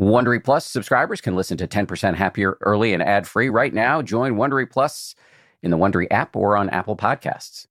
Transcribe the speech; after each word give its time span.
Wondery 0.00 0.42
Plus 0.42 0.64
subscribers 0.64 1.20
can 1.20 1.36
listen 1.36 1.58
to 1.58 1.68
10% 1.68 2.14
Happier 2.14 2.56
early 2.62 2.94
and 2.94 3.02
ad 3.02 3.28
free 3.28 3.50
right 3.50 3.74
now. 3.74 4.00
Join 4.00 4.36
Wondery 4.36 4.68
Plus 4.68 5.14
in 5.62 5.70
the 5.70 5.76
Wondery 5.76 6.06
app 6.10 6.34
or 6.34 6.56
on 6.56 6.70
Apple 6.70 6.96
Podcasts. 6.96 7.66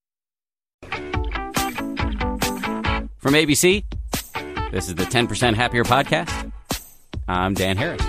From 3.18 3.34
ABC, 3.34 3.84
this 4.72 4.88
is 4.88 4.94
the 4.94 5.06
10% 5.06 5.56
Happier 5.56 5.84
podcast. 5.84 6.52
I'm 7.28 7.56
Dan 7.56 7.78
Harris. 7.78 8.04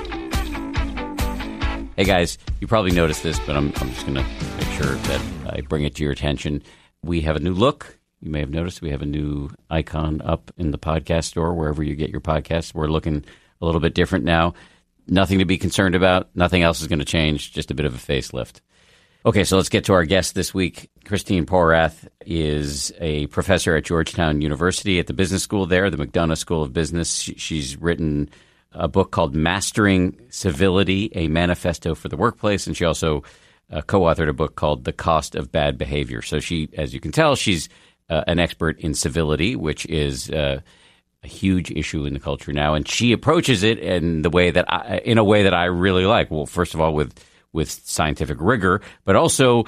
Hey 1.96 2.04
guys, 2.04 2.36
you 2.60 2.66
probably 2.66 2.92
noticed 2.92 3.22
this, 3.22 3.38
but 3.40 3.56
I'm, 3.56 3.72
I'm 3.76 3.88
just 3.88 4.06
going 4.06 4.16
to 4.16 4.26
make 4.58 4.68
sure 4.72 4.96
that 4.96 5.22
I 5.46 5.62
bring 5.62 5.84
it 5.84 5.94
to 5.94 6.02
your 6.02 6.12
attention. 6.12 6.62
We 7.02 7.22
have 7.22 7.36
a 7.36 7.40
new 7.40 7.54
look. 7.54 7.98
You 8.20 8.30
may 8.30 8.40
have 8.40 8.50
noticed 8.50 8.82
we 8.82 8.90
have 8.90 9.00
a 9.00 9.06
new 9.06 9.48
icon 9.70 10.20
up 10.22 10.50
in 10.58 10.72
the 10.72 10.78
podcast 10.78 11.24
store, 11.24 11.54
wherever 11.54 11.82
you 11.82 11.94
get 11.96 12.10
your 12.10 12.20
podcasts. 12.20 12.74
We're 12.74 12.88
looking 12.88 13.24
a 13.60 13.66
little 13.66 13.80
bit 13.80 13.94
different 13.94 14.24
now. 14.24 14.54
Nothing 15.06 15.40
to 15.40 15.44
be 15.44 15.58
concerned 15.58 15.94
about. 15.94 16.28
Nothing 16.34 16.62
else 16.62 16.80
is 16.80 16.86
going 16.86 17.00
to 17.00 17.04
change. 17.04 17.52
Just 17.52 17.70
a 17.70 17.74
bit 17.74 17.86
of 17.86 17.94
a 17.94 17.98
facelift. 17.98 18.60
Okay, 19.26 19.44
so 19.44 19.56
let's 19.56 19.68
get 19.68 19.84
to 19.84 19.92
our 19.92 20.06
guest 20.06 20.34
this 20.34 20.54
week. 20.54 20.90
Christine 21.04 21.44
Porath 21.44 22.08
is 22.24 22.90
a 23.00 23.26
professor 23.26 23.76
at 23.76 23.84
Georgetown 23.84 24.40
University 24.40 24.98
at 24.98 25.08
the 25.08 25.12
business 25.12 25.42
school 25.42 25.66
there, 25.66 25.90
the 25.90 25.98
McDonough 25.98 26.38
School 26.38 26.62
of 26.62 26.72
Business. 26.72 27.14
She's 27.14 27.76
written 27.76 28.30
a 28.72 28.88
book 28.88 29.10
called 29.10 29.34
Mastering 29.34 30.18
Civility, 30.30 31.10
a 31.14 31.28
manifesto 31.28 31.94
for 31.94 32.08
the 32.08 32.16
workplace, 32.16 32.66
and 32.66 32.74
she 32.74 32.86
also 32.86 33.22
uh, 33.70 33.82
co-authored 33.82 34.28
a 34.28 34.32
book 34.32 34.56
called 34.56 34.84
The 34.84 34.92
Cost 34.92 35.34
of 35.34 35.52
Bad 35.52 35.76
Behavior. 35.76 36.22
So 36.22 36.40
she, 36.40 36.70
as 36.78 36.94
you 36.94 37.00
can 37.00 37.12
tell, 37.12 37.36
she's 37.36 37.68
uh, 38.08 38.24
an 38.26 38.38
expert 38.38 38.80
in 38.80 38.94
civility, 38.94 39.54
which 39.54 39.84
is 39.86 40.30
uh, 40.30 40.60
a 41.22 41.28
huge 41.28 41.70
issue 41.70 42.04
in 42.04 42.14
the 42.14 42.20
culture 42.20 42.52
now, 42.52 42.74
and 42.74 42.88
she 42.88 43.12
approaches 43.12 43.62
it 43.62 43.78
in 43.78 44.22
the 44.22 44.30
way 44.30 44.50
that 44.50 44.64
I, 44.72 44.98
in 45.04 45.18
a 45.18 45.24
way 45.24 45.42
that 45.42 45.54
I 45.54 45.66
really 45.66 46.06
like. 46.06 46.30
Well, 46.30 46.46
first 46.46 46.74
of 46.74 46.80
all, 46.80 46.94
with 46.94 47.12
with 47.52 47.70
scientific 47.70 48.38
rigor, 48.40 48.80
but 49.04 49.16
also 49.16 49.64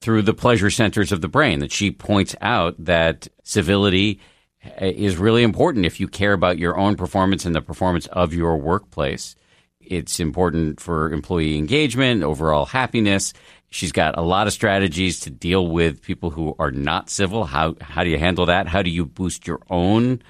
through 0.00 0.22
the 0.22 0.34
pleasure 0.34 0.70
centers 0.70 1.12
of 1.12 1.20
the 1.20 1.28
brain. 1.28 1.60
That 1.60 1.72
she 1.72 1.90
points 1.90 2.36
out 2.40 2.74
that 2.84 3.28
civility 3.42 4.20
eh, 4.62 4.90
is 4.90 5.16
really 5.16 5.42
important 5.42 5.86
if 5.86 5.98
you 6.00 6.08
care 6.08 6.32
about 6.32 6.58
your 6.58 6.76
own 6.76 6.96
performance 6.96 7.44
and 7.44 7.54
the 7.54 7.62
performance 7.62 8.06
of 8.08 8.34
your 8.34 8.56
workplace. 8.56 9.34
It's 9.80 10.20
important 10.20 10.80
for 10.80 11.12
employee 11.12 11.58
engagement, 11.58 12.22
overall 12.22 12.66
happiness. 12.66 13.32
She's 13.70 13.92
got 13.92 14.18
a 14.18 14.22
lot 14.22 14.46
of 14.46 14.52
strategies 14.52 15.20
to 15.20 15.30
deal 15.30 15.66
with 15.66 16.02
people 16.02 16.30
who 16.30 16.54
are 16.58 16.70
not 16.70 17.10
civil. 17.10 17.44
How 17.44 17.74
how 17.80 18.04
do 18.04 18.10
you 18.10 18.18
handle 18.18 18.46
that? 18.46 18.68
How 18.68 18.82
do 18.82 18.90
you 18.90 19.06
boost 19.06 19.46
your 19.46 19.60
own 19.70 20.22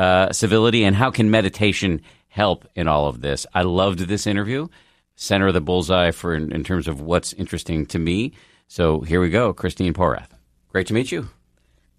uh, 0.00 0.32
civility, 0.32 0.82
and 0.84 0.96
how 0.96 1.10
can 1.10 1.30
meditation 1.30 2.00
help 2.28 2.66
in 2.74 2.88
all 2.88 3.06
of 3.06 3.20
this? 3.20 3.46
I 3.52 3.62
loved 3.62 3.98
this 3.98 4.26
interview, 4.26 4.68
center 5.14 5.48
of 5.48 5.54
the 5.54 5.60
bullseye 5.60 6.10
for 6.10 6.34
in, 6.34 6.52
in 6.52 6.64
terms 6.64 6.88
of 6.88 7.02
what's 7.02 7.34
interesting 7.34 7.84
to 7.86 7.98
me. 7.98 8.32
So 8.66 9.00
here 9.00 9.20
we 9.20 9.28
go, 9.28 9.52
Christine 9.52 9.92
Porath. 9.92 10.30
Great 10.68 10.86
to 10.86 10.94
meet 10.94 11.12
you. 11.12 11.28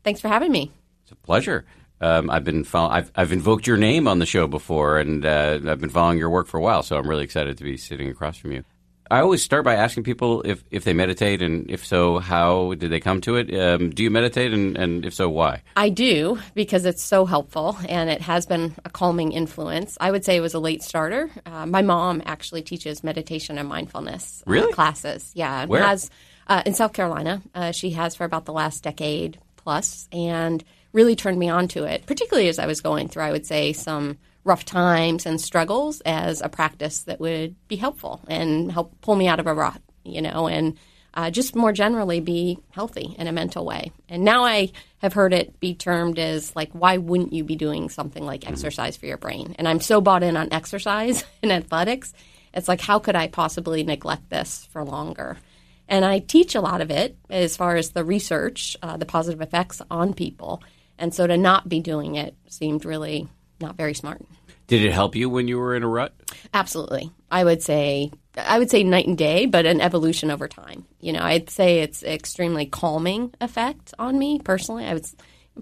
Thanks 0.04 0.20
for 0.20 0.30
having 0.30 0.52
me. 0.52 0.72
It's 1.04 1.12
a 1.12 1.16
pleasure. 1.16 1.66
Um, 2.00 2.32
I've 2.32 2.44
been 2.44 2.64
follow- 2.64 2.90
I've, 2.90 3.12
I've 3.16 3.32
invoked 3.32 3.68
your 3.68 3.78
name 3.78 4.08
on 4.08 4.18
the 4.18 4.26
show 4.26 4.48
before, 4.48 4.98
and 4.98 5.24
uh, 5.24 5.60
I've 5.68 5.80
been 5.80 5.90
following 5.92 6.18
your 6.18 6.32
work 6.32 6.48
for 6.48 6.58
a 6.58 6.62
while. 6.62 6.82
So 6.82 6.98
I'm 6.98 7.08
really 7.08 7.24
excited 7.24 7.56
to 7.60 7.64
be 7.64 7.78
sitting 7.78 8.10
across 8.10 8.38
from 8.38 8.52
you. 8.52 8.64
I 9.12 9.20
always 9.20 9.44
start 9.44 9.66
by 9.66 9.76
asking 9.76 10.04
people 10.04 10.42
if, 10.44 10.64
if 10.72 10.86
they 10.86 10.94
meditate, 10.94 11.42
and 11.42 11.70
if 11.70 11.86
so, 11.86 12.20
how 12.20 12.76
did 12.76 12.92
they 12.92 13.02
come 13.02 13.20
to 13.22 13.36
it? 13.36 13.54
Um, 13.54 13.90
do 13.90 14.04
you 14.04 14.10
meditate, 14.10 14.54
and, 14.54 14.78
and 14.78 15.06
if 15.06 15.14
so, 15.14 15.28
why? 15.30 15.64
I 15.76 15.90
do 15.90 16.40
because 16.56 16.86
it's 16.86 17.04
so 17.04 17.26
helpful 17.26 17.78
and 17.90 18.10
it 18.10 18.22
has 18.22 18.46
been 18.46 18.74
a 18.86 18.90
calming 18.90 19.34
influence. 19.34 19.98
I 20.00 20.12
would 20.12 20.24
say 20.24 20.38
it 20.38 20.40
was 20.40 20.54
a 20.54 20.60
late 20.60 20.82
starter. 20.82 21.30
Uh, 21.46 21.66
my 21.66 21.82
mom 21.82 22.24
actually 22.26 22.62
teaches 22.62 23.04
meditation 23.04 23.58
and 23.58 23.68
mindfulness 23.68 24.44
uh, 24.48 24.52
really? 24.52 24.72
classes. 24.72 25.30
Yeah, 25.36 25.66
Where? 25.66 25.84
has 25.84 26.10
uh, 26.48 26.64
in 26.66 26.74
South 26.74 26.94
Carolina. 26.94 27.42
Uh, 27.54 27.74
she 27.74 27.90
has 27.90 28.16
for 28.16 28.24
about 28.24 28.46
the 28.46 28.54
last 28.54 28.82
decade 28.82 29.40
plus, 29.58 30.08
and 30.14 30.64
really 30.94 31.18
turned 31.18 31.38
me 31.38 31.50
on 31.50 31.68
to 31.68 31.84
it, 31.84 32.06
particularly 32.06 32.48
as 32.48 32.60
I 32.60 32.66
was 32.66 32.80
going 32.80 33.10
through. 33.10 33.24
I 33.24 33.32
would 33.32 33.46
say 33.46 33.74
some 33.74 34.20
rough 34.44 34.66
times 34.66 35.26
and 35.26 35.40
struggles 35.40 36.02
as 36.02 36.42
a 36.42 36.50
practice 36.50 37.02
that 37.04 37.20
would 37.20 37.56
be 37.68 37.76
helpful 37.76 38.22
and 38.28 38.72
help 38.72 39.00
pull 39.02 39.16
me 39.16 39.28
out 39.28 39.40
of 39.40 39.48
a 39.48 39.54
rut, 39.54 39.82
you 40.04 40.22
know, 40.22 40.48
and 40.48 40.78
uh, 41.14 41.30
just 41.30 41.56
more 41.56 41.72
generally 41.72 42.20
be 42.20 42.58
healthy 42.70 43.16
in 43.18 43.28
a 43.28 43.32
mental 43.32 43.66
way. 43.66 43.92
And 44.08 44.24
now 44.24 44.46
I 44.46 44.72
have 45.00 45.14
heard 45.14 45.34
it 45.34 45.60
be 45.60 45.76
termed 45.76 46.18
as 46.18 46.56
like, 46.56 46.72
why 46.72 46.98
wouldn't 46.98 47.34
you 47.34 47.44
be 47.44 47.56
doing 47.56 47.90
something 47.90 48.26
like 48.26 48.48
exercise 48.48 48.98
for 48.98 49.06
your 49.06 49.18
brain? 49.18 49.56
And 49.58 49.68
I'm 49.68 49.82
so 49.82 50.00
bought 50.00 50.24
in 50.24 50.38
on 50.38 50.54
exercise 50.54 51.24
and 51.44 51.52
athletics. 51.52 52.14
It's 52.54 52.68
like, 52.68 52.82
how 52.82 53.00
could 53.00 53.16
I 53.16 53.28
possibly 53.28 53.84
neglect 53.84 54.30
this 54.30 54.68
for 54.72 54.84
longer? 54.84 55.38
And 55.88 56.06
I 56.06 56.20
teach 56.20 56.56
a 56.56 56.62
lot 56.62 56.82
of 56.82 56.90
it 56.90 57.18
as 57.30 57.58
far 57.58 57.76
as 57.76 57.92
the 57.92 58.06
research, 58.06 58.78
uh, 58.82 58.96
the 58.96 59.06
positive 59.06 59.42
effects 59.42 59.82
on 59.92 60.14
people. 60.14 60.64
And 60.98 61.14
so 61.14 61.28
to 61.28 61.38
not 61.38 61.68
be 61.68 61.82
doing 61.82 62.16
it 62.16 62.36
seemed 62.48 62.86
really 62.86 63.28
not 63.62 63.78
very 63.78 63.94
smart. 63.94 64.22
Did 64.68 64.84
it 64.84 64.94
help 64.94 65.16
you 65.16 65.30
when 65.30 65.48
you 65.48 65.58
were 65.58 65.76
in 65.76 65.84
a 65.84 65.88
rut? 65.88 66.14
Absolutely. 66.54 67.12
I 67.30 67.44
would 67.44 67.62
say 67.62 68.12
I 68.38 68.60
would 68.60 68.70
say 68.70 68.84
night 68.84 69.08
and 69.08 69.18
day, 69.18 69.46
but 69.46 69.66
an 69.66 69.82
evolution 69.82 70.32
over 70.32 70.48
time. 70.48 70.86
You 71.00 71.14
know, 71.14 71.22
I'd 71.22 71.50
say 71.50 71.80
it's 71.80 72.04
extremely 72.04 72.66
calming 72.66 73.34
effect 73.42 73.94
on 74.00 74.18
me 74.18 74.40
personally. 74.40 74.86
I 74.86 74.94
was 74.94 75.16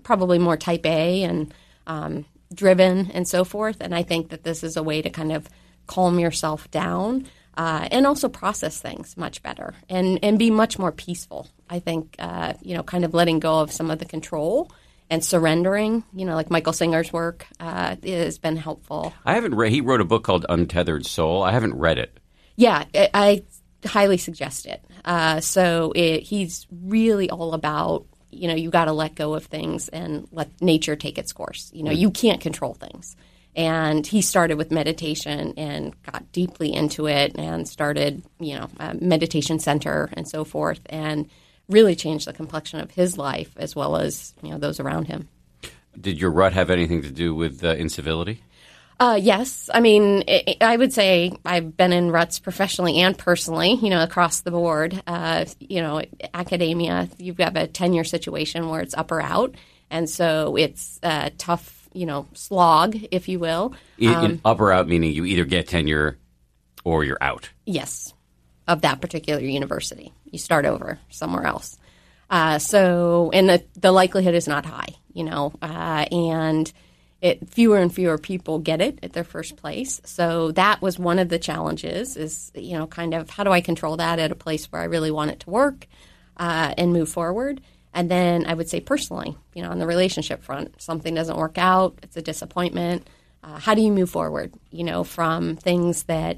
probably 0.04 0.38
more 0.38 0.58
type 0.58 0.86
A 0.86 1.24
and 1.24 1.54
um, 1.88 2.26
driven 2.54 3.10
and 3.12 3.28
so 3.28 3.44
forth, 3.44 3.78
and 3.82 3.96
I 3.96 4.04
think 4.04 4.30
that 4.30 4.44
this 4.44 4.64
is 4.64 4.78
a 4.78 4.84
way 4.84 5.02
to 5.02 5.10
kind 5.10 5.32
of 5.32 5.50
calm 5.88 6.20
yourself 6.20 6.70
down 6.70 7.26
uh, 7.58 7.88
and 7.92 8.06
also 8.06 8.30
process 8.30 8.80
things 8.80 9.18
much 9.18 9.42
better 9.42 9.74
and 9.90 10.20
and 10.22 10.38
be 10.38 10.52
much 10.52 10.78
more 10.78 10.92
peaceful. 10.92 11.48
I 11.70 11.80
think 11.80 12.16
uh, 12.20 12.54
you 12.62 12.76
know, 12.76 12.84
kind 12.84 13.04
of 13.04 13.14
letting 13.14 13.40
go 13.40 13.60
of 13.60 13.72
some 13.72 13.90
of 13.90 13.98
the 14.00 14.06
control 14.06 14.72
and 15.10 15.24
surrendering, 15.24 16.04
you 16.14 16.26
know, 16.26 16.36
like 16.36 16.50
Michael 16.50 16.74
Singer's 16.74 17.12
work 17.12 17.48
uh, 17.60 17.96
has 18.04 18.38
been 18.38 18.58
helpful. 18.58 19.14
I 19.26 19.34
haven't 19.34 19.56
read. 19.56 19.72
He 19.72 19.82
wrote 19.82 20.02
a 20.02 20.06
book 20.06 20.24
called 20.24 20.46
Untethered 20.50 21.06
Soul. 21.06 21.44
I 21.44 21.52
haven't 21.52 21.76
read 21.76 21.98
it. 21.98 22.20
Yeah, 22.56 22.86
I, 22.94 23.10
I 23.14 23.44
highly 23.88 24.18
suggest 24.18 24.66
it. 24.66 24.84
Uh, 25.06 25.40
so 25.40 25.94
it, 25.96 26.22
he's 26.22 26.68
really 26.84 27.30
all 27.30 27.54
about 27.54 28.06
you 28.32 28.48
know 28.48 28.54
you 28.54 28.70
got 28.70 28.86
to 28.86 28.94
let 28.94 29.16
go 29.16 29.34
of 29.34 29.46
things 29.46 29.90
and 29.90 30.28
let 30.32 30.62
nature 30.62 30.96
take 30.96 31.18
its 31.18 31.34
course. 31.34 31.72
You 31.74 31.84
know, 31.84 31.92
you 31.92 32.12
can't 32.12 32.42
control 32.42 32.74
things. 32.74 33.16
And 33.56 34.06
he 34.06 34.22
started 34.22 34.58
with 34.58 34.72
meditation 34.72 35.56
and 35.58 36.02
got 36.04 36.32
deeply 36.32 36.72
into 36.72 37.08
it 37.08 37.38
and 37.38 37.68
started, 37.68 38.24
you 38.40 38.56
know, 38.56 38.70
a 38.80 38.94
meditation 38.94 39.60
center 39.60 40.10
and 40.14 40.28
so 40.28 40.46
forth. 40.46 40.80
And 40.86 41.28
really 41.70 41.96
changed 41.96 42.28
the 42.28 42.34
complexion 42.34 42.80
of 42.80 42.92
his 42.92 43.18
life 43.18 43.52
as 43.58 43.76
well 43.76 43.96
as 43.96 44.34
you 44.42 44.50
know 44.50 44.58
those 44.58 44.80
around 44.80 45.06
him. 45.06 45.30
Did 46.00 46.20
your 46.20 46.32
rut 46.32 46.54
have 46.54 46.70
anything 46.70 47.02
to 47.04 47.12
do 47.12 47.34
with 47.34 47.64
uh, 47.64 47.70
incivility? 47.76 48.42
Uh, 49.00 49.18
yes, 49.20 49.70
I 49.74 49.80
mean 49.80 50.24
it, 50.28 50.58
I 50.62 50.76
would 50.76 50.92
say 50.92 51.32
I've 51.46 51.78
been 51.78 51.94
in 51.94 52.12
ruts 52.12 52.40
professionally 52.40 53.00
and 53.00 53.18
personally. 53.18 53.76
You 53.76 53.90
know, 53.90 54.04
across 54.04 54.42
the 54.42 54.52
board. 54.52 55.02
Uh, 55.08 55.46
you 55.60 55.82
know, 55.82 56.02
academia, 56.34 57.08
you've 57.18 57.38
got 57.38 57.56
a 57.56 57.68
tenure 57.68 58.04
situation 58.04 58.68
where 58.68 58.82
it's 58.82 58.94
up 58.94 59.12
or 59.12 59.22
out, 59.22 59.56
and 59.90 60.10
so 60.10 60.58
it's 60.58 61.00
a 61.04 61.32
tough. 61.38 61.76
You 61.92 62.06
know, 62.06 62.28
slog, 62.34 62.96
if 63.10 63.28
you 63.28 63.40
will. 63.40 63.74
Um, 64.06 64.42
up 64.46 64.60
or 64.60 64.72
out 64.72 64.88
meaning 64.88 65.12
you 65.12 65.26
either 65.26 65.44
get 65.44 65.68
tenure 65.68 66.20
or 66.84 67.04
you're 67.04 67.18
out. 67.20 67.50
Yes, 67.66 68.14
of 68.68 68.82
that 68.82 69.02
particular 69.02 69.42
university. 69.42 70.14
You 70.32 70.40
start 70.40 70.66
over 70.66 71.00
somewhere 71.10 71.46
else. 71.46 71.78
Uh, 72.30 72.60
so, 72.60 73.32
and 73.34 73.50
the, 73.50 73.64
the 73.76 73.92
likelihood 73.92 74.36
is 74.36 74.48
not 74.48 74.66
high, 74.66 74.96
you 75.14 75.24
know, 75.24 75.52
uh, 75.62 76.06
and 76.12 76.72
it, 77.22 77.50
fewer 77.50 77.78
and 77.78 77.94
fewer 77.94 78.18
people 78.18 78.60
get 78.60 78.82
it 78.82 79.00
at 79.02 79.14
their 79.14 79.24
first 79.24 79.58
place. 79.58 80.00
So 80.06 80.52
that 80.52 80.82
was 80.82 81.00
one 81.00 81.20
of 81.20 81.30
the 81.30 81.40
challenges 81.40 82.16
is, 82.16 82.52
you 82.56 82.78
know, 82.78 82.88
kind 82.88 83.14
of 83.14 83.30
how 83.30 83.44
do 83.44 83.52
I 83.52 83.62
control 83.62 83.98
that 83.98 84.20
at 84.20 84.32
a 84.32 84.36
place 84.36 84.72
where 84.72 84.82
I 84.82 84.86
really 84.86 85.12
want 85.12 85.32
it 85.32 85.40
to 85.42 85.50
work 85.50 85.88
uh, 86.38 86.74
and 86.78 86.94
move 86.94 87.10
forward? 87.10 87.62
And 87.94 88.10
then 88.10 88.46
I 88.46 88.54
would 88.54 88.70
say 88.70 88.80
personally, 88.80 89.36
you 89.56 89.64
know, 89.64 89.72
on 89.72 89.80
the 89.80 89.88
relationship 89.88 90.44
front, 90.44 90.80
something 90.82 91.16
doesn't 91.16 91.38
work 91.38 91.58
out, 91.58 91.98
it's 92.04 92.16
a 92.16 92.22
disappointment. 92.22 93.08
Uh, 93.44 93.58
how 93.58 93.74
do 93.74 93.82
you 93.82 93.92
move 93.92 94.10
forward, 94.10 94.54
you 94.70 94.84
know, 94.84 95.04
from 95.04 95.56
things 95.56 96.04
that, 96.04 96.38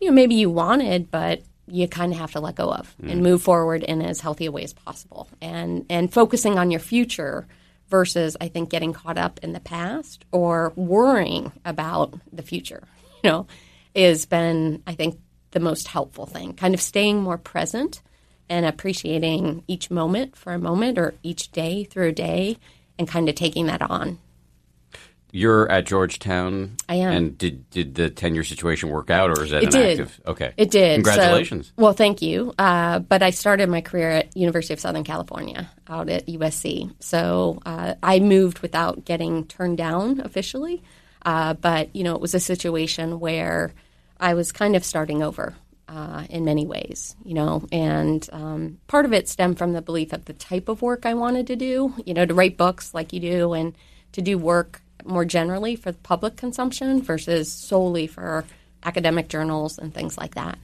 you 0.00 0.06
know, 0.06 0.14
maybe 0.14 0.36
you 0.36 0.50
wanted, 0.50 1.10
but 1.10 1.42
you 1.66 1.88
kind 1.88 2.12
of 2.12 2.18
have 2.18 2.32
to 2.32 2.40
let 2.40 2.56
go 2.56 2.72
of 2.72 2.94
mm. 3.00 3.10
and 3.10 3.22
move 3.22 3.42
forward 3.42 3.82
in 3.82 4.02
as 4.02 4.20
healthy 4.20 4.46
a 4.46 4.52
way 4.52 4.64
as 4.64 4.72
possible. 4.72 5.28
And 5.40 5.86
and 5.88 6.12
focusing 6.12 6.58
on 6.58 6.70
your 6.70 6.80
future 6.80 7.46
versus 7.88 8.36
I 8.40 8.48
think 8.48 8.70
getting 8.70 8.92
caught 8.92 9.18
up 9.18 9.40
in 9.42 9.52
the 9.52 9.60
past 9.60 10.24
or 10.32 10.72
worrying 10.76 11.52
about 11.64 12.14
the 12.32 12.42
future 12.42 12.82
you 13.22 13.30
know 13.30 13.46
has 13.94 14.26
been 14.26 14.82
I 14.86 14.94
think 14.94 15.18
the 15.52 15.60
most 15.60 15.88
helpful 15.88 16.26
thing. 16.26 16.54
Kind 16.54 16.74
of 16.74 16.80
staying 16.80 17.22
more 17.22 17.38
present 17.38 18.02
and 18.48 18.66
appreciating 18.66 19.62
each 19.68 19.90
moment 19.90 20.36
for 20.36 20.52
a 20.52 20.58
moment 20.58 20.98
or 20.98 21.14
each 21.22 21.52
day 21.52 21.84
through 21.84 22.08
a 22.08 22.12
day 22.12 22.58
and 22.98 23.08
kind 23.08 23.28
of 23.28 23.34
taking 23.34 23.66
that 23.66 23.82
on 23.82 24.18
You're 25.34 25.66
at 25.70 25.86
Georgetown. 25.86 26.76
I 26.90 26.96
am. 26.96 27.10
And 27.12 27.38
did 27.38 27.68
did 27.70 27.94
the 27.94 28.10
tenure 28.10 28.44
situation 28.44 28.90
work 28.90 29.08
out, 29.08 29.30
or 29.30 29.42
is 29.42 29.50
that 29.50 29.62
It 29.62 29.74
an 29.74 29.80
did. 29.80 30.00
active? 30.00 30.20
Okay, 30.26 30.52
It 30.58 30.70
did. 30.70 30.96
Congratulations. 30.96 31.68
So, 31.68 31.72
well, 31.78 31.94
thank 31.94 32.20
you. 32.20 32.52
Uh, 32.58 32.98
but 32.98 33.22
I 33.22 33.30
started 33.30 33.70
my 33.70 33.80
career 33.80 34.10
at 34.10 34.36
University 34.36 34.74
of 34.74 34.80
Southern 34.80 35.04
California, 35.04 35.70
out 35.88 36.10
at 36.10 36.26
USC. 36.26 36.94
So 37.00 37.60
uh, 37.64 37.94
I 38.02 38.20
moved 38.20 38.58
without 38.58 39.06
getting 39.06 39.46
turned 39.46 39.78
down 39.78 40.20
officially. 40.20 40.82
Uh, 41.24 41.54
but 41.54 41.96
you 41.96 42.04
know, 42.04 42.14
it 42.14 42.20
was 42.20 42.34
a 42.34 42.40
situation 42.40 43.18
where 43.18 43.72
I 44.20 44.34
was 44.34 44.52
kind 44.52 44.76
of 44.76 44.84
starting 44.84 45.22
over 45.22 45.54
uh, 45.88 46.26
in 46.28 46.44
many 46.44 46.66
ways. 46.66 47.16
You 47.24 47.32
know, 47.32 47.66
and 47.72 48.28
um, 48.32 48.78
part 48.86 49.06
of 49.06 49.14
it 49.14 49.30
stemmed 49.30 49.56
from 49.56 49.72
the 49.72 49.80
belief 49.80 50.12
of 50.12 50.26
the 50.26 50.34
type 50.34 50.68
of 50.68 50.82
work 50.82 51.06
I 51.06 51.14
wanted 51.14 51.46
to 51.46 51.56
do. 51.56 51.94
You 52.04 52.12
know, 52.12 52.26
to 52.26 52.34
write 52.34 52.58
books 52.58 52.92
like 52.92 53.14
you 53.14 53.20
do, 53.20 53.54
and 53.54 53.74
to 54.12 54.20
do 54.20 54.36
work 54.36 54.82
more 55.04 55.24
generally 55.24 55.76
for 55.76 55.92
public 55.92 56.36
consumption 56.36 57.02
versus 57.02 57.52
solely 57.52 58.06
for 58.06 58.44
academic 58.84 59.28
journals 59.28 59.78
and 59.78 59.94
things 59.94 60.18
like 60.18 60.34
that. 60.34 60.58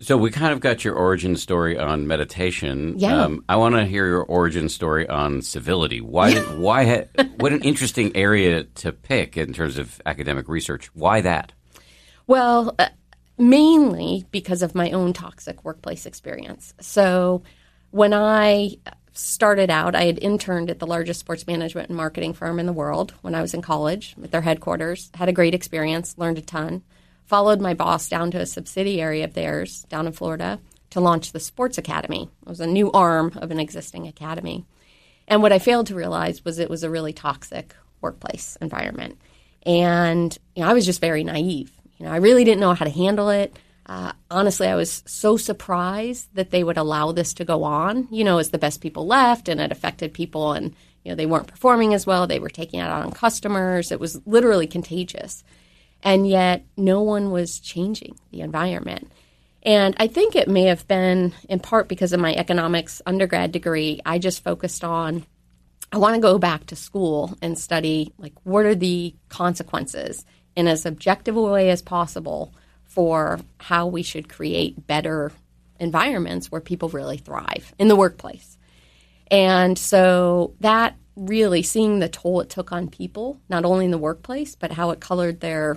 So 0.00 0.18
we 0.18 0.30
kind 0.30 0.52
of 0.52 0.60
got 0.60 0.84
your 0.84 0.94
origin 0.94 1.36
story 1.36 1.78
on 1.78 2.06
meditation. 2.06 2.98
Yeah. 2.98 3.22
Um, 3.22 3.44
I 3.48 3.56
want 3.56 3.74
to 3.76 3.86
hear 3.86 4.06
your 4.06 4.24
origin 4.24 4.68
story 4.68 5.08
on 5.08 5.40
civility. 5.40 6.00
Why? 6.00 6.34
why? 6.56 6.84
Ha- 6.84 7.24
what 7.36 7.52
an 7.52 7.62
interesting 7.62 8.14
area 8.16 8.64
to 8.64 8.92
pick 8.92 9.36
in 9.36 9.52
terms 9.52 9.78
of 9.78 10.00
academic 10.04 10.48
research. 10.48 10.90
Why 10.94 11.20
that? 11.22 11.52
Well, 12.26 12.74
uh, 12.78 12.88
mainly 13.38 14.26
because 14.30 14.62
of 14.62 14.74
my 14.74 14.90
own 14.90 15.12
toxic 15.12 15.64
workplace 15.64 16.06
experience. 16.06 16.74
So 16.80 17.42
when 17.90 18.12
I 18.12 18.76
started 19.14 19.70
out, 19.70 19.94
I 19.94 20.04
had 20.04 20.18
interned 20.18 20.70
at 20.70 20.78
the 20.78 20.86
largest 20.86 21.20
sports 21.20 21.46
management 21.46 21.88
and 21.88 21.96
marketing 21.96 22.34
firm 22.34 22.58
in 22.58 22.66
the 22.66 22.72
world 22.72 23.14
when 23.22 23.34
I 23.34 23.42
was 23.42 23.54
in 23.54 23.62
college 23.62 24.14
at 24.22 24.30
their 24.30 24.42
headquarters. 24.42 25.10
Had 25.14 25.28
a 25.28 25.32
great 25.32 25.54
experience, 25.54 26.18
learned 26.18 26.38
a 26.38 26.42
ton. 26.42 26.82
Followed 27.24 27.60
my 27.60 27.74
boss 27.74 28.08
down 28.08 28.30
to 28.32 28.40
a 28.40 28.46
subsidiary 28.46 29.22
of 29.22 29.34
theirs 29.34 29.84
down 29.88 30.06
in 30.06 30.12
Florida 30.12 30.60
to 30.90 31.00
launch 31.00 31.32
the 31.32 31.40
Sports 31.40 31.78
Academy. 31.78 32.28
It 32.42 32.48
was 32.48 32.60
a 32.60 32.66
new 32.66 32.92
arm 32.92 33.32
of 33.36 33.50
an 33.50 33.58
existing 33.58 34.06
academy. 34.06 34.66
And 35.26 35.42
what 35.42 35.52
I 35.52 35.58
failed 35.58 35.86
to 35.86 35.94
realize 35.94 36.44
was 36.44 36.58
it 36.58 36.68
was 36.68 36.82
a 36.82 36.90
really 36.90 37.12
toxic 37.12 37.74
workplace 38.00 38.56
environment. 38.60 39.18
And 39.64 40.36
you 40.54 40.62
know, 40.62 40.68
I 40.68 40.74
was 40.74 40.84
just 40.84 41.00
very 41.00 41.24
naive. 41.24 41.72
You 41.96 42.06
know, 42.06 42.12
I 42.12 42.16
really 42.16 42.44
didn't 42.44 42.60
know 42.60 42.74
how 42.74 42.84
to 42.84 42.90
handle 42.90 43.30
it. 43.30 43.56
Uh, 43.86 44.12
honestly, 44.30 44.66
I 44.66 44.76
was 44.76 45.02
so 45.06 45.36
surprised 45.36 46.34
that 46.34 46.50
they 46.50 46.64
would 46.64 46.78
allow 46.78 47.12
this 47.12 47.34
to 47.34 47.44
go 47.44 47.64
on. 47.64 48.08
You 48.10 48.24
know, 48.24 48.38
as 48.38 48.50
the 48.50 48.58
best 48.58 48.80
people 48.80 49.06
left, 49.06 49.48
and 49.48 49.60
it 49.60 49.72
affected 49.72 50.14
people, 50.14 50.52
and 50.52 50.74
you 51.04 51.10
know 51.10 51.16
they 51.16 51.26
weren't 51.26 51.48
performing 51.48 51.92
as 51.92 52.06
well. 52.06 52.26
They 52.26 52.38
were 52.38 52.48
taking 52.48 52.80
it 52.80 52.84
out 52.84 53.04
on 53.04 53.12
customers. 53.12 53.92
It 53.92 54.00
was 54.00 54.20
literally 54.26 54.66
contagious, 54.66 55.44
and 56.02 56.26
yet 56.26 56.64
no 56.76 57.02
one 57.02 57.30
was 57.30 57.60
changing 57.60 58.18
the 58.30 58.40
environment. 58.40 59.12
And 59.62 59.94
I 59.98 60.08
think 60.08 60.36
it 60.36 60.48
may 60.48 60.64
have 60.64 60.86
been 60.88 61.32
in 61.48 61.58
part 61.58 61.88
because 61.88 62.12
of 62.12 62.20
my 62.20 62.34
economics 62.34 63.00
undergrad 63.06 63.52
degree. 63.52 64.00
I 64.04 64.18
just 64.18 64.44
focused 64.44 64.84
on 64.84 65.24
I 65.94 65.98
want 65.98 66.16
to 66.16 66.20
go 66.20 66.38
back 66.38 66.66
to 66.66 66.76
school 66.76 67.36
and 67.40 67.58
study 67.58 68.12
like 68.18 68.32
what 68.42 68.66
are 68.66 68.74
the 68.74 69.14
consequences 69.28 70.24
in 70.56 70.66
as 70.66 70.84
objective 70.84 71.36
a 71.36 71.42
way 71.42 71.70
as 71.70 71.82
possible 71.82 72.52
for 72.94 73.40
how 73.58 73.88
we 73.88 74.02
should 74.02 74.28
create 74.28 74.86
better 74.86 75.32
environments 75.80 76.50
where 76.50 76.60
people 76.60 76.88
really 76.90 77.18
thrive 77.18 77.74
in 77.78 77.88
the 77.88 77.96
workplace. 77.96 78.56
And 79.30 79.76
so 79.76 80.54
that 80.60 80.96
really 81.16 81.62
seeing 81.62 81.98
the 81.98 82.08
toll 82.08 82.40
it 82.40 82.50
took 82.50 82.70
on 82.70 82.88
people, 82.88 83.40
not 83.48 83.64
only 83.64 83.84
in 83.84 83.90
the 83.90 83.98
workplace, 83.98 84.54
but 84.54 84.72
how 84.72 84.90
it 84.90 85.00
colored 85.00 85.40
their 85.40 85.76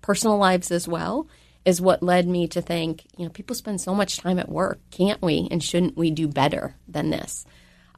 personal 0.00 0.38
lives 0.38 0.70
as 0.70 0.88
well, 0.88 1.28
is 1.64 1.80
what 1.80 2.02
led 2.02 2.26
me 2.26 2.48
to 2.48 2.62
think, 2.62 3.04
you 3.16 3.24
know, 3.24 3.30
people 3.30 3.56
spend 3.56 3.80
so 3.80 3.94
much 3.94 4.18
time 4.18 4.38
at 4.38 4.48
work. 4.48 4.80
Can't 4.90 5.22
we 5.22 5.48
and 5.50 5.62
shouldn't 5.62 5.96
we 5.96 6.10
do 6.10 6.28
better 6.28 6.74
than 6.88 7.10
this? 7.10 7.44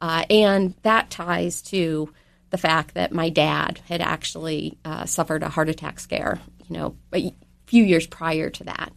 Uh, 0.01 0.25
and 0.29 0.75
that 0.83 1.09
ties 1.09 1.61
to 1.61 2.11
the 2.51 2.57
fact 2.57 2.95
that 2.95 3.11
my 3.11 3.29
dad 3.29 3.79
had 3.87 4.01
actually 4.01 4.77
uh, 4.85 5.05
suffered 5.05 5.43
a 5.43 5.49
heart 5.49 5.69
attack 5.69 5.99
scare, 5.99 6.39
you 6.67 6.77
know, 6.77 6.95
few 7.69 7.83
years 7.83 8.07
prior 8.07 8.49
to 8.49 8.63
that. 8.65 8.91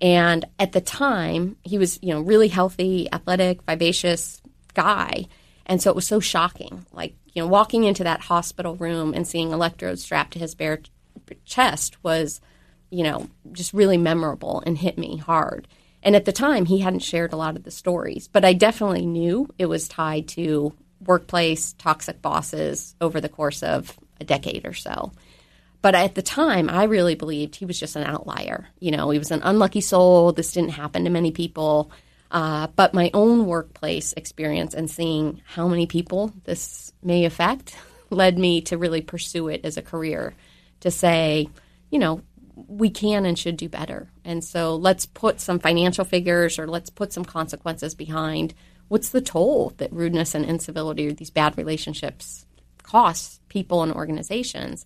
And 0.00 0.44
at 0.58 0.72
the 0.72 0.80
time, 0.80 1.56
he 1.62 1.78
was, 1.78 1.98
you 2.02 2.12
know, 2.12 2.20
really 2.20 2.48
healthy, 2.48 3.12
athletic, 3.12 3.62
vivacious 3.62 4.40
guy. 4.74 5.26
And 5.66 5.82
so 5.82 5.90
it 5.90 5.96
was 5.96 6.06
so 6.06 6.20
shocking. 6.20 6.86
Like, 6.92 7.14
you 7.34 7.42
know, 7.42 7.48
walking 7.48 7.84
into 7.84 8.04
that 8.04 8.20
hospital 8.20 8.76
room 8.76 9.12
and 9.14 9.26
seeing 9.26 9.50
electrodes 9.52 10.02
strapped 10.02 10.32
to 10.32 10.38
his 10.38 10.54
bare 10.54 10.80
chest 11.44 12.02
was, 12.04 12.40
you 12.90 13.02
know, 13.02 13.28
just 13.52 13.72
really 13.72 13.96
memorable 13.96 14.62
and 14.66 14.78
hit 14.78 14.98
me 14.98 15.16
hard. 15.16 15.66
And 16.02 16.16
at 16.16 16.24
the 16.24 16.32
time, 16.32 16.64
he 16.64 16.78
hadn't 16.78 17.00
shared 17.00 17.32
a 17.32 17.36
lot 17.36 17.56
of 17.56 17.62
the 17.62 17.70
stories, 17.70 18.28
but 18.28 18.44
I 18.44 18.52
definitely 18.52 19.06
knew 19.06 19.48
it 19.58 19.66
was 19.66 19.88
tied 19.88 20.28
to 20.28 20.72
workplace 21.04 21.74
toxic 21.74 22.22
bosses 22.22 22.94
over 23.00 23.20
the 23.20 23.28
course 23.28 23.62
of 23.62 23.98
a 24.20 24.24
decade 24.24 24.66
or 24.66 24.74
so. 24.74 25.12
But 25.82 25.96
at 25.96 26.14
the 26.14 26.22
time, 26.22 26.70
I 26.70 26.84
really 26.84 27.16
believed 27.16 27.56
he 27.56 27.66
was 27.66 27.78
just 27.78 27.96
an 27.96 28.04
outlier. 28.04 28.68
You 28.78 28.92
know, 28.92 29.10
he 29.10 29.18
was 29.18 29.32
an 29.32 29.42
unlucky 29.42 29.80
soul. 29.80 30.32
This 30.32 30.52
didn't 30.52 30.70
happen 30.70 31.04
to 31.04 31.10
many 31.10 31.32
people. 31.32 31.90
Uh, 32.30 32.68
but 32.76 32.94
my 32.94 33.10
own 33.12 33.46
workplace 33.46 34.14
experience 34.14 34.72
and 34.72 34.88
seeing 34.88 35.42
how 35.44 35.68
many 35.68 35.86
people 35.86 36.32
this 36.44 36.92
may 37.02 37.24
affect 37.24 37.76
led 38.10 38.38
me 38.38 38.62
to 38.62 38.78
really 38.78 39.02
pursue 39.02 39.48
it 39.48 39.64
as 39.64 39.76
a 39.76 39.82
career 39.82 40.34
to 40.80 40.90
say, 40.90 41.48
you 41.90 41.98
know, 41.98 42.22
we 42.54 42.88
can 42.88 43.26
and 43.26 43.38
should 43.38 43.56
do 43.56 43.68
better. 43.68 44.08
And 44.24 44.42
so 44.42 44.76
let's 44.76 45.04
put 45.06 45.40
some 45.40 45.58
financial 45.58 46.04
figures 46.04 46.58
or 46.58 46.66
let's 46.66 46.90
put 46.90 47.12
some 47.12 47.24
consequences 47.24 47.94
behind 47.94 48.54
what's 48.88 49.10
the 49.10 49.20
toll 49.20 49.72
that 49.78 49.92
rudeness 49.92 50.34
and 50.34 50.44
incivility 50.44 51.08
or 51.08 51.12
these 51.12 51.30
bad 51.30 51.56
relationships 51.56 52.46
cost 52.82 53.40
people 53.48 53.82
and 53.82 53.92
organizations. 53.92 54.84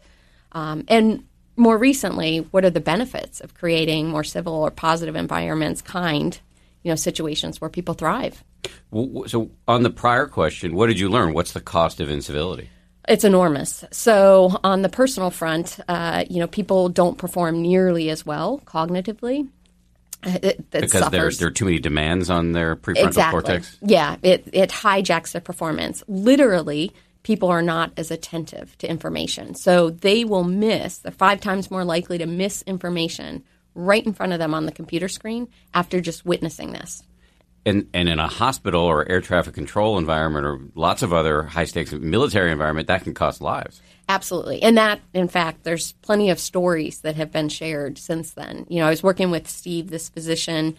Um, 0.57 0.85
and 0.89 1.23
more 1.57 1.77
recently, 1.77 2.39
what 2.51 2.65
are 2.65 2.71
the 2.71 2.81
benefits 2.81 3.41
of 3.41 3.53
creating 3.53 4.09
more 4.09 4.25
civil 4.25 4.55
or 4.55 4.71
positive 4.71 5.15
environments, 5.15 5.83
kind, 5.83 6.39
you 6.83 6.91
know, 6.91 6.97
situations 6.97 7.61
where 7.61 7.69
people 7.69 7.93
thrive? 7.93 8.43
So, 9.27 9.51
on 9.69 9.83
the 9.83 9.91
prior 9.91 10.27
question, 10.27 10.75
what 10.75 10.87
did 10.87 10.99
you 10.99 11.11
learn? 11.11 11.35
What's 11.35 11.53
the 11.53 11.61
cost 11.61 12.01
of 12.01 12.09
incivility? 12.09 12.71
It's 13.07 13.23
enormous. 13.23 13.85
So, 13.93 14.59
on 14.65 14.81
the 14.81 14.89
personal 14.89 15.31
front, 15.31 15.79
uh, 15.89 16.25
you 16.31 16.41
know, 16.41 16.47
people 16.47 16.89
don't 16.89 17.19
perform 17.19 17.61
nearly 17.61 18.09
as 18.09 18.25
well 18.25 18.63
cognitively. 18.65 19.49
It, 20.23 20.45
it 20.45 20.71
because 20.71 21.11
there, 21.11 21.31
there 21.31 21.49
are 21.49 21.53
too 21.53 21.67
many 21.67 21.79
demands 21.79 22.31
on 22.31 22.53
their 22.53 22.77
prefrontal 22.77 23.09
exactly. 23.09 23.43
cortex. 23.43 23.77
Yeah, 23.83 24.17
it 24.23 24.49
it 24.53 24.71
hijacks 24.71 25.33
their 25.33 25.43
performance. 25.43 26.03
Literally, 26.09 26.93
people 27.27 27.49
are 27.49 27.61
not 27.61 27.91
as 27.97 28.13
attentive 28.13 28.79
to 28.79 28.89
information, 28.89 29.53
so 29.53 29.91
they 29.91 30.25
will 30.25 30.45
miss. 30.45 30.99
They're 30.99 31.11
five 31.11 31.41
times 31.41 31.73
more 31.73 31.85
likely 31.85 32.19
to 32.19 32.27
miss 32.27 32.63
information 32.63 33.43
right 33.75 34.07
in 34.07 34.13
front 34.13 34.33
of 34.33 34.39
them 34.39 34.55
on 34.55 34.65
the 34.65 34.71
computer 34.71 35.09
screen 35.09 35.49
after 35.75 36.01
just 36.01 36.25
witnessing 36.25 36.71
this. 36.71 37.03
And, 37.67 37.89
and 37.93 38.09
in 38.09 38.21
a 38.21 38.29
hospital 38.29 38.85
or 38.85 39.11
air 39.11 39.21
traffic 39.21 39.55
control 39.55 39.99
environment 39.99 40.47
or 40.47 40.61
lots 40.77 41.03
of 41.03 41.13
other 41.13 41.43
high 41.43 41.65
stakes 41.65 41.91
military 41.91 42.53
environment, 42.53 42.87
that 42.87 43.03
can 43.03 43.13
cost 43.13 43.41
lives. 43.41 43.83
Absolutely. 44.09 44.63
And 44.63 44.79
that, 44.79 45.01
in 45.13 45.27
fact, 45.27 45.65
there's 45.65 45.95
plenty 46.03 46.31
of 46.31 46.39
stories 46.39 47.01
that 47.01 47.17
have 47.17 47.33
been 47.33 47.49
shared 47.49 47.99
since 47.99 48.31
then. 48.31 48.67
You 48.69 48.79
know, 48.79 48.87
I 48.87 48.91
was 48.91 49.03
working 49.03 49.33
with 49.33 49.49
Steve, 49.49 49.91
this 49.91 50.09
physician, 50.09 50.77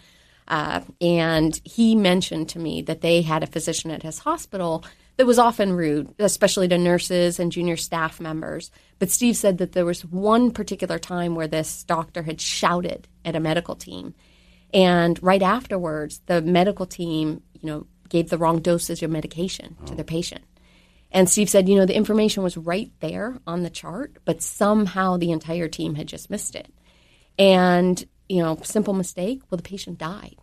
uh, 0.48 0.80
and 1.02 1.60
he 1.62 1.94
mentioned 1.94 2.48
to 2.48 2.58
me 2.58 2.80
that 2.80 3.02
they 3.02 3.20
had 3.20 3.42
a 3.42 3.46
physician 3.46 3.90
at 3.90 4.02
his 4.02 4.20
hospital 4.20 4.82
that 5.18 5.26
was 5.26 5.38
often 5.38 5.72
rude, 5.72 6.14
especially 6.20 6.68
to 6.68 6.78
nurses 6.78 7.40
and 7.40 7.50
junior 7.50 7.76
staff 7.76 8.20
members. 8.20 8.70
But 9.00 9.10
Steve 9.10 9.36
said 9.36 9.58
that 9.58 9.72
there 9.72 9.84
was 9.84 10.04
one 10.04 10.52
particular 10.52 10.98
time 10.98 11.34
where 11.34 11.48
this 11.48 11.82
doctor 11.82 12.22
had 12.22 12.40
shouted 12.40 13.08
at 13.24 13.34
a 13.34 13.40
medical 13.40 13.74
team. 13.74 14.14
And 14.72 15.20
right 15.20 15.42
afterwards, 15.42 16.20
the 16.26 16.40
medical 16.40 16.86
team, 16.86 17.42
you 17.52 17.66
know, 17.66 17.86
gave 18.08 18.30
the 18.30 18.38
wrong 18.38 18.60
dosage 18.60 19.02
of 19.02 19.10
medication 19.10 19.76
to 19.86 19.96
their 19.96 20.04
patient. 20.04 20.44
And 21.10 21.28
Steve 21.28 21.50
said, 21.50 21.68
you 21.68 21.74
know, 21.74 21.86
the 21.86 21.96
information 21.96 22.44
was 22.44 22.56
right 22.56 22.92
there 23.00 23.38
on 23.44 23.64
the 23.64 23.70
chart, 23.70 24.18
but 24.24 24.40
somehow 24.40 25.16
the 25.16 25.32
entire 25.32 25.68
team 25.68 25.96
had 25.96 26.06
just 26.06 26.30
missed 26.30 26.54
it. 26.54 26.72
And, 27.38 28.02
you 28.28 28.40
know, 28.40 28.56
simple 28.62 28.94
mistake, 28.94 29.42
well, 29.50 29.56
the 29.56 29.62
patient 29.62 29.98
died. 29.98 30.36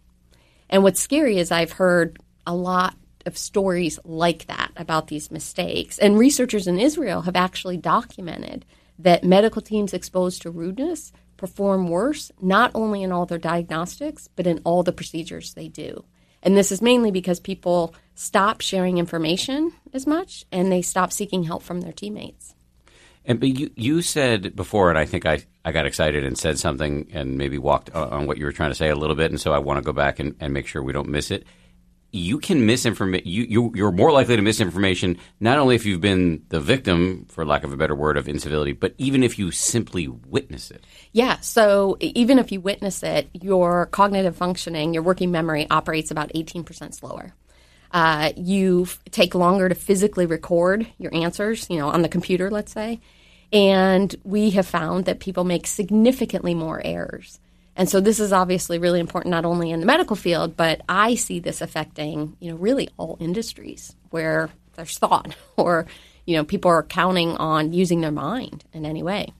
And 0.69 0.83
what's 0.83 0.99
scary 0.99 1.37
is 1.37 1.49
I've 1.49 1.71
heard 1.71 2.19
a 2.45 2.53
lot 2.55 2.95
of 3.25 3.37
stories 3.37 3.99
like 4.03 4.45
that 4.47 4.71
about 4.75 5.07
these 5.07 5.31
mistakes. 5.31 5.97
And 5.97 6.17
researchers 6.17 6.67
in 6.67 6.79
Israel 6.79 7.21
have 7.21 7.35
actually 7.35 7.77
documented 7.77 8.65
that 8.99 9.23
medical 9.23 9.61
teams 9.61 9.93
exposed 9.93 10.41
to 10.43 10.51
rudeness 10.51 11.11
perform 11.37 11.89
worse, 11.89 12.31
not 12.41 12.71
only 12.73 13.03
in 13.03 13.11
all 13.11 13.25
their 13.25 13.37
diagnostics, 13.37 14.29
but 14.35 14.47
in 14.47 14.61
all 14.63 14.83
the 14.83 14.93
procedures 14.93 15.53
they 15.53 15.67
do. 15.67 16.05
And 16.41 16.55
this 16.55 16.71
is 16.71 16.81
mainly 16.81 17.11
because 17.11 17.39
people 17.39 17.95
stop 18.13 18.61
sharing 18.61 18.97
information 18.97 19.73
as 19.93 20.05
much 20.05 20.45
and 20.51 20.71
they 20.71 20.81
stop 20.81 21.11
seeking 21.11 21.43
help 21.43 21.63
from 21.63 21.81
their 21.81 21.91
teammates. 21.91 22.55
And 23.25 23.39
but 23.39 23.49
you 23.49 23.71
you 23.75 24.01
said 24.03 24.55
before, 24.55 24.89
and 24.89 24.99
I 24.99 25.05
think 25.05 25.25
I, 25.25 25.43
I 25.63 25.71
got 25.71 25.87
excited 25.87 26.23
and 26.23 26.37
said 26.37 26.59
something 26.59 27.07
and 27.11 27.37
maybe 27.37 27.57
walked 27.57 27.89
on, 27.89 28.09
on 28.09 28.27
what 28.27 28.37
you 28.37 28.45
were 28.45 28.51
trying 28.51 28.69
to 28.69 28.75
say 28.75 28.89
a 28.89 28.95
little 28.95 29.15
bit, 29.15 29.31
and 29.31 29.41
so 29.41 29.51
I 29.51 29.57
want 29.57 29.77
to 29.79 29.83
go 29.83 29.93
back 29.93 30.19
and, 30.19 30.35
and 30.39 30.53
make 30.53 30.67
sure 30.67 30.83
we 30.83 30.93
don't 30.93 31.09
miss 31.09 31.31
it. 31.31 31.43
You 32.15 32.39
can 32.39 32.65
misinformate. 32.65 33.25
You, 33.25 33.43
you 33.43 33.71
you're 33.75 33.91
more 33.91 34.11
likely 34.11 34.37
to 34.37 34.41
misinformation 34.41 35.17
not 35.39 35.57
only 35.57 35.75
if 35.75 35.85
you've 35.85 36.01
been 36.01 36.45
the 36.49 36.61
victim, 36.61 37.25
for 37.29 37.45
lack 37.45 37.63
of 37.63 37.73
a 37.73 37.77
better 37.77 37.93
word, 37.93 38.15
of 38.15 38.29
incivility, 38.29 38.71
but 38.71 38.95
even 38.97 39.21
if 39.21 39.37
you 39.37 39.51
simply 39.51 40.07
witness 40.07 40.71
it. 40.71 40.83
Yeah. 41.11 41.39
So 41.41 41.97
even 41.99 42.39
if 42.39 42.51
you 42.51 42.61
witness 42.61 43.03
it, 43.03 43.29
your 43.33 43.87
cognitive 43.87 44.35
functioning, 44.37 44.93
your 44.93 45.03
working 45.03 45.29
memory 45.29 45.67
operates 45.69 46.09
about 46.09 46.31
18% 46.33 46.93
slower. 46.93 47.33
Uh, 47.91 48.31
you 48.35 48.83
f- 48.83 48.99
take 49.11 49.35
longer 49.35 49.69
to 49.69 49.75
physically 49.75 50.25
record 50.25 50.87
your 50.97 51.13
answers, 51.13 51.69
you 51.69 51.77
know, 51.77 51.89
on 51.89 52.01
the 52.01 52.09
computer, 52.09 52.49
let's 52.49 52.71
say. 52.71 52.99
And 53.51 54.13
we 54.23 54.51
have 54.51 54.65
found 54.65 55.05
that 55.05 55.19
people 55.19 55.43
make 55.43 55.67
significantly 55.67 56.53
more 56.55 56.81
errors. 56.83 57.39
And 57.75 57.89
so 57.89 57.99
this 57.99 58.19
is 58.19 58.31
obviously 58.31 58.79
really 58.79 58.99
important 58.99 59.31
not 59.31 59.45
only 59.45 59.71
in 59.71 59.79
the 59.79 59.85
medical 59.85 60.15
field, 60.15 60.55
but 60.55 60.81
I 60.87 61.15
see 61.15 61.39
this 61.39 61.61
affecting, 61.61 62.37
you 62.39 62.51
know, 62.51 62.57
really 62.57 62.89
all 62.97 63.17
industries 63.19 63.95
where 64.11 64.49
there's 64.75 64.97
thought 64.97 65.35
or, 65.57 65.85
you 66.25 66.37
know, 66.37 66.45
people 66.45 66.71
are 66.71 66.83
counting 66.83 67.35
on 67.37 67.73
using 67.73 68.01
their 68.01 68.11
mind 68.11 68.63
in 68.73 68.85
any 68.85 69.03
way. 69.03 69.33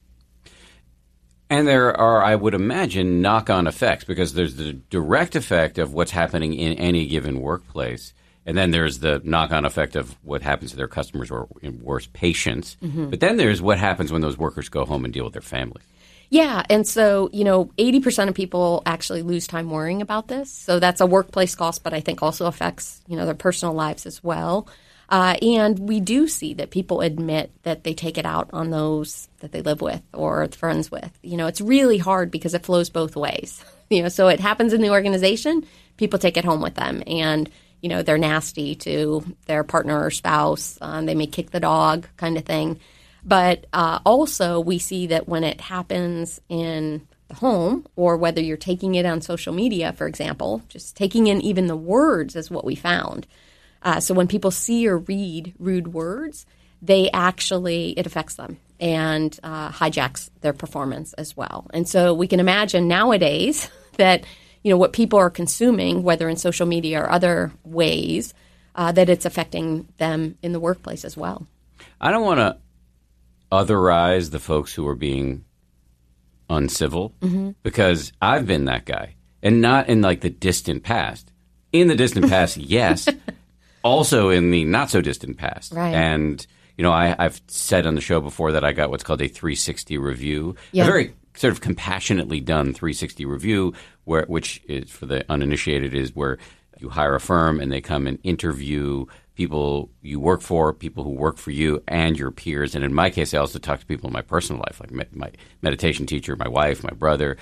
And 1.50 1.68
there 1.68 1.96
are, 1.96 2.24
I 2.24 2.36
would 2.36 2.56
imagine, 2.56 3.22
knock 3.22 3.50
on 3.50 3.68
effects 3.68 4.04
because 4.04 4.34
there's 4.34 4.56
the 4.56 4.74
direct 4.74 5.36
effect 5.36 5.78
of 5.78 5.94
what's 5.94 6.12
happening 6.12 6.54
in 6.54 6.74
any 6.74 7.06
given 7.06 7.40
workplace. 7.40 8.14
And 8.48 8.58
then 8.58 8.72
there's 8.72 9.00
the 9.00 9.22
knock 9.24 9.52
on 9.52 9.64
effect 9.66 9.96
of 9.96 10.16
what 10.24 10.42
happens 10.42 10.72
to 10.72 10.78
their 10.78 10.88
customers 10.88 11.32
or, 11.32 11.48
worse, 11.82 12.08
patients. 12.14 12.78
Mm-hmm. 12.84 13.10
But 13.10 13.20
then 13.20 13.38
there's 13.38 13.62
what 13.62 13.78
happens 13.78 14.12
when 14.12 14.22
those 14.22 14.38
workers 14.38 14.70
go 14.70 14.86
home 14.86 15.06
and 15.06 15.14
deal 15.14 15.24
with 15.24 15.34
their 15.34 15.42
family. 15.42 15.82
Yeah, 16.30 16.64
and 16.70 16.88
so 16.88 17.30
you 17.34 17.44
know, 17.44 17.72
eighty 17.78 18.00
percent 18.00 18.30
of 18.30 18.36
people 18.36 18.82
actually 18.86 19.22
lose 19.22 19.48
time 19.48 19.70
worrying 19.70 20.02
about 20.02 20.28
this. 20.28 20.52
So 20.52 20.80
that's 20.80 21.02
a 21.02 21.06
workplace 21.06 21.56
cost, 21.56 21.84
but 21.84 21.94
I 21.94 22.00
think 22.02 22.22
also 22.22 22.46
affects 22.46 23.02
you 23.08 23.16
know 23.16 23.26
their 23.26 23.36
personal 23.36 23.74
lives 23.74 24.06
as 24.06 24.24
well. 24.24 24.68
Uh, 25.10 25.36
and 25.42 25.78
we 25.80 26.00
do 26.00 26.28
see 26.28 26.56
that 26.56 26.72
people 26.72 27.02
admit 27.02 27.52
that 27.64 27.84
they 27.84 27.94
take 27.94 28.18
it 28.18 28.26
out 28.26 28.50
on 28.54 28.72
those 28.72 29.28
that 29.40 29.52
they 29.52 29.62
live 29.62 29.82
with 29.82 30.02
or 30.14 30.48
friends 30.48 30.90
with. 30.90 31.12
You 31.22 31.38
know, 31.38 31.48
it's 31.48 31.62
really 31.62 31.98
hard 31.98 32.32
because 32.32 32.54
it 32.54 32.66
flows 32.66 32.90
both 32.90 33.16
ways. 33.16 33.64
You 33.88 34.02
know, 34.02 34.10
so 34.10 34.30
it 34.30 34.40
happens 34.40 34.74
in 34.74 34.82
the 34.82 34.90
organization, 34.90 35.64
people 35.98 36.18
take 36.18 36.38
it 36.38 36.44
home 36.44 36.60
with 36.60 36.74
them, 36.74 37.04
and 37.06 37.48
you 37.82 37.90
know 37.90 38.02
they're 38.02 38.18
nasty 38.18 38.74
to 38.78 39.24
their 39.46 39.64
partner 39.64 40.04
or 40.04 40.10
spouse. 40.10 40.80
Um, 40.82 41.06
they 41.06 41.14
may 41.14 41.28
kick 41.28 41.52
the 41.52 41.60
dog, 41.60 42.08
kind 42.18 42.36
of 42.36 42.46
thing. 42.46 42.80
But 43.26 43.66
uh, 43.74 44.00
also, 44.06 44.60
we 44.60 44.78
see 44.78 45.08
that 45.08 45.28
when 45.28 45.44
it 45.44 45.60
happens 45.60 46.40
in 46.48 47.08
the 47.28 47.34
home, 47.36 47.88
or 47.96 48.18
whether 48.18 48.40
you're 48.40 48.56
taking 48.56 48.94
it 48.94 49.06
on 49.06 49.20
social 49.20 49.52
media, 49.52 49.94
for 49.94 50.06
example, 50.06 50.62
just 50.70 50.96
taking 50.96 51.26
in 51.26 51.42
even 51.42 51.66
the 51.66 51.76
words 51.76 52.36
is 52.36 52.52
what 52.52 52.64
we 52.64 52.76
found. 52.76 53.26
Uh, 53.82 54.00
so 54.00 54.14
when 54.14 54.28
people 54.28 54.52
see 54.52 54.88
or 54.88 55.00
read 55.00 55.56
rude 55.58 55.92
words, 55.92 56.46
they 56.84 57.10
actually, 57.12 57.98
it 57.98 58.06
affects 58.06 58.36
them 58.36 58.58
and 58.80 59.40
uh, 59.42 59.72
hijacks 59.72 60.30
their 60.42 60.54
performance 60.54 61.14
as 61.14 61.36
well. 61.36 61.66
And 61.74 61.88
so 61.88 62.14
we 62.14 62.28
can 62.28 62.40
imagine 62.40 62.88
nowadays 62.88 63.70
that, 63.98 64.24
you 64.64 64.70
know, 64.70 64.78
what 64.78 64.94
people 64.94 65.18
are 65.18 65.32
consuming, 65.32 66.04
whether 66.04 66.30
in 66.30 66.38
social 66.38 66.68
media 66.68 67.02
or 67.02 67.10
other 67.10 67.52
ways, 67.64 68.36
uh, 68.76 68.92
that 68.92 69.10
it's 69.10 69.26
affecting 69.26 69.88
them 69.98 70.38
in 70.44 70.52
the 70.52 70.60
workplace 70.60 71.06
as 71.06 71.18
well. 71.18 71.48
I 72.00 72.12
don't 72.12 72.26
want 72.26 72.40
to 72.40 72.58
otherize 73.56 74.32
the 74.32 74.40
folks 74.40 74.74
who 74.74 74.88
are 74.88 74.96
being 74.96 75.46
uncivil 76.50 77.14
mm-hmm. 77.22 77.52
because 77.64 78.12
I've 78.22 78.46
been 78.46 78.66
that 78.66 78.86
guy 78.86 79.16
and 79.42 79.62
not 79.62 79.90
in 79.90 80.02
like 80.02 80.22
the 80.22 80.30
distant 80.30 80.84
past. 80.84 81.32
In 81.72 81.88
the 81.88 81.96
distant 81.96 82.30
past, 82.30 82.58
yes. 82.58 83.08
Also 83.84 84.30
in 84.30 84.52
the 84.52 84.66
not 84.66 84.90
so 84.90 85.02
distant 85.02 85.38
past. 85.38 85.74
Right. 85.74 85.94
And, 85.94 86.46
you 86.78 86.84
know, 86.84 86.92
I, 86.92 87.16
I've 87.18 87.42
said 87.48 87.86
on 87.86 87.96
the 87.96 88.02
show 88.02 88.22
before 88.22 88.54
that 88.54 88.64
I 88.64 88.74
got 88.74 88.90
what's 88.90 89.04
called 89.04 89.22
a 89.22 89.28
360 89.28 89.98
review. 89.98 90.56
Yeah. 90.72 90.84
A 90.84 90.88
very 90.88 91.14
sort 91.36 91.54
of 91.54 91.62
compassionately 91.62 92.40
done 92.40 92.74
360 92.74 93.26
review, 93.26 93.74
where 94.06 94.26
which 94.26 94.62
is 94.68 94.90
for 94.90 95.06
the 95.06 95.26
uninitiated 95.30 95.94
is 95.94 96.16
where 96.16 96.38
you 96.80 96.90
hire 96.90 97.16
a 97.16 97.20
firm 97.20 97.60
and 97.60 97.72
they 97.72 97.82
come 97.82 98.08
and 98.08 98.20
interview 98.24 99.06
people 99.36 99.90
you 100.02 100.20
work 100.20 100.42
for, 100.42 100.74
people 100.74 101.04
who 101.04 101.12
work 101.12 101.38
for 101.38 101.52
you, 101.52 101.84
and 101.88 102.18
your 102.18 102.32
peers. 102.32 102.74
And 102.76 102.84
in 102.84 102.94
my 102.94 103.10
case, 103.10 103.34
I 103.34 103.38
also 103.38 103.60
talk 103.60 103.80
to 103.80 103.86
people 103.86 104.08
in 104.08 104.14
my 104.14 104.22
personal 104.22 104.62
life, 104.62 104.80
like 104.80 105.14
my 105.14 105.32
meditation 105.62 106.06
teacher, 106.06 106.36
my 106.36 106.48
wife, 106.48 106.84
my 106.84 106.94
brother. 106.94 107.38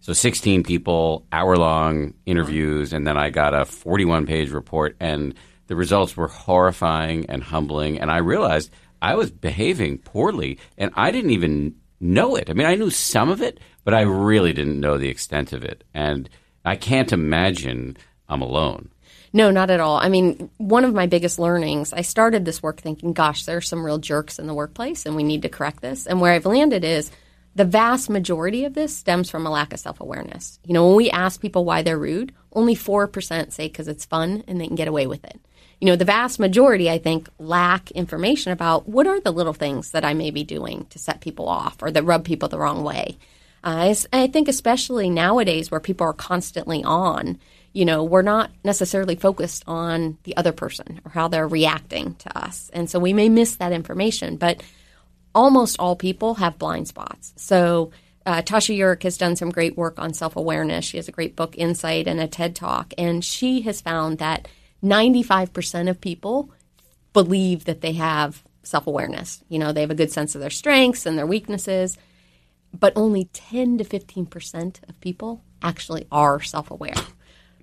So 0.00 0.12
16 0.12 0.64
people, 0.64 1.26
hour 1.32 1.56
long 1.56 2.14
interviews, 2.26 2.92
and 2.92 3.06
then 3.06 3.16
I 3.16 3.30
got 3.30 3.54
a 3.54 3.64
41 3.64 4.26
page 4.26 4.50
report, 4.50 4.96
and 5.00 5.34
the 5.66 5.76
results 5.76 6.16
were 6.16 6.28
horrifying 6.28 7.26
and 7.30 7.42
humbling. 7.42 7.98
And 7.98 8.10
I 8.10 8.18
realized 8.18 8.70
I 9.00 9.14
was 9.14 9.30
behaving 9.30 9.98
poorly, 9.98 10.58
and 10.76 10.90
I 10.94 11.10
didn't 11.10 11.30
even 11.30 11.76
know 12.00 12.36
it. 12.36 12.50
I 12.50 12.52
mean, 12.52 12.66
I 12.66 12.74
knew 12.74 12.90
some 12.90 13.30
of 13.30 13.40
it, 13.40 13.60
but 13.82 13.94
I 13.94 14.02
really 14.02 14.52
didn't 14.52 14.80
know 14.80 14.98
the 14.98 15.08
extent 15.08 15.52
of 15.52 15.64
it. 15.64 15.84
And 15.94 16.28
I 16.64 16.76
can't 16.76 17.12
imagine 17.12 17.96
I'm 18.28 18.42
alone. 18.42 18.90
No, 19.34 19.50
not 19.50 19.68
at 19.68 19.80
all. 19.80 19.96
I 19.96 20.08
mean, 20.08 20.48
one 20.58 20.84
of 20.84 20.94
my 20.94 21.06
biggest 21.06 21.40
learnings, 21.40 21.92
I 21.92 22.02
started 22.02 22.44
this 22.44 22.62
work 22.62 22.80
thinking, 22.80 23.12
gosh, 23.12 23.44
there 23.44 23.56
are 23.56 23.60
some 23.60 23.84
real 23.84 23.98
jerks 23.98 24.38
in 24.38 24.46
the 24.46 24.54
workplace 24.54 25.04
and 25.04 25.16
we 25.16 25.24
need 25.24 25.42
to 25.42 25.48
correct 25.48 25.82
this. 25.82 26.06
And 26.06 26.20
where 26.20 26.32
I've 26.32 26.46
landed 26.46 26.84
is 26.84 27.10
the 27.56 27.64
vast 27.64 28.08
majority 28.08 28.64
of 28.64 28.74
this 28.74 28.96
stems 28.96 29.28
from 29.28 29.44
a 29.44 29.50
lack 29.50 29.72
of 29.72 29.80
self 29.80 30.00
awareness. 30.00 30.60
You 30.64 30.72
know, 30.72 30.86
when 30.86 30.96
we 30.96 31.10
ask 31.10 31.40
people 31.40 31.64
why 31.64 31.82
they're 31.82 31.98
rude, 31.98 32.32
only 32.52 32.76
4% 32.76 33.52
say 33.52 33.66
because 33.66 33.88
it's 33.88 34.04
fun 34.04 34.44
and 34.46 34.60
they 34.60 34.68
can 34.68 34.76
get 34.76 34.86
away 34.86 35.08
with 35.08 35.24
it. 35.24 35.40
You 35.80 35.86
know, 35.86 35.96
the 35.96 36.04
vast 36.04 36.38
majority, 36.38 36.88
I 36.88 36.98
think, 36.98 37.28
lack 37.40 37.90
information 37.90 38.52
about 38.52 38.88
what 38.88 39.08
are 39.08 39.18
the 39.18 39.32
little 39.32 39.52
things 39.52 39.90
that 39.90 40.04
I 40.04 40.14
may 40.14 40.30
be 40.30 40.44
doing 40.44 40.86
to 40.90 40.98
set 41.00 41.20
people 41.20 41.48
off 41.48 41.82
or 41.82 41.90
that 41.90 42.04
rub 42.04 42.24
people 42.24 42.48
the 42.48 42.60
wrong 42.60 42.84
way. 42.84 43.18
Uh, 43.64 43.94
I 44.12 44.26
think, 44.28 44.46
especially 44.46 45.10
nowadays 45.10 45.72
where 45.72 45.80
people 45.80 46.06
are 46.06 46.12
constantly 46.12 46.84
on, 46.84 47.40
you 47.74 47.84
know, 47.84 48.04
we're 48.04 48.22
not 48.22 48.50
necessarily 48.62 49.16
focused 49.16 49.64
on 49.66 50.16
the 50.22 50.36
other 50.36 50.52
person 50.52 51.00
or 51.04 51.10
how 51.10 51.28
they're 51.28 51.48
reacting 51.48 52.14
to 52.14 52.38
us. 52.38 52.70
And 52.72 52.88
so 52.88 52.98
we 52.98 53.12
may 53.12 53.28
miss 53.28 53.56
that 53.56 53.72
information. 53.72 54.36
But 54.36 54.62
almost 55.34 55.76
all 55.78 55.96
people 55.96 56.34
have 56.34 56.56
blind 56.56 56.86
spots. 56.88 57.34
So 57.36 57.90
uh, 58.24 58.42
Tasha 58.42 58.78
Eurich 58.78 59.02
has 59.02 59.18
done 59.18 59.36
some 59.36 59.50
great 59.50 59.76
work 59.76 59.98
on 59.98 60.14
self 60.14 60.36
awareness. 60.36 60.84
She 60.84 60.96
has 60.96 61.08
a 61.08 61.12
great 61.12 61.34
book, 61.34 61.58
Insight, 61.58 62.06
and 62.06 62.20
a 62.20 62.28
TED 62.28 62.54
Talk. 62.54 62.94
And 62.96 63.24
she 63.24 63.62
has 63.62 63.80
found 63.80 64.18
that 64.18 64.48
95% 64.82 65.90
of 65.90 66.00
people 66.00 66.50
believe 67.12 67.64
that 67.64 67.80
they 67.80 67.92
have 67.94 68.44
self 68.62 68.86
awareness. 68.86 69.42
You 69.48 69.58
know, 69.58 69.72
they 69.72 69.80
have 69.80 69.90
a 69.90 69.96
good 69.96 70.12
sense 70.12 70.36
of 70.36 70.40
their 70.40 70.50
strengths 70.50 71.06
and 71.06 71.18
their 71.18 71.26
weaknesses, 71.26 71.98
but 72.72 72.92
only 72.94 73.24
10 73.32 73.78
to 73.78 73.84
15% 73.84 74.88
of 74.88 75.00
people 75.00 75.42
actually 75.60 76.06
are 76.12 76.40
self 76.40 76.70
aware. 76.70 76.94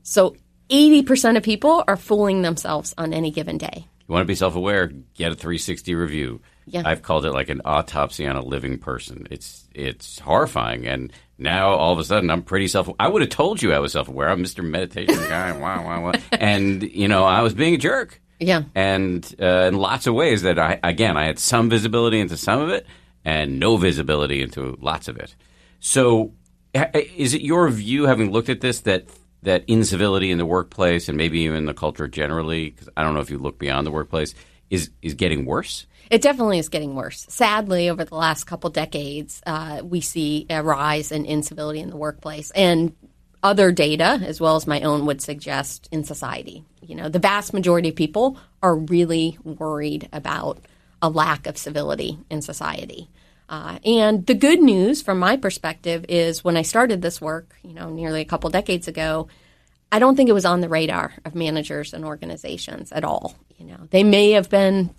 So 0.03 0.35
80% 0.69 1.37
of 1.37 1.43
people 1.43 1.83
are 1.87 1.97
fooling 1.97 2.41
themselves 2.41 2.93
on 2.97 3.13
any 3.13 3.31
given 3.31 3.57
day. 3.57 3.87
You 4.07 4.13
want 4.13 4.23
to 4.23 4.27
be 4.27 4.35
self 4.35 4.55
aware, 4.55 4.87
get 5.15 5.31
a 5.31 5.35
360 5.35 5.95
review. 5.95 6.41
Yeah. 6.65 6.83
I've 6.85 7.01
called 7.01 7.25
it 7.25 7.31
like 7.31 7.49
an 7.49 7.61
autopsy 7.65 8.27
on 8.27 8.35
a 8.35 8.41
living 8.41 8.77
person. 8.77 9.27
It's 9.31 9.67
it's 9.73 10.19
horrifying, 10.19 10.85
and 10.85 11.11
now 11.37 11.69
all 11.69 11.91
of 11.93 11.99
a 11.99 12.03
sudden 12.03 12.29
I'm 12.29 12.43
pretty 12.43 12.67
self. 12.67 12.89
I 12.99 13.07
would 13.07 13.21
have 13.21 13.31
told 13.31 13.61
you 13.61 13.73
I 13.73 13.79
was 13.79 13.93
self 13.93 14.07
aware. 14.07 14.29
I'm 14.29 14.43
Mr. 14.43 14.63
Meditation 14.63 15.15
guy. 15.29 15.57
wow, 15.57 15.83
wow, 15.83 16.03
wow. 16.03 16.19
And 16.31 16.83
you 16.83 17.07
know 17.07 17.23
I 17.23 17.41
was 17.41 17.53
being 17.53 17.73
a 17.73 17.77
jerk. 17.77 18.21
Yeah. 18.39 18.63
and 18.73 19.35
uh, 19.39 19.67
in 19.67 19.77
lots 19.77 20.07
of 20.07 20.15
ways 20.15 20.41
that 20.41 20.57
I 20.57 20.79
again 20.83 21.15
I 21.15 21.25
had 21.25 21.37
some 21.37 21.69
visibility 21.69 22.19
into 22.19 22.37
some 22.37 22.59
of 22.59 22.69
it 22.69 22.87
and 23.23 23.59
no 23.59 23.77
visibility 23.77 24.41
into 24.41 24.77
lots 24.81 25.07
of 25.07 25.17
it. 25.17 25.35
So, 25.79 26.33
is 26.73 27.33
it 27.33 27.41
your 27.41 27.69
view, 27.69 28.05
having 28.05 28.31
looked 28.31 28.49
at 28.49 28.61
this, 28.61 28.79
that 28.81 29.05
that 29.43 29.63
incivility 29.67 30.31
in 30.31 30.37
the 30.37 30.45
workplace 30.45 31.09
and 31.09 31.17
maybe 31.17 31.41
even 31.41 31.65
the 31.65 31.73
culture 31.73 32.07
generally, 32.07 32.69
because 32.69 32.89
I 32.95 33.03
don't 33.03 33.13
know 33.13 33.21
if 33.21 33.29
you 33.29 33.37
look 33.37 33.57
beyond 33.57 33.87
the 33.87 33.91
workplace, 33.91 34.35
is 34.69 34.89
is 35.01 35.13
getting 35.13 35.45
worse? 35.45 35.85
It 36.09 36.21
definitely 36.21 36.59
is 36.59 36.69
getting 36.69 36.95
worse. 36.95 37.25
Sadly, 37.29 37.89
over 37.89 38.03
the 38.03 38.15
last 38.15 38.43
couple 38.43 38.69
decades, 38.69 39.41
uh, 39.45 39.81
we 39.83 40.01
see 40.01 40.45
a 40.49 40.61
rise 40.61 41.11
in 41.11 41.25
incivility 41.25 41.79
in 41.79 41.89
the 41.89 41.97
workplace, 41.97 42.51
and 42.51 42.93
other 43.43 43.71
data, 43.71 44.21
as 44.23 44.39
well 44.39 44.55
as 44.55 44.67
my 44.67 44.81
own, 44.81 45.05
would 45.05 45.21
suggest 45.21 45.87
in 45.91 46.03
society. 46.03 46.63
You 46.81 46.95
know, 46.95 47.09
the 47.09 47.19
vast 47.19 47.53
majority 47.53 47.89
of 47.89 47.95
people 47.95 48.37
are 48.61 48.75
really 48.75 49.37
worried 49.43 50.09
about 50.13 50.59
a 51.01 51.09
lack 51.09 51.47
of 51.47 51.57
civility 51.57 52.19
in 52.29 52.41
society. 52.41 53.09
Uh, 53.51 53.79
and 53.83 54.25
the 54.27 54.33
good 54.33 54.61
news, 54.61 55.01
from 55.01 55.19
my 55.19 55.35
perspective, 55.35 56.05
is 56.07 56.41
when 56.41 56.55
I 56.55 56.61
started 56.61 57.01
this 57.01 57.19
work, 57.19 57.53
you 57.63 57.73
know, 57.73 57.89
nearly 57.89 58.21
a 58.21 58.25
couple 58.25 58.49
decades 58.49 58.87
ago, 58.87 59.27
I 59.91 59.99
don't 59.99 60.15
think 60.15 60.29
it 60.29 60.33
was 60.33 60.45
on 60.45 60.61
the 60.61 60.69
radar 60.69 61.13
of 61.25 61.35
managers 61.35 61.93
and 61.93 62.05
organizations 62.05 62.93
at 62.93 63.03
all. 63.03 63.35
You 63.57 63.65
know, 63.65 63.87
they 63.89 64.05
may 64.05 64.31
have 64.31 64.49
been 64.49 64.95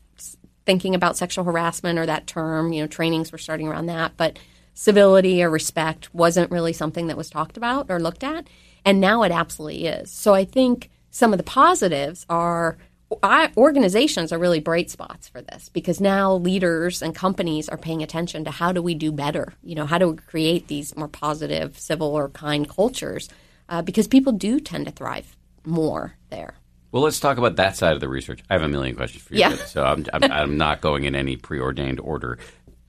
thinking 0.66 0.94
about 0.94 1.16
sexual 1.16 1.44
harassment 1.44 1.98
or 1.98 2.04
that 2.04 2.26
term. 2.26 2.74
You 2.74 2.82
know, 2.82 2.88
trainings 2.88 3.32
were 3.32 3.38
starting 3.38 3.68
around 3.68 3.86
that, 3.86 4.18
but 4.18 4.38
civility 4.74 5.42
or 5.42 5.48
respect 5.48 6.14
wasn't 6.14 6.50
really 6.50 6.74
something 6.74 7.06
that 7.06 7.16
was 7.16 7.30
talked 7.30 7.56
about 7.56 7.86
or 7.88 7.98
looked 7.98 8.22
at. 8.22 8.46
And 8.84 9.00
now 9.00 9.22
it 9.22 9.32
absolutely 9.32 9.86
is. 9.86 10.10
So 10.10 10.34
I 10.34 10.44
think 10.44 10.90
some 11.10 11.32
of 11.32 11.38
the 11.38 11.42
positives 11.42 12.26
are 12.28 12.76
I, 13.22 13.50
organizations 13.56 14.32
are 14.32 14.38
really 14.38 14.60
bright 14.60 14.90
spots 14.90 15.28
for 15.28 15.42
this 15.42 15.68
because 15.68 16.00
now 16.00 16.34
leaders 16.34 17.02
and 17.02 17.14
companies 17.14 17.68
are 17.68 17.76
paying 17.76 18.02
attention 18.02 18.44
to 18.44 18.50
how 18.50 18.72
do 18.72 18.82
we 18.82 18.94
do 18.94 19.10
better? 19.12 19.54
You 19.62 19.74
know, 19.74 19.86
how 19.86 19.98
do 19.98 20.10
we 20.10 20.16
create 20.16 20.68
these 20.68 20.96
more 20.96 21.08
positive, 21.08 21.78
civil, 21.78 22.08
or 22.08 22.28
kind 22.28 22.68
cultures? 22.68 23.28
Uh, 23.68 23.82
because 23.82 24.06
people 24.06 24.32
do 24.32 24.60
tend 24.60 24.86
to 24.86 24.92
thrive 24.92 25.36
more 25.64 26.16
there. 26.30 26.54
Well, 26.90 27.02
let's 27.02 27.20
talk 27.20 27.38
about 27.38 27.56
that 27.56 27.74
side 27.76 27.94
of 27.94 28.00
the 28.00 28.08
research. 28.08 28.42
I 28.50 28.52
have 28.54 28.62
a 28.62 28.68
million 28.68 28.94
questions 28.94 29.22
for 29.24 29.32
you, 29.34 29.40
Yeah. 29.40 29.54
so 29.56 29.82
I'm, 29.82 30.04
I'm, 30.12 30.24
I'm 30.30 30.56
not 30.58 30.82
going 30.82 31.04
in 31.04 31.14
any 31.14 31.36
preordained 31.36 31.98
order. 32.00 32.38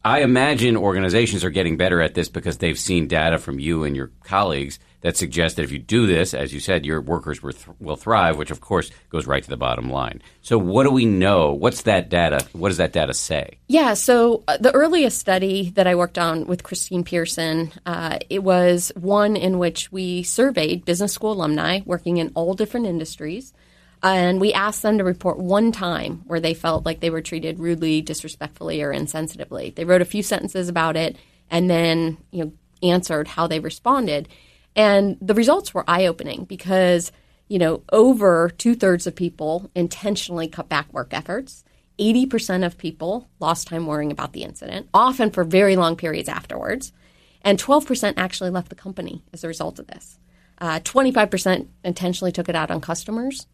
I 0.06 0.20
imagine 0.20 0.76
organizations 0.76 1.46
are 1.46 1.50
getting 1.50 1.78
better 1.78 2.02
at 2.02 2.14
this 2.14 2.28
because 2.28 2.58
they've 2.58 2.78
seen 2.78 3.08
data 3.08 3.38
from 3.38 3.58
you 3.58 3.86
and 3.86 3.96
your 3.96 4.12
colleagues 4.24 4.78
that 5.00 5.16
suggest 5.16 5.56
that 5.56 5.64
if 5.64 5.72
you 5.72 5.80
do 5.80 6.08
this, 6.08 6.34
as 6.34 6.54
you 6.54 6.60
said, 6.60 6.86
your 6.86 7.00
workers 7.00 7.42
will, 7.42 7.54
th- 7.54 7.68
will 7.80 7.96
thrive, 7.96 8.38
which 8.38 8.52
of 8.52 8.60
course 8.60 8.92
goes 9.10 9.28
right 9.28 9.44
to 9.44 9.50
the 9.50 9.56
bottom 9.56 9.90
line. 9.90 10.22
So, 10.42 10.58
what 10.58 10.84
do 10.84 10.92
we 10.92 11.06
know? 11.06 11.54
What's 11.54 11.84
that 11.84 12.10
data? 12.10 12.46
What 12.52 12.70
does 12.70 12.78
that 12.78 12.92
data 12.92 13.14
say? 13.14 13.60
Yeah, 13.68 13.94
so 13.94 14.44
uh, 14.48 14.58
the 14.58 14.74
earliest 14.74 15.20
study 15.20 15.70
that 15.72 15.88
I 15.88 15.96
worked 15.96 16.18
on 16.18 16.48
with 16.48 16.64
Christine 16.64 17.04
Pearson, 17.06 17.72
uh, 17.86 18.20
it 18.30 18.44
was 18.44 18.92
one 18.96 19.38
in 19.38 19.58
which 19.58 19.92
we 19.92 20.24
surveyed 20.24 20.84
business 20.84 21.14
school 21.14 21.34
alumni 21.34 21.80
working 21.86 22.18
in 22.18 22.32
all 22.36 22.54
different 22.56 22.88
industries, 22.88 23.54
and 24.04 24.42
we 24.42 24.52
asked 24.54 24.82
them 24.82 24.98
to 24.98 25.04
report 25.04 25.38
one 25.40 25.72
time 25.72 26.24
where 26.26 26.42
they 26.42 26.54
felt 26.54 26.86
like 26.86 27.00
they 27.00 27.10
were 27.10 27.22
treated 27.22 27.60
rudely, 27.60 28.02
disrespectfully, 28.02 28.82
or 28.82 28.94
insensitively. 28.94 29.74
They 29.74 29.86
wrote 29.86 30.02
a 30.02 30.06
few 30.06 30.22
sentences 30.22 30.68
about 30.68 30.98
it, 30.98 31.16
and 31.50 31.70
then 31.70 32.18
you 32.32 32.46
know 32.46 32.54
answered 32.84 33.30
how 33.30 33.48
they 33.48 33.60
responded, 33.60 34.28
and 34.76 35.18
the 35.22 35.34
results 35.34 35.74
were 35.74 35.86
eye 35.88 36.06
opening 36.06 36.44
because 36.44 37.12
you 37.48 37.58
know 37.58 37.82
over 37.92 38.50
two 38.50 38.76
thirds 38.76 39.08
of 39.08 39.16
people 39.16 39.72
intentionally 39.74 40.48
cut 40.48 40.70
back 40.70 40.92
work 40.94 41.14
efforts. 41.14 41.64
80% 42.00 42.66
of 42.66 42.80
people 42.80 43.30
lost 43.40 43.68
time 43.68 43.86
worrying 43.86 44.12
about 44.12 44.34
the 44.34 44.44
incident, 44.44 44.90
often 44.96 45.30
for 45.30 45.44
very 45.44 45.76
long 45.76 45.96
periods 45.96 46.28
afterwards. 46.28 46.92
And 47.44 47.60
12% 47.60 48.16
actually 48.18 48.50
left 48.50 48.70
the 48.70 48.76
company 48.76 49.22
as 49.32 49.44
a 49.44 49.48
result 49.48 49.78
of 49.78 49.86
this. 49.86 50.18
Uh, 50.58 50.80
25% 50.80 51.68
intentionally 51.84 52.32
took 52.32 52.50
it 52.50 52.56
out 52.56 52.72
on 52.72 52.82
customers. 52.82 53.46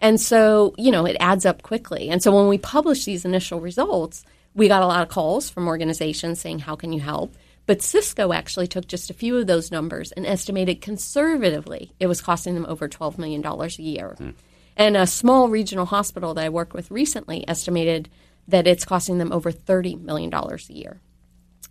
And 0.00 0.20
so, 0.20 0.74
you 0.76 0.90
know, 0.90 1.06
it 1.06 1.16
adds 1.20 1.46
up 1.46 1.62
quickly. 1.62 2.08
And 2.08 2.22
so 2.22 2.34
when 2.34 2.48
we 2.48 2.58
published 2.58 3.06
these 3.06 3.24
initial 3.24 3.60
results, 3.60 4.24
we 4.54 4.66
got 4.66 4.82
a 4.82 4.86
lot 4.86 5.02
of 5.02 5.08
calls 5.08 5.48
from 5.48 5.68
organizations 5.68 6.40
saying, 6.40 6.60
How 6.60 6.74
can 6.74 6.92
you 6.92 7.00
help? 7.00 7.34
But 7.66 7.82
Cisco 7.82 8.32
actually 8.32 8.66
took 8.66 8.88
just 8.88 9.10
a 9.10 9.14
few 9.14 9.36
of 9.36 9.46
those 9.46 9.70
numbers 9.70 10.10
and 10.12 10.26
estimated 10.26 10.80
conservatively 10.80 11.92
it 12.00 12.08
was 12.08 12.20
costing 12.20 12.54
them 12.54 12.66
over 12.66 12.88
$12 12.88 13.18
million 13.18 13.44
a 13.46 13.68
year. 13.80 14.14
Hmm. 14.18 14.30
And 14.76 14.96
a 14.96 15.06
small 15.06 15.48
regional 15.48 15.84
hospital 15.84 16.34
that 16.34 16.44
I 16.44 16.48
worked 16.48 16.72
with 16.72 16.90
recently 16.90 17.46
estimated 17.46 18.08
that 18.48 18.66
it's 18.66 18.84
costing 18.84 19.18
them 19.18 19.30
over 19.30 19.52
$30 19.52 20.02
million 20.02 20.32
a 20.32 20.58
year. 20.72 21.00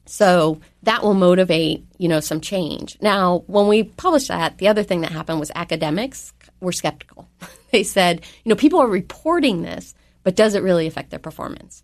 So 0.05 0.62
that 0.83 1.03
will 1.03 1.13
motivate, 1.13 1.86
you 1.98 2.07
know, 2.07 2.19
some 2.19 2.39
change. 2.39 2.98
Now, 3.01 3.43
when 3.48 3.67
we 3.67 3.83
published 3.83 4.29
that, 4.29 4.57
the 4.57 4.67
other 4.67 4.83
thing 4.83 5.01
that 5.01 5.12
happened 5.12 5.39
was 5.39 5.51
academics 5.53 6.33
were 6.62 6.71
skeptical. 6.71 7.27
they 7.71 7.83
said, 7.83 8.21
you 8.43 8.49
know, 8.49 8.55
people 8.55 8.79
are 8.79 8.88
reporting 8.88 9.61
this, 9.61 9.95
but 10.23 10.35
does 10.35 10.55
it 10.55 10.63
really 10.63 10.88
affect 10.88 11.09
their 11.09 11.19
performance? 11.19 11.83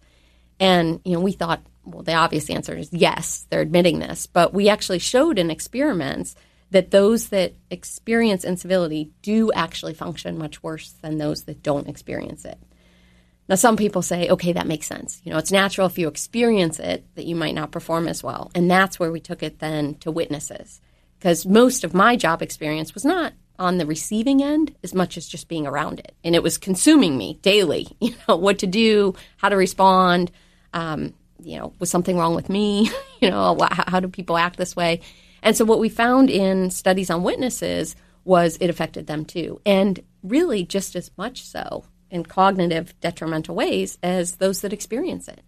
And, 0.60 1.02
you 1.04 1.14
know, 1.14 1.20
we 1.20 1.34
thought, 1.34 1.62
well, 1.86 2.04
the 2.04 2.14
obvious 2.14 2.50
answer 2.50 2.76
is 2.76 2.92
yes, 2.92 3.46
they're 3.50 3.62
admitting 3.62 4.00
this. 4.00 4.26
But 4.26 4.54
we 4.54 4.70
actually 4.70 5.00
showed 5.00 5.38
in 5.38 5.52
experiments 5.52 6.36
that 6.72 6.92
those 6.92 7.30
that 7.30 7.54
experience 7.70 8.44
incivility 8.44 9.12
do 9.22 9.52
actually 9.54 9.94
function 9.94 10.38
much 10.38 10.64
worse 10.64 10.92
than 11.02 11.18
those 11.18 11.44
that 11.44 11.62
don't 11.62 11.88
experience 11.88 12.46
it. 12.46 12.58
Now, 13.48 13.56
some 13.56 13.78
people 13.78 14.02
say, 14.02 14.30
okay, 14.30 14.54
that 14.54 14.66
makes 14.66 14.88
sense. 14.88 15.22
You 15.24 15.32
know, 15.32 15.38
it's 15.38 15.52
natural 15.52 15.86
if 15.86 16.00
you 16.00 16.08
experience 16.08 16.80
it 16.80 17.06
that 17.16 17.26
you 17.26 17.36
might 17.36 17.54
not 17.54 17.72
perform 17.72 18.08
as 18.08 18.24
well. 18.24 18.50
And 18.56 18.70
that's 18.70 19.00
where 19.00 19.12
we 19.12 19.20
took 19.20 19.44
it 19.44 19.60
then 19.60 19.96
to 19.96 20.10
witnesses. 20.10 20.82
Because 21.20 21.46
most 21.46 21.84
of 21.84 21.94
my 21.94 22.16
job 22.16 22.42
experience 22.42 22.96
was 22.96 23.06
not 23.06 23.34
on 23.60 23.78
the 23.78 23.86
receiving 23.86 24.42
end 24.42 24.76
as 24.84 24.94
much 24.94 25.18
as 25.18 25.28
just 25.28 25.48
being 25.48 25.68
around 25.68 26.00
it. 26.00 26.16
And 26.24 26.36
it 26.36 26.44
was 26.44 26.58
consuming 26.58 27.18
me 27.18 27.40
daily, 27.42 27.88
you 28.00 28.16
know, 28.28 28.36
what 28.36 28.60
to 28.60 28.68
do, 28.68 29.16
how 29.38 29.50
to 29.50 29.56
respond. 29.56 30.32
Um, 30.74 31.14
you 31.42 31.58
know, 31.60 31.74
was 31.80 31.90
something 31.90 32.18
wrong 32.18 32.36
with 32.36 32.50
me? 32.50 32.90
you 33.22 33.30
know, 33.30 33.58
how 33.72 34.00
do 34.00 34.08
people 34.08 34.38
act 34.38 34.58
this 34.58 34.76
way? 34.76 35.02
And 35.44 35.56
so 35.56 35.64
what 35.64 35.80
we 35.80 35.90
found 35.90 36.30
in 36.30 36.72
studies 36.72 37.10
on 37.10 37.24
witnesses 37.24 37.96
was 38.24 38.58
it 38.60 38.70
affected 38.70 39.08
them 39.08 39.26
too. 39.26 39.62
And 39.66 40.00
really 40.24 40.66
just 40.66 40.96
as 40.96 41.12
much 41.18 41.44
so 41.44 41.86
in 42.10 42.26
cognitive 42.26 43.00
detrimental 43.00 43.56
ways 43.56 43.98
as 44.02 44.38
those 44.38 44.62
that 44.62 44.74
experience 44.74 45.28
it. 45.28 45.42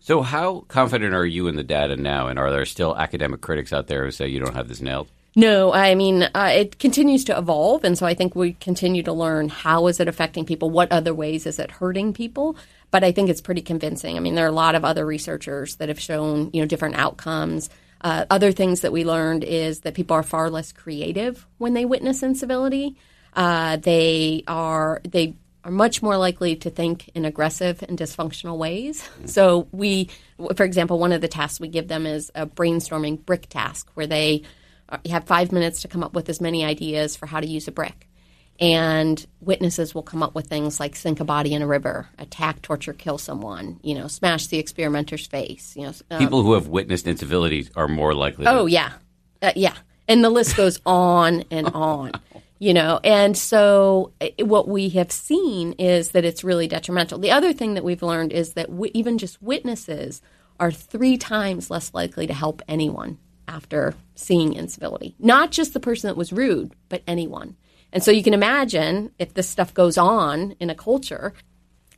So, 0.00 0.22
how 0.22 0.64
confident 0.68 1.14
are 1.14 1.26
you 1.26 1.48
in 1.48 1.56
the 1.56 1.64
data 1.64 1.96
now? 1.96 2.28
And 2.28 2.38
are 2.38 2.52
there 2.52 2.64
still 2.64 2.96
academic 2.96 3.40
critics 3.40 3.72
out 3.72 3.88
there 3.88 4.04
who 4.04 4.12
say 4.12 4.28
you 4.28 4.38
don't 4.38 4.54
have 4.54 4.68
this 4.68 4.80
nailed? 4.80 5.08
No, 5.38 5.70
I 5.70 5.94
mean 5.94 6.22
uh, 6.22 6.50
it 6.54 6.78
continues 6.78 7.22
to 7.24 7.36
evolve, 7.36 7.84
and 7.84 7.96
so 7.96 8.06
I 8.06 8.14
think 8.14 8.34
we 8.34 8.54
continue 8.54 9.02
to 9.02 9.12
learn 9.12 9.50
how 9.50 9.86
is 9.86 10.00
it 10.00 10.08
affecting 10.08 10.46
people, 10.46 10.70
what 10.70 10.90
other 10.90 11.12
ways 11.12 11.44
is 11.46 11.58
it 11.58 11.70
hurting 11.70 12.14
people. 12.14 12.56
But 12.90 13.04
I 13.04 13.12
think 13.12 13.28
it's 13.28 13.42
pretty 13.42 13.60
convincing. 13.60 14.16
I 14.16 14.20
mean, 14.20 14.34
there 14.34 14.46
are 14.46 14.48
a 14.48 14.52
lot 14.52 14.74
of 14.74 14.84
other 14.84 15.04
researchers 15.04 15.76
that 15.76 15.90
have 15.90 16.00
shown 16.00 16.48
you 16.54 16.62
know 16.62 16.66
different 16.66 16.96
outcomes. 16.96 17.68
Uh, 18.00 18.24
other 18.30 18.50
things 18.50 18.80
that 18.80 18.92
we 18.92 19.04
learned 19.04 19.44
is 19.44 19.80
that 19.80 19.92
people 19.94 20.16
are 20.16 20.22
far 20.22 20.48
less 20.48 20.72
creative 20.72 21.46
when 21.58 21.74
they 21.74 21.84
witness 21.84 22.22
incivility. 22.22 22.96
Uh, 23.34 23.76
they 23.76 24.42
are 24.48 25.02
they 25.06 25.34
are 25.64 25.70
much 25.70 26.02
more 26.02 26.16
likely 26.16 26.56
to 26.56 26.70
think 26.70 27.10
in 27.14 27.26
aggressive 27.26 27.82
and 27.82 27.98
dysfunctional 27.98 28.56
ways. 28.56 29.06
So 29.26 29.68
we, 29.70 30.08
for 30.54 30.64
example, 30.64 30.98
one 30.98 31.12
of 31.12 31.20
the 31.20 31.28
tasks 31.28 31.60
we 31.60 31.68
give 31.68 31.88
them 31.88 32.06
is 32.06 32.32
a 32.34 32.46
brainstorming 32.46 33.26
brick 33.26 33.50
task 33.50 33.90
where 33.92 34.06
they 34.06 34.42
uh, 34.88 34.98
have 35.08 35.24
five 35.24 35.52
minutes 35.52 35.82
to 35.82 35.88
come 35.88 36.02
up 36.04 36.14
with 36.14 36.28
as 36.28 36.40
many 36.40 36.64
ideas 36.64 37.16
for 37.16 37.26
how 37.26 37.40
to 37.40 37.46
use 37.46 37.66
a 37.68 37.72
brick. 37.72 38.08
And 38.58 39.24
witnesses 39.40 39.94
will 39.94 40.02
come 40.02 40.22
up 40.22 40.34
with 40.34 40.46
things 40.46 40.80
like 40.80 40.96
sink 40.96 41.20
a 41.20 41.24
body 41.24 41.52
in 41.52 41.60
a 41.60 41.66
river, 41.66 42.08
attack, 42.18 42.62
torture, 42.62 42.94
kill 42.94 43.18
someone, 43.18 43.78
you 43.82 43.94
know, 43.94 44.06
smash 44.08 44.46
the 44.46 44.58
experimenter's 44.58 45.26
face, 45.26 45.74
you 45.76 45.82
know. 45.82 45.92
uh, 46.10 46.18
People 46.18 46.42
who 46.42 46.54
have 46.54 46.66
witnessed 46.68 47.04
incivilities 47.06 47.70
are 47.76 47.86
more 47.88 48.14
likely. 48.14 48.46
to- 48.46 48.50
Oh 48.50 48.64
yeah, 48.66 48.92
uh, 49.42 49.52
yeah, 49.56 49.74
and 50.08 50.24
the 50.24 50.30
list 50.30 50.56
goes 50.56 50.80
on 50.86 51.44
and 51.50 51.66
on. 51.74 52.12
You 52.58 52.72
know, 52.72 52.98
and 53.04 53.36
so 53.36 54.12
uh, 54.22 54.28
what 54.38 54.66
we 54.66 54.88
have 54.90 55.12
seen 55.12 55.72
is 55.72 56.12
that 56.12 56.24
it's 56.24 56.42
really 56.42 56.66
detrimental. 56.66 57.18
The 57.18 57.30
other 57.32 57.52
thing 57.52 57.74
that 57.74 57.84
we've 57.84 58.02
learned 58.02 58.32
is 58.32 58.54
that 58.54 58.68
w- 58.70 58.90
even 58.94 59.18
just 59.18 59.42
witnesses 59.42 60.22
are 60.58 60.72
three 60.72 61.18
times 61.18 61.68
less 61.70 61.92
likely 61.92 62.26
to 62.26 62.32
help 62.32 62.62
anyone 62.66 63.18
after 63.48 63.94
seeing 64.14 64.54
incivility. 64.54 65.14
Not 65.18 65.50
just 65.50 65.72
the 65.72 65.80
person 65.80 66.08
that 66.08 66.16
was 66.16 66.32
rude, 66.32 66.72
but 66.88 67.02
anyone. 67.06 67.56
And 67.92 68.02
so 68.02 68.10
you 68.10 68.22
can 68.22 68.34
imagine 68.34 69.12
if 69.18 69.34
this 69.34 69.48
stuff 69.48 69.72
goes 69.72 69.96
on 69.96 70.56
in 70.60 70.70
a 70.70 70.74
culture, 70.74 71.32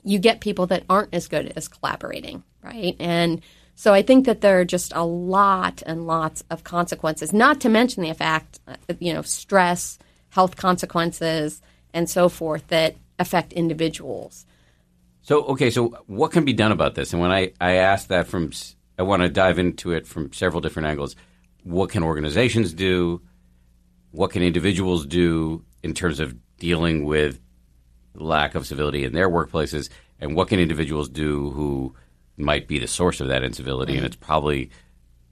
you 0.05 0.19
get 0.19 0.41
people 0.41 0.67
that 0.67 0.85
aren't 0.89 1.15
as 1.15 1.29
good 1.29 1.53
as 1.57 1.69
collaborating, 1.69 2.45
right? 2.63 2.97
And 3.01 3.43
so 3.75 3.95
I 3.95 4.03
think 4.03 4.27
that 4.27 4.41
there 4.41 4.61
are 4.61 4.65
just 4.65 4.93
a 4.95 5.05
lot 5.05 5.83
and 5.87 6.07
lots 6.07 6.43
of 6.51 6.65
consequences, 6.65 7.33
not 7.33 7.61
to 7.61 7.69
mention 7.69 8.03
the 8.03 8.15
fact, 8.15 8.61
uh, 8.67 8.75
you 8.99 9.13
know, 9.13 9.23
stress, 9.23 9.99
health 10.31 10.57
consequences, 10.57 11.63
and 11.95 12.09
so 12.09 12.29
forth 12.29 12.67
that 12.69 12.97
affect 13.19 13.53
individuals. 13.53 14.47
So, 15.23 15.45
okay, 15.45 15.71
so 15.71 15.89
what 16.07 16.33
can 16.33 16.45
be 16.45 16.53
done 16.53 16.73
about 16.73 16.95
this? 16.95 17.13
And 17.13 17.21
when 17.21 17.31
I, 17.31 17.53
I 17.61 17.75
ask 17.75 18.09
that 18.09 18.27
from, 18.27 18.51
I 18.99 19.03
want 19.03 19.23
to 19.23 19.29
dive 19.29 19.59
into 19.59 19.93
it 19.93 20.07
from 20.07 20.33
several 20.33 20.61
different 20.61 20.89
angles. 20.89 21.17
What 21.69 21.91
can 21.91 22.03
organizations 22.03 22.73
do? 22.73 23.21
What 24.11 24.31
can 24.31 24.43
individuals 24.43 25.05
do 25.05 25.67
in 25.83 25.93
terms 25.93 26.19
of 26.19 26.35
dealing 26.57 27.05
with 27.05 27.39
lack 28.15 28.55
of 28.55 28.67
civility 28.67 29.05
in 29.05 29.13
their 29.13 29.29
workplaces? 29.29 29.91
And 30.19 30.35
what 30.35 30.49
can 30.49 30.61
individuals 30.61 31.11
do 31.11 31.51
who 31.51 31.95
might 32.39 32.69
be 32.69 32.79
the 32.79 32.87
source 32.87 33.21
of 33.21 33.29
that 33.29 33.45
incivility? 33.45 33.93
And 33.93 33.99
mm-hmm. 33.99 34.07
it's 34.07 34.17
probably, 34.17 34.71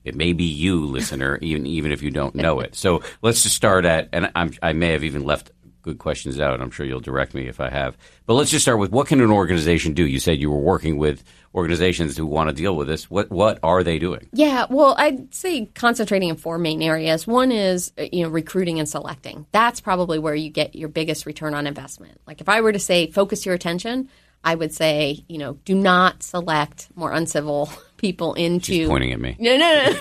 it 0.04 0.14
may 0.14 0.34
be 0.34 0.44
you, 0.44 0.84
listener, 0.84 1.38
even 1.40 1.66
even 1.66 1.90
if 1.90 2.02
you 2.02 2.10
don't 2.10 2.34
know 2.34 2.60
it. 2.60 2.74
So 2.74 3.02
let's 3.22 3.42
just 3.42 3.56
start 3.56 3.86
at, 3.86 4.10
and 4.12 4.30
I'm, 4.34 4.52
I 4.62 4.74
may 4.74 4.92
have 4.92 5.04
even 5.04 5.24
left 5.24 5.52
good 5.86 5.98
questions 5.98 6.40
out. 6.40 6.60
I'm 6.60 6.70
sure 6.70 6.84
you'll 6.84 7.00
direct 7.00 7.32
me 7.32 7.46
if 7.46 7.60
I 7.60 7.70
have. 7.70 7.96
But 8.26 8.34
let's 8.34 8.50
just 8.50 8.64
start 8.64 8.78
with 8.78 8.90
what 8.90 9.06
can 9.06 9.20
an 9.20 9.30
organization 9.30 9.94
do? 9.94 10.04
You 10.06 10.18
said 10.18 10.40
you 10.40 10.50
were 10.50 10.58
working 10.58 10.98
with 10.98 11.22
organizations 11.54 12.16
who 12.16 12.26
want 12.26 12.50
to 12.50 12.54
deal 12.54 12.76
with 12.76 12.88
this. 12.88 13.08
What 13.08 13.30
what 13.30 13.60
are 13.62 13.84
they 13.84 13.98
doing? 13.98 14.28
Yeah, 14.32 14.66
well, 14.68 14.96
I'd 14.98 15.32
say 15.32 15.66
concentrating 15.74 16.28
in 16.28 16.36
four 16.36 16.58
main 16.58 16.82
areas. 16.82 17.26
One 17.26 17.52
is 17.52 17.92
uh, 17.96 18.06
you 18.12 18.24
know 18.24 18.28
recruiting 18.28 18.80
and 18.80 18.88
selecting. 18.88 19.46
That's 19.52 19.80
probably 19.80 20.18
where 20.18 20.34
you 20.34 20.50
get 20.50 20.74
your 20.74 20.88
biggest 20.88 21.24
return 21.24 21.54
on 21.54 21.66
investment. 21.66 22.20
Like 22.26 22.40
if 22.40 22.48
I 22.48 22.60
were 22.60 22.72
to 22.72 22.80
say 22.80 23.10
focus 23.10 23.46
your 23.46 23.54
attention, 23.54 24.08
I 24.42 24.56
would 24.56 24.74
say, 24.74 25.24
you 25.28 25.38
know, 25.38 25.54
do 25.64 25.74
not 25.74 26.24
select 26.24 26.88
more 26.96 27.12
uncivil 27.12 27.70
people 28.06 28.34
into 28.34 28.72
She's 28.72 28.88
pointing 28.88 29.12
at 29.12 29.18
me. 29.18 29.34
no, 29.40 29.56
no, 29.56 29.92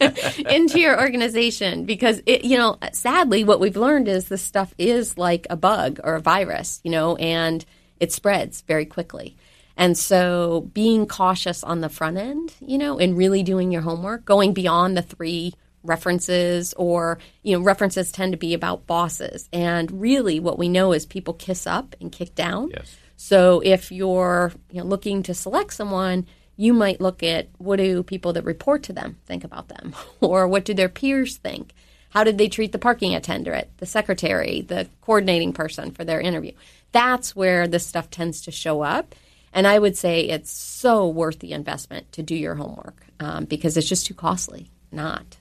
no. 0.00 0.50
into 0.50 0.78
your 0.78 1.00
organization 1.00 1.86
because 1.86 2.20
it, 2.26 2.44
you 2.44 2.58
know, 2.58 2.76
sadly, 2.92 3.44
what 3.44 3.60
we've 3.60 3.78
learned 3.78 4.08
is 4.08 4.28
this 4.28 4.42
stuff 4.42 4.74
is 4.76 5.16
like 5.16 5.46
a 5.48 5.56
bug 5.56 6.00
or 6.04 6.16
a 6.16 6.20
virus, 6.20 6.80
you 6.84 6.90
know, 6.90 7.16
and 7.16 7.64
it 7.98 8.12
spreads 8.12 8.60
very 8.60 8.84
quickly. 8.84 9.38
And 9.74 9.96
so 9.96 10.68
being 10.74 11.06
cautious 11.06 11.64
on 11.64 11.80
the 11.80 11.88
front 11.88 12.18
end, 12.18 12.52
you 12.60 12.76
know, 12.76 12.98
and 12.98 13.16
really 13.16 13.42
doing 13.42 13.72
your 13.72 13.80
homework, 13.80 14.26
going 14.26 14.52
beyond 14.52 14.98
the 14.98 15.02
three 15.02 15.54
references 15.82 16.74
or, 16.74 17.18
you 17.42 17.56
know, 17.56 17.64
references 17.64 18.12
tend 18.12 18.32
to 18.32 18.38
be 18.38 18.52
about 18.52 18.86
bosses. 18.86 19.48
And 19.50 19.98
really 19.98 20.40
what 20.40 20.58
we 20.58 20.68
know 20.68 20.92
is 20.92 21.06
people 21.06 21.32
kiss 21.32 21.66
up 21.66 21.96
and 22.02 22.12
kick 22.12 22.34
down. 22.34 22.68
Yes. 22.76 22.98
So 23.16 23.60
if 23.64 23.90
you're 23.90 24.52
you 24.70 24.80
know, 24.80 24.86
looking 24.86 25.22
to 25.22 25.32
select 25.32 25.72
someone, 25.72 26.26
you 26.60 26.74
might 26.74 27.00
look 27.00 27.22
at 27.22 27.48
what 27.56 27.76
do 27.76 28.02
people 28.02 28.34
that 28.34 28.44
report 28.44 28.82
to 28.82 28.92
them 28.92 29.16
think 29.24 29.44
about 29.44 29.68
them, 29.68 29.94
or 30.20 30.46
what 30.46 30.66
do 30.66 30.74
their 30.74 30.90
peers 30.90 31.38
think? 31.38 31.72
How 32.10 32.22
did 32.22 32.36
they 32.36 32.48
treat 32.48 32.72
the 32.72 32.78
parking 32.78 33.14
attendant, 33.14 33.68
the 33.78 33.86
secretary, 33.86 34.60
the 34.60 34.86
coordinating 35.00 35.54
person 35.54 35.90
for 35.90 36.04
their 36.04 36.20
interview? 36.20 36.52
That's 36.92 37.34
where 37.34 37.66
this 37.66 37.86
stuff 37.86 38.10
tends 38.10 38.42
to 38.42 38.50
show 38.50 38.82
up. 38.82 39.14
And 39.54 39.66
I 39.66 39.78
would 39.78 39.96
say 39.96 40.28
it's 40.28 40.50
so 40.50 41.08
worth 41.08 41.38
the 41.38 41.52
investment 41.52 42.12
to 42.12 42.22
do 42.22 42.34
your 42.34 42.56
homework 42.56 43.06
um, 43.20 43.46
because 43.46 43.78
it's 43.78 43.88
just 43.88 44.06
too 44.06 44.14
costly 44.14 44.70
not. 44.92 45.38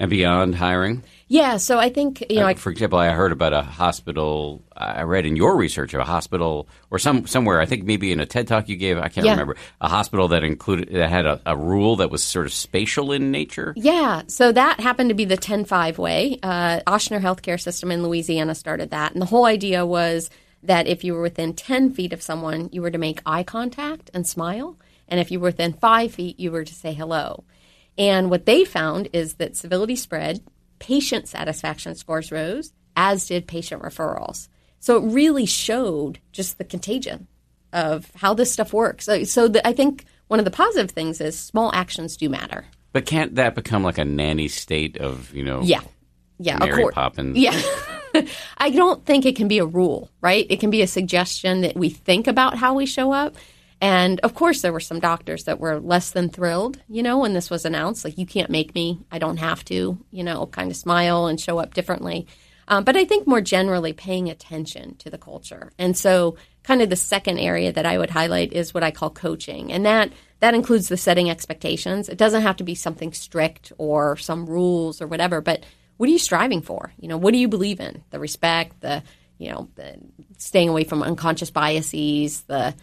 And 0.00 0.08
beyond 0.10 0.54
hiring? 0.54 1.02
Yeah, 1.26 1.56
so 1.56 1.78
I 1.78 1.88
think 1.90 2.24
you 2.30 2.36
know, 2.36 2.46
Uh, 2.46 2.54
for 2.54 2.70
example, 2.70 2.98
I 3.00 3.10
heard 3.10 3.32
about 3.32 3.52
a 3.52 3.62
hospital. 3.62 4.62
I 4.76 5.02
read 5.02 5.26
in 5.26 5.34
your 5.34 5.56
research 5.56 5.92
of 5.92 6.00
a 6.00 6.04
hospital 6.04 6.68
or 6.90 6.98
some 7.00 7.26
somewhere. 7.26 7.60
I 7.60 7.66
think 7.66 7.82
maybe 7.84 8.12
in 8.12 8.20
a 8.20 8.24
TED 8.26 8.46
talk 8.46 8.68
you 8.68 8.76
gave. 8.76 8.96
I 8.96 9.08
can't 9.08 9.26
Yeah. 9.26 9.32
remember 9.32 9.56
a 9.80 9.88
hospital 9.88 10.28
that 10.28 10.44
included 10.44 10.90
that 10.94 11.10
had 11.10 11.26
a, 11.26 11.40
a 11.44 11.56
rule 11.56 11.96
that 11.96 12.10
was 12.10 12.22
sort 12.22 12.46
of 12.46 12.52
spatial 12.52 13.10
in 13.12 13.32
nature. 13.32 13.74
Yeah, 13.76 14.22
so 14.28 14.52
that 14.52 14.78
happened 14.80 15.08
to 15.10 15.14
be 15.14 15.24
the 15.24 15.36
10-5 15.36 15.98
way. 15.98 16.38
Uh, 16.44 16.78
Ochsner 16.86 17.20
Healthcare 17.20 17.60
System 17.60 17.90
in 17.90 18.02
Louisiana 18.04 18.54
started 18.54 18.90
that, 18.90 19.12
and 19.12 19.20
the 19.20 19.26
whole 19.26 19.46
idea 19.46 19.84
was 19.84 20.30
that 20.62 20.86
if 20.86 21.02
you 21.04 21.12
were 21.12 21.22
within 21.22 21.54
10 21.54 21.90
feet 21.92 22.12
of 22.12 22.22
someone, 22.22 22.68
you 22.72 22.82
were 22.82 22.90
to 22.92 22.98
make 22.98 23.20
eye 23.26 23.42
contact 23.42 24.10
and 24.14 24.26
smile, 24.26 24.76
and 25.08 25.18
if 25.20 25.30
you 25.32 25.40
were 25.40 25.48
within 25.48 25.72
five 25.72 26.12
feet, 26.12 26.38
you 26.38 26.50
were 26.52 26.64
to 26.64 26.74
say 26.74 26.92
hello. 26.94 27.44
And 27.98 28.30
what 28.30 28.46
they 28.46 28.64
found 28.64 29.08
is 29.12 29.34
that 29.34 29.56
civility 29.56 29.96
spread, 29.96 30.40
patient 30.78 31.28
satisfaction 31.28 31.96
scores 31.96 32.30
rose, 32.30 32.72
as 32.96 33.26
did 33.26 33.46
patient 33.46 33.82
referrals. 33.82 34.48
So 34.80 34.96
it 34.96 35.12
really 35.12 35.44
showed 35.44 36.20
just 36.32 36.58
the 36.58 36.64
contagion 36.64 37.26
of 37.72 38.10
how 38.14 38.34
this 38.34 38.52
stuff 38.52 38.72
works. 38.72 39.04
So, 39.04 39.24
so 39.24 39.48
the, 39.48 39.66
I 39.66 39.72
think 39.72 40.04
one 40.28 40.38
of 40.38 40.44
the 40.44 40.50
positive 40.50 40.90
things 40.90 41.20
is 41.20 41.38
small 41.38 41.74
actions 41.74 42.16
do 42.16 42.28
matter. 42.28 42.64
But 42.92 43.04
can't 43.04 43.34
that 43.34 43.54
become 43.54 43.82
like 43.82 43.98
a 43.98 44.04
nanny 44.04 44.48
state 44.48 44.96
of 44.98 45.34
you 45.34 45.44
know? 45.44 45.60
Yeah. 45.62 45.80
Yeah. 46.38 46.58
Mary. 46.58 46.86
Poppins. 46.92 47.36
Yeah. 47.36 47.60
I 48.58 48.70
don't 48.70 49.04
think 49.04 49.26
it 49.26 49.36
can 49.36 49.48
be 49.48 49.58
a 49.58 49.66
rule, 49.66 50.08
right? 50.20 50.46
It 50.48 50.60
can 50.60 50.70
be 50.70 50.82
a 50.82 50.86
suggestion 50.86 51.60
that 51.62 51.76
we 51.76 51.90
think 51.90 52.26
about 52.26 52.56
how 52.56 52.74
we 52.74 52.86
show 52.86 53.12
up. 53.12 53.36
And 53.80 54.18
of 54.20 54.34
course, 54.34 54.60
there 54.60 54.72
were 54.72 54.80
some 54.80 54.98
doctors 54.98 55.44
that 55.44 55.60
were 55.60 55.78
less 55.78 56.10
than 56.10 56.30
thrilled, 56.30 56.82
you 56.88 57.02
know, 57.02 57.18
when 57.18 57.32
this 57.32 57.48
was 57.48 57.64
announced. 57.64 58.04
Like, 58.04 58.18
you 58.18 58.26
can't 58.26 58.50
make 58.50 58.74
me. 58.74 59.00
I 59.12 59.18
don't 59.18 59.36
have 59.36 59.64
to, 59.66 59.98
you 60.10 60.24
know, 60.24 60.46
kind 60.46 60.70
of 60.70 60.76
smile 60.76 61.26
and 61.26 61.40
show 61.40 61.58
up 61.58 61.74
differently. 61.74 62.26
Um, 62.66 62.84
but 62.84 62.96
I 62.96 63.04
think 63.04 63.26
more 63.26 63.40
generally 63.40 63.92
paying 63.92 64.28
attention 64.28 64.96
to 64.96 65.10
the 65.10 65.16
culture. 65.16 65.72
And 65.78 65.96
so, 65.96 66.36
kind 66.64 66.82
of 66.82 66.90
the 66.90 66.96
second 66.96 67.38
area 67.38 67.72
that 67.72 67.86
I 67.86 67.96
would 67.96 68.10
highlight 68.10 68.52
is 68.52 68.74
what 68.74 68.82
I 68.82 68.90
call 68.90 69.10
coaching. 69.10 69.72
And 69.72 69.86
that 69.86 70.12
that 70.40 70.54
includes 70.54 70.88
the 70.88 70.96
setting 70.96 71.30
expectations. 71.30 72.08
It 72.08 72.18
doesn't 72.18 72.42
have 72.42 72.56
to 72.58 72.64
be 72.64 72.74
something 72.74 73.12
strict 73.12 73.72
or 73.78 74.16
some 74.16 74.46
rules 74.46 75.00
or 75.00 75.06
whatever, 75.06 75.40
but 75.40 75.64
what 75.96 76.08
are 76.08 76.12
you 76.12 76.18
striving 76.18 76.62
for? 76.62 76.92
You 76.98 77.08
know, 77.08 77.16
what 77.16 77.32
do 77.32 77.38
you 77.38 77.48
believe 77.48 77.80
in? 77.80 78.04
The 78.10 78.20
respect, 78.20 78.80
the 78.80 79.02
you 79.38 79.50
know, 79.50 79.68
the 79.76 79.96
staying 80.36 80.68
away 80.68 80.84
from 80.84 81.02
unconscious 81.02 81.50
biases, 81.50 82.42
the 82.42 82.74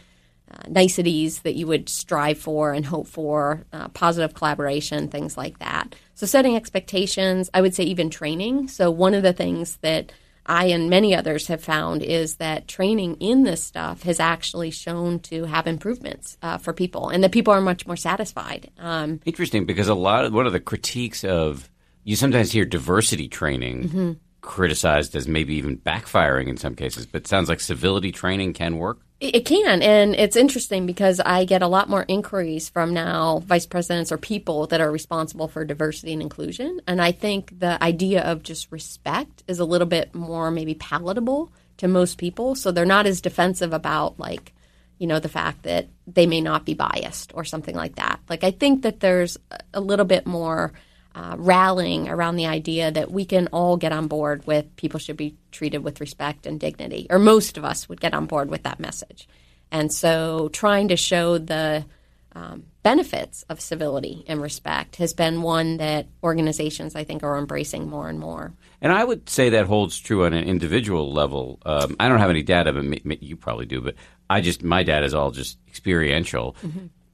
uh, 0.52 0.58
niceties 0.70 1.42
that 1.42 1.56
you 1.56 1.68
would 1.68 1.90
strive 1.90 2.38
for 2.38 2.74
and 2.74 2.86
hope 2.86 3.08
for, 3.08 3.66
uh, 3.74 3.88
positive 3.90 4.34
collaboration, 4.36 5.08
things 5.10 5.38
like 5.38 5.60
that. 5.60 5.96
So, 6.14 6.26
setting 6.26 6.56
expectations, 6.56 7.50
I 7.54 7.62
would 7.62 7.74
say 7.76 7.84
even 7.84 8.10
training. 8.10 8.68
So, 8.68 8.92
one 8.92 9.14
of 9.14 9.24
the 9.24 9.34
things 9.34 9.78
that 9.78 10.12
I 10.48 10.66
and 10.66 10.90
many 10.92 11.16
others 11.16 11.48
have 11.48 11.64
found 11.64 12.04
is 12.04 12.36
that 12.36 12.68
training 12.68 13.16
in 13.16 13.44
this 13.44 13.64
stuff 13.64 14.04
has 14.04 14.20
actually 14.20 14.70
shown 14.70 15.20
to 15.22 15.46
have 15.46 15.66
improvements 15.66 16.38
uh, 16.44 16.60
for 16.60 16.72
people 16.72 17.10
and 17.10 17.24
that 17.24 17.32
people 17.32 17.52
are 17.52 17.62
much 17.62 17.88
more 17.88 17.96
satisfied. 17.98 18.70
Um, 18.78 19.20
Interesting, 19.26 19.66
because 19.66 19.88
a 19.88 19.96
lot 19.96 20.26
of 20.26 20.34
one 20.34 20.46
of 20.46 20.54
the 20.54 20.60
critiques 20.60 21.24
of 21.24 21.70
you 22.04 22.16
sometimes 22.16 22.52
hear 22.52 22.66
diversity 22.66 23.28
training 23.28 23.84
Mm-hmm. 23.90 24.12
criticized 24.42 25.16
as 25.16 25.28
maybe 25.28 25.56
even 25.56 25.78
backfiring 25.78 26.48
in 26.48 26.58
some 26.58 26.76
cases. 26.76 27.08
But 27.08 27.22
it 27.22 27.28
sounds 27.28 27.50
like 27.50 27.60
civility 27.60 28.12
training 28.12 28.54
can 28.54 28.78
work. 28.78 29.00
It 29.22 29.46
can, 29.46 29.82
and 29.82 30.14
it's 30.14 30.36
interesting 30.36 30.86
because 30.86 31.22
I 31.22 31.46
get 31.46 31.62
a 31.62 31.68
lot 31.68 31.90
more 31.90 32.04
inquiries 32.06 32.68
from 32.68 32.94
now 32.94 33.40
vice 33.40 33.66
presidents 33.66 34.12
or 34.12 34.18
people 34.18 34.68
that 34.68 34.82
are 34.82 34.92
responsible 34.92 35.48
for 35.48 35.64
diversity 35.64 36.12
and 36.12 36.22
inclusion. 36.22 36.82
And 36.86 37.02
I 37.02 37.14
think 37.14 37.58
the 37.58 37.82
idea 37.82 38.24
of 38.24 38.44
just 38.44 38.74
respect 38.74 39.44
is 39.48 39.60
a 39.60 39.66
little 39.66 39.88
bit 39.88 40.14
more 40.14 40.52
maybe 40.52 40.74
palatable 40.74 41.50
to 41.78 41.88
most 41.88 42.18
people. 42.18 42.56
So 42.56 42.72
they're 42.72 42.86
not 42.86 43.06
as 43.06 43.22
defensive 43.22 43.72
about, 43.72 44.20
like, 44.20 44.54
you 44.98 45.08
know, 45.08 45.20
the 45.20 45.30
fact 45.30 45.64
that 45.64 45.88
they 46.06 46.28
may 46.28 46.42
not 46.42 46.66
be 46.66 46.74
biased 46.74 47.32
or 47.34 47.46
something 47.46 47.76
like 47.76 47.96
that. 47.96 48.20
Like, 48.30 48.44
I 48.44 48.52
think 48.52 48.82
that 48.82 49.00
there's 49.00 49.38
a 49.74 49.80
little 49.80 50.06
bit 50.06 50.28
more 50.28 50.74
uh, 51.16 51.36
rallying 51.38 52.10
around 52.10 52.36
the 52.36 52.46
idea 52.46 52.92
that 52.92 53.10
we 53.10 53.24
can 53.24 53.48
all 53.48 53.78
get 53.78 53.94
on 53.94 54.08
board 54.08 54.46
with 54.46 54.76
people 54.76 55.00
should 55.00 55.16
be 55.16 55.36
treated 55.52 55.84
with 55.84 56.02
respect 56.02 56.46
and 56.46 56.60
dignity, 56.60 57.08
or 57.10 57.18
most 57.18 57.58
of 57.58 57.64
us 57.64 57.88
would 57.88 58.02
get 58.02 58.14
on 58.14 58.26
board 58.26 58.50
with 58.50 58.64
that 58.64 58.80
message. 58.80 59.28
And 59.72 59.92
so, 59.92 60.50
trying 60.52 60.90
to 60.90 60.98
show 60.98 61.38
the 61.38 61.86
um, 62.34 62.66
benefits 62.84 63.46
of 63.48 63.62
civility 63.62 64.26
and 64.28 64.42
respect 64.42 64.98
has 64.98 65.14
been 65.14 65.42
one 65.42 65.78
that 65.78 66.08
organizations, 66.22 66.94
I 66.94 67.06
think, 67.06 67.24
are 67.24 67.38
embracing 67.38 67.90
more 67.90 68.10
and 68.10 68.20
more. 68.20 68.54
And 68.82 68.92
I 68.92 69.04
would 69.06 69.30
say 69.30 69.50
that 69.52 69.68
holds 69.68 69.98
true 69.98 70.26
on 70.26 70.34
an 70.34 70.44
individual 70.44 71.14
level. 71.14 71.60
Um, 71.66 71.96
I 71.98 72.10
don't 72.10 72.20
have 72.20 72.30
any 72.30 72.44
data, 72.44 72.74
but 72.74 73.24
you 73.24 73.38
probably 73.38 73.66
do. 73.66 73.80
But 73.80 73.96
I 74.30 74.42
just 74.42 74.64
my 74.64 74.84
data 74.84 75.06
is 75.06 75.14
all 75.14 75.32
just 75.32 75.58
experiential. 75.70 76.58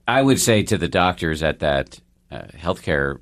I 0.08 0.24
would 0.24 0.40
say 0.40 0.64
to 0.64 0.78
the 0.78 0.88
doctors 0.88 1.44
at 1.44 1.60
that 1.60 2.00
uh, 2.32 2.46
healthcare 2.58 3.20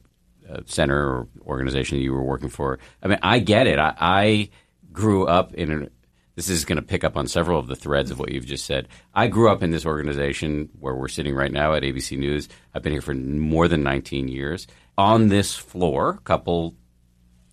uh, 0.52 0.62
center 0.66 0.98
or 0.98 1.28
organization 1.46 1.98
that 1.98 2.04
you 2.04 2.14
were 2.14 2.24
working 2.24 2.50
for. 2.50 2.80
I 3.04 3.08
mean, 3.08 3.20
I 3.22 3.40
get 3.40 3.68
it. 3.68 3.80
I, 3.80 3.94
I 4.00 4.50
grew 4.92 5.28
up 5.28 5.54
in. 5.54 5.72
An, 5.72 5.90
this 6.36 6.50
is 6.50 6.64
going 6.64 6.78
to 6.78 6.82
pick 6.82 7.04
up 7.04 7.18
on 7.18 7.28
several 7.28 7.60
of 7.60 7.68
the 7.68 7.76
threads 7.76 8.12
of 8.12 8.20
what 8.20 8.32
you've 8.32 8.46
just 8.46 8.66
said. 8.66 8.88
I 9.14 9.28
grew 9.28 9.50
up 9.50 9.62
in 9.62 9.72
this 9.72 9.86
organization 9.86 10.70
where 10.80 10.96
we're 10.96 11.10
sitting 11.10 11.36
right 11.36 11.52
now 11.52 11.74
at 11.74 11.84
ABC 11.84 12.18
News. 12.18 12.48
I've 12.74 12.82
been 12.82 12.94
here 12.94 13.02
for 13.02 13.14
more 13.14 13.68
than 13.68 13.84
19 13.84 14.30
years. 14.30 14.66
On 14.98 15.28
this 15.28 15.54
floor, 15.54 16.12
a 16.12 16.22
couple 16.22 16.76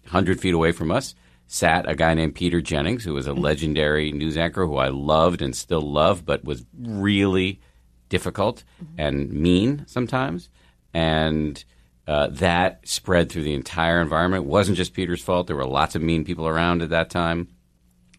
hundred 0.06 0.40
feet 0.40 0.54
away 0.54 0.70
from 0.70 0.92
us, 0.92 1.16
sat 1.48 1.88
a 1.88 1.96
guy 1.96 2.14
named 2.14 2.36
Peter 2.36 2.60
Jennings, 2.60 3.04
who 3.04 3.14
was 3.14 3.26
a 3.26 3.32
legendary 3.32 4.12
news 4.12 4.36
anchor 4.36 4.64
who 4.66 4.76
I 4.76 4.88
loved 4.88 5.42
and 5.42 5.54
still 5.56 5.80
love, 5.80 6.24
but 6.24 6.44
was 6.44 6.64
really 6.78 7.60
difficult 8.08 8.64
and 8.98 9.30
mean 9.32 9.84
sometimes. 9.86 10.48
And 10.94 11.62
uh, 12.06 12.28
that 12.28 12.86
spread 12.86 13.30
through 13.30 13.42
the 13.42 13.54
entire 13.54 14.00
environment. 14.00 14.44
It 14.44 14.48
wasn't 14.48 14.76
just 14.76 14.94
Peter's 14.94 15.22
fault. 15.22 15.46
There 15.46 15.56
were 15.56 15.66
lots 15.66 15.94
of 15.94 16.02
mean 16.02 16.24
people 16.24 16.46
around 16.46 16.82
at 16.82 16.90
that 16.90 17.10
time. 17.10 17.48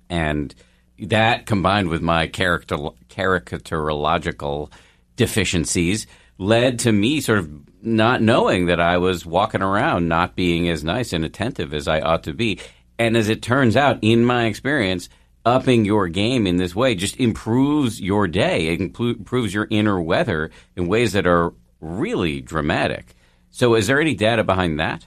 And 0.09 0.53
that 0.99 1.45
combined 1.45 1.89
with 1.89 2.01
my 2.01 2.27
character, 2.27 2.75
caricaturological 3.09 4.71
deficiencies 5.15 6.07
led 6.37 6.79
to 6.79 6.91
me 6.91 7.21
sort 7.21 7.39
of 7.39 7.49
not 7.81 8.21
knowing 8.21 8.65
that 8.67 8.79
I 8.79 8.97
was 8.97 9.25
walking 9.25 9.61
around 9.61 10.07
not 10.07 10.35
being 10.35 10.69
as 10.69 10.83
nice 10.83 11.13
and 11.13 11.23
attentive 11.23 11.73
as 11.73 11.87
I 11.87 12.01
ought 12.01 12.23
to 12.23 12.33
be. 12.33 12.59
And 12.99 13.15
as 13.15 13.29
it 13.29 13.41
turns 13.41 13.75
out, 13.75 13.99
in 14.01 14.25
my 14.25 14.45
experience, 14.45 15.09
upping 15.45 15.85
your 15.85 16.07
game 16.07 16.45
in 16.45 16.57
this 16.57 16.75
way 16.75 16.95
just 16.95 17.17
improves 17.17 18.01
your 18.01 18.27
day. 18.27 18.67
It 18.67 18.81
improves 18.81 19.53
your 19.53 19.67
inner 19.69 20.01
weather 20.01 20.51
in 20.75 20.87
ways 20.87 21.13
that 21.13 21.25
are 21.25 21.53
really 21.79 22.41
dramatic. 22.41 23.15
So, 23.57 23.73
is 23.73 23.87
there 23.87 23.99
any 23.99 24.13
data 24.13 24.43
behind 24.43 24.79
that? 24.79 25.03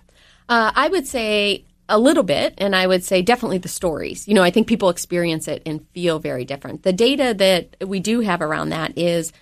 Uh, 0.48 0.72
I 0.74 0.88
would 0.88 1.06
say 1.06 1.66
a 1.88 2.00
little 2.00 2.24
bit, 2.24 2.54
and 2.58 2.74
I 2.74 2.84
would 2.84 3.04
say 3.04 3.22
definitely 3.22 3.58
the 3.58 3.68
stories. 3.68 4.26
You 4.26 4.34
know, 4.34 4.42
I 4.42 4.50
think 4.50 4.66
people 4.66 4.88
experience 4.88 5.46
it 5.46 5.62
and 5.66 5.86
feel 5.94 6.18
very 6.18 6.44
different. 6.44 6.82
The 6.82 6.92
data 6.92 7.32
that 7.38 7.88
we 7.88 8.00
do 8.00 8.18
have 8.18 8.42
around 8.42 8.70
that 8.70 8.98
is, 8.98 9.32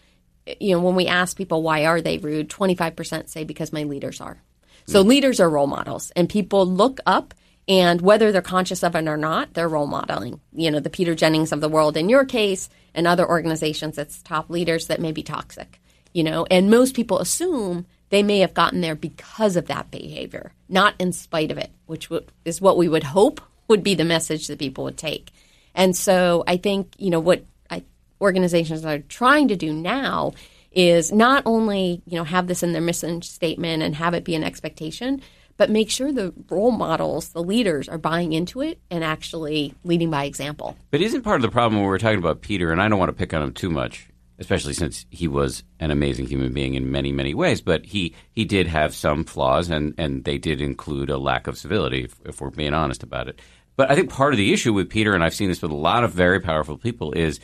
you 0.60 0.72
know, 0.74 0.80
when 0.82 0.94
we 0.94 1.06
ask 1.06 1.38
people 1.38 1.62
why 1.62 1.86
are 1.86 2.02
they 2.02 2.18
rude, 2.18 2.50
25% 2.50 3.30
say 3.30 3.44
because 3.44 3.72
my 3.72 3.84
leaders 3.84 4.20
are. 4.20 4.42
So 4.86 5.00
leaders 5.00 5.40
are 5.40 5.48
role 5.48 5.66
models, 5.66 6.12
and 6.14 6.28
people 6.28 6.66
look 6.66 7.00
up 7.06 7.32
And 7.68 8.00
whether 8.00 8.32
they're 8.32 8.40
conscious 8.40 8.82
of 8.82 8.96
it 8.96 9.06
or 9.06 9.18
not, 9.18 9.52
they're 9.52 9.68
role 9.68 9.86
modeling. 9.86 10.40
You 10.54 10.70
know, 10.70 10.80
the 10.80 10.88
Peter 10.88 11.14
Jennings 11.14 11.52
of 11.52 11.60
the 11.60 11.68
world 11.68 11.98
in 11.98 12.08
your 12.08 12.24
case, 12.24 12.70
and 12.94 13.06
other 13.06 13.28
organizations 13.28 13.98
it's 13.98 14.22
top 14.22 14.48
leaders 14.48 14.86
that 14.86 15.00
may 15.00 15.12
be 15.12 15.22
toxic. 15.22 15.78
You 16.14 16.24
know, 16.24 16.46
and 16.50 16.70
most 16.70 16.96
people 16.96 17.18
assume 17.18 17.86
they 18.10 18.22
may 18.22 18.38
have 18.40 18.54
gotten 18.54 18.80
there 18.80 18.94
because 18.94 19.56
of 19.56 19.66
that 19.66 19.90
behavior, 19.90 20.52
not 20.68 20.94
in 20.98 21.12
spite 21.12 21.50
of 21.50 21.58
it, 21.58 21.70
which 21.86 22.08
is 22.44 22.60
what 22.60 22.76
we 22.76 22.88
would 22.88 23.04
hope 23.04 23.40
would 23.68 23.82
be 23.82 23.94
the 23.94 24.04
message 24.04 24.46
that 24.46 24.58
people 24.58 24.84
would 24.84 24.96
take. 24.96 25.30
And 25.74 25.94
so 25.94 26.42
I 26.46 26.56
think, 26.56 26.94
you 26.98 27.10
know, 27.10 27.20
what 27.20 27.44
I, 27.70 27.84
organizations 28.20 28.84
are 28.84 28.98
trying 28.98 29.48
to 29.48 29.56
do 29.56 29.72
now 29.72 30.32
is 30.72 31.12
not 31.12 31.42
only, 31.46 32.02
you 32.06 32.16
know, 32.16 32.24
have 32.24 32.46
this 32.46 32.62
in 32.62 32.72
their 32.72 32.82
mission 32.82 33.22
statement 33.22 33.82
and 33.82 33.94
have 33.94 34.14
it 34.14 34.24
be 34.24 34.34
an 34.34 34.44
expectation, 34.44 35.20
but 35.56 35.70
make 35.70 35.90
sure 35.90 36.12
the 36.12 36.32
role 36.48 36.70
models, 36.70 37.30
the 37.30 37.42
leaders, 37.42 37.88
are 37.88 37.98
buying 37.98 38.32
into 38.32 38.60
it 38.60 38.78
and 38.90 39.02
actually 39.02 39.74
leading 39.84 40.10
by 40.10 40.24
example. 40.24 40.76
But 40.90 41.00
isn't 41.00 41.22
part 41.22 41.36
of 41.36 41.42
the 41.42 41.50
problem 41.50 41.80
when 41.80 41.88
we're 41.88 41.98
talking 41.98 42.18
about 42.18 42.40
Peter, 42.40 42.70
and 42.70 42.80
I 42.80 42.88
don't 42.88 42.98
want 42.98 43.08
to 43.08 43.12
pick 43.14 43.34
on 43.34 43.42
him 43.42 43.52
too 43.52 43.68
much, 43.70 44.07
especially 44.38 44.72
since 44.72 45.07
he 45.11 45.27
was 45.27 45.64
an 45.81 45.90
amazing 45.90 46.27
human 46.27 46.53
being 46.53 46.74
in 46.74 46.90
many, 46.90 47.12
many 47.12 47.35
ways, 47.35 47.61
but 47.61 47.85
he, 47.85 48.14
he 48.33 48.44
did 48.44 48.66
have 48.66 48.94
some 48.94 49.24
flaws, 49.24 49.68
and, 49.68 49.94
and 49.98 50.24
they 50.24 50.38
did 50.38 50.61
include 50.61 51.11
a 51.11 51.18
lack 51.18 51.46
of 51.46 51.59
civility, 51.59 52.05
if, 52.05 52.16
if 52.24 52.40
we're 52.40 52.51
being 52.51 52.74
honest 52.74 53.03
about 53.03 53.29
it. 53.29 53.40
But 53.77 53.90
I 53.90 53.94
think 53.94 54.11
part 54.11 54.33
of 54.33 54.38
the 54.38 54.53
issue 54.53 54.72
with 54.72 54.90
Peter, 54.90 55.14
and 55.14 55.22
I've 55.22 55.35
seen 55.35 55.48
this 55.48 55.62
with 55.62 55.70
a 55.70 55.77
lot 55.77 56.05
of 56.05 56.12
very 56.12 56.40
powerful 56.40 56.77
people, 56.77 57.12
is 57.12 57.40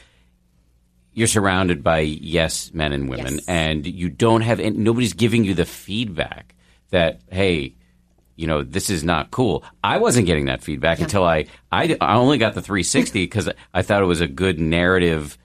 you're 1.12 1.28
surrounded 1.28 1.82
by 1.82 2.00
yes 2.00 2.72
men 2.74 2.92
and 2.92 3.08
women, 3.08 3.34
yes. 3.34 3.44
and 3.46 3.86
you 3.86 4.08
don't 4.08 4.40
have 4.40 4.58
any, 4.60 4.76
nobody's 4.76 5.12
giving 5.12 5.44
you 5.44 5.54
the 5.54 5.64
feedback 5.64 6.54
that 6.90 7.20
hey, 7.30 7.76
you 8.34 8.48
know 8.48 8.62
this 8.62 8.90
is 8.90 9.04
not 9.04 9.30
cool. 9.30 9.62
I 9.82 9.98
wasn't 9.98 10.26
getting 10.26 10.46
that 10.46 10.62
feedback 10.62 10.98
yeah. 10.98 11.04
until 11.04 11.24
I, 11.24 11.46
I 11.70 11.96
I 12.00 12.16
only 12.16 12.38
got 12.38 12.54
the 12.54 12.62
360 12.62 13.20
because 13.22 13.48
I 13.72 13.82
thought 13.82 14.02
it 14.02 14.06
was 14.06 14.20
a 14.20 14.26
good 14.26 14.58
narrative 14.58 15.38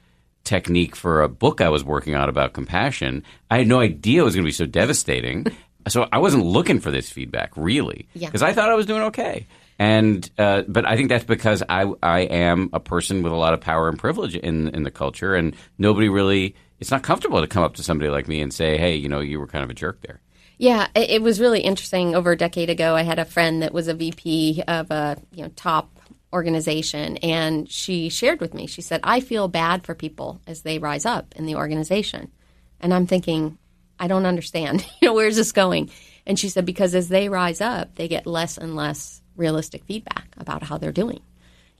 technique 0.49 0.95
for 0.95 1.21
a 1.21 1.29
book 1.29 1.61
I 1.61 1.69
was 1.69 1.83
working 1.83 2.15
on 2.15 2.27
about 2.27 2.53
compassion. 2.53 3.23
I 3.51 3.59
had 3.59 3.67
no 3.67 3.79
idea 3.79 4.21
it 4.21 4.25
was 4.25 4.33
going 4.33 4.43
to 4.43 4.47
be 4.47 4.51
so 4.51 4.65
devastating. 4.65 5.45
so 5.87 6.07
I 6.11 6.17
wasn't 6.17 6.43
looking 6.43 6.79
for 6.79 6.89
this 6.89 7.09
feedback 7.09 7.51
really 7.55 8.07
because 8.13 8.41
yeah. 8.41 8.47
I 8.47 8.53
thought 8.53 8.71
I 8.71 8.73
was 8.73 8.87
doing 8.87 9.03
okay. 9.03 9.45
And 9.77 10.27
uh, 10.39 10.63
but 10.67 10.85
I 10.85 10.97
think 10.97 11.09
that's 11.09 11.23
because 11.23 11.63
I 11.69 11.85
I 12.01 12.21
am 12.21 12.71
a 12.73 12.79
person 12.79 13.21
with 13.21 13.31
a 13.31 13.35
lot 13.35 13.53
of 13.53 13.61
power 13.61 13.87
and 13.87 13.97
privilege 13.97 14.35
in 14.35 14.69
in 14.69 14.83
the 14.83 14.91
culture, 14.91 15.35
and 15.35 15.55
nobody 15.77 16.09
really 16.09 16.55
it's 16.79 16.91
not 16.91 17.03
comfortable 17.03 17.39
to 17.39 17.47
come 17.47 17.63
up 17.63 17.75
to 17.75 17.83
somebody 17.83 18.09
like 18.09 18.27
me 18.27 18.41
and 18.41 18.53
say, 18.53 18.77
hey, 18.77 18.95
you 18.95 19.07
know, 19.07 19.21
you 19.21 19.39
were 19.39 19.47
kind 19.47 19.63
of 19.63 19.69
a 19.69 19.73
jerk 19.73 20.01
there. 20.01 20.19
Yeah, 20.57 20.87
it, 20.95 21.21
was 21.21 21.39
really 21.39 21.61
interesting. 21.61 22.15
Over 22.15 22.33
a 22.33 22.37
decade 22.37 22.69
ago, 22.69 22.93
I 22.93 23.03
had 23.03 23.19
a 23.19 23.23
friend 23.23 23.61
that 23.61 23.73
was 23.73 23.87
a 23.87 23.93
VP 23.93 24.63
of 24.67 24.91
a 24.91 25.17
you 25.31 25.43
know 25.43 25.51
top 25.55 25.98
organization, 26.31 27.17
and 27.17 27.69
she 27.69 28.09
shared 28.09 28.39
with 28.39 28.53
me. 28.53 28.67
She 28.67 28.81
said, 28.81 28.99
"I 29.03 29.19
feel 29.19 29.47
bad 29.47 29.83
for 29.83 29.95
people 29.95 30.41
as 30.45 30.61
they 30.61 30.79
rise 30.79 31.05
up 31.05 31.33
in 31.35 31.45
the 31.45 31.55
organization," 31.55 32.31
and 32.79 32.93
I'm 32.93 33.07
thinking, 33.07 33.57
I 33.99 34.07
don't 34.07 34.25
understand. 34.25 34.85
you 35.01 35.07
know, 35.07 35.13
where's 35.13 35.35
this 35.35 35.51
going? 35.51 35.91
And 36.25 36.39
she 36.39 36.49
said, 36.49 36.65
because 36.65 36.95
as 36.95 37.09
they 37.09 37.29
rise 37.29 37.61
up, 37.61 37.95
they 37.95 38.07
get 38.07 38.25
less 38.25 38.57
and 38.57 38.75
less 38.75 39.21
realistic 39.35 39.83
feedback 39.85 40.27
about 40.37 40.63
how 40.63 40.77
they're 40.77 40.91
doing, 40.91 41.21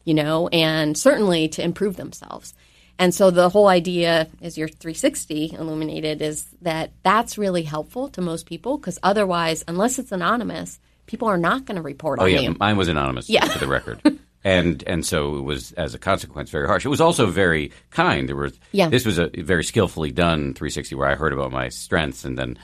you 0.04 0.14
know, 0.14 0.48
and 0.50 0.98
certainly 0.98 1.48
to 1.50 1.64
improve 1.64 1.96
themselves. 1.96 2.54
And 2.98 3.14
so 3.16 3.32
the 3.32 3.50
whole 3.50 3.68
idea, 3.68 4.28
is 4.42 4.58
your 4.58 4.68
360 4.68 5.56
illuminated, 5.58 6.22
is 6.22 6.46
that 6.62 6.92
that's 7.04 7.38
really 7.38 7.64
helpful 7.64 8.10
to 8.10 8.22
most 8.22 8.46
people 8.46 8.78
because 8.78 9.00
otherwise, 9.04 9.64
unless 9.68 10.00
it's 10.00 10.12
anonymous, 10.12 10.80
people 11.06 11.28
are 11.28 11.38
not 11.38 11.66
going 11.66 11.78
to 11.78 11.82
report 11.82 12.20
on 12.20 12.30
you. 12.30 12.36
oh, 12.36 12.38
on 12.38 12.44
yeah, 12.44 12.50
you. 12.50 12.58
mine 12.60 12.76
was 12.76 12.90
anonymous 12.90 13.30
yeah. 13.30 13.46
for 13.46 13.60
the 13.60 13.68
record. 13.68 14.02
and 14.44 14.84
and 14.88 15.06
so 15.06 15.38
it 15.38 15.42
was 15.42 15.72
as 15.74 15.94
a 15.94 16.00
consequence 16.00 16.50
very 16.50 16.68
harsh. 16.68 16.86
It 16.86 16.90
was 16.90 17.02
also 17.02 17.28
very 17.28 17.72
kind. 17.90 18.30
There 18.30 18.36
were 18.36 18.52
yeah. 18.72 18.90
this 18.90 19.06
was 19.06 19.20
a 19.20 19.30
very 19.30 19.64
skillfully 19.64 20.12
done 20.12 20.54
360 20.54 20.96
where 20.96 21.08
I 21.08 21.16
heard 21.16 21.34
about 21.34 21.52
my 21.52 21.70
strengths 21.70 22.24
and 22.24 22.38
then 22.38 22.58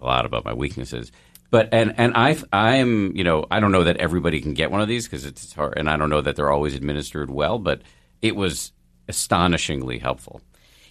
a 0.00 0.04
lot 0.04 0.24
about 0.24 0.44
my 0.44 0.54
weaknesses. 0.54 1.12
But 1.50 1.68
and 1.72 1.94
and 1.98 2.14
I 2.14 2.36
I'm 2.52 3.16
you 3.16 3.24
know 3.24 3.46
I 3.50 3.60
don't 3.60 3.72
know 3.72 3.84
that 3.84 3.98
everybody 3.98 4.40
can 4.40 4.54
get 4.54 4.70
one 4.70 4.80
of 4.80 4.88
these 4.88 5.06
because 5.06 5.24
it's 5.24 5.52
hard, 5.52 5.74
and 5.76 5.88
I 5.88 5.96
don't 5.96 6.10
know 6.10 6.20
that 6.20 6.36
they're 6.36 6.50
always 6.50 6.74
administered 6.74 7.30
well. 7.30 7.58
But 7.58 7.82
it 8.22 8.36
was 8.36 8.72
astonishingly 9.08 9.98
helpful. 9.98 10.40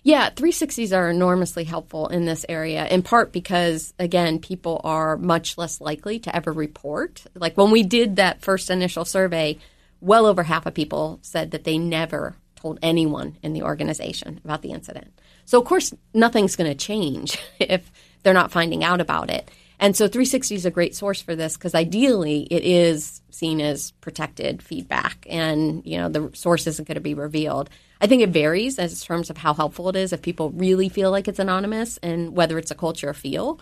Yeah, 0.04 0.30
360s 0.30 0.95
are 0.95 1.10
enormously 1.10 1.65
helpful 1.65 2.08
in 2.08 2.23
this 2.23 2.45
area, 2.47 2.88
in 2.88 3.04
part 3.04 3.34
because, 3.34 3.93
again, 4.00 4.39
people 4.39 4.80
are 4.86 5.17
much 5.17 5.58
less 5.58 5.82
likely 5.82 6.19
to 6.19 6.34
ever 6.34 6.54
report. 6.54 7.26
Like 7.36 7.58
when 7.58 7.71
we 7.71 7.84
did 7.84 8.15
that 8.15 8.41
first 8.41 8.69
initial 8.69 9.04
survey, 9.04 9.58
well 10.02 10.26
over 10.26 10.44
half 10.44 10.66
of 10.66 10.74
people 10.74 11.20
said 11.22 11.52
that 11.52 11.64
they 11.64 11.78
never 11.78 12.36
told 12.56 12.80
anyone 12.82 13.38
in 13.44 13.54
the 13.54 13.64
organization 13.64 14.42
about 14.44 14.62
the 14.62 14.72
incident. 14.72 15.14
So, 15.46 15.60
of 15.60 15.66
course, 15.66 15.94
nothing's 16.14 16.56
going 16.56 16.70
to 16.70 16.76
change 16.76 17.38
if 17.60 17.92
they're 18.24 18.34
not 18.34 18.52
finding 18.52 18.84
out 18.84 19.02
about 19.02 19.30
it. 19.30 19.50
And 19.80 19.96
so 19.96 20.08
360 20.08 20.56
is 20.56 20.66
a 20.66 20.72
great 20.72 20.96
source 20.96 21.22
for 21.22 21.36
this 21.36 21.56
because 21.56 21.76
ideally 21.76 22.48
it 22.50 22.64
is 22.64 23.22
seen 23.30 23.62
as 23.62 23.92
protected 24.02 24.64
feedback 24.64 25.28
and, 25.30 25.86
you 25.86 25.98
know, 25.98 26.10
the 26.10 26.32
source 26.34 26.66
isn't 26.66 26.88
going 26.88 26.96
to 26.96 27.02
be 27.02 27.14
revealed. 27.14 27.70
I 28.02 28.08
think 28.08 28.24
it 28.24 28.30
varies 28.30 28.80
as 28.80 29.04
terms 29.04 29.30
of 29.30 29.38
how 29.38 29.54
helpful 29.54 29.90
it 29.90 29.96
is 29.96 30.14
if 30.14 30.22
people 30.22 30.50
really 30.52 30.90
feel 30.90 31.12
like 31.12 31.28
it's 31.28 31.40
anonymous 31.40 31.98
and 31.98 32.36
whether 32.36 32.58
it's 32.58 32.72
a 32.72 32.76
culture 32.76 33.10
of 33.10 33.18
feel, 33.18 33.60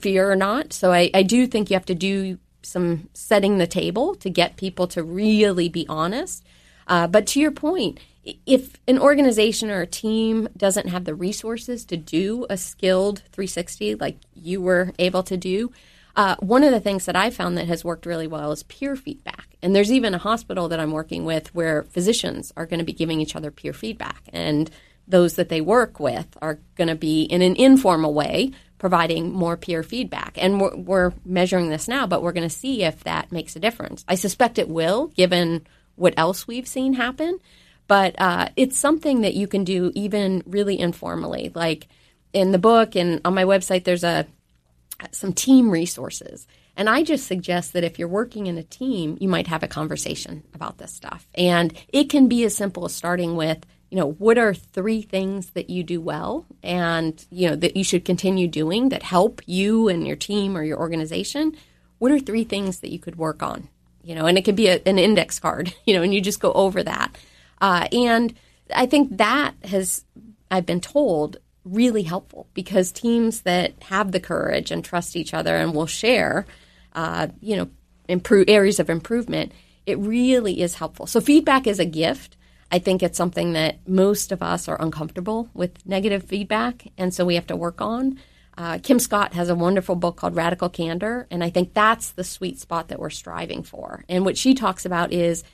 fear 0.00 0.30
or 0.30 0.36
not. 0.36 0.72
So 0.72 0.92
I, 0.92 1.10
I 1.12 1.24
do 1.24 1.46
think 1.46 1.70
you 1.70 1.74
have 1.74 1.86
to 1.86 1.94
do 1.94 2.38
some 2.68 3.08
setting 3.14 3.58
the 3.58 3.66
table 3.66 4.14
to 4.16 4.30
get 4.30 4.56
people 4.56 4.86
to 4.88 5.02
really 5.02 5.68
be 5.68 5.86
honest. 5.88 6.44
Uh, 6.86 7.06
but 7.06 7.26
to 7.28 7.40
your 7.40 7.50
point, 7.50 7.98
if 8.46 8.76
an 8.86 8.98
organization 8.98 9.70
or 9.70 9.80
a 9.80 9.86
team 9.86 10.48
doesn't 10.56 10.88
have 10.88 11.04
the 11.04 11.14
resources 11.14 11.84
to 11.86 11.96
do 11.96 12.46
a 12.50 12.56
skilled 12.56 13.18
360 13.32 13.94
like 13.96 14.18
you 14.34 14.60
were 14.60 14.92
able 14.98 15.22
to 15.22 15.36
do, 15.36 15.72
uh, 16.16 16.36
one 16.40 16.64
of 16.64 16.72
the 16.72 16.80
things 16.80 17.06
that 17.06 17.16
I 17.16 17.30
found 17.30 17.56
that 17.56 17.68
has 17.68 17.84
worked 17.84 18.04
really 18.04 18.26
well 18.26 18.50
is 18.50 18.64
peer 18.64 18.96
feedback. 18.96 19.56
And 19.62 19.74
there's 19.74 19.92
even 19.92 20.14
a 20.14 20.18
hospital 20.18 20.68
that 20.68 20.80
I'm 20.80 20.90
working 20.90 21.24
with 21.24 21.54
where 21.54 21.84
physicians 21.84 22.52
are 22.56 22.66
going 22.66 22.80
to 22.80 22.84
be 22.84 22.92
giving 22.92 23.20
each 23.20 23.36
other 23.36 23.50
peer 23.50 23.72
feedback. 23.72 24.22
And 24.32 24.70
those 25.06 25.34
that 25.34 25.48
they 25.48 25.60
work 25.60 26.00
with 26.00 26.26
are 26.42 26.58
going 26.76 26.88
to 26.88 26.94
be 26.94 27.22
in 27.22 27.40
an 27.40 27.56
informal 27.56 28.14
way 28.14 28.50
providing 28.78 29.32
more 29.32 29.56
peer 29.56 29.82
feedback. 29.82 30.32
And 30.36 30.60
we're, 30.60 30.76
we're 30.76 31.12
measuring 31.24 31.68
this 31.68 31.88
now, 31.88 32.06
but 32.06 32.22
we're 32.22 32.32
going 32.32 32.48
to 32.48 32.54
see 32.54 32.84
if 32.84 33.04
that 33.04 33.32
makes 33.32 33.56
a 33.56 33.60
difference. 33.60 34.04
I 34.08 34.14
suspect 34.14 34.58
it 34.58 34.68
will, 34.68 35.08
given 35.08 35.66
what 35.96 36.14
else 36.16 36.46
we've 36.46 36.68
seen 36.68 36.94
happen. 36.94 37.38
But 37.88 38.14
uh, 38.20 38.50
it's 38.54 38.78
something 38.78 39.22
that 39.22 39.34
you 39.34 39.48
can 39.48 39.64
do 39.64 39.90
even 39.94 40.42
really 40.46 40.78
informally. 40.78 41.50
Like 41.54 41.88
in 42.32 42.52
the 42.52 42.58
book 42.58 42.94
and 42.94 43.20
on 43.24 43.34
my 43.34 43.44
website, 43.44 43.84
there's 43.84 44.04
a 44.04 44.26
some 45.12 45.32
team 45.32 45.70
resources. 45.70 46.46
And 46.76 46.88
I 46.88 47.02
just 47.02 47.26
suggest 47.26 47.72
that 47.72 47.84
if 47.84 47.98
you're 47.98 48.08
working 48.08 48.46
in 48.46 48.58
a 48.58 48.62
team, 48.62 49.16
you 49.20 49.28
might 49.28 49.48
have 49.48 49.62
a 49.62 49.68
conversation 49.68 50.44
about 50.54 50.78
this 50.78 50.92
stuff. 50.92 51.26
And 51.34 51.72
it 51.88 52.10
can 52.10 52.28
be 52.28 52.44
as 52.44 52.54
simple 52.54 52.84
as 52.84 52.94
starting 52.94 53.34
with, 53.36 53.64
you 53.90 53.96
know, 53.96 54.12
what 54.12 54.38
are 54.38 54.52
three 54.52 55.02
things 55.02 55.50
that 55.50 55.70
you 55.70 55.82
do 55.82 56.00
well 56.00 56.46
and, 56.62 57.24
you 57.30 57.48
know, 57.48 57.56
that 57.56 57.76
you 57.76 57.84
should 57.84 58.04
continue 58.04 58.46
doing 58.46 58.90
that 58.90 59.02
help 59.02 59.40
you 59.46 59.88
and 59.88 60.06
your 60.06 60.16
team 60.16 60.56
or 60.56 60.62
your 60.62 60.78
organization? 60.78 61.56
What 61.98 62.12
are 62.12 62.18
three 62.18 62.44
things 62.44 62.80
that 62.80 62.90
you 62.90 62.98
could 62.98 63.16
work 63.16 63.42
on? 63.42 63.68
You 64.02 64.14
know, 64.14 64.26
and 64.26 64.36
it 64.36 64.44
could 64.44 64.56
be 64.56 64.68
a, 64.68 64.80
an 64.86 64.98
index 64.98 65.40
card, 65.40 65.74
you 65.84 65.94
know, 65.94 66.02
and 66.02 66.14
you 66.14 66.20
just 66.20 66.40
go 66.40 66.52
over 66.52 66.82
that. 66.82 67.16
Uh, 67.60 67.88
and 67.92 68.34
I 68.74 68.86
think 68.86 69.16
that 69.16 69.54
has, 69.64 70.04
I've 70.50 70.66
been 70.66 70.80
told, 70.80 71.38
really 71.64 72.02
helpful 72.02 72.46
because 72.54 72.92
teams 72.92 73.42
that 73.42 73.74
have 73.84 74.12
the 74.12 74.20
courage 74.20 74.70
and 74.70 74.84
trust 74.84 75.16
each 75.16 75.34
other 75.34 75.56
and 75.56 75.74
will 75.74 75.86
share, 75.86 76.46
uh, 76.94 77.28
you 77.40 77.56
know, 77.56 77.68
improve 78.08 78.48
areas 78.48 78.80
of 78.80 78.90
improvement, 78.90 79.52
it 79.86 79.98
really 79.98 80.60
is 80.60 80.74
helpful. 80.74 81.06
So 81.06 81.20
feedback 81.20 81.66
is 81.66 81.78
a 81.78 81.84
gift. 81.84 82.36
I 82.70 82.78
think 82.78 83.02
it's 83.02 83.16
something 83.16 83.54
that 83.54 83.88
most 83.88 84.32
of 84.32 84.42
us 84.42 84.68
are 84.68 84.80
uncomfortable 84.80 85.48
with 85.54 85.86
negative 85.86 86.24
feedback, 86.24 86.88
and 86.98 87.14
so 87.14 87.24
we 87.24 87.34
have 87.34 87.46
to 87.46 87.56
work 87.56 87.80
on. 87.80 88.18
Uh, 88.56 88.78
Kim 88.82 88.98
Scott 88.98 89.34
has 89.34 89.48
a 89.48 89.54
wonderful 89.54 89.94
book 89.94 90.16
called 90.16 90.34
Radical 90.34 90.68
Candor, 90.68 91.26
and 91.30 91.44
I 91.44 91.50
think 91.50 91.74
that's 91.74 92.10
the 92.10 92.24
sweet 92.24 92.58
spot 92.58 92.88
that 92.88 92.98
we're 92.98 93.10
striving 93.10 93.62
for. 93.62 94.04
And 94.08 94.24
what 94.24 94.36
she 94.36 94.54
talks 94.54 94.84
about 94.84 95.12
is 95.12 95.44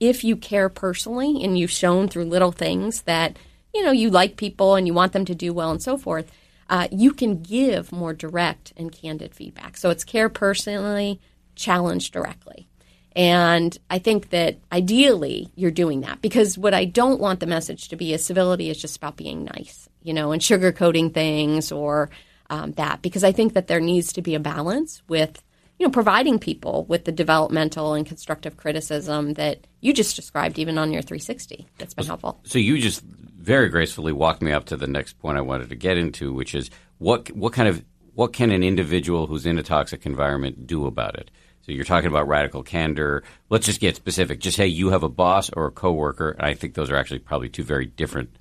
if 0.00 0.24
you 0.24 0.36
care 0.36 0.68
personally 0.68 1.42
and 1.44 1.58
you've 1.58 1.70
shown 1.70 2.08
through 2.08 2.24
little 2.24 2.52
things 2.52 3.02
that 3.02 3.38
you 3.74 3.82
know 3.82 3.92
you 3.92 4.10
like 4.10 4.36
people 4.36 4.74
and 4.74 4.86
you 4.86 4.94
want 4.94 5.12
them 5.12 5.24
to 5.24 5.34
do 5.34 5.52
well 5.52 5.70
and 5.70 5.82
so 5.82 5.96
forth 5.96 6.30
uh, 6.70 6.88
you 6.90 7.12
can 7.12 7.42
give 7.42 7.92
more 7.92 8.14
direct 8.14 8.72
and 8.76 8.92
candid 8.92 9.34
feedback 9.34 9.76
so 9.76 9.90
it's 9.90 10.04
care 10.04 10.28
personally 10.28 11.20
challenge 11.54 12.10
directly 12.10 12.68
and 13.16 13.78
i 13.90 13.98
think 13.98 14.30
that 14.30 14.58
ideally 14.72 15.48
you're 15.54 15.70
doing 15.70 16.00
that 16.00 16.20
because 16.20 16.58
what 16.58 16.74
i 16.74 16.84
don't 16.84 17.20
want 17.20 17.40
the 17.40 17.46
message 17.46 17.88
to 17.88 17.96
be 17.96 18.12
is 18.12 18.24
civility 18.24 18.70
is 18.70 18.80
just 18.80 18.96
about 18.96 19.16
being 19.16 19.44
nice 19.44 19.88
you 20.02 20.12
know 20.12 20.32
and 20.32 20.42
sugarcoating 20.42 21.12
things 21.12 21.70
or 21.70 22.10
um, 22.50 22.72
that 22.72 23.02
because 23.02 23.24
i 23.24 23.32
think 23.32 23.54
that 23.54 23.66
there 23.66 23.80
needs 23.80 24.12
to 24.12 24.22
be 24.22 24.34
a 24.34 24.40
balance 24.40 25.02
with 25.08 25.42
you 25.78 25.86
know, 25.86 25.90
providing 25.90 26.38
people 26.38 26.84
with 26.88 27.04
the 27.04 27.12
developmental 27.12 27.94
and 27.94 28.06
constructive 28.06 28.56
criticism 28.56 29.34
that 29.34 29.66
you 29.80 29.92
just 29.92 30.14
described, 30.14 30.58
even 30.58 30.78
on 30.78 30.92
your 30.92 31.02
360. 31.02 31.66
That's 31.78 31.94
been 31.94 32.06
helpful. 32.06 32.40
So 32.44 32.58
you 32.58 32.78
just 32.78 33.02
very 33.02 33.68
gracefully 33.68 34.12
walked 34.12 34.40
me 34.40 34.52
up 34.52 34.66
to 34.66 34.76
the 34.76 34.86
next 34.86 35.18
point 35.18 35.36
I 35.36 35.42
wanted 35.42 35.70
to 35.70 35.76
get 35.76 35.98
into, 35.98 36.32
which 36.32 36.54
is 36.54 36.70
what 36.98 37.30
what 37.32 37.52
kind 37.52 37.68
of 37.68 37.84
what 38.14 38.32
can 38.32 38.52
an 38.52 38.62
individual 38.62 39.26
who's 39.26 39.46
in 39.46 39.58
a 39.58 39.62
toxic 39.62 40.06
environment 40.06 40.66
do 40.66 40.86
about 40.86 41.16
it? 41.16 41.30
So 41.64 41.72
you're 41.72 41.84
talking 41.84 42.10
about 42.10 42.28
radical 42.28 42.62
candor. 42.62 43.24
Let's 43.48 43.64
just 43.64 43.80
get 43.80 43.96
specific. 43.96 44.38
Just 44.38 44.58
say 44.58 44.66
you 44.66 44.90
have 44.90 45.02
a 45.02 45.08
boss 45.08 45.48
or 45.50 45.66
a 45.66 45.70
coworker. 45.70 46.32
And 46.32 46.42
I 46.42 46.52
think 46.52 46.74
those 46.74 46.90
are 46.90 46.96
actually 46.96 47.20
probably 47.20 47.48
two 47.48 47.64
very 47.64 47.86
different 47.86 48.36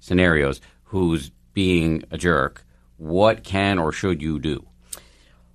scenarios. 0.00 0.60
Who's 0.84 1.30
being 1.54 2.04
a 2.10 2.18
jerk? 2.18 2.66
What 2.98 3.44
can 3.44 3.78
or 3.78 3.92
should 3.92 4.20
you 4.20 4.38
do? 4.38 4.66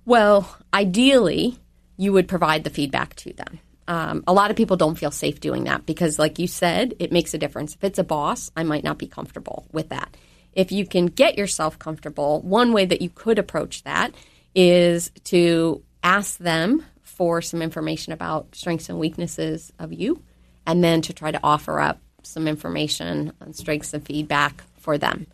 Well, 0.04 0.56
ideally, 0.74 1.58
you 1.96 2.12
would 2.12 2.26
provide 2.26 2.64
the 2.64 2.70
feedback 2.70 3.14
to 3.16 3.32
them. 3.32 3.60
Um, 3.86 4.24
a 4.26 4.32
lot 4.32 4.50
of 4.50 4.56
people 4.56 4.76
don't 4.76 4.98
feel 4.98 5.12
safe 5.12 5.38
doing 5.38 5.64
that 5.64 5.86
because, 5.86 6.18
like 6.18 6.40
you 6.40 6.48
said, 6.48 6.94
it 6.98 7.12
makes 7.12 7.34
a 7.34 7.38
difference. 7.38 7.74
If 7.76 7.84
it's 7.84 7.98
a 8.00 8.04
boss, 8.04 8.50
I 8.56 8.64
might 8.64 8.82
not 8.82 8.98
be 8.98 9.06
comfortable 9.06 9.66
with 9.70 9.90
that. 9.90 10.16
If 10.54 10.72
you 10.72 10.86
can 10.86 11.06
get 11.06 11.38
yourself 11.38 11.78
comfortable, 11.78 12.42
one 12.42 12.72
way 12.72 12.84
that 12.84 13.00
you 13.00 13.10
could 13.10 13.38
approach 13.38 13.84
that 13.84 14.12
is 14.56 15.10
to 15.24 15.82
ask 16.02 16.38
them 16.38 16.84
for 17.22 17.40
some 17.40 17.62
information 17.62 18.12
about 18.12 18.52
strengths 18.52 18.88
and 18.88 18.98
weaknesses 18.98 19.72
of 19.78 19.92
you, 19.92 20.22
and 20.66 20.82
then 20.82 21.02
to 21.02 21.12
try 21.12 21.30
to 21.30 21.40
offer 21.42 21.78
up 21.78 22.00
some 22.22 22.48
information 22.48 23.32
on 23.40 23.52
strengths 23.52 23.94
and 23.94 24.04
feedback 24.04 24.64
for 24.76 24.98
them. 24.98 25.26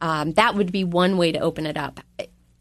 Um, 0.00 0.32
that 0.32 0.54
would 0.54 0.72
be 0.72 0.84
one 0.84 1.18
way 1.18 1.32
to 1.32 1.38
open 1.38 1.66
it 1.66 1.76
up 1.76 2.00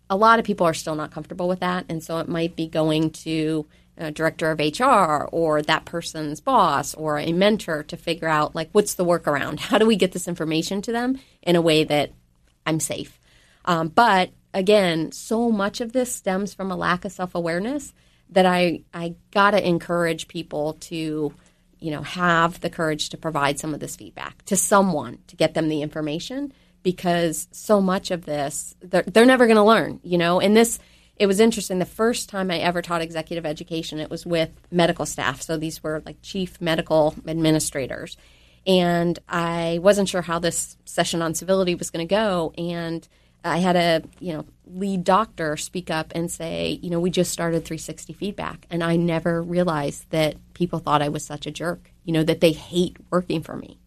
a 0.09 0.17
lot 0.17 0.37
of 0.37 0.45
people 0.45 0.67
are 0.67 0.75
still 0.75 0.93
not 0.93 1.09
comfortable 1.09 1.47
with 1.47 1.61
that, 1.61 1.85
and 1.89 2.03
so 2.03 2.19
it 2.19 2.27
might 2.27 2.55
be 2.55 2.67
going 2.67 3.09
to 3.09 3.65
a 3.97 4.11
director 4.11 4.51
of 4.51 4.59
HR 4.59 5.27
or 5.31 5.61
that 5.63 5.85
person's 5.85 6.39
boss 6.39 6.93
or 6.93 7.17
a 7.17 7.31
mentor 7.31 7.83
to 7.83 7.97
figure 7.97 8.27
out 8.27 8.53
like 8.55 8.69
what's 8.71 8.93
the 8.95 9.05
workaround? 9.05 9.59
How 9.59 9.77
do 9.77 9.85
we 9.85 9.95
get 9.95 10.11
this 10.11 10.27
information 10.27 10.81
to 10.83 10.91
them 10.91 11.19
in 11.41 11.55
a 11.55 11.61
way 11.61 11.83
that 11.83 12.11
I'm 12.65 12.79
safe? 12.79 13.19
Um, 13.65 13.87
but 13.87 14.29
again, 14.53 15.11
so 15.11 15.51
much 15.51 15.81
of 15.81 15.93
this 15.93 16.13
stems 16.13 16.53
from 16.53 16.71
a 16.71 16.75
lack 16.75 17.05
of 17.05 17.11
self 17.11 17.33
awareness 17.33 17.93
that 18.33 18.45
I 18.45 18.81
I 18.93 19.15
gotta 19.31 19.65
encourage 19.65 20.27
people 20.27 20.73
to 20.73 21.33
you 21.79 21.91
know 21.91 22.01
have 22.01 22.61
the 22.61 22.69
courage 22.69 23.09
to 23.09 23.17
provide 23.17 23.59
some 23.59 23.73
of 23.73 23.79
this 23.79 23.95
feedback 23.95 24.43
to 24.45 24.55
someone 24.55 25.19
to 25.27 25.35
get 25.35 25.53
them 25.53 25.67
the 25.67 25.81
information 25.81 26.53
because 26.81 27.47
so 27.51 27.81
much 27.81 28.09
of 28.11 28.25
this 28.25 28.75
they're, 28.81 29.03
they're 29.03 29.25
never 29.25 29.45
going 29.47 29.57
to 29.57 29.63
learn 29.63 29.99
you 30.03 30.17
know? 30.17 30.39
And 30.39 30.55
this 30.55 30.79
it 31.15 31.27
was 31.27 31.39
interesting 31.39 31.79
the 31.79 31.85
first 31.85 32.29
time 32.29 32.49
i 32.49 32.57
ever 32.57 32.81
taught 32.81 33.01
executive 33.01 33.45
education 33.45 33.99
it 33.99 34.09
was 34.09 34.25
with 34.25 34.49
medical 34.71 35.05
staff. 35.05 35.41
So 35.41 35.57
these 35.57 35.83
were 35.83 36.01
like 36.05 36.21
chief 36.21 36.59
medical 36.61 37.15
administrators. 37.27 38.17
And 38.65 39.19
i 39.27 39.79
wasn't 39.81 40.09
sure 40.09 40.21
how 40.21 40.39
this 40.39 40.77
session 40.85 41.21
on 41.21 41.33
civility 41.33 41.75
was 41.75 41.89
going 41.89 42.07
to 42.07 42.15
go. 42.15 42.53
And 42.57 43.07
i 43.43 43.57
had 43.59 43.75
a 43.75 44.01
you 44.19 44.33
know 44.33 44.45
lead 44.65 45.03
doctor 45.03 45.55
speak 45.57 45.91
up 45.91 46.11
and 46.15 46.31
say 46.31 46.79
you 46.81 46.89
know 46.89 46.99
we 46.99 47.09
just 47.09 47.31
started 47.31 47.65
360 47.65 48.13
feedback 48.13 48.65
and 48.69 48.83
i 48.83 48.95
never 48.95 49.41
realized 49.41 50.09
that 50.09 50.35
people 50.53 50.79
thought 50.79 51.01
i 51.01 51.09
was 51.09 51.25
such 51.25 51.45
a 51.45 51.51
jerk 51.51 51.91
you 52.03 52.13
know 52.13 52.23
that 52.23 52.41
they 52.41 52.51
hate 52.51 52.97
working 53.11 53.41
for 53.41 53.55
me 53.55 53.79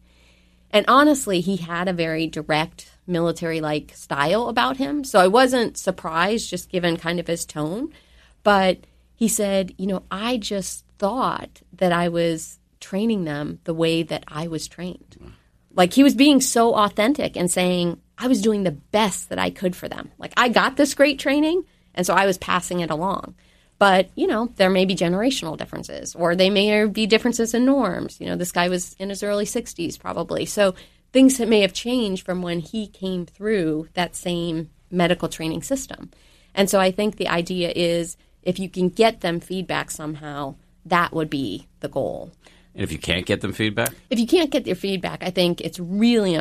and 0.71 0.85
honestly, 0.89 1.41
he 1.41 1.57
had 1.57 1.89
a 1.89 1.93
very 1.95 2.27
direct 2.27 2.91
military 3.07 3.61
like 3.61 3.93
style 3.95 4.49
about 4.49 4.77
him. 4.77 5.05
So 5.05 5.19
I 5.19 5.27
wasn't 5.27 5.79
surprised 5.79 6.51
just 6.51 6.69
given 6.69 6.97
kind 6.97 7.21
of 7.21 7.27
his 7.27 7.47
tone. 7.47 7.95
But 8.43 8.81
he 9.15 9.29
said, 9.29 9.75
you 9.79 9.87
know, 9.87 10.03
I 10.11 10.37
just 10.37 10.85
thought 10.99 11.63
that 11.73 11.93
I 11.93 12.09
was 12.09 12.59
training 12.81 13.25
them 13.25 13.61
the 13.65 13.75
way 13.75 14.03
that 14.03 14.25
I 14.29 14.49
was 14.49 14.69
trained. 14.69 15.17
Mm. 15.19 15.33
Like 15.75 15.93
he 15.93 16.03
was 16.03 16.15
being 16.15 16.41
so 16.41 16.75
authentic 16.75 17.37
and 17.37 17.51
saying, 17.51 18.01
I 18.19 18.29
was 18.29 18.43
doing 18.43 18.63
the 18.63 18.73
best 18.73 19.29
that 19.29 19.39
I 19.39 19.51
could 19.51 19.77
for 19.77 19.89
them. 19.89 20.11
Like 20.19 20.33
I 20.37 20.49
got 20.49 20.77
this 20.77 20.95
great 20.95 21.19
training, 21.19 21.65
and 21.95 22.07
so 22.07 22.15
I 22.15 22.27
was 22.27 22.39
passing 22.39 22.81
it 22.81 22.91
along. 22.91 23.35
But, 23.79 24.11
you 24.15 24.27
know, 24.27 24.53
there 24.57 24.71
may 24.71 24.87
be 24.87 24.97
generational 24.97 25.57
differences 25.57 26.15
or 26.15 26.35
they 26.35 26.49
may 26.49 26.87
be 26.87 27.07
differences 27.07 27.53
in 27.53 27.67
norms. 27.67 28.19
You 28.21 28.27
know, 28.27 28.37
this 28.37 28.53
guy 28.53 28.69
was 28.69 28.95
in 28.99 29.11
his 29.11 29.23
early 29.23 29.45
60s 29.45 29.99
probably. 29.99 30.47
So 30.47 30.75
things 31.13 31.39
that 31.39 31.49
may 31.49 31.61
have 31.61 31.75
changed 31.75 32.25
from 32.25 32.43
when 32.43 32.61
he 32.61 32.87
came 32.87 33.27
through 33.27 33.89
that 33.95 34.17
same 34.17 34.71
medical 34.91 35.29
training 35.29 35.63
system. 35.63 36.11
And 36.55 36.71
so 36.71 36.81
I 36.81 36.91
think 36.91 37.17
the 37.17 37.29
idea 37.29 37.71
is 37.75 38.17
if 38.43 38.59
you 38.59 38.71
can 38.71 38.89
get 38.89 39.21
them 39.21 39.41
feedback 39.41 39.91
somehow, 39.91 40.55
that 40.87 41.13
would 41.13 41.29
be 41.29 41.67
the 41.81 41.89
goal. 41.89 42.33
And 42.75 42.83
if 42.83 42.93
you 42.93 42.99
can't 42.99 43.27
get 43.27 43.41
them 43.41 43.53
feedback? 43.53 43.93
If 44.09 44.19
you 44.19 44.27
can't 44.27 44.51
get 44.51 44.65
their 44.65 44.75
feedback, 44.75 45.23
I 45.23 45.31
think 45.31 45.61
it's 45.61 45.81
really 45.81 46.35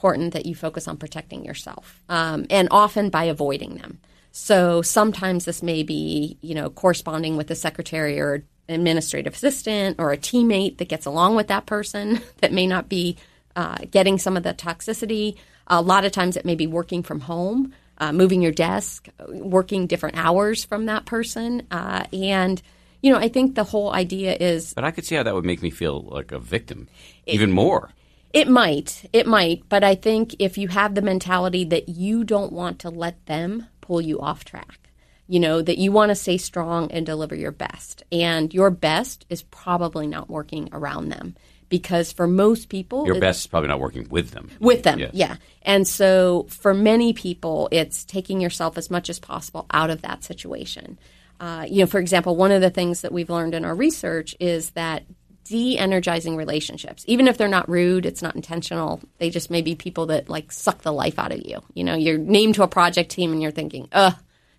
important 0.00 0.32
that 0.32 0.46
you 0.46 0.54
focus 0.54 0.88
on 0.88 0.96
protecting 0.96 1.44
yourself 1.44 2.00
um, 2.08 2.46
and 2.48 2.68
often 2.70 3.10
by 3.10 3.24
avoiding 3.24 3.74
them. 3.74 3.98
So 4.32 4.80
sometimes 4.80 5.44
this 5.44 5.62
may 5.62 5.82
be, 5.82 6.38
you 6.40 6.54
know, 6.54 6.70
corresponding 6.70 7.36
with 7.36 7.50
a 7.50 7.54
secretary 7.54 8.18
or 8.18 8.42
administrative 8.66 9.34
assistant 9.34 9.96
or 9.98 10.10
a 10.10 10.16
teammate 10.16 10.78
that 10.78 10.88
gets 10.88 11.04
along 11.04 11.36
with 11.36 11.48
that 11.48 11.66
person 11.66 12.18
that 12.40 12.50
may 12.50 12.66
not 12.66 12.88
be 12.88 13.18
uh, 13.56 13.76
getting 13.90 14.16
some 14.16 14.38
of 14.38 14.42
the 14.42 14.54
toxicity. 14.54 15.36
A 15.66 15.82
lot 15.82 16.06
of 16.06 16.12
times 16.12 16.38
it 16.38 16.46
may 16.46 16.54
be 16.54 16.66
working 16.66 17.02
from 17.02 17.20
home, 17.20 17.74
uh, 17.98 18.10
moving 18.10 18.40
your 18.40 18.52
desk, 18.52 19.06
working 19.28 19.86
different 19.86 20.16
hours 20.16 20.64
from 20.64 20.86
that 20.86 21.04
person. 21.04 21.66
Uh, 21.70 22.04
and, 22.10 22.62
you 23.02 23.12
know, 23.12 23.18
I 23.18 23.28
think 23.28 23.54
the 23.54 23.64
whole 23.64 23.92
idea 23.92 24.34
is. 24.34 24.72
But 24.72 24.84
I 24.84 24.92
could 24.92 25.04
see 25.04 25.16
how 25.16 25.24
that 25.24 25.34
would 25.34 25.44
make 25.44 25.60
me 25.60 25.68
feel 25.68 26.00
like 26.00 26.32
a 26.32 26.38
victim 26.38 26.88
it, 27.26 27.34
even 27.34 27.52
more. 27.52 27.90
It 28.32 28.48
might. 28.48 29.08
It 29.12 29.26
might. 29.26 29.68
But 29.68 29.84
I 29.84 29.94
think 29.94 30.36
if 30.38 30.56
you 30.56 30.68
have 30.68 30.94
the 30.94 31.02
mentality 31.02 31.64
that 31.64 31.88
you 31.88 32.24
don't 32.24 32.52
want 32.52 32.78
to 32.80 32.90
let 32.90 33.26
them 33.26 33.66
pull 33.80 34.00
you 34.00 34.20
off 34.20 34.44
track. 34.44 34.78
You 35.26 35.40
know, 35.40 35.62
that 35.62 35.78
you 35.78 35.92
want 35.92 36.10
to 36.10 36.16
stay 36.16 36.38
strong 36.38 36.90
and 36.90 37.06
deliver 37.06 37.34
your 37.36 37.52
best. 37.52 38.02
And 38.10 38.52
your 38.52 38.70
best 38.70 39.26
is 39.28 39.42
probably 39.42 40.06
not 40.08 40.28
working 40.28 40.68
around 40.72 41.08
them 41.08 41.36
because 41.68 42.12
for 42.12 42.26
most 42.26 42.68
people, 42.68 43.06
your 43.06 43.20
best 43.20 43.40
is 43.40 43.46
probably 43.46 43.68
not 43.68 43.80
working 43.80 44.08
with 44.10 44.32
them. 44.32 44.50
With 44.60 44.82
them, 44.82 44.98
yes. 44.98 45.10
yeah. 45.14 45.36
And 45.62 45.88
so 45.88 46.46
for 46.50 46.74
many 46.74 47.12
people, 47.12 47.68
it's 47.70 48.04
taking 48.04 48.40
yourself 48.40 48.76
as 48.76 48.90
much 48.90 49.08
as 49.08 49.18
possible 49.18 49.66
out 49.72 49.88
of 49.88 50.02
that 50.02 50.24
situation. 50.24 50.98
Uh, 51.38 51.64
you 51.68 51.80
know, 51.80 51.86
for 51.86 52.00
example, 52.00 52.36
one 52.36 52.50
of 52.50 52.60
the 52.60 52.70
things 52.70 53.00
that 53.00 53.12
we've 53.12 53.30
learned 53.30 53.54
in 53.54 53.64
our 53.64 53.74
research 53.74 54.36
is 54.40 54.70
that 54.70 55.04
de-energizing 55.44 56.36
relationships. 56.36 57.04
Even 57.06 57.26
if 57.28 57.36
they're 57.36 57.48
not 57.48 57.68
rude 57.68 58.06
it's 58.06 58.22
not 58.22 58.36
intentional. 58.36 59.00
They 59.18 59.30
just 59.30 59.50
may 59.50 59.62
be 59.62 59.74
people 59.74 60.06
that 60.06 60.28
like 60.28 60.52
suck 60.52 60.82
the 60.82 60.92
life 60.92 61.18
out 61.18 61.32
of 61.32 61.44
you. 61.44 61.60
You 61.74 61.84
know 61.84 61.94
you're 61.94 62.18
named 62.18 62.56
to 62.56 62.62
a 62.62 62.68
project 62.68 63.10
team 63.10 63.32
and 63.32 63.42
you're 63.42 63.50
thinking 63.50 63.88
ugh 63.92 64.14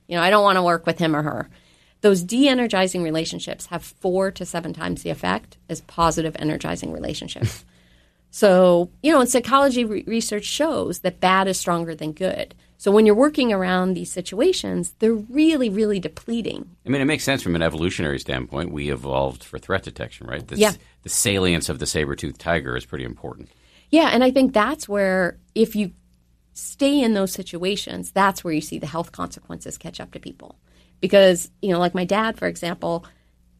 you 0.07 0.15
know 0.15 0.23
i 0.23 0.29
don't 0.29 0.43
want 0.43 0.57
to 0.57 0.63
work 0.63 0.85
with 0.85 0.99
him 0.99 1.15
or 1.15 1.23
her. 1.23 1.49
Those 2.01 2.23
de-energizing 2.23 3.03
relationships 3.03 3.67
have 3.67 3.83
four 3.83 4.31
to 4.31 4.45
seven 4.45 4.73
times 4.73 5.03
the 5.03 5.11
effect 5.11 5.57
as 5.69 5.81
positive 5.81 6.35
energizing 6.39 6.91
relationships. 6.91 7.63
So 8.33 8.89
you 9.03 9.11
know 9.11 9.19
and 9.19 9.29
psychology 9.29 9.83
re- 9.83 10.05
research 10.07 10.45
shows 10.45 10.99
that 10.99 11.19
bad 11.19 11.49
is 11.49 11.59
stronger 11.59 11.93
than 11.93 12.13
good 12.13 12.55
so 12.81 12.89
when 12.89 13.05
you're 13.05 13.13
working 13.13 13.53
around 13.53 13.93
these 13.93 14.11
situations, 14.11 14.95
they're 14.97 15.13
really, 15.13 15.69
really 15.69 15.99
depleting. 15.99 16.67
I 16.83 16.89
mean, 16.89 16.99
it 16.99 17.05
makes 17.05 17.23
sense 17.23 17.43
from 17.43 17.55
an 17.55 17.61
evolutionary 17.61 18.17
standpoint. 18.17 18.71
We 18.71 18.91
evolved 18.91 19.43
for 19.43 19.59
threat 19.59 19.83
detection, 19.83 20.25
right? 20.25 20.47
This, 20.47 20.57
yeah. 20.57 20.71
The 21.03 21.09
salience 21.09 21.69
of 21.69 21.77
the 21.77 21.85
saber-toothed 21.85 22.39
tiger 22.41 22.75
is 22.75 22.83
pretty 22.83 23.03
important. 23.03 23.49
Yeah, 23.91 24.09
and 24.11 24.23
I 24.23 24.31
think 24.31 24.51
that's 24.51 24.89
where 24.89 25.37
if 25.53 25.75
you 25.75 25.91
stay 26.53 26.99
in 26.99 27.13
those 27.13 27.31
situations, 27.31 28.09
that's 28.13 28.43
where 28.43 28.51
you 28.51 28.61
see 28.61 28.79
the 28.79 28.87
health 28.87 29.11
consequences 29.11 29.77
catch 29.77 29.99
up 29.99 30.09
to 30.13 30.19
people. 30.19 30.55
Because, 31.01 31.51
you 31.61 31.69
know, 31.69 31.77
like 31.77 31.93
my 31.93 32.05
dad, 32.05 32.39
for 32.39 32.47
example, 32.47 33.05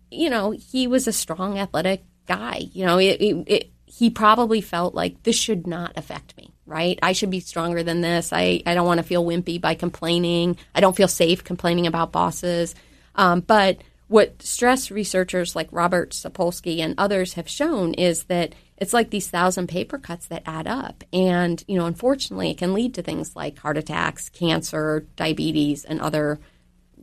you 0.10 0.32
know, 0.32 0.50
he 0.50 0.88
was 0.88 1.08
a 1.08 1.14
strong, 1.14 1.60
athletic 1.60 2.04
guy. 2.26 2.70
You 2.74 2.88
know, 2.88 2.98
it, 2.98 3.22
it, 3.22 3.44
it, 3.46 3.72
he 3.86 4.10
probably 4.10 4.62
felt 4.62 4.96
like 4.96 5.22
this 5.22 5.36
should 5.36 5.68
not 5.68 5.96
affect 5.96 6.36
me 6.38 6.51
right? 6.66 6.98
I 7.02 7.14
should 7.14 7.30
be 7.30 7.40
stronger 7.40 7.84
than 7.84 8.02
this. 8.02 8.32
I, 8.32 8.62
I 8.66 8.74
don't 8.74 8.88
want 8.88 9.00
to 9.00 9.04
feel 9.04 9.26
wimpy 9.26 9.60
by 9.60 9.76
complaining. 9.76 10.58
I 10.76 10.82
don't 10.82 10.96
feel 10.96 11.08
safe 11.08 11.44
complaining 11.44 11.88
about 11.88 12.12
bosses. 12.12 12.76
Um, 13.16 13.42
but 13.42 13.82
what 14.08 14.42
stress 14.42 14.92
researchers 14.92 15.56
like 15.56 15.70
Robert 15.72 16.12
Sapolsky 16.12 16.80
and 16.80 16.96
others 16.98 17.34
have 17.34 17.48
shown 17.48 17.94
is 17.94 18.24
that 18.26 18.54
it's 18.78 18.94
like 18.94 19.10
these 19.10 19.30
thousand 19.30 19.68
paper 19.68 19.98
cuts 19.98 20.26
that 20.28 20.44
add 20.46 20.68
up. 20.68 21.04
And, 21.14 21.64
you 21.68 21.78
know, 21.78 21.86
unfortunately, 21.86 22.52
it 22.52 22.58
can 22.58 22.74
lead 22.74 22.94
to 22.96 23.02
things 23.02 23.36
like 23.36 23.60
heart 23.60 23.78
attacks, 23.78 24.28
cancer, 24.28 25.06
diabetes, 25.16 25.86
and 25.86 26.02
other 26.02 26.40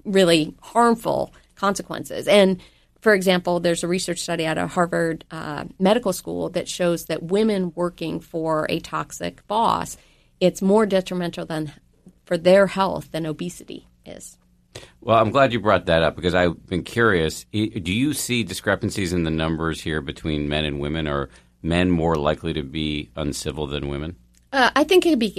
really 0.05 0.55
harmful 0.61 1.33
consequences. 1.55 2.28
And 2.28 2.61
for 3.01 3.14
example, 3.14 3.61
there's 3.61 3.84
a 3.84 3.88
research 3.88 4.18
study 4.20 4.44
out 4.44 4.59
of 4.59 4.70
Harvard 4.70 5.24
uh, 5.30 5.64
Medical 5.78 6.12
School 6.12 6.49
that 6.51 6.68
shows 6.68 7.05
that 7.07 7.22
women 7.22 7.72
working 7.74 8.20
for 8.20 8.66
a 8.68 8.80
toxic 8.80 9.46
boss, 9.46 9.96
it's 10.40 10.61
more 10.61 10.86
detrimental 10.86 11.46
than 11.46 11.72
for 12.24 12.36
their 12.36 12.66
health 12.66 13.11
than 13.12 13.24
obesity 13.24 13.88
is. 14.05 14.36
Well, 15.01 15.16
I'm 15.16 15.30
glad 15.30 15.53
you 15.53 15.61
brought 15.61 15.86
that 15.86 16.03
up 16.03 16.16
because 16.16 16.34
I've 16.34 16.66
been 16.66 16.82
curious. 16.82 17.44
Do 17.53 17.92
you 17.92 18.12
see 18.12 18.42
discrepancies 18.42 19.12
in 19.12 19.24
the 19.24 19.30
numbers 19.30 19.80
here 19.80 20.01
between 20.01 20.49
men 20.49 20.64
and 20.64 20.80
women? 20.80 21.07
Are 21.07 21.30
men 21.62 21.90
more 21.90 22.16
likely 22.16 22.53
to 22.53 22.62
be 22.62 23.11
uncivil 23.16 23.66
than 23.66 23.88
women? 23.88 24.16
Uh, 24.53 24.70
I 24.74 24.84
think 24.84 25.07
it 25.07 25.11
could 25.11 25.18
be 25.18 25.30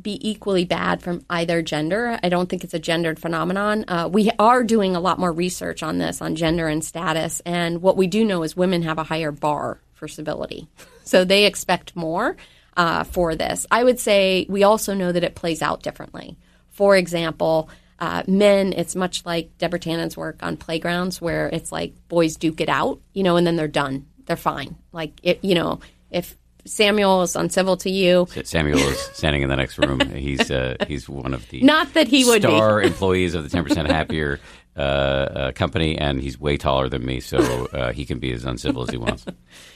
be 0.00 0.28
equally 0.28 0.64
bad 0.64 1.02
from 1.02 1.24
either 1.30 1.62
gender. 1.62 2.18
I 2.22 2.28
don't 2.28 2.48
think 2.48 2.64
it's 2.64 2.74
a 2.74 2.78
gendered 2.78 3.18
phenomenon. 3.18 3.84
Uh, 3.88 4.08
we 4.12 4.30
are 4.38 4.62
doing 4.62 4.94
a 4.94 5.00
lot 5.00 5.18
more 5.18 5.32
research 5.32 5.82
on 5.82 5.98
this, 5.98 6.20
on 6.20 6.36
gender 6.36 6.68
and 6.68 6.84
status, 6.84 7.40
and 7.46 7.82
what 7.82 7.96
we 7.96 8.06
do 8.06 8.24
know 8.24 8.42
is 8.42 8.56
women 8.56 8.82
have 8.82 8.98
a 8.98 9.04
higher 9.04 9.32
bar 9.32 9.80
for 9.94 10.08
civility, 10.08 10.68
so 11.04 11.24
they 11.24 11.46
expect 11.46 11.96
more 11.96 12.36
uh, 12.76 13.04
for 13.04 13.34
this. 13.34 13.66
I 13.70 13.84
would 13.84 13.98
say 13.98 14.46
we 14.48 14.62
also 14.62 14.94
know 14.94 15.12
that 15.12 15.24
it 15.24 15.34
plays 15.34 15.62
out 15.62 15.82
differently. 15.82 16.36
For 16.70 16.96
example, 16.96 17.70
uh, 17.98 18.22
men, 18.26 18.74
it's 18.74 18.94
much 18.94 19.24
like 19.24 19.56
Deborah 19.58 19.80
Tannen's 19.80 20.16
work 20.16 20.42
on 20.42 20.56
playgrounds, 20.56 21.20
where 21.20 21.48
it's 21.48 21.72
like 21.72 21.94
boys 22.08 22.36
duke 22.36 22.60
it 22.60 22.68
out, 22.68 23.00
you 23.14 23.22
know, 23.22 23.36
and 23.36 23.46
then 23.46 23.56
they're 23.56 23.68
done. 23.68 24.06
They're 24.26 24.36
fine. 24.36 24.76
Like, 24.92 25.12
it, 25.22 25.42
you 25.42 25.54
know, 25.54 25.80
if 26.10 26.36
Samuel 26.66 27.22
is 27.22 27.36
uncivil 27.36 27.76
to 27.78 27.90
you. 27.90 28.26
Samuel 28.44 28.78
is 28.78 28.98
standing 28.98 29.42
in 29.42 29.48
the 29.48 29.56
next 29.56 29.78
room. 29.78 30.00
He's 30.16 30.50
uh, 30.50 30.76
he's 30.86 31.08
one 31.08 31.34
of 31.34 31.48
the 31.48 31.62
not 31.62 31.94
that 31.94 32.08
he 32.08 32.24
would 32.24 32.42
star 32.42 32.82
employees 32.82 33.34
of 33.34 33.44
the 33.44 33.50
Ten 33.50 33.64
Percent 33.64 33.88
Happier 33.88 34.40
uh, 34.76 34.80
uh, 34.80 35.52
company, 35.52 35.96
and 35.96 36.20
he's 36.20 36.38
way 36.38 36.56
taller 36.56 36.88
than 36.88 37.04
me, 37.04 37.20
so 37.20 37.38
uh, 37.66 37.92
he 37.92 38.04
can 38.04 38.18
be 38.18 38.32
as 38.32 38.44
uncivil 38.44 38.82
as 38.82 38.90
he 38.90 38.96
wants. 38.96 39.24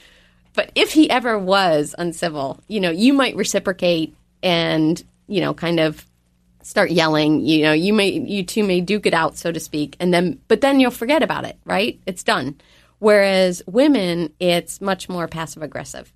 but 0.53 0.71
if 0.75 0.91
he 0.91 1.09
ever 1.09 1.39
was 1.39 1.95
uncivil, 1.97 2.61
you 2.67 2.79
know, 2.79 2.91
you 2.91 3.13
might 3.13 3.35
reciprocate 3.35 4.15
and 4.43 5.03
you 5.27 5.41
know, 5.41 5.53
kind 5.53 5.79
of 5.79 6.05
start 6.61 6.91
yelling, 6.91 7.41
you 7.41 7.63
know, 7.63 7.73
you 7.73 7.93
may 7.93 8.09
you 8.09 8.43
two 8.43 8.63
may 8.63 8.81
duke 8.81 9.05
it 9.05 9.13
out, 9.13 9.37
so 9.37 9.51
to 9.51 9.59
speak, 9.59 9.95
and 9.99 10.13
then 10.13 10.39
but 10.47 10.61
then 10.61 10.79
you'll 10.79 10.91
forget 10.91 11.23
about 11.23 11.45
it, 11.45 11.57
right? 11.65 11.99
It's 12.05 12.23
done. 12.23 12.59
Whereas 12.99 13.63
women, 13.65 14.31
it's 14.39 14.79
much 14.79 15.09
more 15.09 15.27
passive 15.27 15.63
aggressive. 15.63 16.13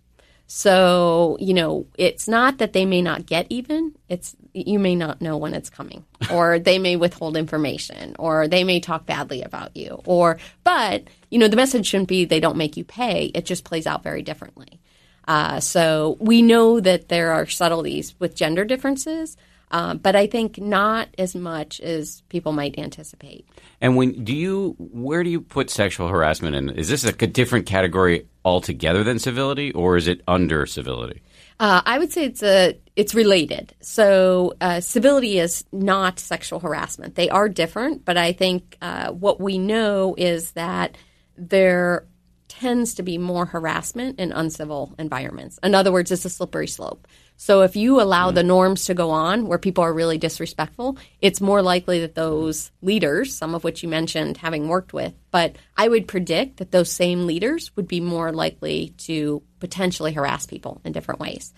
So, 0.47 1.37
you 1.39 1.55
know, 1.55 1.87
it's 1.97 2.27
not 2.27 2.59
that 2.59 2.73
they 2.73 2.85
may 2.85 3.01
not 3.01 3.25
get 3.25 3.47
even, 3.49 3.95
it's 4.09 4.35
you 4.53 4.77
may 4.77 4.95
not 4.95 5.19
know 5.21 5.37
when 5.37 5.55
it's 5.55 5.69
coming 5.69 6.05
or 6.31 6.59
they 6.59 6.77
may 6.77 6.95
withhold 6.95 7.35
information 7.35 8.15
or 8.19 8.47
they 8.47 8.63
may 8.63 8.79
talk 8.79 9.05
badly 9.05 9.41
about 9.41 9.75
you 9.75 10.01
or 10.05 10.37
but, 10.63 11.03
you 11.31 11.39
know, 11.39 11.47
the 11.47 11.55
message 11.55 11.87
shouldn't 11.87 12.09
be 12.09 12.25
they 12.25 12.39
don't 12.39 12.57
make 12.57 12.77
you 12.77 12.83
pay. 12.83 13.31
It 13.33 13.45
just 13.45 13.63
plays 13.63 13.87
out 13.87 14.03
very 14.03 14.21
differently. 14.21 14.79
Uh, 15.27 15.59
so 15.59 16.17
we 16.19 16.43
know 16.43 16.79
that 16.79 17.09
there 17.09 17.31
are 17.31 17.47
subtleties 17.47 18.13
with 18.19 18.35
gender 18.35 18.63
differences, 18.63 19.37
uh, 19.71 19.95
but 19.95 20.15
I 20.15 20.27
think 20.27 20.59
not 20.59 21.09
as 21.17 21.35
much 21.35 21.79
as 21.81 22.21
people 22.29 22.51
might 22.51 22.77
anticipate. 22.77 23.47
And 23.81 23.95
when 23.95 24.23
do 24.23 24.35
you, 24.35 24.75
where 24.79 25.23
do 25.23 25.29
you 25.29 25.41
put 25.41 25.69
sexual 25.69 26.07
harassment 26.07 26.55
in? 26.55 26.69
Is 26.69 26.89
this 26.89 27.03
a 27.03 27.11
different 27.11 27.65
category 27.65 28.27
altogether 28.43 29.03
than 29.03 29.19
civility, 29.19 29.71
or 29.71 29.97
is 29.97 30.07
it 30.07 30.21
under 30.27 30.65
civility? 30.65 31.21
Uh, 31.59 31.81
I 31.85 31.97
would 31.97 32.11
say 32.11 32.25
it's 32.25 32.43
a 32.43 32.77
it's 32.95 33.15
related. 33.15 33.73
So 33.81 34.53
uh, 34.61 34.81
civility 34.81 35.39
is 35.39 35.65
not 35.71 36.19
sexual 36.19 36.59
harassment. 36.59 37.15
They 37.15 37.29
are 37.29 37.49
different, 37.49 38.05
but 38.05 38.17
I 38.17 38.33
think 38.33 38.77
uh, 38.81 39.11
what 39.11 39.39
we 39.39 39.57
know 39.57 40.15
is 40.17 40.51
that 40.51 40.97
there 41.37 42.05
tends 42.47 42.93
to 42.95 43.03
be 43.03 43.17
more 43.17 43.45
harassment 43.45 44.19
in 44.19 44.31
uncivil 44.31 44.95
environments. 44.97 45.59
In 45.63 45.75
other 45.75 45.91
words, 45.91 46.11
it's 46.11 46.25
a 46.25 46.29
slippery 46.29 46.67
slope. 46.67 47.07
So 47.37 47.61
if 47.61 47.75
you 47.75 48.01
allow 48.01 48.31
the 48.31 48.43
norms 48.43 48.85
to 48.85 48.93
go 48.93 49.11
on 49.11 49.47
where 49.47 49.57
people 49.57 49.83
are 49.83 49.93
really 49.93 50.17
disrespectful, 50.17 50.97
it's 51.21 51.41
more 51.41 51.61
likely 51.61 51.99
that 52.01 52.15
those 52.15 52.71
leaders, 52.81 53.35
some 53.35 53.53
of 53.53 53.63
which 53.63 53.83
you 53.83 53.89
mentioned 53.89 54.37
having 54.37 54.67
worked 54.67 54.93
with, 54.93 55.13
but 55.31 55.57
I 55.75 55.87
would 55.87 56.07
predict 56.07 56.57
that 56.57 56.71
those 56.71 56.91
same 56.91 57.25
leaders 57.25 57.75
would 57.75 57.87
be 57.87 57.99
more 57.99 58.31
likely 58.31 58.93
to 58.99 59.43
potentially 59.59 60.13
harass 60.13 60.45
people 60.45 60.81
in 60.85 60.93
different 60.93 61.19
ways. 61.19 61.53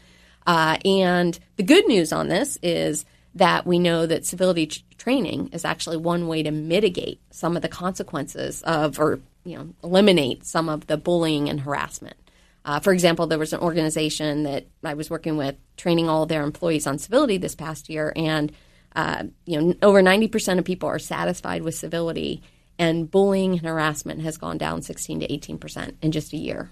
Uh, 0.48 0.78
and 0.84 1.38
the 1.58 1.64
good 1.64 1.88
news 1.88 2.12
on 2.12 2.28
this 2.28 2.58
is 2.64 3.06
that 3.36 3.68
we 3.68 3.78
know 3.78 4.06
that 4.06 4.26
civility 4.26 4.66
t- 4.68 4.84
training 4.98 5.50
is 5.54 5.64
actually 5.64 5.98
one 5.98 6.28
way 6.28 6.42
to 6.42 6.52
mitigate 6.52 7.20
some 7.32 7.56
of 7.56 7.62
the 7.62 7.70
consequences 7.70 8.64
of, 8.64 9.00
or 9.00 9.20
you 9.46 9.58
know, 9.58 9.70
eliminate 9.84 10.46
some 10.46 10.70
of 10.70 10.88
the 10.88 10.98
bullying 10.98 11.50
and 11.50 11.62
harassment. 11.62 12.16
Uh, 12.68 12.82
for 12.82 12.92
example, 12.92 13.28
there 13.28 13.40
was 13.40 13.54
an 13.54 13.62
organization 13.62 14.44
that 14.44 14.68
I 14.84 14.94
was 14.94 15.10
working 15.10 15.38
with 15.38 15.56
training 15.78 16.10
all 16.10 16.26
their 16.26 16.44
employees 16.44 16.86
on 16.86 17.00
civility 17.00 17.38
this 17.38 17.56
past 17.56 17.88
year, 17.88 18.12
and 18.14 18.52
uh, 18.94 19.24
you 19.46 19.62
know, 19.62 19.74
over 19.82 20.02
ninety 20.02 20.28
percent 20.28 20.60
of 20.60 20.66
people 20.66 20.90
are 20.90 21.00
satisfied 21.00 21.62
with 21.62 21.76
civility, 21.76 22.44
and 22.78 23.10
bullying 23.10 23.54
and 23.54 23.66
harassment 23.66 24.22
has 24.22 24.38
gone 24.38 24.58
down 24.58 24.82
sixteen 24.82 25.22
to 25.22 25.32
eighteen 25.32 25.58
percent 25.58 25.96
in 26.02 26.12
just 26.12 26.34
a 26.34 26.38
year. 26.38 26.70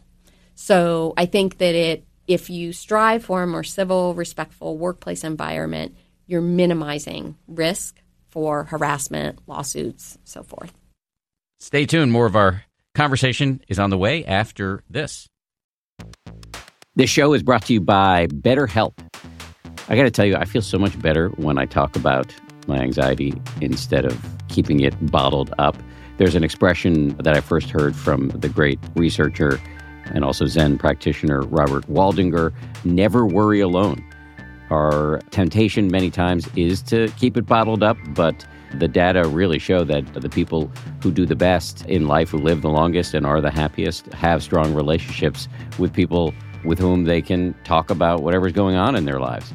So 0.54 1.14
I 1.16 1.28
think 1.28 1.60
that 1.60 1.76
it, 1.76 2.06
if 2.28 2.50
you 2.50 2.74
strive 2.74 3.24
for 3.24 3.44
a 3.44 3.48
more 3.48 3.64
civil, 3.64 4.14
respectful 4.16 4.78
workplace 4.78 5.24
environment, 5.24 5.96
you're 6.28 6.42
minimizing 6.42 7.38
risk 7.48 8.02
for 8.28 8.66
harassment, 8.66 9.40
lawsuits, 9.48 10.18
so 10.26 10.44
forth. 10.44 10.74
Stay 11.62 11.86
tuned. 11.86 12.12
More 12.12 12.26
of 12.26 12.36
our 12.36 12.64
conversation 12.96 13.62
is 13.70 13.80
on 13.80 13.92
the 13.92 13.98
way 13.98 14.26
after 14.26 14.84
this. 14.90 15.30
This 16.96 17.10
show 17.10 17.34
is 17.34 17.44
brought 17.44 17.66
to 17.66 17.74
you 17.74 17.82
by 17.82 18.28
BetterHelp. 18.28 18.94
I 19.90 19.96
got 19.96 20.04
to 20.04 20.12
tell 20.12 20.26
you, 20.26 20.36
I 20.36 20.46
feel 20.46 20.62
so 20.62 20.80
much 20.80 21.00
better 21.00 21.30
when 21.32 21.58
I 21.58 21.66
talk 21.66 21.96
about 21.96 22.34
my 22.68 22.78
anxiety 22.78 23.34
instead 23.62 24.06
of 24.06 24.18
keeping 24.48 24.80
it 24.80 24.94
bottled 25.12 25.54
up. 25.60 25.76
There's 26.18 26.36
an 26.36 26.44
expression 26.44 27.10
that 27.18 27.36
I 27.36 27.42
first 27.42 27.70
heard 27.70 27.96
from 27.96 28.30
the 28.30 28.50
great 28.50 28.80
researcher 28.96 29.60
and 30.06 30.24
also 30.24 30.46
Zen 30.46 30.78
practitioner 30.78 31.42
Robert 31.42 31.86
Waldinger 31.88 32.54
never 32.84 33.26
worry 33.26 33.60
alone. 33.60 34.04
Our 34.70 35.20
temptation 35.32 35.90
many 35.92 36.10
times 36.10 36.48
is 36.56 36.82
to 36.84 37.10
keep 37.18 37.38
it 37.38 37.46
bottled 37.46 37.84
up, 37.84 37.98
but 38.10 38.48
the 38.80 38.88
data 38.88 39.28
really 39.28 39.60
show 39.60 39.84
that 39.84 40.14
the 40.14 40.30
people 40.30 40.72
who 41.02 41.12
do 41.12 41.26
the 41.26 41.36
best 41.36 41.86
in 41.86 42.08
life, 42.08 42.30
who 42.30 42.38
live 42.38 42.62
the 42.62 42.70
longest 42.70 43.14
and 43.14 43.26
are 43.26 43.42
the 43.42 43.52
happiest, 43.52 44.12
have 44.14 44.44
strong 44.44 44.74
relationships 44.74 45.48
with 45.78 45.94
people 45.94 46.34
with 46.64 46.80
whom 46.80 47.04
they 47.04 47.22
can 47.22 47.54
talk 47.64 47.90
about 47.90 48.24
whatever's 48.24 48.54
going 48.54 48.76
on 48.76 48.96
in 48.96 49.06
their 49.06 49.20
lives. 49.20 49.54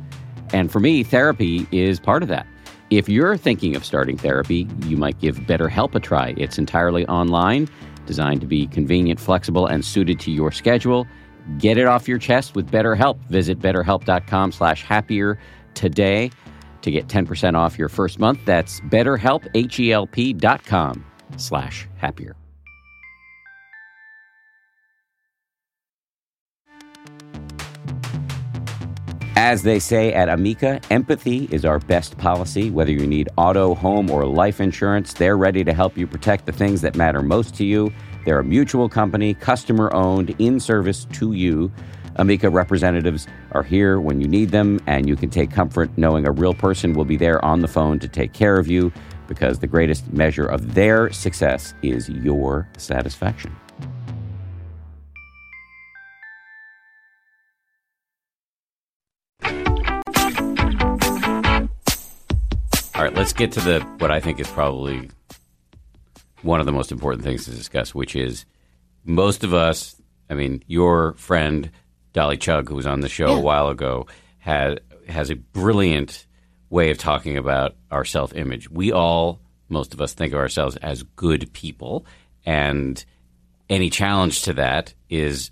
And 0.53 0.71
for 0.71 0.81
me, 0.81 1.03
therapy 1.03 1.67
is 1.73 2.01
part 2.01 2.23
of 2.23 2.29
that. 2.29 2.47
If 2.91 3.09
you're 3.09 3.37
thinking 3.37 3.77
of 3.77 3.85
starting 3.85 4.17
therapy, 4.17 4.67
you 4.87 4.97
might 4.97 5.19
give 5.21 5.37
BetterHelp 5.39 5.95
a 5.95 6.01
try. 6.01 6.35
It's 6.37 6.59
entirely 6.59 7.07
online, 7.07 7.69
designed 8.05 8.41
to 8.41 8.47
be 8.47 8.67
convenient, 8.67 9.21
flexible, 9.21 9.67
and 9.67 9.85
suited 9.85 10.19
to 10.21 10.33
your 10.33 10.51
schedule. 10.51 11.07
Get 11.59 11.79
it 11.79 11.87
off 11.87 12.09
your 12.09 12.19
chest 12.19 12.57
with 12.57 12.71
BetterHelp. 12.71 13.19
Visit 13.29 13.61
betterhelp.com 13.61 14.53
slash 14.53 14.83
happier 14.83 15.39
today 15.75 16.31
to 16.83 16.91
get 16.91 17.09
10% 17.09 17.55
off 17.55 17.79
your 17.79 17.89
first 17.89 18.19
month. 18.19 18.41
That's 18.45 18.81
betterhelp, 18.81 19.47
H-E-L-P 19.55 20.35
dot 20.35 20.65
com 20.65 21.05
slash 21.37 21.89
happier. 21.97 22.37
As 29.43 29.63
they 29.63 29.79
say 29.79 30.13
at 30.13 30.29
Amica, 30.29 30.83
empathy 30.91 31.49
is 31.51 31.65
our 31.65 31.79
best 31.79 32.19
policy. 32.19 32.71
Whether 32.71 32.93
you 32.93 33.07
need 33.07 33.31
auto, 33.39 33.75
home, 33.75 34.11
or 34.11 34.27
life 34.27 34.61
insurance, 34.61 35.15
they're 35.15 35.39
ready 35.39 35.65
to 35.65 35.73
help 35.73 35.97
you 35.97 36.07
protect 36.07 36.45
the 36.45 36.53
things 36.53 36.83
that 36.83 36.95
matter 36.95 37.23
most 37.23 37.55
to 37.55 37.65
you. 37.65 37.91
They're 38.27 38.41
a 38.41 38.45
mutual 38.45 38.89
company, 38.91 39.33
customer 39.33 39.91
owned, 39.95 40.35
in 40.39 40.61
service 40.61 41.07
to 41.13 41.33
you. 41.33 41.73
Amica 42.21 42.51
representatives 42.51 43.27
are 43.53 43.63
here 43.63 43.99
when 43.99 44.21
you 44.21 44.29
need 44.29 44.51
them, 44.51 44.79
and 44.87 45.09
you 45.09 45.17
can 45.17 45.31
take 45.31 45.51
comfort 45.51 45.91
knowing 45.97 46.27
a 46.27 46.31
real 46.31 46.53
person 46.53 46.93
will 46.93 47.07
be 47.07 47.17
there 47.17 47.43
on 47.43 47.61
the 47.61 47.67
phone 47.67 47.99
to 47.99 48.07
take 48.07 48.35
care 48.35 48.59
of 48.59 48.69
you 48.69 48.93
because 49.27 49.61
the 49.61 49.67
greatest 49.67 50.13
measure 50.13 50.45
of 50.45 50.75
their 50.75 51.11
success 51.13 51.73
is 51.83 52.11
your 52.11 52.69
satisfaction. 52.77 53.57
All 62.95 63.07
right, 63.07 63.15
let's 63.15 63.33
get 63.33 63.51
to 63.53 63.61
the 63.61 63.81
what 63.97 64.11
I 64.11 64.21
think 64.21 64.41
is 64.41 64.49
probably 64.49 65.09
one 66.43 66.61
of 66.61 66.67
the 66.67 66.73
most 66.73 66.93
important 66.93 67.25
things 67.25 67.47
to 67.47 67.51
discuss, 67.51 67.95
which 67.95 68.15
is 68.15 68.45
most 69.07 69.43
of 69.43 69.55
us. 69.55 69.97
I 70.29 70.35
mean, 70.35 70.63
your 70.67 71.15
friend 71.15 71.71
Dolly 72.13 72.37
Chugh, 72.37 72.69
who 72.69 72.75
was 72.75 72.87
on 72.87 73.01
the 73.01 73.09
show 73.09 73.29
yeah. 73.29 73.39
a 73.39 73.41
while 73.41 73.69
ago, 73.69 74.07
had 74.39 74.81
has 75.09 75.31
a 75.31 75.37
brilliant 75.37 76.27
way 76.69 76.91
of 76.91 76.99
talking 76.99 77.37
about 77.37 77.77
our 77.91 78.05
self 78.05 78.35
image. 78.35 78.71
We 78.71 78.93
all, 78.93 79.41
most 79.69 79.95
of 79.95 80.01
us, 80.01 80.15
think 80.15 80.33
of 80.33 80.39
ourselves 80.39 80.77
as 80.77 81.03
good 81.03 81.53
people, 81.53 82.07
and 82.45 83.05
any 83.69 83.91
challenge 83.91 84.43
to 84.43 84.55
that 84.55 84.95
is 85.09 85.51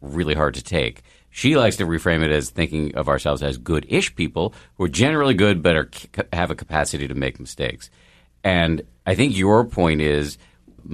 really 0.00 0.34
hard 0.34 0.54
to 0.54 0.62
take. 0.62 1.02
She 1.30 1.56
likes 1.56 1.76
to 1.76 1.86
reframe 1.86 2.24
it 2.24 2.30
as 2.30 2.50
thinking 2.50 2.94
of 2.94 3.08
ourselves 3.08 3.42
as 3.42 3.58
good 3.58 3.86
ish 3.88 4.14
people 4.16 4.54
who 4.74 4.84
are 4.84 4.88
generally 4.88 5.34
good 5.34 5.62
but 5.62 5.76
are, 5.76 5.90
have 6.32 6.50
a 6.50 6.56
capacity 6.56 7.06
to 7.06 7.14
make 7.14 7.38
mistakes. 7.38 7.90
And 8.42 8.82
I 9.06 9.14
think 9.14 9.36
your 9.36 9.64
point 9.64 10.00
is 10.00 10.38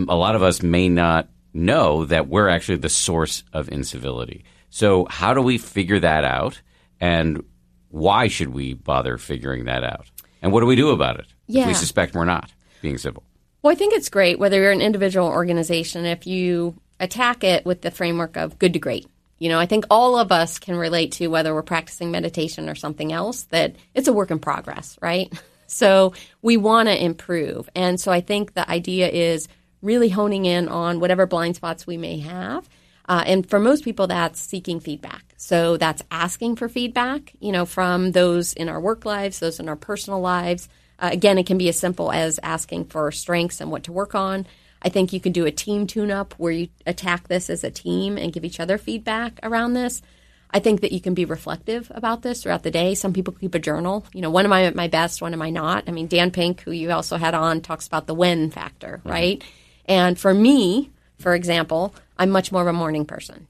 a 0.08 0.16
lot 0.16 0.34
of 0.34 0.42
us 0.42 0.62
may 0.62 0.88
not 0.88 1.28
know 1.52 2.04
that 2.06 2.28
we're 2.28 2.48
actually 2.48 2.78
the 2.78 2.88
source 2.88 3.44
of 3.52 3.68
incivility. 3.70 4.44
So, 4.74 5.06
how 5.08 5.34
do 5.34 5.40
we 5.40 5.58
figure 5.58 6.00
that 6.00 6.24
out? 6.24 6.60
And 6.98 7.44
why 7.90 8.26
should 8.26 8.48
we 8.48 8.74
bother 8.74 9.18
figuring 9.18 9.66
that 9.66 9.84
out? 9.84 10.10
And 10.42 10.50
what 10.50 10.62
do 10.62 10.66
we 10.66 10.74
do 10.74 10.90
about 10.90 11.20
it 11.20 11.26
if 11.46 11.64
we 11.64 11.74
suspect 11.74 12.16
we're 12.16 12.24
not 12.24 12.52
being 12.82 12.98
civil? 12.98 13.22
Well, 13.62 13.70
I 13.70 13.76
think 13.76 13.94
it's 13.94 14.08
great 14.08 14.40
whether 14.40 14.60
you're 14.60 14.72
an 14.72 14.80
individual 14.80 15.28
organization 15.28 16.06
if 16.06 16.26
you 16.26 16.74
attack 16.98 17.44
it 17.44 17.64
with 17.64 17.82
the 17.82 17.92
framework 17.92 18.36
of 18.36 18.58
good 18.58 18.72
to 18.72 18.80
great. 18.80 19.06
You 19.38 19.48
know, 19.48 19.60
I 19.60 19.66
think 19.66 19.84
all 19.90 20.18
of 20.18 20.32
us 20.32 20.58
can 20.58 20.74
relate 20.74 21.12
to 21.12 21.28
whether 21.28 21.54
we're 21.54 21.62
practicing 21.62 22.10
meditation 22.10 22.68
or 22.68 22.74
something 22.74 23.12
else 23.12 23.44
that 23.50 23.76
it's 23.94 24.08
a 24.08 24.12
work 24.12 24.32
in 24.32 24.40
progress, 24.40 24.98
right? 25.00 25.32
So 25.66 26.12
we 26.42 26.58
want 26.58 26.88
to 26.88 27.04
improve. 27.04 27.70
And 27.74 27.98
so 27.98 28.12
I 28.12 28.20
think 28.20 28.52
the 28.52 28.70
idea 28.70 29.08
is 29.08 29.48
really 29.80 30.10
honing 30.10 30.44
in 30.44 30.68
on 30.68 31.00
whatever 31.00 31.26
blind 31.26 31.56
spots 31.56 31.86
we 31.86 31.96
may 31.96 32.18
have. 32.18 32.68
Uh, 33.06 33.22
and 33.26 33.48
for 33.48 33.60
most 33.60 33.84
people, 33.84 34.06
that's 34.06 34.40
seeking 34.40 34.80
feedback. 34.80 35.34
So 35.36 35.76
that's 35.76 36.02
asking 36.10 36.56
for 36.56 36.68
feedback, 36.68 37.32
you 37.38 37.52
know, 37.52 37.66
from 37.66 38.12
those 38.12 38.52
in 38.54 38.68
our 38.68 38.80
work 38.80 39.04
lives, 39.04 39.40
those 39.40 39.60
in 39.60 39.68
our 39.68 39.76
personal 39.76 40.20
lives. 40.20 40.68
Uh, 40.98 41.10
again, 41.12 41.38
it 41.38 41.46
can 41.46 41.58
be 41.58 41.68
as 41.68 41.78
simple 41.78 42.10
as 42.10 42.40
asking 42.42 42.86
for 42.86 43.10
strengths 43.12 43.60
and 43.60 43.70
what 43.70 43.84
to 43.84 43.92
work 43.92 44.14
on. 44.14 44.46
I 44.80 44.88
think 44.88 45.12
you 45.12 45.20
can 45.20 45.32
do 45.32 45.46
a 45.46 45.50
team 45.50 45.86
tune 45.86 46.10
up 46.10 46.34
where 46.34 46.52
you 46.52 46.68
attack 46.86 47.28
this 47.28 47.50
as 47.50 47.64
a 47.64 47.70
team 47.70 48.16
and 48.16 48.32
give 48.32 48.44
each 48.44 48.60
other 48.60 48.78
feedback 48.78 49.38
around 49.42 49.74
this. 49.74 50.02
I 50.50 50.60
think 50.60 50.82
that 50.82 50.92
you 50.92 51.00
can 51.00 51.14
be 51.14 51.24
reflective 51.24 51.90
about 51.94 52.22
this 52.22 52.42
throughout 52.42 52.62
the 52.62 52.70
day. 52.70 52.94
Some 52.94 53.12
people 53.12 53.34
keep 53.34 53.54
a 53.54 53.58
journal. 53.58 54.06
You 54.12 54.20
know, 54.20 54.30
when 54.30 54.44
am 54.44 54.52
I 54.52 54.64
at 54.64 54.76
my 54.76 54.86
best? 54.86 55.20
When 55.20 55.32
am 55.32 55.42
I 55.42 55.50
not? 55.50 55.84
I 55.88 55.90
mean, 55.90 56.06
Dan 56.06 56.30
Pink, 56.30 56.60
who 56.60 56.70
you 56.70 56.92
also 56.92 57.16
had 57.16 57.34
on, 57.34 57.60
talks 57.60 57.86
about 57.86 58.06
the 58.06 58.14
when 58.14 58.50
factor, 58.50 59.00
right? 59.04 59.42
And 59.86 60.18
for 60.18 60.32
me, 60.32 60.90
for 61.24 61.34
example, 61.34 61.94
I'm 62.18 62.28
much 62.28 62.52
more 62.52 62.60
of 62.60 62.68
a 62.68 62.72
morning 62.74 63.06
person. 63.06 63.48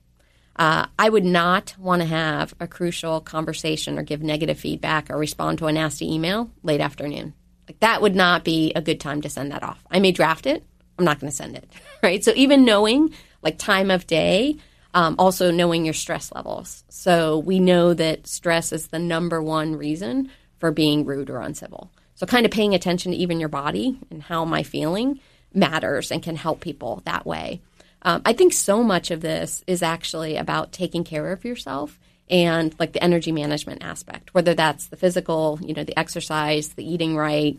Uh, 0.54 0.86
I 0.96 1.08
would 1.08 1.24
not 1.24 1.74
want 1.76 2.02
to 2.02 2.06
have 2.06 2.54
a 2.60 2.68
crucial 2.68 3.20
conversation 3.20 3.98
or 3.98 4.04
give 4.04 4.22
negative 4.22 4.60
feedback 4.60 5.10
or 5.10 5.18
respond 5.18 5.58
to 5.58 5.66
a 5.66 5.72
nasty 5.72 6.14
email 6.14 6.52
late 6.62 6.80
afternoon. 6.80 7.34
Like 7.68 7.80
that 7.80 8.00
would 8.00 8.14
not 8.14 8.44
be 8.44 8.72
a 8.76 8.80
good 8.80 9.00
time 9.00 9.22
to 9.22 9.28
send 9.28 9.50
that 9.50 9.64
off. 9.64 9.84
I 9.90 9.98
may 9.98 10.12
draft 10.12 10.46
it. 10.46 10.62
I'm 10.96 11.04
not 11.04 11.18
going 11.18 11.32
to 11.32 11.36
send 11.36 11.56
it. 11.56 11.68
Right. 12.00 12.22
So 12.22 12.32
even 12.36 12.66
knowing 12.66 13.14
like 13.42 13.58
time 13.58 13.90
of 13.90 14.06
day, 14.06 14.58
um, 14.92 15.16
also 15.18 15.50
knowing 15.50 15.84
your 15.86 15.94
stress 15.94 16.30
levels. 16.32 16.84
So 16.90 17.38
we 17.38 17.58
know 17.58 17.94
that 17.94 18.26
stress 18.26 18.72
is 18.72 18.88
the 18.88 18.98
number 18.98 19.42
one 19.42 19.74
reason 19.74 20.30
for 20.58 20.70
being 20.70 21.06
rude 21.06 21.30
or 21.30 21.40
uncivil. 21.40 21.90
So 22.14 22.26
kind 22.26 22.44
of 22.44 22.52
paying 22.52 22.74
attention 22.74 23.12
to 23.12 23.18
even 23.18 23.40
your 23.40 23.48
body 23.48 23.98
and 24.10 24.22
how 24.22 24.42
am 24.42 24.52
I 24.52 24.62
feeling 24.62 25.18
matters 25.54 26.10
and 26.10 26.22
can 26.22 26.36
help 26.36 26.60
people 26.60 27.02
that 27.04 27.24
way. 27.26 27.60
Um, 28.02 28.22
I 28.24 28.34
think 28.34 28.52
so 28.52 28.82
much 28.82 29.10
of 29.10 29.20
this 29.20 29.64
is 29.66 29.82
actually 29.82 30.36
about 30.36 30.72
taking 30.72 31.04
care 31.04 31.32
of 31.32 31.44
yourself 31.44 31.98
and 32.28 32.74
like 32.78 32.92
the 32.92 33.02
energy 33.02 33.32
management 33.32 33.82
aspect, 33.82 34.34
whether 34.34 34.54
that's 34.54 34.86
the 34.86 34.96
physical, 34.96 35.58
you 35.62 35.74
know, 35.74 35.84
the 35.84 35.98
exercise, 35.98 36.68
the 36.70 36.88
eating 36.88 37.16
right, 37.16 37.58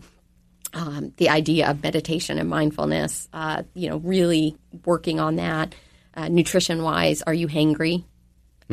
um, 0.74 1.14
the 1.18 1.30
idea 1.30 1.70
of 1.70 1.82
meditation 1.82 2.38
and 2.38 2.50
mindfulness, 2.50 3.28
uh, 3.34 3.64
you 3.74 3.90
know, 3.90 3.98
really 3.98 4.56
working 4.86 5.20
on 5.20 5.38
that. 5.38 5.74
Uh, 6.14 6.30
nutrition 6.30 6.82
wise, 6.82 7.22
are 7.24 7.34
you 7.34 7.48
hangry? 7.48 8.04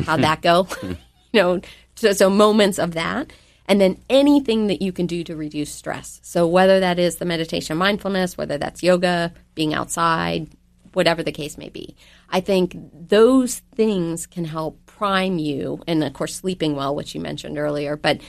How'd 0.05 0.23
that 0.23 0.43
go? 0.43 0.68
you 0.83 0.97
know, 1.35 1.61
so, 1.97 2.12
so 2.12 2.31
moments 2.31 2.79
of 2.79 2.93
that. 2.93 3.33
And 3.67 3.81
then 3.81 4.03
anything 4.11 4.67
that 4.67 4.83
you 4.83 4.93
can 4.93 5.07
do 5.07 5.23
to 5.25 5.37
reduce 5.37 5.73
stress. 5.73 6.21
So 6.23 6.47
whether 6.47 6.81
that 6.81 6.99
is 6.99 7.17
the 7.17 7.25
meditation 7.25 7.77
mindfulness, 7.77 8.37
whether 8.37 8.59
that's 8.59 8.83
yoga, 8.83 9.33
being 9.55 9.73
outside, 9.73 10.49
whatever 10.93 11.23
the 11.23 11.33
case 11.33 11.57
may 11.57 11.69
be. 11.69 11.97
I 12.29 12.41
think 12.41 12.77
those 12.93 13.61
things 13.75 14.27
can 14.27 14.45
help 14.45 14.85
prime 14.87 15.39
you, 15.39 15.83
and 15.87 16.05
of 16.05 16.13
course, 16.13 16.35
sleeping 16.35 16.77
well, 16.77 16.95
which 16.95 17.15
you 17.15 17.21
mentioned 17.21 17.59
earlier, 17.59 17.97
but 17.97 18.21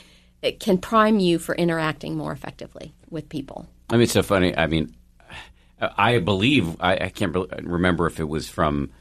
it 0.41 0.59
can 0.59 0.77
prime 0.77 1.19
you 1.19 1.39
for 1.39 1.55
interacting 1.55 2.15
more 2.15 2.31
effectively 2.31 2.93
with 3.09 3.29
people. 3.29 3.67
I 3.89 3.95
mean, 3.95 4.03
it's 4.03 4.13
so 4.13 4.23
funny. 4.23 4.55
I 4.55 4.67
mean, 4.67 4.95
I 5.79 6.19
believe 6.19 6.75
I, 6.79 6.93
I 6.95 7.09
can't 7.09 7.35
remember 7.63 8.07
if 8.07 8.19
it 8.19 8.27
was 8.27 8.47
from 8.49 8.91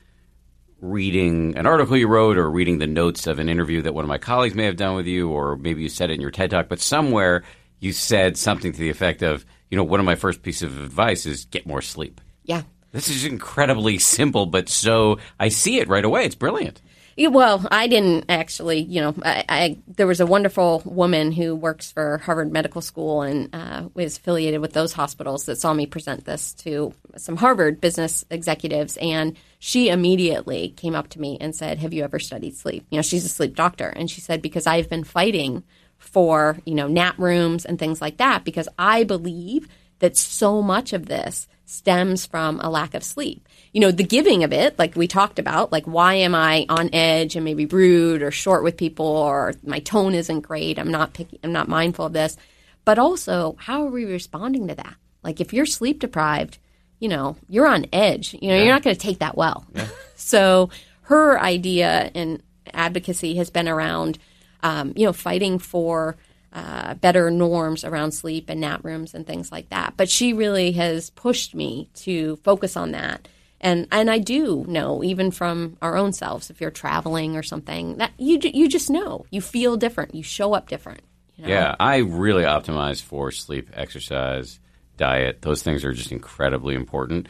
reading 0.82 1.56
an 1.56 1.64
article 1.64 1.96
you 1.96 2.08
wrote 2.08 2.36
or 2.36 2.50
reading 2.50 2.78
the 2.78 2.86
notes 2.86 3.26
of 3.26 3.38
an 3.38 3.48
interview 3.48 3.80
that 3.82 3.94
one 3.94 4.04
of 4.04 4.08
my 4.08 4.18
colleagues 4.18 4.54
may 4.54 4.64
have 4.64 4.76
done 4.76 4.96
with 4.96 5.06
you, 5.06 5.30
or 5.30 5.56
maybe 5.56 5.80
you 5.80 5.88
said 5.88 6.10
it 6.10 6.14
in 6.14 6.20
your 6.20 6.32
TED 6.32 6.50
talk. 6.50 6.68
But 6.68 6.80
somewhere 6.80 7.44
you 7.78 7.92
said 7.92 8.36
something 8.36 8.72
to 8.72 8.78
the 8.78 8.90
effect 8.90 9.22
of, 9.22 9.46
you 9.70 9.76
know, 9.76 9.84
one 9.84 10.00
of 10.00 10.06
my 10.06 10.16
first 10.16 10.42
pieces 10.42 10.64
of 10.64 10.82
advice 10.82 11.24
is 11.24 11.46
get 11.46 11.66
more 11.66 11.80
sleep. 11.80 12.20
Yeah. 12.44 12.62
This 12.90 13.08
is 13.08 13.24
incredibly 13.24 13.98
simple, 13.98 14.44
but 14.44 14.68
so 14.68 15.18
I 15.40 15.48
see 15.48 15.78
it 15.78 15.88
right 15.88 16.04
away. 16.04 16.24
It's 16.24 16.34
brilliant. 16.34 16.82
Well, 17.18 17.66
I 17.70 17.88
didn't 17.88 18.26
actually. 18.28 18.80
You 18.80 19.02
know, 19.02 19.14
I, 19.22 19.44
I 19.48 19.78
there 19.86 20.06
was 20.06 20.20
a 20.20 20.26
wonderful 20.26 20.82
woman 20.84 21.32
who 21.32 21.54
works 21.54 21.92
for 21.92 22.18
Harvard 22.18 22.52
Medical 22.52 22.80
School 22.80 23.22
and 23.22 23.54
uh, 23.54 23.88
was 23.94 24.16
affiliated 24.16 24.60
with 24.60 24.72
those 24.72 24.92
hospitals 24.92 25.44
that 25.46 25.58
saw 25.58 25.74
me 25.74 25.86
present 25.86 26.24
this 26.24 26.52
to 26.54 26.94
some 27.16 27.36
Harvard 27.36 27.80
business 27.80 28.24
executives, 28.30 28.96
and 29.00 29.36
she 29.58 29.88
immediately 29.88 30.70
came 30.70 30.94
up 30.94 31.08
to 31.08 31.20
me 31.20 31.36
and 31.40 31.54
said, 31.54 31.78
"Have 31.78 31.92
you 31.92 32.02
ever 32.04 32.18
studied 32.18 32.56
sleep?" 32.56 32.86
You 32.90 32.98
know, 32.98 33.02
she's 33.02 33.24
a 33.24 33.28
sleep 33.28 33.54
doctor, 33.54 33.88
and 33.88 34.10
she 34.10 34.20
said 34.20 34.40
because 34.42 34.66
I've 34.66 34.88
been 34.88 35.04
fighting 35.04 35.64
for 35.98 36.58
you 36.64 36.74
know 36.74 36.88
nap 36.88 37.18
rooms 37.18 37.64
and 37.64 37.78
things 37.78 38.00
like 38.00 38.16
that 38.16 38.44
because 38.44 38.68
I 38.78 39.04
believe 39.04 39.68
that 39.98 40.16
so 40.16 40.62
much 40.62 40.92
of 40.92 41.06
this 41.06 41.46
stems 41.64 42.26
from 42.26 42.60
a 42.60 42.68
lack 42.68 42.92
of 42.94 43.04
sleep. 43.04 43.48
You 43.72 43.80
know, 43.80 43.90
the 43.90 44.04
giving 44.04 44.44
of 44.44 44.52
it, 44.52 44.78
like 44.78 44.96
we 44.96 45.08
talked 45.08 45.38
about, 45.38 45.72
like 45.72 45.84
why 45.84 46.14
am 46.14 46.34
I 46.34 46.66
on 46.68 46.90
edge 46.92 47.36
and 47.36 47.44
maybe 47.44 47.64
rude 47.64 48.22
or 48.22 48.30
short 48.30 48.62
with 48.62 48.76
people 48.76 49.06
or 49.06 49.54
my 49.64 49.78
tone 49.78 50.14
isn't 50.14 50.40
great, 50.40 50.78
I'm 50.78 50.90
not 50.90 51.14
picky, 51.14 51.40
I'm 51.42 51.52
not 51.52 51.68
mindful 51.68 52.06
of 52.06 52.12
this. 52.12 52.36
But 52.84 52.98
also, 52.98 53.56
how 53.58 53.86
are 53.86 53.90
we 53.90 54.04
responding 54.04 54.68
to 54.68 54.74
that? 54.74 54.96
Like 55.22 55.40
if 55.40 55.52
you're 55.52 55.66
sleep 55.66 56.00
deprived, 56.00 56.58
you 57.02 57.08
know, 57.08 57.36
you're 57.48 57.66
on 57.66 57.86
edge. 57.92 58.34
You 58.40 58.48
know, 58.48 58.56
you're 58.56 58.72
not 58.72 58.84
going 58.84 58.94
to 58.94 59.00
take 59.00 59.18
that 59.18 59.36
well. 59.36 59.66
so 60.14 60.70
her 61.02 61.40
idea 61.40 62.12
and 62.14 62.40
advocacy 62.72 63.34
has 63.36 63.50
been 63.50 63.68
around, 63.68 64.20
um, 64.62 64.92
you 64.94 65.04
know, 65.04 65.12
fighting 65.12 65.58
for 65.58 66.16
uh, 66.52 66.94
better 66.94 67.28
norms 67.28 67.84
around 67.84 68.12
sleep 68.12 68.48
and 68.48 68.60
nap 68.60 68.84
rooms 68.84 69.14
and 69.14 69.26
things 69.26 69.50
like 69.50 69.68
that. 69.70 69.94
But 69.96 70.08
she 70.08 70.32
really 70.32 70.70
has 70.72 71.10
pushed 71.10 71.56
me 71.56 71.88
to 71.94 72.36
focus 72.36 72.76
on 72.76 72.92
that. 72.92 73.26
And 73.62 73.86
and 73.92 74.10
I 74.10 74.18
do 74.18 74.64
know 74.66 75.04
even 75.04 75.30
from 75.30 75.76
our 75.80 75.96
own 75.96 76.12
selves, 76.12 76.50
if 76.50 76.60
you're 76.60 76.72
traveling 76.72 77.36
or 77.36 77.42
something, 77.42 77.98
that 77.98 78.12
you 78.18 78.40
you 78.42 78.68
just 78.68 78.90
know 78.90 79.24
you 79.30 79.40
feel 79.40 79.76
different, 79.76 80.14
you 80.14 80.22
show 80.22 80.52
up 80.52 80.68
different. 80.68 81.00
You 81.36 81.44
know? 81.44 81.50
Yeah, 81.50 81.76
I 81.78 81.98
really 81.98 82.42
optimize 82.42 83.00
for 83.00 83.30
sleep, 83.30 83.70
exercise, 83.72 84.58
diet. 84.96 85.42
Those 85.42 85.62
things 85.62 85.84
are 85.84 85.92
just 85.92 86.12
incredibly 86.12 86.74
important. 86.74 87.28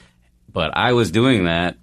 But 0.51 0.77
I 0.77 0.93
was 0.93 1.11
doing 1.11 1.45
that 1.45 1.77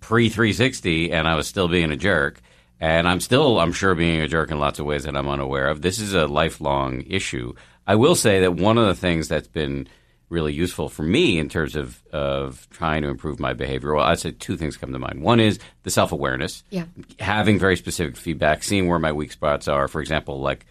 pre 0.00 0.28
360 0.28 1.12
and 1.12 1.26
I 1.26 1.36
was 1.36 1.46
still 1.46 1.68
being 1.68 1.90
a 1.90 1.96
jerk. 1.96 2.40
And 2.80 3.08
I'm 3.08 3.18
still, 3.18 3.58
I'm 3.58 3.72
sure, 3.72 3.96
being 3.96 4.20
a 4.20 4.28
jerk 4.28 4.52
in 4.52 4.60
lots 4.60 4.78
of 4.78 4.86
ways 4.86 5.02
that 5.02 5.16
I'm 5.16 5.28
unaware 5.28 5.66
of. 5.66 5.82
This 5.82 5.98
is 5.98 6.14
a 6.14 6.28
lifelong 6.28 7.02
issue. 7.08 7.54
I 7.88 7.96
will 7.96 8.14
say 8.14 8.40
that 8.40 8.54
one 8.54 8.78
of 8.78 8.86
the 8.86 8.94
things 8.94 9.26
that's 9.26 9.48
been 9.48 9.88
really 10.28 10.52
useful 10.52 10.88
for 10.88 11.02
me 11.02 11.38
in 11.38 11.48
terms 11.48 11.74
of, 11.76 12.02
of 12.12 12.68
trying 12.70 13.02
to 13.02 13.08
improve 13.08 13.40
my 13.40 13.52
behavior, 13.54 13.94
well, 13.94 14.04
I'd 14.04 14.18
say 14.18 14.30
two 14.32 14.56
things 14.56 14.76
come 14.76 14.92
to 14.92 14.98
mind. 14.98 15.22
One 15.22 15.40
is 15.40 15.58
the 15.84 15.90
self 15.90 16.12
awareness, 16.12 16.62
Yeah. 16.70 16.84
having 17.18 17.58
very 17.58 17.76
specific 17.76 18.16
feedback, 18.16 18.62
seeing 18.62 18.88
where 18.88 18.98
my 18.98 19.12
weak 19.12 19.32
spots 19.32 19.68
are. 19.68 19.88
For 19.88 20.00
example, 20.00 20.40
like 20.40 20.66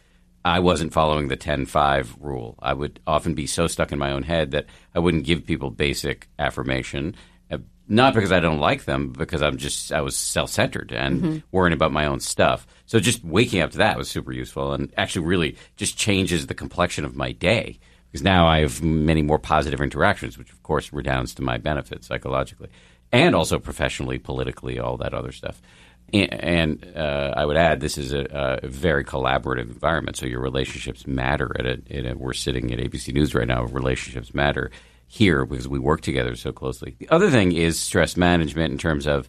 I 0.45 0.60
wasn't 0.60 0.93
following 0.93 1.28
the 1.28 1.36
10 1.36 1.66
5 1.66 2.16
rule. 2.22 2.55
I 2.60 2.74
would 2.74 2.99
often 3.08 3.34
be 3.34 3.47
so 3.47 3.68
stuck 3.68 3.91
in 3.91 3.99
my 3.99 4.12
own 4.12 4.24
head 4.24 4.51
that 4.51 4.66
I 4.95 4.99
wouldn't 4.99 5.26
give 5.26 5.45
people 5.45 5.72
basic 5.72 6.28
affirmation. 6.39 7.16
uh, 7.51 7.58
Not 7.89 8.14
because 8.14 8.32
I 8.32 8.39
don't 8.39 8.60
like 8.60 8.86
them, 8.86 9.10
but 9.10 9.20
because 9.20 9.41
I'm 9.41 9.58
just 9.58 9.91
I 9.91 10.01
was 10.01 10.16
self 10.16 10.49
centered 10.51 10.91
and 10.93 11.41
worrying 11.51 11.74
about 11.74 11.91
my 11.91 12.05
own 12.05 12.20
stuff. 12.20 12.66
So 12.86 12.99
just 12.99 13.26
waking 13.26 13.62
up 13.62 13.72
to 13.72 13.80
that 13.80 13.97
was 13.97 14.10
super 14.10 14.32
useful, 14.32 14.72
and 14.74 14.93
actually 14.97 15.26
really 15.26 15.58
just 15.76 15.97
changes 15.97 16.45
the 16.47 16.53
complexion 16.53 17.03
of 17.05 17.16
my 17.16 17.32
day 17.34 17.80
because 18.12 18.24
now 18.24 18.47
I 18.47 18.60
have 18.60 18.82
many 18.82 19.22
more 19.22 19.39
positive 19.39 19.82
interactions, 19.82 20.38
which 20.38 20.51
of 20.51 20.64
course 20.64 20.93
redounds 20.93 21.34
to 21.36 21.41
my 21.41 21.58
benefit 21.58 22.03
psychologically, 22.03 22.70
and 23.12 23.36
also 23.36 23.60
professionally, 23.60 24.18
politically, 24.18 24.80
all 24.80 24.97
that 24.97 25.14
other 25.14 25.32
stuff. 25.32 25.62
And, 26.14 26.93
uh, 26.95 27.34
I 27.36 27.45
would 27.45 27.58
add, 27.58 27.82
this 27.82 27.97
is 27.97 28.14
a, 28.14 28.60
a 28.64 28.68
very 28.68 29.03
collaborative 29.03 29.70
environment, 29.70 30.16
so 30.16 30.26
your 30.26 30.39
relationships 30.39 31.05
matter. 31.05 31.51
At 31.60 31.66
a, 31.66 31.82
at 31.91 32.05
a, 32.05 32.14
we're 32.18 32.32
sitting 32.32 32.72
at 32.72 32.80
ABC 32.80 33.14
News 33.14 33.36
right 33.36 33.47
now. 33.47 33.64
Relationships 33.64 34.34
matter 34.34 34.72
here 35.08 35.45
because 35.45 35.68
we 35.68 35.80
work 35.80 36.01
together 36.01 36.36
so 36.36 36.53
closely. 36.53 36.95
The 36.99 37.10
other 37.10 37.30
thing 37.30 37.51
is 37.51 37.78
stress 37.78 38.16
management 38.16 38.72
in 38.72 38.78
terms 38.78 39.05
of 39.05 39.28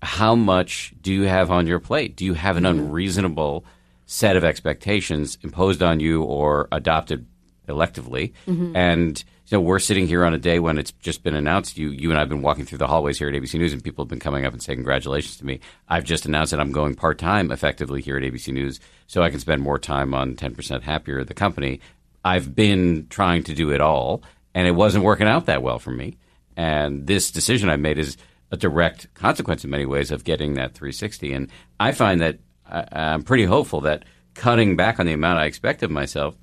how 0.00 0.36
much 0.36 0.94
do 1.00 1.12
you 1.12 1.22
have 1.22 1.50
on 1.50 1.66
your 1.66 1.80
plate? 1.80 2.16
Do 2.16 2.24
you 2.24 2.34
have 2.34 2.56
an 2.56 2.66
unreasonable 2.66 3.64
set 4.06 4.36
of 4.36 4.44
expectations 4.44 5.36
imposed 5.42 5.82
on 5.82 6.00
you 6.00 6.22
or 6.22 6.68
adopted 6.70 7.26
electively? 7.68 8.32
Mm-hmm. 8.46 8.76
And 8.76 9.24
So 9.44 9.60
we're 9.60 9.78
sitting 9.78 10.06
here 10.06 10.24
on 10.26 10.34
a 10.34 10.38
day 10.38 10.58
when 10.58 10.76
it's 10.76 10.92
just 10.92 11.22
been 11.22 11.34
announced. 11.34 11.78
You, 11.78 11.88
you 11.88 12.10
and 12.10 12.18
I 12.18 12.20
have 12.20 12.28
been 12.28 12.42
walking 12.42 12.66
through 12.66 12.78
the 12.78 12.86
hallways 12.86 13.18
here 13.18 13.28
at 13.28 13.34
ABC 13.34 13.54
News, 13.54 13.72
and 13.72 13.82
people 13.82 14.04
have 14.04 14.10
been 14.10 14.20
coming 14.20 14.44
up 14.44 14.52
and 14.52 14.62
saying 14.62 14.76
congratulations 14.76 15.38
to 15.38 15.46
me. 15.46 15.60
I've 15.88 16.04
just 16.04 16.26
announced 16.26 16.50
that 16.50 16.60
I'm 16.60 16.72
going 16.72 16.94
part 16.94 17.18
time, 17.18 17.50
effectively 17.50 18.02
here 18.02 18.18
at 18.18 18.22
ABC 18.22 18.52
News, 18.52 18.78
so 19.06 19.22
I 19.22 19.30
can 19.30 19.40
spend 19.40 19.62
more 19.62 19.78
time 19.78 20.12
on 20.12 20.34
10% 20.34 20.82
Happier, 20.82 21.24
the 21.24 21.32
company. 21.32 21.80
I've 22.24 22.54
been 22.54 23.06
trying 23.08 23.42
to 23.44 23.54
do 23.54 23.70
it 23.70 23.80
all, 23.80 24.22
and 24.54 24.66
it 24.66 24.72
wasn't 24.72 25.04
working 25.04 25.28
out 25.28 25.46
that 25.46 25.62
well 25.62 25.78
for 25.78 25.92
me. 25.92 26.18
And 26.56 27.06
this 27.06 27.30
decision 27.30 27.70
I 27.70 27.76
made 27.76 27.98
is 27.98 28.18
a 28.50 28.56
direct 28.56 29.12
consequence 29.14 29.64
in 29.64 29.70
many 29.70 29.86
ways 29.86 30.10
of 30.10 30.24
getting 30.24 30.54
that 30.54 30.74
360. 30.74 31.32
And 31.32 31.48
I 31.78 31.92
find 31.92 32.20
that 32.20 32.38
I, 32.66 32.84
I'm 32.92 33.22
pretty 33.22 33.44
hopeful 33.44 33.80
that 33.82 34.04
cutting 34.34 34.76
back 34.76 35.00
on 35.00 35.06
the 35.06 35.12
amount 35.12 35.38
I 35.38 35.46
expect 35.46 35.82
of 35.82 35.90
myself, 35.90 36.36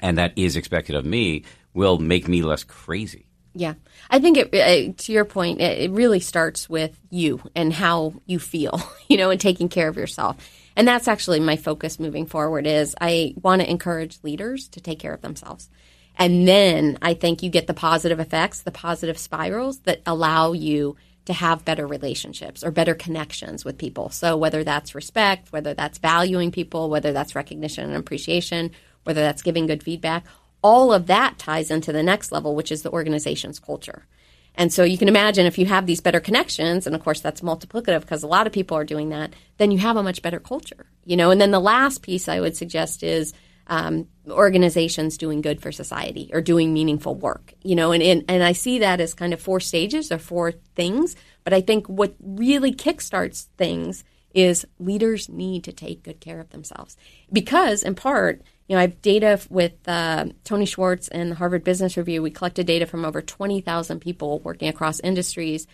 and 0.00 0.18
that 0.18 0.32
is 0.36 0.56
expected 0.56 0.96
of 0.96 1.04
me, 1.04 1.44
will 1.74 1.98
make 1.98 2.26
me 2.26 2.42
less 2.42 2.64
crazy. 2.64 3.26
Yeah. 3.54 3.74
I 4.08 4.20
think 4.20 4.36
it, 4.36 4.54
uh, 4.54 4.92
to 4.96 5.12
your 5.12 5.24
point, 5.24 5.60
it, 5.60 5.78
it 5.78 5.90
really 5.90 6.20
starts 6.20 6.68
with 6.68 6.98
you 7.10 7.42
and 7.54 7.72
how 7.72 8.14
you 8.26 8.38
feel, 8.38 8.80
you 9.08 9.16
know, 9.16 9.30
and 9.30 9.40
taking 9.40 9.68
care 9.68 9.88
of 9.88 9.96
yourself. 9.96 10.36
And 10.76 10.86
that's 10.86 11.08
actually 11.08 11.40
my 11.40 11.56
focus 11.56 11.98
moving 11.98 12.26
forward 12.26 12.66
is 12.66 12.94
I 13.00 13.34
want 13.42 13.60
to 13.60 13.70
encourage 13.70 14.18
leaders 14.22 14.68
to 14.68 14.80
take 14.80 14.98
care 14.98 15.12
of 15.12 15.20
themselves. 15.20 15.68
And 16.16 16.46
then 16.46 16.98
I 17.02 17.14
think 17.14 17.42
you 17.42 17.50
get 17.50 17.66
the 17.66 17.74
positive 17.74 18.20
effects, 18.20 18.62
the 18.62 18.70
positive 18.70 19.18
spirals 19.18 19.80
that 19.80 20.00
allow 20.06 20.52
you 20.52 20.96
to 21.26 21.32
have 21.32 21.64
better 21.64 21.86
relationships 21.86 22.64
or 22.64 22.70
better 22.70 22.94
connections 22.94 23.64
with 23.64 23.78
people. 23.78 24.10
So 24.10 24.36
whether 24.36 24.64
that's 24.64 24.94
respect, 24.94 25.52
whether 25.52 25.74
that's 25.74 25.98
valuing 25.98 26.50
people, 26.50 26.88
whether 26.88 27.12
that's 27.12 27.34
recognition 27.34 27.84
and 27.84 27.96
appreciation, 27.96 28.70
whether 29.04 29.20
that's 29.20 29.42
giving 29.42 29.66
good 29.66 29.82
feedback, 29.82 30.24
all 30.62 30.92
of 30.92 31.06
that 31.06 31.38
ties 31.38 31.70
into 31.70 31.92
the 31.92 32.02
next 32.02 32.32
level, 32.32 32.54
which 32.54 32.70
is 32.70 32.82
the 32.82 32.90
organization's 32.90 33.58
culture. 33.58 34.06
And 34.54 34.72
so 34.72 34.82
you 34.84 34.98
can 34.98 35.08
imagine 35.08 35.46
if 35.46 35.58
you 35.58 35.66
have 35.66 35.86
these 35.86 36.00
better 36.00 36.20
connections, 36.20 36.86
and 36.86 36.94
of 36.94 37.02
course 37.02 37.20
that's 37.20 37.40
multiplicative 37.40 38.00
because 38.00 38.22
a 38.22 38.28
lot 38.28 38.46
of 38.46 38.52
people 38.52 38.76
are 38.76 38.84
doing 38.84 39.10
that, 39.10 39.34
then 39.58 39.70
you 39.70 39.78
have 39.78 39.96
a 39.96 40.02
much 40.02 40.22
better 40.22 40.40
culture, 40.40 40.86
you 41.04 41.16
know. 41.16 41.30
And 41.30 41.40
then 41.40 41.50
the 41.50 41.60
last 41.60 42.02
piece 42.02 42.28
I 42.28 42.40
would 42.40 42.56
suggest 42.56 43.02
is 43.02 43.32
um, 43.68 44.08
organizations 44.28 45.16
doing 45.16 45.40
good 45.40 45.62
for 45.62 45.70
society 45.70 46.28
or 46.32 46.40
doing 46.40 46.74
meaningful 46.74 47.14
work, 47.14 47.54
you 47.62 47.76
know. 47.76 47.92
And, 47.92 48.02
and 48.02 48.24
and 48.28 48.42
I 48.42 48.52
see 48.52 48.80
that 48.80 49.00
as 49.00 49.14
kind 49.14 49.32
of 49.32 49.40
four 49.40 49.60
stages 49.60 50.10
or 50.10 50.18
four 50.18 50.52
things. 50.74 51.14
But 51.44 51.54
I 51.54 51.60
think 51.60 51.86
what 51.86 52.14
really 52.20 52.74
kickstarts 52.74 53.46
things 53.56 54.04
is 54.34 54.66
leaders 54.78 55.28
need 55.28 55.64
to 55.64 55.72
take 55.72 56.02
good 56.02 56.20
care 56.20 56.40
of 56.40 56.50
themselves 56.50 56.96
because, 57.32 57.82
in 57.82 57.94
part, 57.94 58.42
you 58.70 58.76
know, 58.76 58.78
I 58.78 58.82
have 58.82 59.02
data 59.02 59.40
with 59.50 59.72
uh, 59.88 60.26
Tony 60.44 60.64
Schwartz 60.64 61.08
and 61.08 61.32
the 61.32 61.34
Harvard 61.34 61.64
Business 61.64 61.96
Review. 61.96 62.22
We 62.22 62.30
collected 62.30 62.68
data 62.68 62.86
from 62.86 63.04
over 63.04 63.20
20,000 63.20 63.98
people 63.98 64.38
working 64.38 64.68
across 64.68 65.00
industries. 65.00 65.66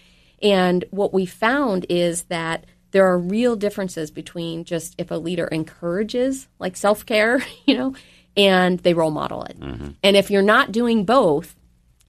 And 0.43 0.83
what 0.93 1.13
we 1.13 1.27
found 1.27 1.85
is 1.91 2.23
that 2.25 2.65
there 2.93 3.05
are 3.05 3.19
real 3.19 3.55
differences 3.55 4.11
between 4.11 4.65
just 4.65 4.95
if 4.97 5.11
a 5.11 5.17
leader 5.17 5.47
encourages, 5.47 6.49
like 6.59 6.75
self 6.75 7.05
care, 7.05 7.45
you 7.67 7.77
know, 7.77 7.95
and 8.35 8.79
they 8.79 8.95
role 8.95 9.11
model 9.11 9.45
it. 9.45 9.61
Mm-hmm. 9.61 9.89
And 10.03 10.17
if 10.17 10.31
you're 10.31 10.41
not 10.41 10.73
doing 10.73 11.05
both, 11.05 11.55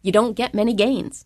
you 0.04 0.14
don't 0.14 0.38
get 0.38 0.54
many 0.54 0.74
gains. 0.74 1.26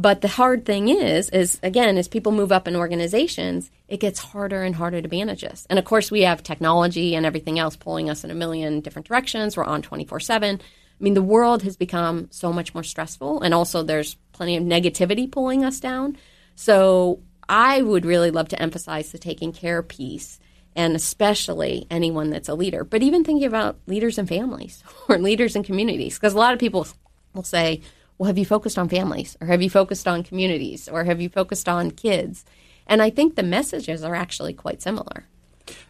But 0.00 0.22
the 0.22 0.28
hard 0.28 0.64
thing 0.64 0.88
is, 0.88 1.28
is 1.28 1.60
again, 1.62 1.98
as 1.98 2.08
people 2.08 2.32
move 2.32 2.52
up 2.52 2.66
in 2.66 2.74
organizations, 2.74 3.70
it 3.86 4.00
gets 4.00 4.18
harder 4.18 4.62
and 4.62 4.74
harder 4.74 5.02
to 5.02 5.08
manage 5.08 5.42
this. 5.42 5.66
And 5.68 5.78
of 5.78 5.84
course, 5.84 6.10
we 6.10 6.22
have 6.22 6.42
technology 6.42 7.14
and 7.14 7.26
everything 7.26 7.58
else 7.58 7.76
pulling 7.76 8.08
us 8.08 8.24
in 8.24 8.30
a 8.30 8.34
million 8.34 8.80
different 8.80 9.08
directions. 9.08 9.58
We're 9.58 9.64
on 9.64 9.82
24 9.82 10.18
7. 10.20 10.58
I 10.58 11.04
mean, 11.04 11.12
the 11.12 11.20
world 11.20 11.64
has 11.64 11.76
become 11.76 12.28
so 12.30 12.50
much 12.50 12.72
more 12.72 12.82
stressful, 12.82 13.42
and 13.42 13.52
also 13.52 13.82
there's 13.82 14.14
plenty 14.32 14.56
of 14.56 14.64
negativity 14.64 15.30
pulling 15.30 15.66
us 15.66 15.80
down. 15.80 16.16
So 16.54 17.20
I 17.46 17.82
would 17.82 18.06
really 18.06 18.30
love 18.30 18.48
to 18.48 18.62
emphasize 18.62 19.12
the 19.12 19.18
taking 19.18 19.52
care 19.52 19.82
piece, 19.82 20.40
and 20.74 20.96
especially 20.96 21.86
anyone 21.90 22.30
that's 22.30 22.48
a 22.48 22.54
leader, 22.54 22.84
but 22.84 23.02
even 23.02 23.22
thinking 23.22 23.46
about 23.46 23.76
leaders 23.86 24.16
and 24.16 24.26
families 24.26 24.82
or 25.10 25.18
leaders 25.18 25.56
and 25.56 25.64
communities, 25.64 26.14
because 26.14 26.32
a 26.32 26.38
lot 26.38 26.54
of 26.54 26.58
people 26.58 26.86
will 27.34 27.42
say, 27.42 27.82
well, 28.20 28.26
have 28.26 28.36
you 28.36 28.44
focused 28.44 28.78
on 28.78 28.86
families 28.86 29.34
or 29.40 29.46
have 29.46 29.62
you 29.62 29.70
focused 29.70 30.06
on 30.06 30.22
communities 30.22 30.90
or 30.90 31.04
have 31.04 31.22
you 31.22 31.30
focused 31.30 31.70
on 31.70 31.90
kids? 31.90 32.44
And 32.86 33.00
I 33.00 33.08
think 33.08 33.34
the 33.34 33.42
messages 33.42 34.04
are 34.04 34.14
actually 34.14 34.52
quite 34.52 34.82
similar. 34.82 35.24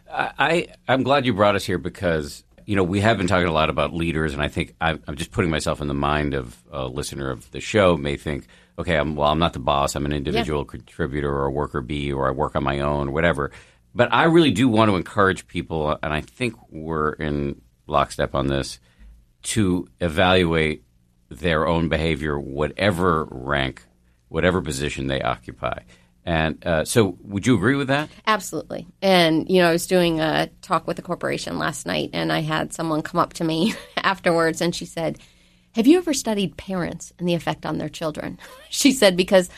I, 0.09 0.67
I'm 0.87 1.03
glad 1.03 1.25
you 1.25 1.33
brought 1.33 1.57
us 1.57 1.65
here 1.65 1.77
because 1.77 2.45
you 2.65 2.77
know 2.77 2.85
we 2.85 3.01
have 3.01 3.17
been 3.17 3.27
talking 3.27 3.49
a 3.49 3.51
lot 3.51 3.69
about 3.69 3.93
leaders, 3.93 4.33
and 4.33 4.41
I 4.41 4.47
think 4.47 4.75
I'm, 4.79 5.03
I'm 5.09 5.17
just 5.17 5.31
putting 5.31 5.51
myself 5.51 5.81
in 5.81 5.89
the 5.89 5.93
mind 5.93 6.33
of 6.33 6.63
a 6.71 6.87
listener 6.87 7.31
of 7.31 7.51
the 7.51 7.59
show 7.59 7.97
may 7.97 8.15
think, 8.15 8.47
okay, 8.79 8.95
I'm, 8.95 9.17
well, 9.17 9.29
I'm 9.29 9.39
not 9.39 9.51
the 9.51 9.59
boss. 9.59 9.95
I'm 9.95 10.05
an 10.05 10.13
individual 10.13 10.61
yeah. 10.61 10.71
contributor 10.71 11.29
or 11.29 11.47
a 11.47 11.51
worker 11.51 11.81
bee, 11.81 12.13
or 12.13 12.29
I 12.29 12.31
work 12.31 12.55
on 12.55 12.63
my 12.63 12.79
own, 12.79 13.09
or 13.09 13.11
whatever. 13.11 13.51
But 13.93 14.13
I 14.13 14.23
really 14.23 14.51
do 14.51 14.69
want 14.69 14.89
to 14.89 14.95
encourage 14.95 15.47
people, 15.47 15.97
and 16.01 16.13
I 16.13 16.21
think 16.21 16.55
we're 16.69 17.11
in 17.11 17.61
lockstep 17.87 18.35
on 18.35 18.47
this, 18.47 18.79
to 19.43 19.89
evaluate 19.99 20.85
their 21.31 21.67
own 21.67 21.87
behavior, 21.89 22.39
whatever 22.39 23.25
rank, 23.31 23.83
whatever 24.27 24.61
position 24.61 25.07
they 25.07 25.21
occupy. 25.21 25.79
And 26.25 26.65
uh, 26.65 26.85
so, 26.85 27.17
would 27.23 27.47
you 27.47 27.55
agree 27.55 27.75
with 27.75 27.87
that? 27.87 28.09
Absolutely. 28.27 28.85
And, 29.01 29.49
you 29.49 29.61
know, 29.61 29.69
I 29.69 29.71
was 29.71 29.87
doing 29.87 30.19
a 30.19 30.49
talk 30.61 30.85
with 30.85 30.99
a 30.99 31.01
corporation 31.01 31.57
last 31.57 31.87
night, 31.87 32.11
and 32.13 32.31
I 32.31 32.41
had 32.41 32.73
someone 32.73 33.01
come 33.01 33.19
up 33.19 33.33
to 33.33 33.43
me 33.43 33.73
afterwards, 33.97 34.61
and 34.61 34.75
she 34.75 34.85
said, 34.85 35.17
Have 35.73 35.87
you 35.87 35.97
ever 35.97 36.13
studied 36.13 36.57
parents 36.57 37.11
and 37.17 37.27
the 37.27 37.33
effect 37.33 37.65
on 37.65 37.79
their 37.79 37.89
children? 37.89 38.37
she 38.69 38.91
said, 38.91 39.17
Because 39.17 39.49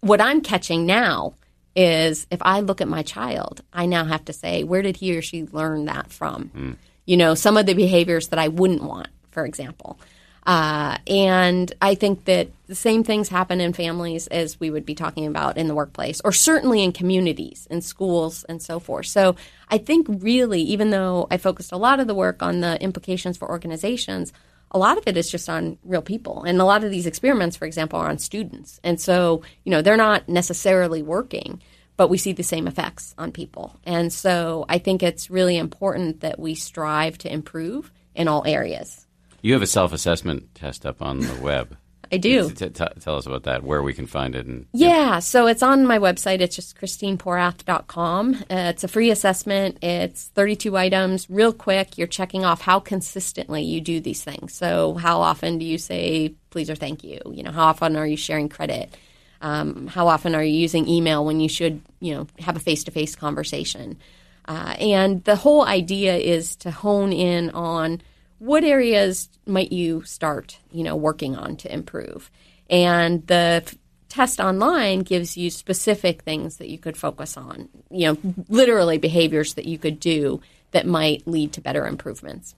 what 0.00 0.20
I'm 0.20 0.42
catching 0.42 0.84
now 0.84 1.34
is 1.74 2.26
if 2.30 2.42
I 2.42 2.60
look 2.60 2.82
at 2.82 2.88
my 2.88 3.02
child, 3.02 3.62
I 3.72 3.86
now 3.86 4.04
have 4.04 4.26
to 4.26 4.34
say, 4.34 4.64
Where 4.64 4.82
did 4.82 4.98
he 4.98 5.16
or 5.16 5.22
she 5.22 5.46
learn 5.46 5.86
that 5.86 6.12
from? 6.12 6.50
Mm. 6.54 6.76
You 7.06 7.16
know, 7.16 7.34
some 7.34 7.56
of 7.56 7.64
the 7.64 7.74
behaviors 7.74 8.28
that 8.28 8.38
I 8.38 8.48
wouldn't 8.48 8.82
want, 8.82 9.08
for 9.30 9.46
example. 9.46 9.98
Uh, 10.44 10.98
and 11.06 11.72
I 11.80 11.94
think 11.94 12.24
that 12.24 12.48
the 12.66 12.74
same 12.74 13.04
things 13.04 13.28
happen 13.28 13.60
in 13.60 13.72
families 13.72 14.26
as 14.26 14.58
we 14.58 14.70
would 14.70 14.84
be 14.84 14.94
talking 14.94 15.26
about 15.26 15.56
in 15.56 15.68
the 15.68 15.74
workplace, 15.74 16.20
or 16.24 16.32
certainly 16.32 16.82
in 16.82 16.92
communities, 16.92 17.68
in 17.70 17.80
schools, 17.80 18.44
and 18.44 18.60
so 18.60 18.80
forth. 18.80 19.06
So 19.06 19.36
I 19.68 19.78
think 19.78 20.06
really, 20.08 20.62
even 20.62 20.90
though 20.90 21.28
I 21.30 21.36
focused 21.36 21.72
a 21.72 21.76
lot 21.76 22.00
of 22.00 22.06
the 22.06 22.14
work 22.14 22.42
on 22.42 22.60
the 22.60 22.80
implications 22.82 23.36
for 23.36 23.48
organizations, 23.48 24.32
a 24.72 24.78
lot 24.78 24.98
of 24.98 25.06
it 25.06 25.16
is 25.16 25.30
just 25.30 25.48
on 25.48 25.78
real 25.84 26.02
people. 26.02 26.42
And 26.44 26.60
a 26.60 26.64
lot 26.64 26.82
of 26.82 26.90
these 26.90 27.06
experiments, 27.06 27.56
for 27.56 27.66
example, 27.66 27.98
are 27.98 28.08
on 28.08 28.18
students. 28.18 28.80
And 28.82 29.00
so, 29.00 29.42
you 29.64 29.70
know, 29.70 29.82
they're 29.82 29.96
not 29.96 30.28
necessarily 30.28 31.02
working, 31.02 31.62
but 31.96 32.08
we 32.08 32.18
see 32.18 32.32
the 32.32 32.42
same 32.42 32.66
effects 32.66 33.14
on 33.18 33.32
people. 33.32 33.78
And 33.84 34.12
so 34.12 34.64
I 34.68 34.78
think 34.78 35.02
it's 35.02 35.30
really 35.30 35.58
important 35.58 36.22
that 36.22 36.38
we 36.38 36.54
strive 36.54 37.18
to 37.18 37.32
improve 37.32 37.92
in 38.14 38.28
all 38.28 38.44
areas. 38.46 39.06
You 39.42 39.52
have 39.54 39.62
a 39.62 39.66
self 39.66 39.92
assessment 39.92 40.54
test 40.54 40.86
up 40.86 41.02
on 41.02 41.20
the 41.20 41.34
web. 41.34 41.76
I 42.12 42.18
do. 42.18 42.50
T- 42.50 42.68
t- 42.68 42.84
tell 43.00 43.16
us 43.16 43.26
about 43.26 43.44
that, 43.44 43.64
where 43.64 43.82
we 43.82 43.94
can 43.94 44.06
find 44.06 44.34
it. 44.34 44.44
And, 44.44 44.66
yeah, 44.74 45.18
so 45.18 45.46
it's 45.46 45.62
on 45.62 45.86
my 45.86 45.98
website. 45.98 46.40
It's 46.40 46.54
just 46.54 46.78
christineporath.com. 46.78 48.34
Uh, 48.34 48.44
it's 48.50 48.84
a 48.84 48.88
free 48.88 49.10
assessment. 49.10 49.82
It's 49.82 50.26
32 50.28 50.76
items, 50.76 51.30
real 51.30 51.54
quick. 51.54 51.96
You're 51.96 52.06
checking 52.06 52.44
off 52.44 52.60
how 52.60 52.80
consistently 52.80 53.62
you 53.62 53.80
do 53.80 53.98
these 53.98 54.22
things. 54.22 54.52
So, 54.52 54.94
how 54.94 55.22
often 55.22 55.58
do 55.58 55.64
you 55.64 55.78
say 55.78 56.34
please 56.50 56.68
or 56.68 56.74
thank 56.74 57.02
you? 57.02 57.18
You 57.32 57.42
know, 57.42 57.50
how 57.50 57.64
often 57.64 57.96
are 57.96 58.06
you 58.06 58.18
sharing 58.18 58.50
credit? 58.50 58.94
Um, 59.40 59.86
how 59.88 60.06
often 60.06 60.34
are 60.34 60.44
you 60.44 60.54
using 60.54 60.86
email 60.86 61.24
when 61.24 61.40
you 61.40 61.48
should, 61.48 61.80
you 61.98 62.14
know, 62.14 62.26
have 62.40 62.56
a 62.56 62.60
face 62.60 62.84
to 62.84 62.90
face 62.90 63.16
conversation? 63.16 63.98
Uh, 64.44 64.76
and 64.78 65.24
the 65.24 65.36
whole 65.36 65.64
idea 65.64 66.16
is 66.16 66.56
to 66.56 66.70
hone 66.70 67.12
in 67.12 67.48
on 67.50 68.02
what 68.42 68.64
areas 68.64 69.28
might 69.46 69.70
you 69.70 70.02
start, 70.02 70.58
you 70.72 70.82
know, 70.82 70.96
working 70.96 71.36
on 71.36 71.56
to 71.56 71.72
improve? 71.72 72.28
And 72.68 73.24
the 73.28 73.62
f- 73.64 73.76
test 74.08 74.40
online 74.40 75.00
gives 75.00 75.36
you 75.36 75.48
specific 75.48 76.22
things 76.22 76.56
that 76.56 76.68
you 76.68 76.76
could 76.76 76.96
focus 76.96 77.36
on, 77.36 77.68
you 77.88 78.08
know, 78.08 78.34
literally 78.48 78.98
behaviors 78.98 79.54
that 79.54 79.66
you 79.66 79.78
could 79.78 80.00
do 80.00 80.40
that 80.72 80.86
might 80.86 81.24
lead 81.24 81.52
to 81.52 81.60
better 81.60 81.86
improvements. 81.86 82.56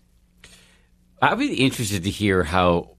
I'd 1.20 1.38
be 1.38 1.52
interested 1.52 2.04
to 2.04 2.10
hear 2.10 2.42
how 2.44 2.96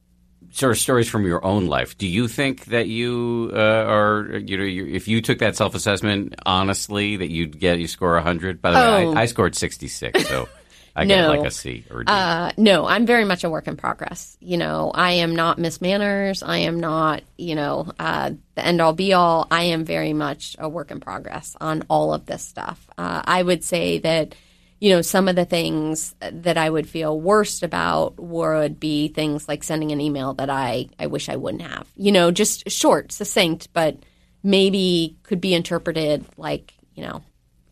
sort 0.52 0.74
of 0.74 0.78
stories 0.78 1.10
from 1.10 1.26
your 1.26 1.44
own 1.44 1.66
life. 1.66 1.98
Do 1.98 2.06
you 2.06 2.28
think 2.28 2.66
that 2.66 2.88
you 2.88 3.50
uh, 3.52 3.58
are, 3.58 4.38
you 4.38 4.58
know, 4.58 4.96
if 4.96 5.08
you 5.08 5.24
took 5.24 5.40
that 5.40 5.56
self 5.56 5.74
assessment 5.74 6.36
honestly, 6.46 7.18
that 7.18 7.32
you'd 7.32 7.60
get 7.60 7.80
you 7.80 7.88
score 7.88 8.20
hundred? 8.20 8.62
By 8.62 8.72
the 8.72 8.78
oh. 8.80 9.12
way, 9.12 9.18
I, 9.18 9.22
I 9.24 9.26
scored 9.26 9.56
sixty 9.56 9.88
six, 9.88 10.28
so. 10.28 10.48
I 10.96 11.04
no. 11.04 11.16
get 11.16 11.40
like 11.40 11.48
a 11.48 11.52
C 11.52 11.84
or 11.92 12.04
D. 12.04 12.12
Uh, 12.12 12.52
no, 12.56 12.86
I'm 12.86 13.06
very 13.06 13.26
much 13.26 13.44
a 13.44 13.50
work 13.50 13.68
in 13.68 13.76
progress. 13.76 14.38
You 14.40 14.58
know, 14.58 14.92
I 14.94 15.12
am 15.14 15.36
not 15.36 15.60
Miss 15.60 15.82
Manners. 15.82 16.42
I 16.42 16.60
am 16.60 16.80
not, 16.80 17.24
you 17.38 17.56
know, 17.56 17.92
uh, 18.00 18.32
the 18.56 18.66
end 18.66 18.80
all 18.80 18.94
be 18.94 19.12
all. 19.12 19.46
I 19.52 19.64
am 19.64 19.84
very 19.84 20.14
much 20.14 20.56
a 20.58 20.70
work 20.70 20.92
in 20.92 21.02
progress 21.02 21.56
on 21.60 21.84
all 21.90 22.14
of 22.14 22.26
this 22.26 22.44
stuff. 22.44 22.90
Uh, 22.98 23.22
I 23.26 23.44
would 23.44 23.64
say 23.64 24.00
that, 24.00 24.36
you 24.80 24.92
know, 24.92 25.02
some 25.02 25.28
of 25.28 25.36
the 25.36 25.44
things 25.44 26.16
that 26.20 26.58
I 26.58 26.70
would 26.70 26.88
feel 26.88 27.20
worst 27.20 27.64
about 27.64 28.18
would 28.18 28.80
be 28.80 29.10
things 29.10 29.50
like 29.50 29.64
sending 29.64 29.92
an 29.92 30.00
email 30.00 30.34
that 30.36 30.50
I, 30.50 30.88
I 30.98 31.08
wish 31.08 31.28
I 31.28 31.36
wouldn't 31.36 31.64
have. 31.64 31.90
You 31.98 32.14
know, 32.14 32.32
just 32.32 32.70
short, 32.70 33.12
succinct, 33.12 33.68
but 33.74 33.98
maybe 34.44 35.18
could 35.24 35.42
be 35.42 35.54
interpreted 35.54 36.24
like, 36.38 36.74
you 36.94 37.04
know, 37.04 37.22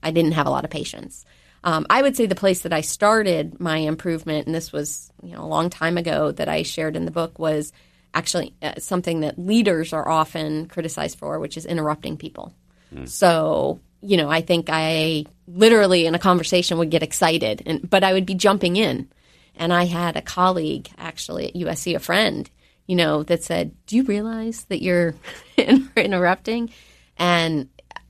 I 0.02 0.12
didn't 0.12 0.34
have 0.34 0.48
a 0.48 0.50
lot 0.50 0.66
of 0.66 0.72
patience. 0.72 1.24
Um, 1.64 1.86
I 1.90 2.02
would 2.02 2.18
say 2.18 2.26
the 2.26 2.36
place 2.36 2.62
that 2.62 2.74
I 2.74 2.82
started 2.82 3.60
my 3.60 3.78
improvement, 3.78 4.48
and 4.48 4.56
this 4.56 4.72
was 4.72 5.12
you 5.22 5.34
know 5.34 5.44
a 5.44 5.48
long 5.48 5.70
time 5.70 5.98
ago 5.98 6.32
that 6.32 6.50
I 6.50 6.64
shared 6.64 6.96
in 6.96 7.06
the 7.06 7.12
book, 7.12 7.40
was 7.40 7.72
actually 8.14 8.54
uh, 8.62 8.74
something 8.80 9.22
that 9.22 9.40
leaders 9.40 9.94
are 9.94 10.08
often 10.08 10.68
criticized 10.68 11.18
for, 11.18 11.40
which 11.40 11.58
is 11.58 11.66
interrupting 11.66 12.18
people. 12.18 12.54
Mm. 12.94 13.08
So 13.08 13.80
you 14.02 14.18
know, 14.18 14.30
I 14.30 14.42
think 14.42 14.68
I 14.70 15.26
literally 15.48 16.06
in 16.06 16.14
a 16.14 16.20
conversation 16.20 16.78
would 16.78 16.92
get 16.92 17.04
excited, 17.04 17.64
and 17.66 17.90
but 17.90 18.04
I 18.04 18.14
would 18.14 18.26
be 18.26 18.36
jumping 18.36 18.76
in. 18.76 19.08
And 19.56 19.72
I 19.72 19.86
had 19.86 20.18
a 20.18 20.22
colleague 20.22 20.90
actually 20.98 21.48
at 21.48 21.54
USC, 21.54 21.96
a 21.96 22.00
friend, 22.00 22.50
you 22.88 22.96
know, 22.96 23.24
that 23.24 23.44
said, 23.44 23.72
"Do 23.86 23.96
you 23.96 24.04
realize 24.04 24.66
that 24.66 24.82
you're 24.82 25.16
interrupting?" 25.96 26.72
And 27.18 27.70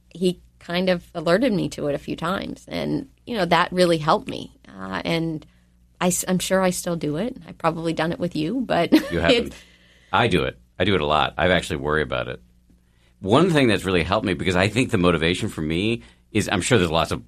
he 0.09 0.41
kind 0.64 0.89
of 0.89 1.05
alerted 1.14 1.51
me 1.53 1.70
to 1.70 1.88
it 1.88 1.95
a 1.95 1.99
few 1.99 2.16
times, 2.16 2.66
and 2.68 3.09
you 3.26 3.38
know 3.38 3.45
that 3.45 3.72
really 3.72 3.97
helped 3.97 4.28
me. 4.28 4.57
Uh, 4.68 5.01
and 5.03 5.45
I, 5.99 6.11
am 6.28 6.39
sure 6.39 6.61
I 6.61 6.72
still 6.72 6.95
do 6.95 7.18
it. 7.18 7.38
I've 7.47 7.57
probably 7.57 7.93
done 7.93 8.11
it 8.11 8.20
with 8.20 8.36
you, 8.36 8.61
but 8.61 8.91
you 9.11 9.20
haven't. 9.20 9.53
I 10.11 10.28
do 10.28 10.43
it. 10.43 10.57
I 10.80 10.86
do 10.86 10.95
it 10.95 11.01
a 11.01 11.05
lot. 11.05 11.36
I 11.38 11.49
actually 11.49 11.78
worry 11.78 12.01
about 12.01 12.28
it. 12.28 12.41
One 13.20 13.51
thing 13.51 13.68
that's 13.68 13.86
really 13.86 14.03
helped 14.03 14.26
me 14.26 14.34
because 14.34 14.55
I 14.55 14.68
think 14.68 14.91
the 14.91 14.97
motivation 14.97 15.49
for 15.49 15.61
me 15.61 16.03
is 16.32 16.49
I'm 16.51 16.61
sure 16.61 16.78
there's 16.78 16.91
lots 16.91 17.11
of 17.11 17.24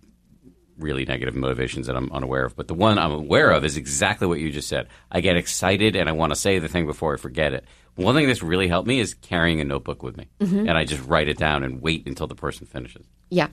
really 0.78 1.06
negative 1.06 1.36
motivations 1.36 1.88
that 1.88 1.96
I'm 1.96 2.12
unaware 2.12 2.46
of, 2.46 2.56
but 2.56 2.68
the 2.68 2.74
one 2.74 2.98
I'm 2.98 3.12
aware 3.12 3.52
of 3.52 3.64
is 3.64 3.78
exactly 3.78 4.28
what 4.28 4.40
you 4.40 4.52
just 4.52 4.68
said. 4.68 4.88
I 5.10 5.22
get 5.22 5.38
excited 5.38 5.96
and 5.96 6.10
I 6.10 6.12
want 6.12 6.34
to 6.34 6.36
say 6.36 6.60
the 6.60 6.68
thing 6.68 6.86
before 6.86 7.14
I 7.14 7.18
forget 7.18 7.54
it. 7.54 7.66
One 7.96 8.14
thing 8.14 8.28
that's 8.28 8.44
really 8.44 8.68
helped 8.68 8.90
me 8.90 9.00
is 9.00 9.14
carrying 9.14 9.62
a 9.62 9.64
notebook 9.64 10.04
with 10.04 10.18
me, 10.18 10.28
mm-hmm. 10.42 10.68
and 10.68 10.72
I 10.72 10.84
just 10.84 11.06
write 11.06 11.30
it 11.30 11.38
down 11.38 11.64
and 11.64 11.82
wait 11.82 12.06
until 12.08 12.28
the 12.28 12.36
person 12.36 12.68
finishes. 12.68 13.06
Yeah, 13.30 13.48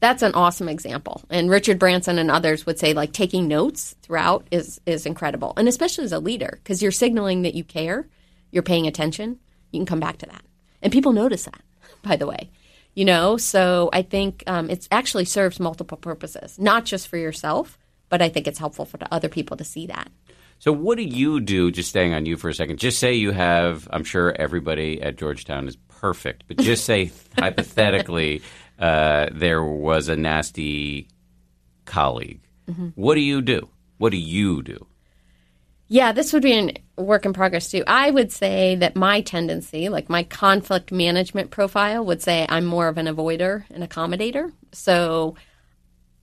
that's 0.00 0.22
an 0.22 0.34
awesome 0.34 0.68
example. 0.68 1.22
And 1.30 1.48
Richard 1.48 1.78
Branson 1.78 2.18
and 2.18 2.30
others 2.30 2.66
would 2.66 2.78
say 2.78 2.92
like 2.92 3.12
taking 3.12 3.48
notes 3.48 3.94
throughout 4.02 4.46
is 4.50 4.80
is 4.86 5.06
incredible, 5.06 5.52
and 5.56 5.68
especially 5.68 6.04
as 6.04 6.12
a 6.12 6.18
leader 6.18 6.60
because 6.62 6.82
you're 6.82 6.92
signaling 6.92 7.42
that 7.42 7.54
you 7.54 7.64
care, 7.64 8.08
you're 8.50 8.62
paying 8.62 8.86
attention. 8.86 9.38
You 9.72 9.80
can 9.80 9.86
come 9.86 10.00
back 10.00 10.18
to 10.18 10.26
that, 10.26 10.42
and 10.82 10.92
people 10.92 11.12
notice 11.12 11.44
that. 11.44 11.62
By 12.02 12.16
the 12.16 12.26
way, 12.26 12.50
you 12.94 13.04
know. 13.04 13.36
So 13.36 13.88
I 13.92 14.02
think 14.02 14.44
um, 14.46 14.68
it 14.68 14.86
actually 14.90 15.24
serves 15.24 15.58
multiple 15.58 15.96
purposes, 15.96 16.58
not 16.58 16.84
just 16.84 17.08
for 17.08 17.16
yourself, 17.16 17.78
but 18.08 18.20
I 18.20 18.28
think 18.28 18.46
it's 18.46 18.58
helpful 18.58 18.84
for 18.84 18.98
other 19.10 19.28
people 19.28 19.56
to 19.56 19.64
see 19.64 19.86
that. 19.86 20.10
So, 20.58 20.72
what 20.72 20.96
do 20.96 21.02
you 21.02 21.40
do? 21.40 21.70
Just 21.70 21.88
staying 21.88 22.14
on 22.14 22.26
you 22.26 22.36
for 22.36 22.48
a 22.48 22.54
second. 22.54 22.78
Just 22.78 22.98
say 22.98 23.14
you 23.14 23.32
have. 23.32 23.88
I'm 23.90 24.04
sure 24.04 24.34
everybody 24.38 25.02
at 25.02 25.16
Georgetown 25.16 25.66
is 25.68 25.76
perfect, 25.88 26.44
but 26.46 26.58
just 26.58 26.84
say 26.84 27.10
hypothetically 27.38 28.42
uh, 28.78 29.28
there 29.32 29.62
was 29.62 30.08
a 30.08 30.16
nasty 30.16 31.08
colleague. 31.84 32.40
Mm-hmm. 32.68 32.88
What 32.94 33.14
do 33.14 33.20
you 33.20 33.42
do? 33.42 33.68
What 33.98 34.10
do 34.10 34.18
you 34.18 34.62
do? 34.62 34.86
Yeah, 35.86 36.12
this 36.12 36.32
would 36.32 36.42
be 36.42 36.82
a 36.96 37.02
work 37.02 37.26
in 37.26 37.32
progress 37.32 37.70
too. 37.70 37.84
I 37.86 38.10
would 38.10 38.32
say 38.32 38.74
that 38.76 38.96
my 38.96 39.20
tendency, 39.20 39.88
like 39.88 40.08
my 40.08 40.24
conflict 40.24 40.90
management 40.90 41.50
profile, 41.50 42.04
would 42.04 42.22
say 42.22 42.46
I'm 42.48 42.64
more 42.64 42.88
of 42.88 42.96
an 42.96 43.06
avoider 43.06 43.64
and 43.70 43.88
accommodator. 43.88 44.52
So 44.72 45.36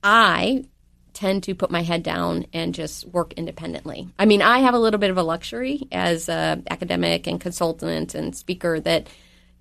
I 0.02 0.64
tend 1.12 1.44
to 1.44 1.54
put 1.54 1.70
my 1.70 1.82
head 1.82 2.02
down 2.02 2.46
and 2.52 2.74
just 2.74 3.06
work 3.06 3.34
independently. 3.34 4.08
I 4.18 4.24
mean, 4.24 4.42
I 4.42 4.58
have 4.60 4.74
a 4.74 4.78
little 4.78 4.98
bit 4.98 5.10
of 5.10 5.18
a 5.18 5.22
luxury 5.22 5.86
as 5.92 6.28
an 6.28 6.64
academic 6.70 7.26
and 7.26 7.40
consultant 7.40 8.14
and 8.14 8.34
speaker 8.34 8.80
that, 8.80 9.08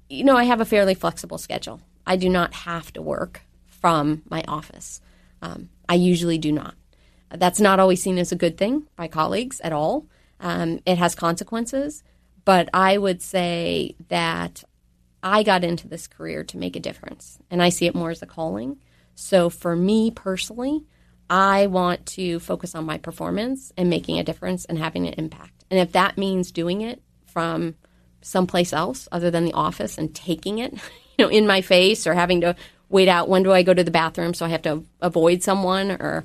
you 0.09 0.23
know, 0.23 0.35
I 0.35 0.45
have 0.45 0.61
a 0.61 0.65
fairly 0.65 0.95
flexible 0.95 1.37
schedule. 1.37 1.79
I 2.06 2.16
do 2.16 2.30
not 2.30 2.54
have 2.54 2.91
to 2.93 3.02
work 3.02 3.41
from 3.68 4.24
my 4.30 4.43
office. 4.47 5.02
Um, 5.41 5.70
I 5.88 5.95
usually 5.95 6.38
do 6.38 6.52
not. 6.52 6.76
That's 7.30 7.60
not 7.60 7.80
always 7.80 8.02
seen 8.02 8.18
as 8.18 8.32
a 8.32 8.36
good 8.36 8.58
thing 8.58 8.88
by 8.95 9.08
colleagues 9.08 9.60
at 9.62 9.74
all. 9.74 10.06
Um, 10.39 10.80
it 10.86 10.97
has 10.97 11.16
consequences, 11.16 12.04
but 12.45 12.70
I 12.74 12.97
would 12.97 13.22
say 13.22 13.95
that 14.10 14.64
I 15.24 15.43
got 15.43 15.64
into 15.64 15.88
this 15.88 16.08
career 16.08 16.43
to 16.45 16.58
make 16.58 16.76
a 16.76 16.80
difference, 16.80 17.38
and 17.49 17.62
I 17.62 17.70
see 17.70 17.86
it 17.86 17.95
more 17.95 18.10
as 18.10 18.22
a 18.22 18.26
calling. 18.26 18.78
So 19.16 19.49
for 19.49 19.76
me 19.76 20.12
personally, 20.12 20.84
I 21.30 21.68
want 21.68 22.06
to 22.08 22.39
focus 22.39 22.76
on 22.76 22.86
my 22.86 22.97
performance 22.97 23.72
and 23.78 23.89
making 23.89 24.20
a 24.20 24.24
difference 24.24 24.66
and 24.66 24.78
having 24.78 25.08
an 25.08 25.14
impact. 25.14 25.64
And 25.70 25.80
if 25.80 25.93
that 25.93 26.18
means 26.18 26.52
doing 26.52 26.82
it 26.82 27.02
from 27.28 27.76
someplace 28.22 28.74
else 28.74 29.08
other 29.12 29.32
than 29.32 29.45
the 29.45 29.54
office 29.54 29.97
and 29.97 30.14
taking 30.14 30.58
it, 30.58 30.74
you 31.18 31.26
know, 31.26 31.30
in 31.30 31.47
my 31.47 31.62
face 31.62 32.07
or 32.07 32.14
having 32.14 32.41
to 32.41 32.55
wait 32.89 33.07
out 33.07 33.30
when 33.30 33.43
do 33.43 33.51
I 33.51 33.64
go 33.64 33.74
to 33.74 33.84
the 33.84 33.91
bathroom 33.91 34.34
so 34.34 34.45
I 34.45 34.49
have 34.49 34.64
to 34.64 34.84
avoid 34.99 35.43
someone 35.43 35.91
or 35.91 36.24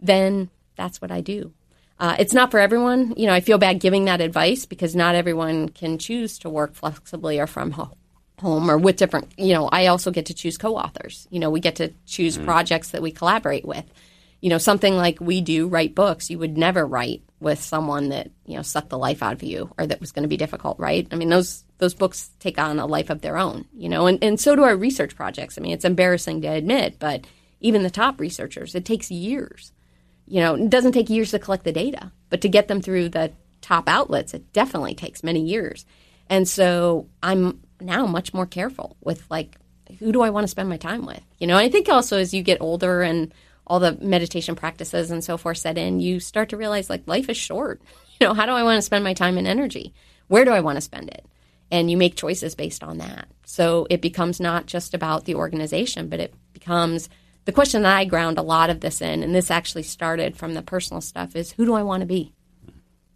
then 0.00 0.50
that's 0.76 1.00
what 1.00 1.10
I 1.10 1.20
do. 1.20 1.52
Uh, 2.00 2.14
it's 2.18 2.32
not 2.32 2.50
for 2.52 2.60
everyone. 2.60 3.14
You 3.16 3.26
know, 3.26 3.32
I 3.32 3.40
feel 3.40 3.58
bad 3.58 3.80
giving 3.80 4.04
that 4.04 4.20
advice 4.20 4.66
because 4.66 4.94
not 4.94 5.16
everyone 5.16 5.68
can 5.68 5.98
choose 5.98 6.38
to 6.40 6.50
work 6.50 6.74
flexibly 6.74 7.40
or 7.40 7.46
from 7.46 7.72
home 7.72 7.94
home 8.40 8.70
or 8.70 8.78
with 8.78 8.96
different 8.96 9.32
you 9.36 9.52
know 9.52 9.68
i 9.72 9.86
also 9.88 10.12
get 10.12 10.26
to 10.26 10.32
choose 10.32 10.56
co-authors 10.56 11.26
you 11.28 11.40
know 11.40 11.50
we 11.50 11.58
get 11.58 11.74
to 11.74 11.92
choose 12.06 12.38
mm. 12.38 12.44
projects 12.44 12.90
that 12.90 13.02
we 13.02 13.10
collaborate 13.10 13.64
with 13.64 13.84
you 14.40 14.50
know, 14.50 14.58
something 14.58 14.96
like 14.96 15.20
we 15.20 15.40
do 15.40 15.66
write 15.66 15.94
books, 15.94 16.30
you 16.30 16.38
would 16.38 16.56
never 16.56 16.86
write 16.86 17.22
with 17.40 17.60
someone 17.60 18.10
that, 18.10 18.30
you 18.46 18.56
know, 18.56 18.62
sucked 18.62 18.90
the 18.90 18.98
life 18.98 19.22
out 19.22 19.32
of 19.32 19.42
you 19.42 19.72
or 19.78 19.86
that 19.86 20.00
was 20.00 20.12
going 20.12 20.22
to 20.22 20.28
be 20.28 20.36
difficult, 20.36 20.78
right? 20.78 21.06
I 21.10 21.16
mean, 21.16 21.28
those 21.28 21.64
those 21.78 21.94
books 21.94 22.30
take 22.40 22.58
on 22.58 22.78
a 22.78 22.86
life 22.86 23.10
of 23.10 23.20
their 23.20 23.38
own, 23.38 23.66
you 23.72 23.88
know, 23.88 24.06
and, 24.06 24.22
and 24.22 24.40
so 24.40 24.54
do 24.54 24.64
our 24.64 24.76
research 24.76 25.16
projects. 25.16 25.56
I 25.56 25.60
mean, 25.60 25.72
it's 25.72 25.84
embarrassing 25.84 26.42
to 26.42 26.48
admit, 26.48 26.98
but 26.98 27.26
even 27.60 27.82
the 27.82 27.90
top 27.90 28.20
researchers, 28.20 28.74
it 28.74 28.84
takes 28.84 29.10
years. 29.10 29.72
You 30.26 30.40
know, 30.40 30.54
it 30.54 30.70
doesn't 30.70 30.92
take 30.92 31.08
years 31.08 31.30
to 31.30 31.38
collect 31.38 31.64
the 31.64 31.72
data, 31.72 32.12
but 32.30 32.40
to 32.42 32.48
get 32.48 32.68
them 32.68 32.82
through 32.82 33.10
the 33.10 33.32
top 33.60 33.88
outlets, 33.88 34.34
it 34.34 34.52
definitely 34.52 34.94
takes 34.94 35.24
many 35.24 35.40
years. 35.40 35.86
And 36.28 36.46
so 36.46 37.08
I'm 37.22 37.60
now 37.80 38.06
much 38.06 38.34
more 38.34 38.46
careful 38.46 38.96
with 39.00 39.24
like 39.30 39.56
who 39.98 40.12
do 40.12 40.20
I 40.20 40.30
want 40.30 40.44
to 40.44 40.48
spend 40.48 40.68
my 40.68 40.76
time 40.76 41.06
with? 41.06 41.22
You 41.38 41.46
know, 41.46 41.56
I 41.56 41.70
think 41.70 41.88
also 41.88 42.18
as 42.18 42.34
you 42.34 42.42
get 42.42 42.60
older 42.60 43.02
and 43.02 43.32
all 43.66 43.80
the 43.80 43.92
meditation 44.00 44.54
practices 44.54 45.10
and 45.10 45.22
so 45.22 45.36
forth 45.36 45.58
set 45.58 45.78
in, 45.78 46.00
you 46.00 46.20
start 46.20 46.50
to 46.50 46.56
realize 46.56 46.90
like 46.90 47.06
life 47.06 47.28
is 47.28 47.36
short. 47.36 47.80
You 48.20 48.26
know, 48.26 48.34
how 48.34 48.46
do 48.46 48.52
I 48.52 48.64
want 48.64 48.78
to 48.78 48.82
spend 48.82 49.04
my 49.04 49.14
time 49.14 49.38
and 49.38 49.46
energy? 49.46 49.94
Where 50.26 50.44
do 50.44 50.50
I 50.50 50.58
want 50.58 50.74
to 50.74 50.80
spend 50.80 51.08
it? 51.08 51.24
And 51.70 51.90
you 51.90 51.96
make 51.96 52.16
choices 52.16 52.54
based 52.54 52.82
on 52.82 52.98
that. 52.98 53.28
So 53.44 53.86
it 53.90 54.00
becomes 54.00 54.40
not 54.40 54.66
just 54.66 54.94
about 54.94 55.26
the 55.26 55.34
organization, 55.34 56.08
but 56.08 56.20
it 56.20 56.34
becomes 56.52 57.08
the 57.48 57.52
question 57.52 57.82
that 57.82 57.96
I 57.96 58.04
ground 58.04 58.36
a 58.36 58.42
lot 58.42 58.68
of 58.68 58.80
this 58.80 59.00
in, 59.00 59.22
and 59.22 59.34
this 59.34 59.50
actually 59.50 59.82
started 59.82 60.36
from 60.36 60.52
the 60.52 60.60
personal 60.60 61.00
stuff, 61.00 61.34
is 61.34 61.52
who 61.52 61.64
do 61.64 61.72
I 61.72 61.82
want 61.82 62.02
to 62.02 62.06
be? 62.06 62.34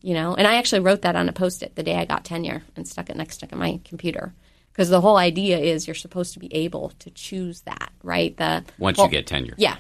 You 0.01 0.15
know, 0.15 0.35
and 0.35 0.47
I 0.47 0.55
actually 0.55 0.81
wrote 0.81 1.03
that 1.03 1.17
on 1.17 1.29
a 1.29 1.35
post 1.35 1.63
it 1.63 1.75
the 1.75 1.83
day 1.83 1.97
I 1.97 2.07
got 2.07 2.25
tenure 2.25 2.63
and 2.75 2.89
stuck 2.89 3.11
it 3.11 3.17
next 3.17 3.39
to 3.39 3.55
my 3.55 3.79
computer 3.85 4.35
because 4.73 4.89
the 4.89 5.03
whole 5.03 5.19
idea 5.19 5.59
is 5.59 5.87
you're 5.87 5.95
supposed 5.95 6.33
to 6.33 6.39
be 6.39 6.53
able 6.55 6.95
to 7.01 7.11
choose 7.11 7.61
that, 7.63 7.93
right? 8.03 8.35
The 8.37 8.65
once 8.79 8.97
whole, 8.97 9.07
you 9.07 9.13
get 9.13 9.27
tenure, 9.27 9.55
yeah, 9.59 9.77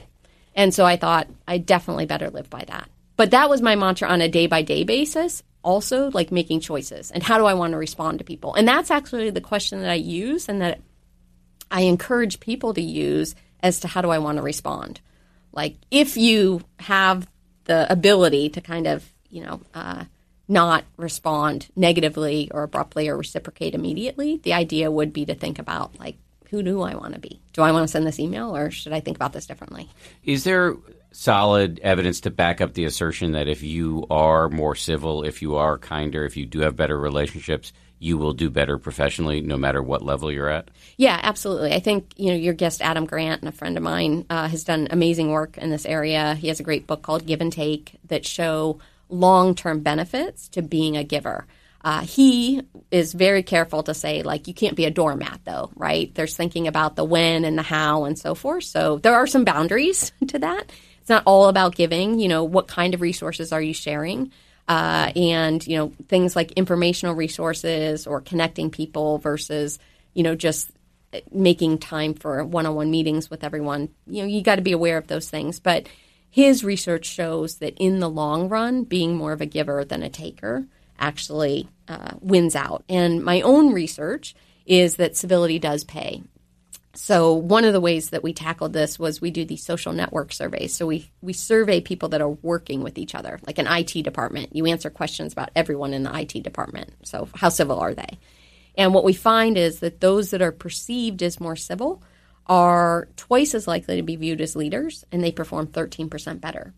and 0.54 0.74
so 0.74 0.84
I 0.84 0.96
thought 0.96 1.28
I 1.48 1.56
definitely 1.58 2.04
better 2.04 2.28
live 2.28 2.50
by 2.50 2.64
that. 2.68 2.90
But 3.16 3.30
that 3.30 3.48
was 3.48 3.62
my 3.62 3.74
mantra 3.74 4.08
on 4.08 4.20
a 4.20 4.28
day 4.28 4.46
by 4.46 4.60
day 4.60 4.84
basis. 4.84 5.42
Also, 5.62 6.10
like 6.10 6.32
making 6.32 6.60
choices 6.60 7.10
and 7.10 7.22
how 7.22 7.38
do 7.38 7.44
I 7.44 7.54
want 7.54 7.72
to 7.72 7.78
respond 7.78 8.18
to 8.18 8.24
people? 8.24 8.54
And 8.54 8.66
that's 8.66 8.90
actually 8.90 9.30
the 9.30 9.40
question 9.40 9.80
that 9.80 9.90
I 9.90 9.94
use 9.94 10.48
and 10.48 10.60
that 10.60 10.80
I 11.70 11.82
encourage 11.82 12.40
people 12.40 12.74
to 12.74 12.82
use 12.82 13.34
as 13.60 13.80
to 13.80 13.88
how 13.88 14.02
do 14.02 14.10
I 14.10 14.18
want 14.18 14.36
to 14.36 14.42
respond. 14.42 15.00
Like 15.52 15.76
if 15.90 16.16
you 16.16 16.62
have 16.80 17.28
the 17.64 17.90
ability 17.90 18.50
to 18.50 18.60
kind 18.60 18.86
of, 18.86 19.08
you 19.30 19.44
know, 19.44 19.60
uh, 19.72 20.04
not 20.48 20.84
respond 20.96 21.68
negatively 21.76 22.50
or 22.50 22.64
abruptly 22.64 23.08
or 23.08 23.16
reciprocate 23.16 23.74
immediately, 23.74 24.38
the 24.38 24.52
idea 24.52 24.90
would 24.90 25.12
be 25.12 25.24
to 25.24 25.34
think 25.34 25.58
about 25.58 25.98
like 25.98 26.16
who 26.52 26.62
do 26.62 26.82
I 26.82 26.94
want 26.94 27.14
to 27.14 27.18
be? 27.18 27.40
Do 27.54 27.62
I 27.62 27.72
want 27.72 27.84
to 27.84 27.90
send 27.90 28.06
this 28.06 28.20
email 28.20 28.54
or 28.54 28.70
should 28.70 28.92
I 28.92 29.00
think 29.00 29.16
about 29.16 29.32
this 29.32 29.46
differently? 29.46 29.88
Is 30.22 30.44
there 30.44 30.76
solid 31.10 31.80
evidence 31.82 32.20
to 32.20 32.30
back 32.30 32.60
up 32.60 32.74
the 32.74 32.84
assertion 32.84 33.32
that 33.32 33.48
if 33.48 33.62
you 33.62 34.06
are 34.10 34.50
more 34.50 34.74
civil, 34.74 35.24
if 35.24 35.40
you 35.40 35.56
are 35.56 35.78
kinder, 35.78 36.26
if 36.26 36.36
you 36.36 36.44
do 36.44 36.60
have 36.60 36.76
better 36.76 36.98
relationships, 36.98 37.72
you 37.98 38.18
will 38.18 38.34
do 38.34 38.50
better 38.50 38.76
professionally 38.76 39.40
no 39.40 39.56
matter 39.56 39.82
what 39.82 40.02
level 40.02 40.30
you're 40.30 40.50
at? 40.50 40.70
Yeah, 40.98 41.18
absolutely. 41.22 41.72
I 41.72 41.80
think 41.80 42.12
you 42.16 42.32
know 42.32 42.36
your 42.36 42.52
guest 42.52 42.82
Adam 42.82 43.06
Grant 43.06 43.40
and 43.40 43.48
a 43.48 43.52
friend 43.52 43.78
of 43.78 43.82
mine 43.82 44.26
uh, 44.28 44.48
has 44.48 44.62
done 44.62 44.88
amazing 44.90 45.30
work 45.30 45.56
in 45.56 45.70
this 45.70 45.86
area. 45.86 46.34
He 46.34 46.48
has 46.48 46.60
a 46.60 46.64
great 46.64 46.86
book 46.86 47.00
called 47.00 47.24
Give 47.24 47.40
and 47.40 47.52
Take 47.52 47.96
that 48.08 48.26
show 48.26 48.78
long 49.08 49.54
term 49.54 49.80
benefits 49.80 50.48
to 50.48 50.60
being 50.60 50.98
a 50.98 51.04
giver. 51.04 51.46
Uh, 51.84 52.02
he 52.02 52.62
is 52.90 53.12
very 53.12 53.42
careful 53.42 53.82
to 53.82 53.94
say, 53.94 54.22
like, 54.22 54.46
you 54.46 54.54
can't 54.54 54.76
be 54.76 54.84
a 54.84 54.90
doormat, 54.90 55.40
though, 55.44 55.70
right? 55.74 56.14
There's 56.14 56.36
thinking 56.36 56.68
about 56.68 56.94
the 56.94 57.04
when 57.04 57.44
and 57.44 57.58
the 57.58 57.62
how 57.62 58.04
and 58.04 58.18
so 58.18 58.34
forth. 58.34 58.64
So 58.64 58.98
there 58.98 59.14
are 59.14 59.26
some 59.26 59.44
boundaries 59.44 60.12
to 60.28 60.38
that 60.38 60.70
it's 61.02 61.10
not 61.10 61.24
all 61.26 61.48
about 61.48 61.74
giving. 61.74 62.20
You 62.20 62.28
know, 62.28 62.44
what 62.44 62.68
kind 62.68 62.94
of 62.94 63.00
resources 63.00 63.52
are 63.52 63.60
you 63.60 63.74
sharing? 63.74 64.30
Uh, 64.68 65.10
and 65.16 65.66
you 65.66 65.76
know, 65.76 65.92
things 66.08 66.36
like 66.36 66.52
informational 66.52 67.16
resources 67.16 68.06
or 68.06 68.20
connecting 68.20 68.70
people 68.70 69.18
versus 69.18 69.80
you 70.14 70.22
know 70.22 70.36
just 70.36 70.70
making 71.32 71.78
time 71.78 72.14
for 72.14 72.42
one-on-one 72.44 72.90
meetings 72.90 73.28
with 73.28 73.42
everyone. 73.42 73.88
You 74.06 74.22
know, 74.22 74.28
you 74.28 74.42
got 74.42 74.56
to 74.56 74.62
be 74.62 74.72
aware 74.72 74.96
of 74.96 75.08
those 75.08 75.28
things, 75.28 75.58
but 75.58 75.88
his 76.30 76.62
research 76.62 77.04
shows 77.04 77.56
that 77.56 77.76
in 77.78 77.98
the 77.98 78.08
long 78.08 78.48
run, 78.48 78.84
being 78.84 79.16
more 79.16 79.32
of 79.32 79.40
a 79.40 79.46
giver 79.46 79.84
than 79.84 80.04
a 80.04 80.08
taker 80.08 80.66
actually 81.02 81.68
uh, 81.88 82.12
wins 82.20 82.56
out. 82.56 82.84
And 82.88 83.22
my 83.22 83.42
own 83.42 83.72
research 83.72 84.34
is 84.64 84.96
that 84.96 85.16
civility 85.16 85.58
does 85.58 85.84
pay. 85.84 86.22
So 86.94 87.34
one 87.34 87.64
of 87.64 87.72
the 87.72 87.80
ways 87.80 88.10
that 88.10 88.22
we 88.22 88.32
tackled 88.32 88.72
this 88.72 88.98
was 88.98 89.20
we 89.20 89.30
do 89.30 89.44
these 89.44 89.64
social 89.64 89.92
network 89.92 90.32
surveys. 90.32 90.74
So 90.74 90.86
we 90.86 91.10
we 91.22 91.32
survey 91.32 91.80
people 91.80 92.10
that 92.10 92.20
are 92.20 92.28
working 92.28 92.82
with 92.82 92.98
each 92.98 93.14
other, 93.14 93.40
like 93.46 93.58
an 93.58 93.66
IT 93.66 94.02
department. 94.02 94.54
You 94.54 94.66
answer 94.66 94.90
questions 94.90 95.32
about 95.32 95.50
everyone 95.56 95.94
in 95.94 96.02
the 96.02 96.14
IT 96.14 96.42
department. 96.42 96.92
So 97.04 97.28
how 97.34 97.48
civil 97.48 97.80
are 97.80 97.94
they? 97.94 98.18
And 98.76 98.94
what 98.94 99.04
we 99.04 99.14
find 99.14 99.56
is 99.58 99.80
that 99.80 100.00
those 100.00 100.30
that 100.30 100.42
are 100.42 100.52
perceived 100.52 101.22
as 101.22 101.40
more 101.40 101.56
civil 101.56 102.02
are 102.46 103.08
twice 103.16 103.54
as 103.54 103.66
likely 103.66 103.96
to 103.96 104.02
be 104.02 104.16
viewed 104.16 104.40
as 104.40 104.56
leaders, 104.56 105.04
and 105.12 105.22
they 105.22 105.32
perform 105.32 105.68
13% 105.68 106.40
better. 106.40 106.74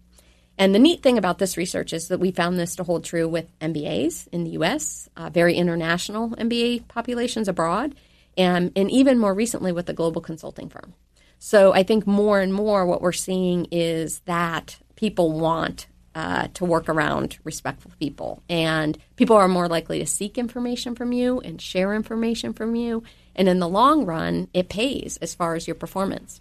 And 0.57 0.75
the 0.75 0.79
neat 0.79 1.03
thing 1.03 1.19
about 1.19 1.39
this 1.39 1.57
research 1.57 1.93
is 1.93 2.09
that 2.09 2.21
we 2.21 2.31
found 2.31 2.59
this 2.59 2.77
to 2.77 2.85
hold 2.85 3.05
true 3.05 3.29
with 3.29 3.47
MBAs 3.59 4.29
in 4.29 4.45
the 4.45 4.51
US, 4.51 5.09
uh, 5.17 5.31
very 5.31 5.55
international 5.55 6.31
MBA 6.31 6.87
populations 6.87 7.49
abroad, 7.49 7.95
and, 8.37 8.71
and 8.77 8.91
even 8.91 9.19
more 9.19 9.35
recently 9.35 9.73
with 9.73 9.87
the 9.87 9.93
global 9.93 10.21
consulting 10.21 10.69
firm. 10.69 10.95
So 11.39 11.75
I 11.75 11.83
think 11.83 12.07
more 12.07 12.41
and 12.41 12.55
more 12.55 12.87
what 12.87 13.03
we're 13.03 13.13
seeing 13.13 13.67
is 13.71 14.21
that 14.21 14.79
people 14.97 15.33
want 15.33 15.87
uh, 16.15 16.49
to 16.55 16.65
work 16.65 16.89
around 16.89 17.39
respectful 17.43 17.91
people. 17.99 18.43
And 18.49 18.97
people 19.17 19.37
are 19.37 19.49
more 19.49 19.69
likely 19.69 19.99
to 19.99 20.07
seek 20.07 20.39
information 20.39 20.95
from 20.95 21.13
you 21.13 21.41
and 21.41 21.61
share 21.61 21.93
information 21.93 22.53
from 22.53 22.77
you. 22.77 23.03
And 23.35 23.49
in 23.49 23.59
the 23.59 23.69
long 23.69 24.07
run, 24.07 24.49
it 24.55 24.69
pays 24.69 25.17
as 25.19 25.35
far 25.35 25.57
as 25.57 25.67
your 25.67 25.75
performance. 25.75 26.41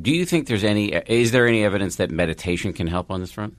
Do 0.00 0.10
you 0.10 0.24
think 0.24 0.46
there's 0.46 0.64
any, 0.64 0.92
is 0.92 1.32
there 1.32 1.46
any 1.46 1.64
evidence 1.64 1.96
that 1.96 2.10
meditation 2.10 2.72
can 2.72 2.86
help 2.86 3.10
on 3.10 3.20
this 3.20 3.32
front? 3.32 3.56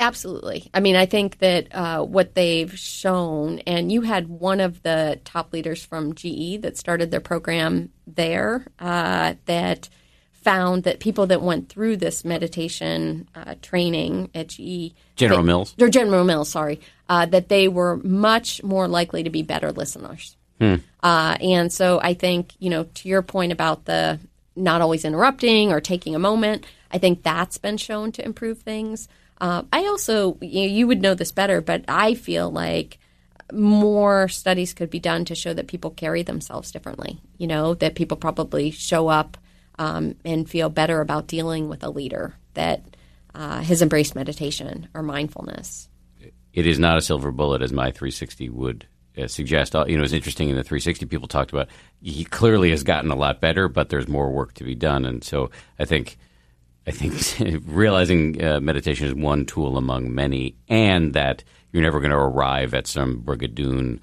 Absolutely. 0.00 0.70
I 0.72 0.80
mean, 0.80 0.94
I 0.94 1.06
think 1.06 1.38
that 1.38 1.74
uh, 1.74 2.04
what 2.04 2.34
they've 2.34 2.76
shown, 2.78 3.58
and 3.60 3.90
you 3.90 4.02
had 4.02 4.28
one 4.28 4.60
of 4.60 4.82
the 4.82 5.20
top 5.24 5.52
leaders 5.52 5.84
from 5.84 6.14
GE 6.14 6.62
that 6.62 6.76
started 6.76 7.10
their 7.10 7.20
program 7.20 7.90
there, 8.06 8.64
uh, 8.78 9.34
that 9.46 9.88
found 10.32 10.84
that 10.84 11.00
people 11.00 11.26
that 11.26 11.42
went 11.42 11.68
through 11.68 11.96
this 11.96 12.24
meditation 12.24 13.28
uh, 13.34 13.56
training 13.60 14.30
at 14.34 14.48
GE, 14.48 14.94
General 15.16 15.40
they, 15.40 15.46
Mills, 15.46 15.74
or 15.80 15.88
General 15.88 16.24
Mills, 16.24 16.48
sorry, 16.48 16.80
uh, 17.08 17.26
that 17.26 17.48
they 17.48 17.66
were 17.66 17.96
much 17.98 18.62
more 18.62 18.86
likely 18.86 19.24
to 19.24 19.30
be 19.30 19.42
better 19.42 19.72
listeners. 19.72 20.36
Hmm. 20.60 20.76
Uh, 21.02 21.36
and 21.40 21.72
so 21.72 22.00
I 22.00 22.14
think 22.14 22.54
you 22.60 22.70
know 22.70 22.84
to 22.84 23.08
your 23.08 23.22
point 23.22 23.52
about 23.52 23.84
the 23.84 24.20
not 24.58 24.80
always 24.80 25.04
interrupting 25.04 25.72
or 25.72 25.80
taking 25.80 26.14
a 26.14 26.18
moment, 26.18 26.66
I 26.90 26.98
think 26.98 27.22
that's 27.22 27.58
been 27.58 27.76
shown 27.76 28.12
to 28.12 28.24
improve 28.24 28.58
things. 28.58 29.08
Uh, 29.40 29.62
I 29.72 29.86
also, 29.86 30.36
you, 30.40 30.62
know, 30.62 30.74
you 30.74 30.86
would 30.86 31.02
know 31.02 31.14
this 31.14 31.32
better, 31.32 31.60
but 31.60 31.84
I 31.88 32.14
feel 32.14 32.50
like 32.50 32.98
more 33.52 34.28
studies 34.28 34.74
could 34.74 34.90
be 34.90 35.00
done 35.00 35.24
to 35.26 35.34
show 35.34 35.54
that 35.54 35.68
people 35.68 35.90
carry 35.90 36.22
themselves 36.22 36.72
differently. 36.72 37.20
You 37.38 37.46
know, 37.46 37.74
that 37.74 37.94
people 37.94 38.16
probably 38.16 38.70
show 38.70 39.08
up 39.08 39.36
um, 39.78 40.16
and 40.24 40.48
feel 40.48 40.68
better 40.68 41.00
about 41.00 41.28
dealing 41.28 41.68
with 41.68 41.82
a 41.84 41.90
leader 41.90 42.34
that 42.54 42.82
uh, 43.34 43.62
has 43.62 43.80
embraced 43.82 44.14
meditation 44.14 44.88
or 44.94 45.02
mindfulness. 45.02 45.88
It 46.52 46.66
is 46.66 46.78
not 46.78 46.98
a 46.98 47.02
silver 47.02 47.30
bullet 47.30 47.62
as 47.62 47.72
my 47.72 47.92
360 47.92 48.48
would 48.48 48.86
suggest. 49.26 49.74
Uh, 49.74 49.84
you 49.88 49.96
know, 49.96 50.04
it's 50.04 50.12
interesting 50.12 50.48
in 50.48 50.56
the 50.56 50.62
360 50.62 51.06
people 51.06 51.28
talked 51.28 51.50
about. 51.50 51.68
He 52.00 52.24
clearly 52.24 52.70
has 52.70 52.82
gotten 52.82 53.10
a 53.10 53.16
lot 53.16 53.40
better, 53.40 53.68
but 53.68 53.88
there's 53.88 54.08
more 54.08 54.30
work 54.30 54.54
to 54.54 54.64
be 54.64 54.74
done, 54.74 55.04
and 55.04 55.22
so 55.22 55.50
I 55.78 55.84
think. 55.84 56.18
I 56.86 56.90
think 56.90 57.62
realizing 57.66 58.42
uh, 58.42 58.60
meditation 58.60 59.06
is 59.06 59.14
one 59.14 59.44
tool 59.44 59.76
among 59.76 60.14
many, 60.14 60.56
and 60.70 61.12
that 61.12 61.44
you're 61.70 61.82
never 61.82 62.00
going 62.00 62.12
to 62.12 62.16
arrive 62.16 62.72
at 62.72 62.86
some 62.86 63.20
brigadoon 63.20 64.00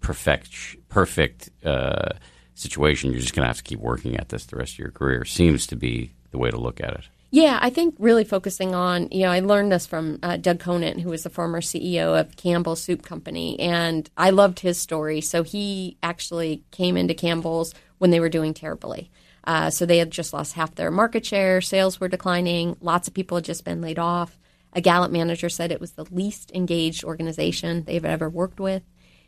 perfect 0.00 0.76
perfect 0.88 1.50
uh, 1.64 2.10
situation. 2.54 3.12
You're 3.12 3.20
just 3.20 3.34
going 3.34 3.44
to 3.44 3.48
have 3.48 3.58
to 3.58 3.62
keep 3.62 3.78
working 3.78 4.16
at 4.16 4.28
this 4.30 4.46
the 4.46 4.56
rest 4.56 4.74
of 4.74 4.78
your 4.80 4.90
career. 4.90 5.24
Seems 5.24 5.66
to 5.68 5.76
be 5.76 6.12
the 6.30 6.38
way 6.38 6.50
to 6.50 6.58
look 6.58 6.80
at 6.80 6.92
it. 6.92 7.08
Yeah, 7.34 7.58
I 7.60 7.70
think 7.70 7.96
really 7.98 8.22
focusing 8.22 8.76
on, 8.76 9.08
you 9.10 9.22
know, 9.22 9.32
I 9.32 9.40
learned 9.40 9.72
this 9.72 9.88
from 9.88 10.20
uh, 10.22 10.36
Doug 10.36 10.60
Conant, 10.60 11.00
who 11.00 11.08
was 11.08 11.24
the 11.24 11.30
former 11.30 11.60
CEO 11.60 12.16
of 12.16 12.36
Campbell 12.36 12.76
Soup 12.76 13.02
Company, 13.02 13.58
and 13.58 14.08
I 14.16 14.30
loved 14.30 14.60
his 14.60 14.78
story. 14.78 15.20
So 15.20 15.42
he 15.42 15.96
actually 16.00 16.62
came 16.70 16.96
into 16.96 17.12
Campbell's 17.12 17.74
when 17.98 18.12
they 18.12 18.20
were 18.20 18.28
doing 18.28 18.54
terribly. 18.54 19.10
Uh, 19.42 19.68
so 19.70 19.84
they 19.84 19.98
had 19.98 20.12
just 20.12 20.32
lost 20.32 20.52
half 20.52 20.76
their 20.76 20.92
market 20.92 21.26
share, 21.26 21.60
sales 21.60 21.98
were 21.98 22.06
declining, 22.06 22.76
lots 22.80 23.08
of 23.08 23.14
people 23.14 23.36
had 23.36 23.44
just 23.44 23.64
been 23.64 23.80
laid 23.80 23.98
off. 23.98 24.38
A 24.72 24.80
Gallup 24.80 25.10
manager 25.10 25.48
said 25.48 25.72
it 25.72 25.80
was 25.80 25.94
the 25.94 26.06
least 26.12 26.52
engaged 26.54 27.02
organization 27.02 27.82
they've 27.82 28.04
ever 28.04 28.30
worked 28.30 28.60
with. 28.60 28.84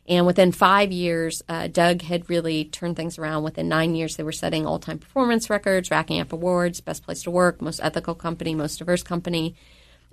And 0.09 0.25
within 0.25 0.53
five 0.53 0.93
years, 0.93 1.43
uh, 1.49 1.67
Doug 1.67 2.03
had 2.03 2.31
really 2.31 2.67
turned 2.67 2.97
things 2.97 3.19
around. 3.19 3.43
Within 3.43 3.69
nine 3.69 3.95
years, 3.95 4.17
they 4.17 4.23
were 4.23 4.33
setting 4.33 4.65
all 4.65 4.79
time 4.79 4.99
performance 4.99 5.51
records, 5.51 5.91
racking 5.91 6.21
up 6.21 6.33
awards, 6.33 6.81
best 6.81 7.03
place 7.03 7.25
to 7.25 7.31
work, 7.31 7.61
most 7.61 7.81
ethical 7.83 8.15
company, 8.15 8.55
most 8.55 8.79
diverse 8.79 9.03
company. 9.03 9.57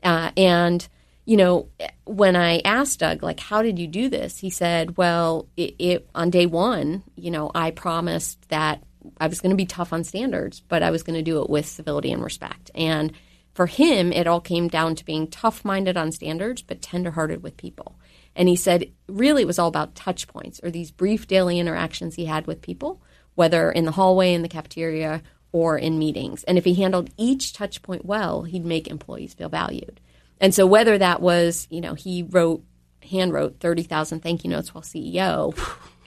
Uh, 0.01 0.31
and, 0.35 0.87
you 1.25 1.37
know, 1.37 1.69
when 2.05 2.35
I 2.35 2.59
asked 2.65 2.99
Doug, 2.99 3.21
like, 3.21 3.39
how 3.39 3.61
did 3.61 3.77
you 3.77 3.87
do 3.87 4.09
this? 4.09 4.39
He 4.39 4.49
said, 4.49 4.97
well, 4.97 5.47
it, 5.55 5.75
it 5.77 6.09
on 6.15 6.31
day 6.31 6.47
one, 6.47 7.03
you 7.15 7.29
know, 7.29 7.51
I 7.53 7.71
promised 7.71 8.49
that 8.49 8.83
I 9.19 9.27
was 9.27 9.41
going 9.41 9.51
to 9.51 9.55
be 9.55 9.65
tough 9.65 9.93
on 9.93 10.03
standards, 10.03 10.61
but 10.61 10.81
I 10.81 10.91
was 10.91 11.03
going 11.03 11.17
to 11.17 11.21
do 11.21 11.41
it 11.41 11.49
with 11.49 11.67
civility 11.67 12.11
and 12.11 12.23
respect. 12.23 12.71
And 12.73 13.13
for 13.53 13.67
him, 13.67 14.11
it 14.11 14.25
all 14.25 14.41
came 14.41 14.67
down 14.67 14.95
to 14.95 15.05
being 15.05 15.27
tough 15.27 15.63
minded 15.63 15.97
on 15.97 16.11
standards, 16.11 16.63
but 16.63 16.81
tender 16.81 17.11
hearted 17.11 17.43
with 17.43 17.57
people. 17.57 17.95
And 18.35 18.49
he 18.49 18.55
said 18.55 18.91
really 19.07 19.43
it 19.43 19.47
was 19.47 19.59
all 19.59 19.67
about 19.67 19.95
touch 19.95 20.27
points 20.27 20.59
or 20.63 20.71
these 20.71 20.91
brief 20.91 21.27
daily 21.27 21.59
interactions 21.59 22.15
he 22.15 22.25
had 22.25 22.47
with 22.47 22.61
people, 22.61 23.01
whether 23.35 23.71
in 23.71 23.85
the 23.85 23.91
hallway, 23.91 24.33
in 24.33 24.41
the 24.41 24.49
cafeteria, 24.49 25.21
or 25.51 25.77
in 25.77 25.99
meetings. 25.99 26.43
And 26.45 26.57
if 26.57 26.65
he 26.65 26.73
handled 26.73 27.11
each 27.15 27.53
touch 27.53 27.81
point 27.83 28.05
well, 28.05 28.43
he'd 28.43 28.65
make 28.65 28.87
employees 28.87 29.33
feel 29.33 29.49
valued. 29.49 30.01
And 30.41 30.53
so 30.53 30.65
whether 30.65 30.97
that 30.97 31.21
was, 31.21 31.67
you 31.69 31.79
know, 31.79 31.93
he 31.93 32.23
wrote, 32.23 32.63
hand 33.09 33.33
wrote 33.33 33.59
30,000 33.59 34.21
thank 34.21 34.43
you 34.43 34.49
notes 34.49 34.73
while 34.73 34.81
CEO, 34.81 35.57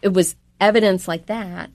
it 0.03 0.13
was 0.13 0.35
evidence 0.61 1.07
like 1.07 1.27
that. 1.27 1.71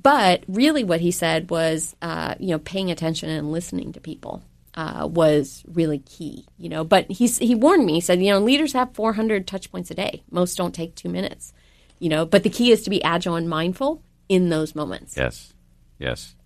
But 0.00 0.44
really 0.46 0.84
what 0.84 1.00
he 1.00 1.10
said 1.10 1.50
was, 1.50 1.96
uh, 2.02 2.34
you 2.38 2.48
know, 2.48 2.58
paying 2.58 2.90
attention 2.90 3.30
and 3.30 3.50
listening 3.50 3.92
to 3.94 4.00
people 4.00 4.42
uh, 4.78 5.08
was 5.08 5.64
really 5.66 5.98
key, 5.98 6.46
you 6.56 6.68
know. 6.68 6.84
But 6.84 7.10
he 7.10 7.26
he 7.26 7.56
warned 7.56 7.84
me. 7.84 7.94
He 7.94 8.00
said, 8.00 8.22
you 8.22 8.30
know, 8.30 8.38
leaders 8.38 8.72
have 8.74 8.94
400 8.94 9.44
touch 9.44 9.72
points 9.72 9.90
a 9.90 9.94
day. 9.94 10.22
Most 10.30 10.56
don't 10.56 10.72
take 10.72 10.94
two 10.94 11.08
minutes, 11.08 11.52
you 11.98 12.08
know. 12.08 12.24
But 12.24 12.44
the 12.44 12.48
key 12.48 12.70
is 12.70 12.82
to 12.82 12.90
be 12.90 13.02
agile 13.02 13.34
and 13.34 13.48
mindful 13.50 14.04
in 14.28 14.50
those 14.50 14.76
moments. 14.76 15.16
Yes, 15.16 15.52
yes. 15.98 16.36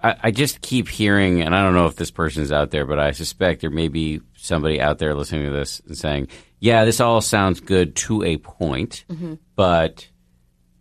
I, 0.00 0.14
I 0.22 0.30
just 0.30 0.60
keep 0.60 0.88
hearing, 0.88 1.42
and 1.42 1.56
I 1.56 1.62
don't 1.62 1.74
know 1.74 1.86
if 1.86 1.96
this 1.96 2.12
person 2.12 2.44
is 2.44 2.52
out 2.52 2.70
there, 2.70 2.86
but 2.86 3.00
I 3.00 3.10
suspect 3.10 3.62
there 3.62 3.70
may 3.70 3.88
be 3.88 4.20
somebody 4.36 4.80
out 4.80 4.98
there 4.98 5.16
listening 5.16 5.46
to 5.46 5.50
this 5.50 5.80
and 5.80 5.98
saying, 5.98 6.28
"Yeah, 6.60 6.84
this 6.84 7.00
all 7.00 7.20
sounds 7.20 7.58
good 7.58 7.96
to 7.96 8.22
a 8.22 8.36
point, 8.38 9.04
mm-hmm. 9.10 9.34
but." 9.56 10.08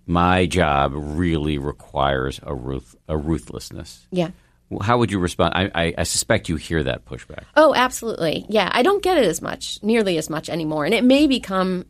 My 0.08 0.46
job 0.48 0.92
really 0.94 1.58
requires 1.58 2.40
a 2.44 2.54
ruth 2.54 2.96
a 3.08 3.16
ruthlessness. 3.16 4.08
Yeah 4.12 4.32
how 4.80 4.98
would 4.98 5.12
you 5.12 5.20
respond? 5.20 5.54
I, 5.56 5.72
I, 5.74 5.94
I, 5.98 6.04
suspect 6.04 6.48
you 6.48 6.56
hear 6.56 6.84
that 6.84 7.06
pushback. 7.06 7.44
Oh, 7.56 7.74
absolutely. 7.74 8.46
Yeah, 8.48 8.70
I 8.72 8.84
don't 8.84 9.04
get 9.04 9.18
it 9.18 9.26
as 9.26 9.42
much, 9.42 9.80
nearly 9.84 10.18
as 10.18 10.30
much 10.30 10.50
anymore. 10.50 10.86
And 10.86 10.94
it 10.94 11.04
may 11.04 11.28
become 11.28 11.86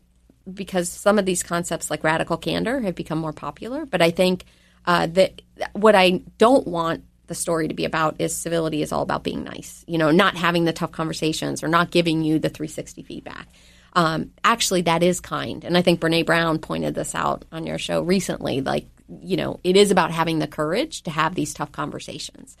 because 0.52 0.88
some 0.88 1.18
of 1.18 1.26
these 1.26 1.42
concepts, 1.42 1.90
like 1.90 2.02
radical 2.02 2.36
candor, 2.36 2.80
have 2.80 2.94
become 2.94 3.18
more 3.18 3.32
popular. 3.32 3.86
But 3.86 4.02
I 4.02 4.10
think 4.10 4.44
uh, 4.86 5.06
that 5.08 5.42
what 5.72 5.94
I 5.94 6.22
don't 6.38 6.66
want 6.66 7.04
the 7.28 7.34
story 7.34 7.68
to 7.68 7.74
be 7.74 7.84
about 7.84 8.16
is 8.18 8.36
civility 8.36 8.82
is 8.82 8.92
all 8.92 9.02
about 9.02 9.22
being 9.22 9.44
nice, 9.44 9.84
you 9.86 9.96
know, 9.96 10.10
not 10.10 10.36
having 10.36 10.64
the 10.64 10.72
tough 10.72 10.92
conversations 10.92 11.62
or 11.62 11.68
not 11.68 11.90
giving 11.90 12.22
you 12.22 12.38
the 12.38 12.48
360 12.48 13.02
feedback. 13.04 13.48
Um, 13.94 14.32
actually, 14.42 14.82
that 14.82 15.02
is 15.02 15.20
kind. 15.20 15.64
And 15.64 15.76
I 15.76 15.82
think 15.82 16.00
Brene 16.00 16.26
Brown 16.26 16.58
pointed 16.58 16.94
this 16.94 17.14
out 17.14 17.44
on 17.52 17.66
your 17.66 17.78
show 17.78 18.02
recently. 18.02 18.60
Like, 18.60 18.86
you 19.20 19.36
know, 19.36 19.60
it 19.64 19.76
is 19.76 19.90
about 19.90 20.10
having 20.10 20.38
the 20.38 20.46
courage 20.46 21.02
to 21.02 21.10
have 21.10 21.34
these 21.34 21.54
tough 21.54 21.72
conversations. 21.72 22.56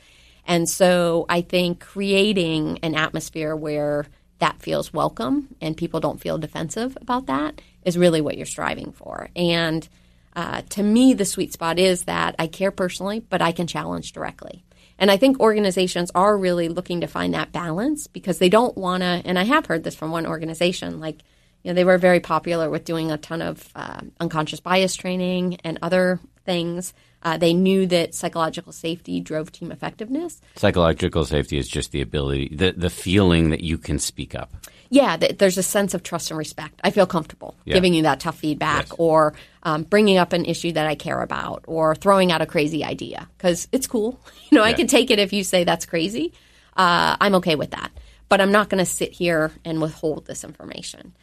And 0.46 0.68
so 0.68 1.26
I 1.28 1.42
think 1.42 1.80
creating 1.80 2.78
an 2.82 2.94
atmosphere 2.94 3.54
where 3.54 4.06
that 4.38 4.60
feels 4.60 4.92
welcome 4.92 5.54
and 5.60 5.76
people 5.76 6.00
don't 6.00 6.20
feel 6.20 6.38
defensive 6.38 6.98
about 7.00 7.26
that 7.26 7.60
is 7.84 7.96
really 7.96 8.20
what 8.20 8.36
you're 8.36 8.46
striving 8.46 8.92
for. 8.92 9.28
And 9.36 9.88
uh, 10.34 10.62
to 10.70 10.82
me, 10.82 11.14
the 11.14 11.24
sweet 11.24 11.52
spot 11.52 11.78
is 11.78 12.04
that 12.04 12.34
I 12.38 12.48
care 12.48 12.72
personally, 12.72 13.20
but 13.20 13.40
I 13.42 13.52
can 13.52 13.66
challenge 13.66 14.12
directly. 14.12 14.64
And 14.98 15.10
I 15.10 15.16
think 15.16 15.40
organizations 15.40 16.10
are 16.14 16.36
really 16.36 16.68
looking 16.68 17.00
to 17.00 17.06
find 17.06 17.34
that 17.34 17.52
balance 17.52 18.06
because 18.06 18.38
they 18.38 18.48
don't 18.48 18.76
want 18.76 19.02
to. 19.02 19.22
And 19.24 19.38
I 19.38 19.44
have 19.44 19.66
heard 19.66 19.84
this 19.84 19.94
from 19.94 20.10
one 20.10 20.26
organization, 20.26 21.00
like 21.00 21.18
you 21.62 21.70
know, 21.70 21.74
they 21.74 21.84
were 21.84 21.98
very 21.98 22.20
popular 22.20 22.68
with 22.68 22.84
doing 22.84 23.12
a 23.12 23.18
ton 23.18 23.40
of 23.40 23.68
uh, 23.74 24.00
unconscious 24.18 24.60
bias 24.60 24.94
training 24.94 25.58
and 25.64 25.78
other 25.82 26.18
things. 26.44 26.92
Uh, 27.24 27.36
they 27.38 27.54
knew 27.54 27.86
that 27.86 28.14
psychological 28.14 28.72
safety 28.72 29.20
drove 29.20 29.52
team 29.52 29.70
effectiveness. 29.70 30.40
Psychological 30.56 31.24
safety 31.24 31.56
is 31.56 31.68
just 31.68 31.92
the 31.92 32.00
ability, 32.02 32.48
the, 32.54 32.72
the 32.72 32.90
feeling 32.90 33.50
that 33.50 33.60
you 33.60 33.78
can 33.78 33.98
speak 34.00 34.34
up. 34.34 34.52
Yeah, 34.90 35.16
th- 35.16 35.38
there's 35.38 35.56
a 35.56 35.62
sense 35.62 35.94
of 35.94 36.02
trust 36.02 36.30
and 36.32 36.38
respect. 36.38 36.80
I 36.82 36.90
feel 36.90 37.06
comfortable 37.06 37.54
Yeah. 37.64 37.74
giving 37.74 37.94
you 37.94 38.02
that 38.02 38.18
tough 38.20 38.38
feedback 38.38 38.86
Yes. 38.88 38.94
or 38.98 39.34
um, 39.62 39.84
bringing 39.84 40.18
up 40.18 40.32
an 40.32 40.44
issue 40.44 40.72
that 40.72 40.86
I 40.86 40.96
care 40.96 41.22
about 41.22 41.64
or 41.68 41.94
throwing 41.94 42.32
out 42.32 42.42
a 42.42 42.46
crazy 42.46 42.84
idea 42.84 43.28
because 43.38 43.68
it's 43.72 43.86
cool. 43.86 44.18
You 44.50 44.58
know, 44.58 44.64
I 44.64 44.72
can 44.74 44.86
take 44.86 45.10
it 45.10 45.18
if 45.18 45.32
you 45.32 45.44
say 45.44 45.64
that's 45.64 45.86
crazy. 45.86 46.32
Uh, 46.76 47.16
I'm 47.20 47.36
okay 47.36 47.54
with 47.54 47.70
that. 47.70 47.90
But 48.28 48.40
I'm 48.42 48.52
not 48.52 48.68
going 48.68 48.84
to 48.84 48.90
sit 48.90 49.12
here 49.12 49.50
and 49.64 49.80
withhold 49.80 50.26
this 50.26 50.42
information. 50.44 51.14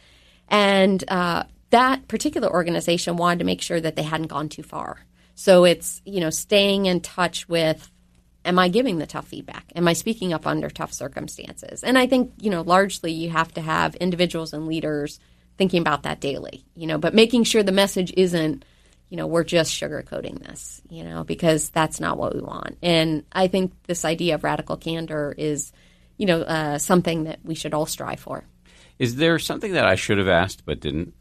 And 0.48 1.04
uh, 1.08 1.44
that 1.70 2.08
particular 2.08 2.50
organization 2.50 3.16
wanted 3.16 3.38
to 3.40 3.44
make 3.44 3.60
sure 3.62 3.80
that 3.80 3.94
they 3.96 4.02
hadn't 4.02 4.26
gone 4.28 4.48
too 4.48 4.62
far. 4.64 5.04
So 5.40 5.64
it's, 5.64 6.02
you 6.04 6.20
know, 6.20 6.28
staying 6.28 6.84
in 6.84 7.00
touch 7.00 7.48
with 7.48 7.90
am 8.44 8.58
I 8.58 8.68
giving 8.68 8.98
the 8.98 9.06
tough 9.06 9.26
feedback? 9.26 9.72
Am 9.74 9.88
I 9.88 9.94
speaking 9.94 10.34
up 10.34 10.46
under 10.46 10.68
tough 10.68 10.92
circumstances? 10.92 11.82
And 11.82 11.96
I 11.96 12.06
think, 12.06 12.34
you 12.42 12.50
know, 12.50 12.60
largely 12.60 13.12
you 13.12 13.30
have 13.30 13.50
to 13.54 13.62
have 13.62 13.94
individuals 13.94 14.52
and 14.52 14.66
leaders 14.66 15.18
thinking 15.56 15.80
about 15.80 16.02
that 16.02 16.20
daily, 16.20 16.66
you 16.74 16.86
know, 16.86 16.98
but 16.98 17.14
making 17.14 17.44
sure 17.44 17.62
the 17.62 17.72
message 17.72 18.12
isn't, 18.18 18.66
you 19.08 19.16
know, 19.16 19.26
we're 19.26 19.44
just 19.44 19.72
sugarcoating 19.72 20.46
this, 20.46 20.82
you 20.90 21.04
know, 21.04 21.24
because 21.24 21.70
that's 21.70 22.00
not 22.00 22.18
what 22.18 22.34
we 22.34 22.42
want. 22.42 22.76
And 22.82 23.24
I 23.32 23.48
think 23.48 23.72
this 23.84 24.04
idea 24.04 24.34
of 24.34 24.44
radical 24.44 24.76
candor 24.76 25.34
is, 25.38 25.72
you 26.18 26.26
know, 26.26 26.42
uh, 26.42 26.76
something 26.76 27.24
that 27.24 27.38
we 27.44 27.54
should 27.54 27.72
all 27.72 27.86
strive 27.86 28.20
for. 28.20 28.44
Is 28.98 29.16
there 29.16 29.38
something 29.38 29.72
that 29.72 29.86
I 29.86 29.94
should 29.94 30.18
have 30.18 30.28
asked 30.28 30.66
but 30.66 30.80
didn't? 30.80 31.14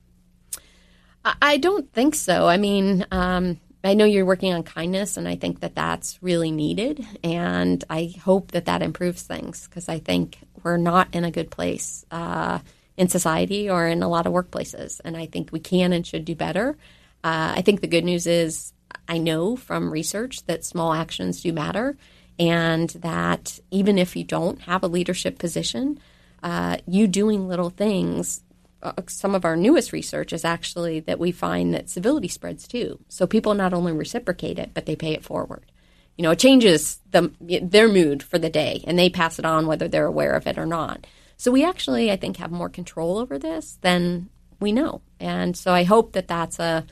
I- 1.23 1.57
don't 1.57 1.89
think 1.93 2.15
so. 2.15 2.47
I 2.47 2.57
mean, 2.57 3.05
um, 3.11 3.59
I 3.83 3.93
know 3.93 4.05
you're 4.05 4.25
working 4.25 4.53
on 4.53 4.63
kindness, 4.63 5.15
and 5.15 5.27
I 5.27 5.35
think 5.35 5.61
that 5.61 5.75
that's 5.75 6.21
really 6.21 6.51
needed. 6.51 7.05
And 7.23 7.83
I 7.89 8.13
hope 8.21 8.51
that 8.51 8.65
that 8.65 8.81
improves 8.81 9.23
things 9.23 9.67
because 9.67 9.87
I 9.87 9.99
think 9.99 10.37
we're 10.63 10.77
not 10.77 11.07
in 11.13 11.23
a 11.23 11.31
good 11.31 11.49
place 11.49 12.05
uh, 12.11 12.59
in 12.97 13.07
society 13.07 13.69
or 13.69 13.87
in 13.87 14.03
a 14.03 14.09
lot 14.09 14.27
of 14.27 14.33
workplaces. 14.33 14.99
And 15.05 15.15
I 15.15 15.27
think 15.27 15.51
we 15.51 15.61
can 15.61 15.93
and 15.93 16.05
should 16.05 16.25
do 16.25 16.35
better. 16.35 16.77
Uh, 17.23 17.53
I 17.55 17.61
think 17.61 17.79
the 17.79 17.87
good 17.87 18.03
news 18.03 18.27
is 18.27 18.73
I 19.07 19.17
know 19.17 19.55
from 19.55 19.91
research 19.91 20.45
that 20.45 20.65
small 20.65 20.93
actions 20.93 21.41
do 21.41 21.53
matter, 21.53 21.97
and 22.37 22.89
that 22.91 23.59
even 23.71 23.97
if 23.97 24.15
you 24.15 24.23
don't 24.23 24.61
have 24.61 24.83
a 24.83 24.87
leadership 24.87 25.39
position, 25.39 25.99
uh, 26.43 26.77
you 26.85 27.07
doing 27.07 27.47
little 27.47 27.69
things 27.69 28.43
uh, 28.81 28.93
some 29.07 29.35
of 29.35 29.45
our 29.45 29.55
newest 29.55 29.91
research 29.91 30.31
is 30.31 30.45
actually 30.45 30.99
that 31.01 31.19
we 31.19 31.31
find 31.31 31.73
that 31.73 31.89
civility 31.89 32.27
spreads 32.27 32.67
too. 32.67 32.99
So 33.09 33.27
people 33.27 33.53
not 33.53 33.73
only 33.73 33.91
reciprocate 33.91 34.59
it, 34.59 34.71
but 34.73 34.85
they 34.85 34.95
pay 34.95 35.13
it 35.13 35.23
forward. 35.23 35.71
You 36.17 36.23
know, 36.23 36.31
it 36.31 36.39
changes 36.39 36.99
the, 37.11 37.31
their 37.39 37.87
mood 37.87 38.21
for 38.23 38.37
the 38.37 38.49
day, 38.49 38.83
and 38.85 38.99
they 38.99 39.09
pass 39.09 39.39
it 39.39 39.45
on 39.45 39.67
whether 39.67 39.87
they're 39.87 40.05
aware 40.05 40.33
of 40.33 40.47
it 40.47 40.57
or 40.57 40.65
not. 40.65 41.07
So 41.37 41.51
we 41.51 41.63
actually, 41.63 42.11
I 42.11 42.17
think, 42.17 42.37
have 42.37 42.51
more 42.51 42.69
control 42.69 43.17
over 43.17 43.39
this 43.39 43.77
than 43.81 44.29
we 44.59 44.73
know, 44.73 45.01
and 45.21 45.55
so 45.55 45.71
I 45.71 45.83
hope 45.83 46.11
that 46.13 46.27
that's 46.27 46.59
a 46.59 46.85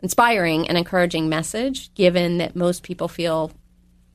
inspiring 0.00 0.68
and 0.68 0.76
encouraging 0.76 1.28
message, 1.28 1.94
given 1.94 2.38
that 2.38 2.56
most 2.56 2.82
people 2.82 3.06
feel 3.06 3.52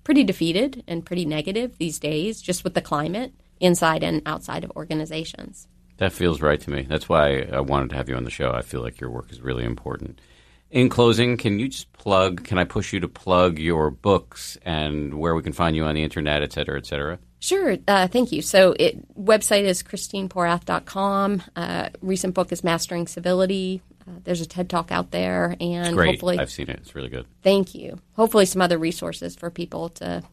pretty 0.03 0.25
defeated 0.25 0.83
and 0.85 1.05
pretty 1.05 1.25
negative 1.25 1.77
these 1.77 1.99
days, 1.99 2.41
just 2.41 2.65
with 2.65 2.73
the 2.73 2.81
climate 2.81 3.33
inside 3.61 4.03
and 4.03 4.21
outside 4.25 4.65
of 4.65 4.71
organizations. 4.71 5.67
That 5.97 6.13
feels 6.13 6.41
right 6.41 6.59
to 6.61 6.69
me. 6.69 6.83
That's 6.83 7.09
why 7.09 7.47
I 7.51 7.59
wanted 7.59 7.89
to 7.91 7.95
have 7.95 8.07
you 8.09 8.15
on 8.15 8.23
the 8.23 8.29
show. 8.29 8.51
I 8.51 8.61
feel 8.61 8.81
like 8.81 8.99
your 9.01 9.09
work 9.09 9.31
is 9.31 9.41
really 9.41 9.63
important. 9.65 10.21
In 10.69 10.89
closing, 10.89 11.37
can 11.37 11.59
you 11.59 11.69
just 11.69 11.91
plug, 11.93 12.43
can 12.43 12.57
I 12.57 12.65
push 12.65 12.91
you 12.93 12.99
to 12.99 13.07
plug 13.07 13.57
your 13.57 13.89
books 13.89 14.57
and 14.63 15.13
where 15.15 15.33
we 15.33 15.41
can 15.41 15.53
find 15.53 15.75
you 15.75 15.85
on 15.85 15.95
the 15.95 16.03
internet, 16.03 16.43
et 16.43 16.51
cetera, 16.53 16.77
et 16.77 16.85
cetera? 16.85 17.19
Sure. 17.39 17.77
Uh, 17.87 18.07
thank 18.07 18.31
you. 18.31 18.41
So, 18.41 18.75
it 18.79 18.97
website 19.17 19.63
is 19.63 19.81
christineporath.com. 19.83 21.43
Uh, 21.55 21.89
recent 22.01 22.33
book 22.33 22.51
is 22.51 22.63
Mastering 22.63 23.07
Civility. 23.07 23.81
Uh, 24.07 24.13
there's 24.23 24.41
a 24.41 24.45
TED 24.45 24.69
Talk 24.69 24.91
out 24.91 25.11
there, 25.11 25.55
and 25.61 25.95
Great. 25.95 26.11
hopefully, 26.11 26.39
I've 26.39 26.49
seen 26.51 26.69
it. 26.69 26.77
It's 26.79 26.95
really 26.95 27.09
good. 27.09 27.25
thank 27.43 27.75
you. 27.75 27.99
Hopefully, 28.13 28.45
some 28.45 28.61
other 28.61 28.77
resources 28.77 29.35
for 29.35 29.49
people 29.51 29.89
to 29.89 30.23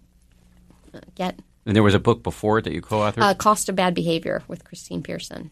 uh, 0.94 1.00
get. 1.14 1.38
And 1.66 1.74
there 1.74 1.82
was 1.82 1.94
a 1.94 1.98
book 1.98 2.22
before 2.22 2.58
it 2.58 2.62
that 2.62 2.72
you 2.74 2.82
co-authored? 2.82 3.22
Uh, 3.22 3.34
Cost 3.34 3.68
of 3.68 3.76
Bad 3.76 3.94
Behavior 3.94 4.42
with 4.48 4.64
Christine 4.64 5.02
Pearson. 5.02 5.50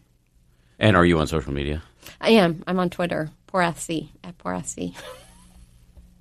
and 0.79 0.95
are 0.95 1.05
you 1.05 1.19
on 1.19 1.27
social 1.27 1.53
media? 1.53 1.81
I 2.21 2.31
am. 2.31 2.63
I'm 2.67 2.79
on 2.79 2.89
Twitter. 2.89 3.29
Poor 3.47 3.61
Porathc 3.61 4.09
at 4.23 4.37
Poor 4.37 4.53
Porathc. 4.53 4.93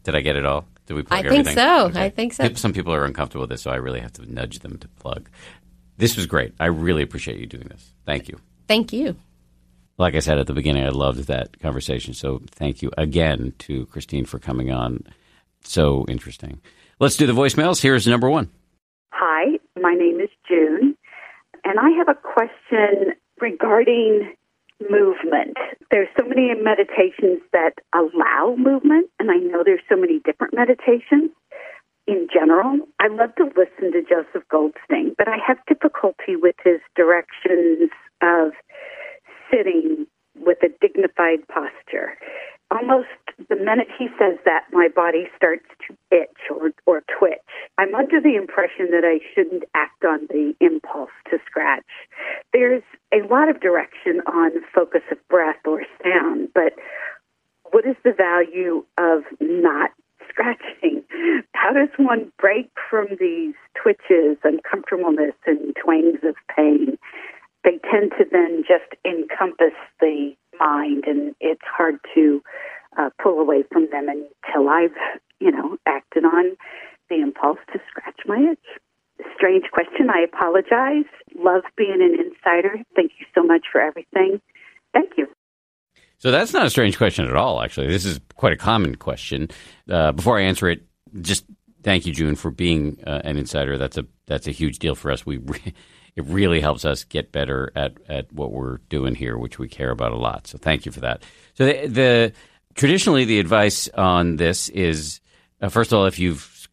Did 0.04 0.14
I 0.16 0.20
get 0.20 0.36
it 0.36 0.44
all? 0.46 0.64
Did 0.86 0.94
we 0.94 1.02
plug 1.02 1.24
everything? 1.24 1.40
I 1.40 1.44
think 1.44 1.58
everything? 1.58 1.94
so. 1.94 2.00
I 2.00 2.08
think 2.10 2.32
so. 2.34 2.54
Some 2.54 2.72
people 2.72 2.92
are 2.92 3.04
uncomfortable 3.04 3.42
with 3.42 3.50
this, 3.50 3.62
so 3.62 3.70
I 3.70 3.76
really 3.76 4.00
have 4.00 4.12
to 4.14 4.32
nudge 4.32 4.58
them 4.60 4.78
to 4.78 4.88
plug. 4.88 5.28
This 5.96 6.16
was 6.16 6.26
great. 6.26 6.54
I 6.58 6.66
really 6.66 7.02
appreciate 7.02 7.38
you 7.38 7.46
doing 7.46 7.68
this. 7.68 7.92
Thank 8.04 8.28
you. 8.28 8.38
Thank 8.66 8.92
you. 8.92 9.16
Like 9.98 10.14
I 10.14 10.18
said 10.20 10.38
at 10.38 10.46
the 10.46 10.54
beginning, 10.54 10.84
I 10.84 10.88
loved 10.88 11.26
that 11.28 11.60
conversation. 11.60 12.14
So 12.14 12.40
thank 12.50 12.82
you 12.82 12.90
again 12.98 13.52
to 13.60 13.86
Christine 13.86 14.24
for 14.24 14.38
coming 14.38 14.72
on. 14.72 15.04
So 15.62 16.04
interesting. 16.08 16.60
Let's 16.98 17.16
do 17.16 17.26
the 17.26 17.32
voicemails. 17.32 17.80
Here's 17.80 18.06
number 18.06 18.28
one. 18.28 18.50
Hi, 19.10 19.58
my 19.80 19.94
name 19.94 20.20
is 20.20 20.30
June, 20.48 20.96
and 21.64 21.78
I 21.78 21.90
have 21.98 22.08
a 22.08 22.14
question 22.14 23.14
regarding 23.40 24.34
movement. 24.90 25.56
There's 25.90 26.08
so 26.18 26.26
many 26.26 26.52
meditations 26.54 27.40
that 27.52 27.74
allow 27.94 28.56
movement, 28.56 29.10
and 29.18 29.30
I 29.30 29.36
know 29.36 29.62
there's 29.64 29.84
so 29.88 29.96
many 29.96 30.20
different 30.24 30.54
meditations. 30.54 31.30
In 32.06 32.26
general, 32.32 32.80
I 32.98 33.08
love 33.08 33.34
to 33.36 33.44
listen 33.44 33.92
to 33.92 34.02
Joseph 34.02 34.48
Goldstein, 34.50 35.14
but 35.16 35.28
I 35.28 35.36
have 35.46 35.58
difficulty 35.68 36.34
with 36.34 36.56
his 36.64 36.80
directions 36.96 37.90
of 38.22 38.52
sitting 39.50 40.06
with 40.34 40.58
a 40.62 40.68
dignified 40.80 41.46
posture. 41.46 42.18
Almost 42.70 43.08
the 43.48 43.56
minute 43.56 43.88
he 43.98 44.08
says 44.18 44.38
that, 44.44 44.64
my 44.72 44.88
body 44.88 45.28
starts 45.36 45.64
to 45.88 45.96
itch 46.10 46.50
or, 46.50 46.70
or 46.86 47.02
twitch. 47.18 47.38
I'm 47.78 47.94
under 47.94 48.20
the 48.20 48.36
impression 48.36 48.90
that 48.90 49.04
I 49.04 49.20
shouldn't 49.34 49.64
act 49.74 50.04
on 50.04 50.26
the 50.28 50.54
impulse 50.60 51.10
to 51.30 51.38
scratch. 51.46 51.84
There's 52.52 52.82
a 53.12 53.26
lot 53.28 53.48
of 53.48 53.60
direction 53.60 54.20
on 54.26 54.52
focus 54.74 55.02
of 55.10 55.18
breath 55.28 55.64
or 55.66 55.82
sound, 56.02 56.48
but 56.54 56.74
what 57.70 57.86
is 57.86 57.96
the 58.04 58.12
value 58.12 58.84
of 58.98 59.22
not 59.40 59.90
scratching? 60.28 61.02
How 61.54 61.72
does 61.72 61.88
one 61.96 62.32
break 62.38 62.70
from 62.90 63.08
these 63.18 63.54
twitches, 63.80 64.38
uncomfortableness, 64.44 65.34
and 65.46 65.74
twangs 65.82 66.20
of 66.22 66.34
pain? 66.54 66.98
They 67.64 67.78
tend 67.90 68.12
to 68.18 68.24
then 68.30 68.64
just 68.66 68.92
encompass 69.04 69.76
the 70.00 70.34
mind, 70.58 71.04
and 71.06 71.34
it's 71.40 71.62
hard 71.64 71.96
to 72.14 72.42
uh, 72.98 73.10
pull 73.22 73.38
away 73.38 73.64
from 73.70 73.88
them 73.90 74.08
until 74.08 74.68
I've, 74.68 74.96
you 75.40 75.50
know, 75.50 75.76
acted 75.86 76.24
on 76.24 76.56
the 77.08 77.16
impulse 77.16 77.58
to 77.72 77.80
scratch 77.88 78.20
my 78.26 78.52
itch. 78.52 79.26
Strange 79.36 79.64
question. 79.72 80.08
I 80.10 80.22
apologize. 80.22 81.10
Love 81.36 81.62
being 81.76 82.00
an 82.00 82.14
insider. 82.14 82.76
Thank 82.96 83.12
you 83.20 83.26
so 83.34 83.42
much 83.42 83.66
for 83.70 83.80
everything. 83.80 84.40
Thank 84.92 85.12
you. 85.16 85.26
So 86.18 86.30
that's 86.30 86.52
not 86.52 86.66
a 86.66 86.70
strange 86.70 86.96
question 86.98 87.26
at 87.26 87.34
all, 87.34 87.62
actually. 87.62 87.88
This 87.88 88.04
is 88.04 88.20
quite 88.36 88.52
a 88.52 88.56
common 88.56 88.94
question. 88.96 89.48
Uh, 89.90 90.12
before 90.12 90.38
I 90.38 90.42
answer 90.42 90.68
it, 90.68 90.82
just 91.20 91.44
thank 91.82 92.06
you, 92.06 92.12
June, 92.12 92.36
for 92.36 92.50
being 92.50 93.02
uh, 93.06 93.22
an 93.24 93.36
insider. 93.36 93.76
That's 93.76 93.98
a 93.98 94.06
that's 94.26 94.46
a 94.46 94.52
huge 94.52 94.78
deal 94.78 94.94
for 94.94 95.10
us. 95.10 95.26
We 95.26 95.38
re- 95.38 95.74
it 96.16 96.24
really 96.26 96.60
helps 96.60 96.84
us 96.84 97.04
get 97.04 97.32
better 97.32 97.72
at, 97.74 97.98
at 98.08 98.32
what 98.32 98.52
we're 98.52 98.78
doing 98.88 99.14
here, 99.14 99.38
which 99.38 99.58
we 99.58 99.68
care 99.68 99.90
about 99.90 100.12
a 100.12 100.16
lot. 100.16 100.46
So 100.46 100.58
thank 100.58 100.84
you 100.84 100.92
for 100.92 101.00
that. 101.00 101.22
So 101.54 101.64
the, 101.64 101.86
the 101.86 102.32
traditionally 102.74 103.24
the 103.24 103.38
advice 103.38 103.88
on 103.88 104.36
this 104.36 104.68
is 104.68 105.20
uh, 105.60 105.68
first 105.68 105.92
of 105.92 105.98
all, 105.98 106.06
if 106.06 106.18
you've 106.18 106.68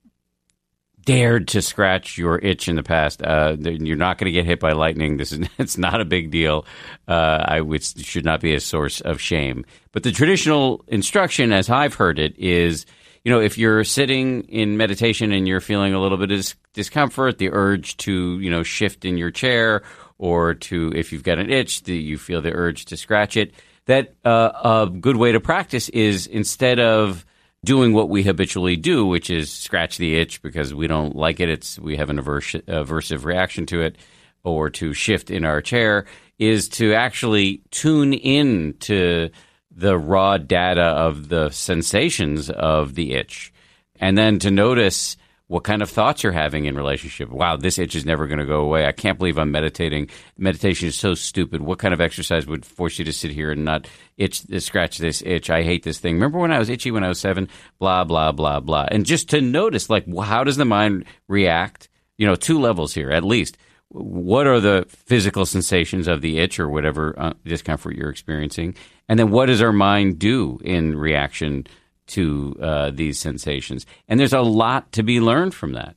dared 1.06 1.48
to 1.48 1.62
scratch 1.62 2.18
your 2.18 2.38
itch 2.40 2.68
in 2.68 2.76
the 2.76 2.84
past, 2.84 3.22
uh, 3.24 3.56
then 3.58 3.86
you're 3.86 3.98
not 3.98 4.18
going 4.18 4.26
to 4.26 4.32
get 4.32 4.46
hit 4.46 4.60
by 4.60 4.74
lightning. 4.74 5.18
This 5.18 5.32
is 5.32 5.48
it's 5.58 5.78
not 5.78 6.02
a 6.02 6.06
big 6.06 6.32
deal. 6.32 6.66
Uh, 7.08 7.44
I 7.48 7.62
would 7.62 7.84
should 7.84 8.26
not 8.26 8.42
be 8.42 8.54
a 8.54 8.60
source 8.60 9.00
of 9.02 9.22
shame. 9.22 9.66
But 9.92 10.04
the 10.04 10.12
traditional 10.12 10.84
instruction, 10.88 11.54
as 11.54 11.70
I've 11.70 11.94
heard 11.94 12.20
it, 12.20 12.38
is 12.38 12.86
you 13.24 13.32
know 13.32 13.40
if 13.40 13.58
you're 13.58 13.84
sitting 13.84 14.42
in 14.44 14.78
meditation 14.78 15.32
and 15.32 15.48
you're 15.48 15.62
feeling 15.62 15.94
a 15.94 16.02
little 16.02 16.18
bit 16.18 16.32
of 16.32 16.38
dis- 16.38 16.56
discomfort, 16.74 17.38
the 17.38 17.52
urge 17.52 17.98
to 17.98 18.40
you 18.40 18.50
know 18.50 18.64
shift 18.64 19.06
in 19.06 19.18
your 19.18 19.32
chair, 19.32 19.84
or 20.18 20.56
to 20.56 20.92
if 20.96 21.12
you've 21.12 21.24
got 21.24 21.38
an 21.38 21.52
itch, 21.52 21.84
the, 21.84 21.96
you 21.96 22.18
feel 22.18 22.42
the 22.42 22.54
urge 22.54 22.86
to 22.86 22.98
scratch 22.98 23.38
it. 23.38 23.54
That 23.90 24.14
uh, 24.24 24.52
a 24.86 24.88
good 24.88 25.18
way 25.18 25.32
to 25.32 25.40
practice 25.40 25.90
is 25.90 26.28
instead 26.28 26.80
of 26.80 27.26
doing 27.66 27.92
what 27.92 28.08
we 28.08 28.22
habitually 28.22 28.76
do, 28.76 29.04
which 29.04 29.32
is 29.32 29.52
scratch 29.52 29.98
the 29.98 30.16
itch 30.16 30.44
because 30.44 30.76
we 30.76 30.86
don't 30.86 31.16
like 31.16 31.40
it. 31.40 31.50
It's 31.50 31.80
we 31.80 31.98
have 31.98 32.12
an 32.12 32.22
aversi- 32.22 32.62
aversive 32.66 33.26
reaction 33.26 33.66
to 33.66 33.82
it, 33.82 33.98
or 34.44 34.70
to 34.70 34.94
shift 34.94 35.32
in 35.32 35.44
our 35.44 35.60
chair, 35.60 36.06
is 36.38 36.70
to 36.70 36.94
actually 36.94 37.64
tune 37.72 38.14
in 38.14 38.76
to 38.82 39.32
the 39.76 39.98
raw 39.98 40.38
data 40.38 40.84
of 40.84 41.30
the 41.30 41.50
sensations 41.50 42.52
of 42.52 42.94
the 42.94 43.14
itch, 43.14 43.52
and 43.96 44.16
then 44.16 44.38
to 44.38 44.52
notice 44.52 45.18
what 45.50 45.64
kind 45.64 45.82
of 45.82 45.90
thoughts 45.90 46.22
you're 46.22 46.32
having 46.32 46.66
in 46.66 46.76
relationship. 46.76 47.28
Wow, 47.28 47.58
this 47.58 47.80
itch 47.80 47.96
is 47.96 48.06
never 48.06 48.28
going 48.28 48.38
to 48.38 48.46
go 48.46 48.62
away. 48.62 48.86
I 48.86 48.92
can't 48.92 49.18
believe 49.18 49.40
I'm 49.40 49.50
meditating. 49.50 50.12
Meditation 50.38 50.88
is 50.88 50.96
so 50.96 51.16
stupid. 51.16 51.60
What 51.60 51.80
kind 51.80 51.92
of 51.92 52.00
exercise 52.00 52.46
would 52.46 52.64
force 52.64 53.00
you 53.00 53.06
to 53.06 53.12
sit 53.12 53.32
here 53.32 53.52
and 53.52 53.66
not 53.66 53.88
itch, 54.16 54.44
scratch 54.60 55.00
this 55.00 55.24
itch? 55.26 55.50
I 55.50 55.64
hate 55.64 55.82
this 55.82 55.98
thing. 55.98 56.14
Remember 56.14 56.38
when 56.38 56.52
I 56.52 56.60
was 56.60 56.70
itchy 56.70 56.92
when 56.92 57.04
I 57.04 57.08
was 57.08 57.20
seven? 57.20 57.50
Blah 57.80 58.04
blah 58.04 58.32
blah 58.32 58.60
blah. 58.60 58.86
And 58.92 59.08
just 59.08 59.30
to 59.30 59.42
notice, 59.42 59.90
like, 59.90 60.06
how 60.16 60.44
does 60.44 60.58
the 60.58 60.66
mind 60.66 61.06
react? 61.28 61.90
You 62.20 62.28
know, 62.28 62.36
two 62.36 62.60
levels 62.60 62.94
here 62.94 63.10
at 63.10 63.24
least. 63.24 63.58
What 63.88 64.46
are 64.46 64.60
the 64.60 64.86
physical 64.88 65.48
sensations 65.48 66.08
of 66.08 66.22
the 66.22 66.38
itch 66.38 66.60
or 66.60 66.70
whatever 66.70 67.16
uh, 67.18 67.34
discomfort 67.44 67.96
you're 67.96 68.12
experiencing? 68.12 68.76
And 69.08 69.18
then 69.18 69.32
what 69.32 69.48
does 69.48 69.64
our 69.64 69.74
mind 69.74 70.20
do 70.20 70.60
in 70.64 70.96
reaction 70.96 71.66
to 72.10 72.56
uh, 72.62 72.92
these 72.92 73.20
sensations. 73.20 73.86
And 74.08 74.20
there's 74.20 74.34
a 74.34 74.42
lot 74.42 74.92
to 74.94 75.04
be 75.04 75.20
learned 75.20 75.54
from 75.54 75.74
that 75.74 75.96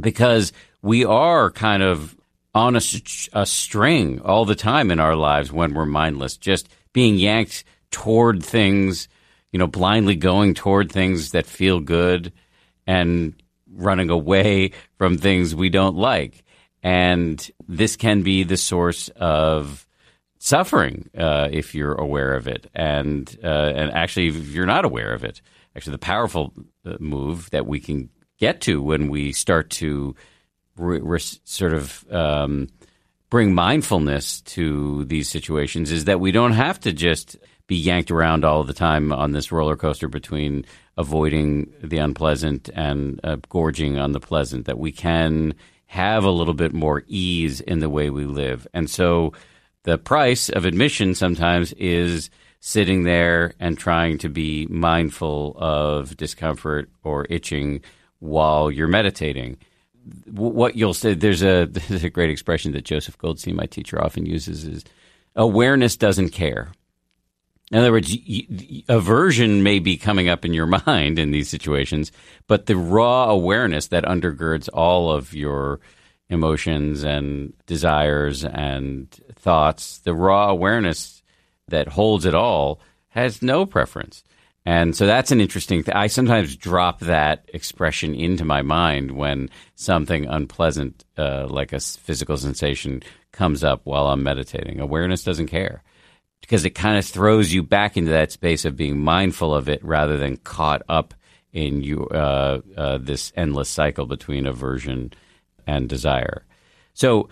because 0.00 0.52
we 0.82 1.04
are 1.04 1.50
kind 1.50 1.82
of 1.82 2.16
on 2.54 2.76
a, 2.76 2.80
a 3.32 3.46
string 3.46 4.20
all 4.20 4.44
the 4.44 4.54
time 4.54 4.90
in 4.90 5.00
our 5.00 5.16
lives 5.16 5.50
when 5.50 5.74
we're 5.74 5.86
mindless, 5.86 6.36
just 6.36 6.68
being 6.92 7.16
yanked 7.16 7.64
toward 7.90 8.44
things, 8.44 9.08
you 9.52 9.58
know, 9.58 9.66
blindly 9.66 10.16
going 10.16 10.54
toward 10.54 10.90
things 10.90 11.30
that 11.30 11.46
feel 11.46 11.80
good 11.80 12.32
and 12.86 13.34
running 13.74 14.10
away 14.10 14.72
from 14.98 15.16
things 15.16 15.54
we 15.54 15.70
don't 15.70 15.96
like. 15.96 16.44
And 16.82 17.50
this 17.68 17.96
can 17.96 18.22
be 18.22 18.42
the 18.42 18.56
source 18.56 19.08
of 19.10 19.86
suffering 20.42 21.08
uh, 21.16 21.48
if 21.52 21.72
you're 21.72 21.94
aware 21.94 22.34
of 22.34 22.48
it, 22.48 22.68
and 22.74 23.38
uh, 23.44 23.72
and 23.76 23.92
actually 23.92 24.26
if 24.26 24.48
you're 24.48 24.66
not 24.66 24.84
aware 24.84 25.14
of 25.14 25.22
it. 25.22 25.40
Actually, 25.76 25.92
the 25.92 25.98
powerful 25.98 26.52
uh, 26.84 26.96
move 26.98 27.48
that 27.50 27.64
we 27.64 27.78
can 27.78 28.10
get 28.38 28.60
to 28.62 28.82
when 28.82 29.08
we 29.08 29.32
start 29.32 29.70
to 29.70 30.16
re- 30.76 31.00
re- 31.00 31.20
sort 31.44 31.72
of 31.72 32.04
um, 32.10 32.68
bring 33.30 33.54
mindfulness 33.54 34.40
to 34.42 35.04
these 35.04 35.28
situations 35.28 35.92
is 35.92 36.06
that 36.06 36.20
we 36.20 36.32
don't 36.32 36.52
have 36.52 36.78
to 36.80 36.92
just 36.92 37.36
be 37.68 37.76
yanked 37.76 38.10
around 38.10 38.44
all 38.44 38.64
the 38.64 38.74
time 38.74 39.12
on 39.12 39.30
this 39.30 39.52
roller 39.52 39.76
coaster 39.76 40.08
between 40.08 40.64
avoiding 40.96 41.72
the 41.82 41.98
unpleasant 41.98 42.68
and 42.74 43.20
uh, 43.22 43.36
gorging 43.48 43.96
on 43.96 44.10
the 44.10 44.20
pleasant. 44.20 44.66
That 44.66 44.78
we 44.78 44.90
can 44.90 45.54
have 45.86 46.24
a 46.24 46.30
little 46.30 46.54
bit 46.54 46.74
more 46.74 47.04
ease 47.06 47.60
in 47.60 47.78
the 47.78 47.88
way 47.88 48.10
we 48.10 48.26
live, 48.26 48.66
and 48.74 48.90
so 48.90 49.32
the 49.84 49.98
price 49.98 50.48
of 50.48 50.64
admission 50.64 51.14
sometimes 51.14 51.72
is 51.74 52.30
sitting 52.60 53.02
there 53.02 53.54
and 53.58 53.76
trying 53.76 54.18
to 54.18 54.28
be 54.28 54.66
mindful 54.66 55.56
of 55.58 56.16
discomfort 56.16 56.88
or 57.02 57.26
itching 57.28 57.82
while 58.20 58.70
you're 58.70 58.86
meditating. 58.86 59.56
What 60.30 60.76
you'll 60.76 60.94
say, 60.94 61.14
there's 61.14 61.42
a, 61.42 61.66
there's 61.88 62.04
a 62.04 62.10
great 62.10 62.30
expression 62.30 62.72
that 62.72 62.84
Joseph 62.84 63.18
Goldstein, 63.18 63.56
my 63.56 63.66
teacher, 63.66 64.02
often 64.02 64.26
uses 64.26 64.64
is 64.64 64.84
awareness 65.34 65.96
doesn't 65.96 66.30
care. 66.30 66.72
In 67.72 67.78
other 67.78 67.90
words, 67.90 68.14
aversion 68.88 69.62
may 69.62 69.78
be 69.78 69.96
coming 69.96 70.28
up 70.28 70.44
in 70.44 70.52
your 70.54 70.66
mind 70.86 71.18
in 71.18 71.32
these 71.32 71.48
situations, 71.48 72.12
but 72.46 72.66
the 72.66 72.76
raw 72.76 73.24
awareness 73.30 73.88
that 73.88 74.04
undergirds 74.04 74.68
all 74.72 75.10
of 75.10 75.34
your 75.34 75.80
emotions 76.32 77.04
and 77.04 77.52
desires 77.66 78.44
and 78.44 79.10
thoughts, 79.34 79.98
the 79.98 80.14
raw 80.14 80.48
awareness 80.48 81.22
that 81.68 81.88
holds 81.88 82.24
it 82.24 82.34
all 82.34 82.80
has 83.08 83.42
no 83.42 83.66
preference. 83.66 84.24
And 84.64 84.96
so 84.96 85.06
that's 85.06 85.32
an 85.32 85.40
interesting 85.40 85.82
thing. 85.82 85.94
I 85.94 86.06
sometimes 86.06 86.56
drop 86.56 87.00
that 87.00 87.48
expression 87.52 88.14
into 88.14 88.44
my 88.44 88.62
mind 88.62 89.12
when 89.12 89.50
something 89.74 90.26
unpleasant, 90.26 91.04
uh, 91.18 91.46
like 91.48 91.72
a 91.72 91.80
physical 91.80 92.36
sensation, 92.36 93.02
comes 93.32 93.64
up 93.64 93.80
while 93.84 94.06
I'm 94.06 94.22
meditating. 94.22 94.78
Awareness 94.78 95.24
doesn't 95.24 95.48
care 95.48 95.82
because 96.40 96.64
it 96.64 96.70
kind 96.70 96.96
of 96.96 97.04
throws 97.04 97.52
you 97.52 97.62
back 97.62 97.96
into 97.96 98.12
that 98.12 98.30
space 98.30 98.64
of 98.64 98.76
being 98.76 99.00
mindful 99.00 99.54
of 99.54 99.68
it 99.68 99.84
rather 99.84 100.16
than 100.16 100.36
caught 100.36 100.82
up 100.88 101.14
in 101.52 101.82
you, 101.82 102.06
uh, 102.08 102.60
uh, 102.76 102.98
this 102.98 103.32
endless 103.36 103.68
cycle 103.68 104.06
between 104.06 104.46
aversion 104.46 105.12
and 105.66 105.88
desire. 105.88 106.44
So, 106.94 107.28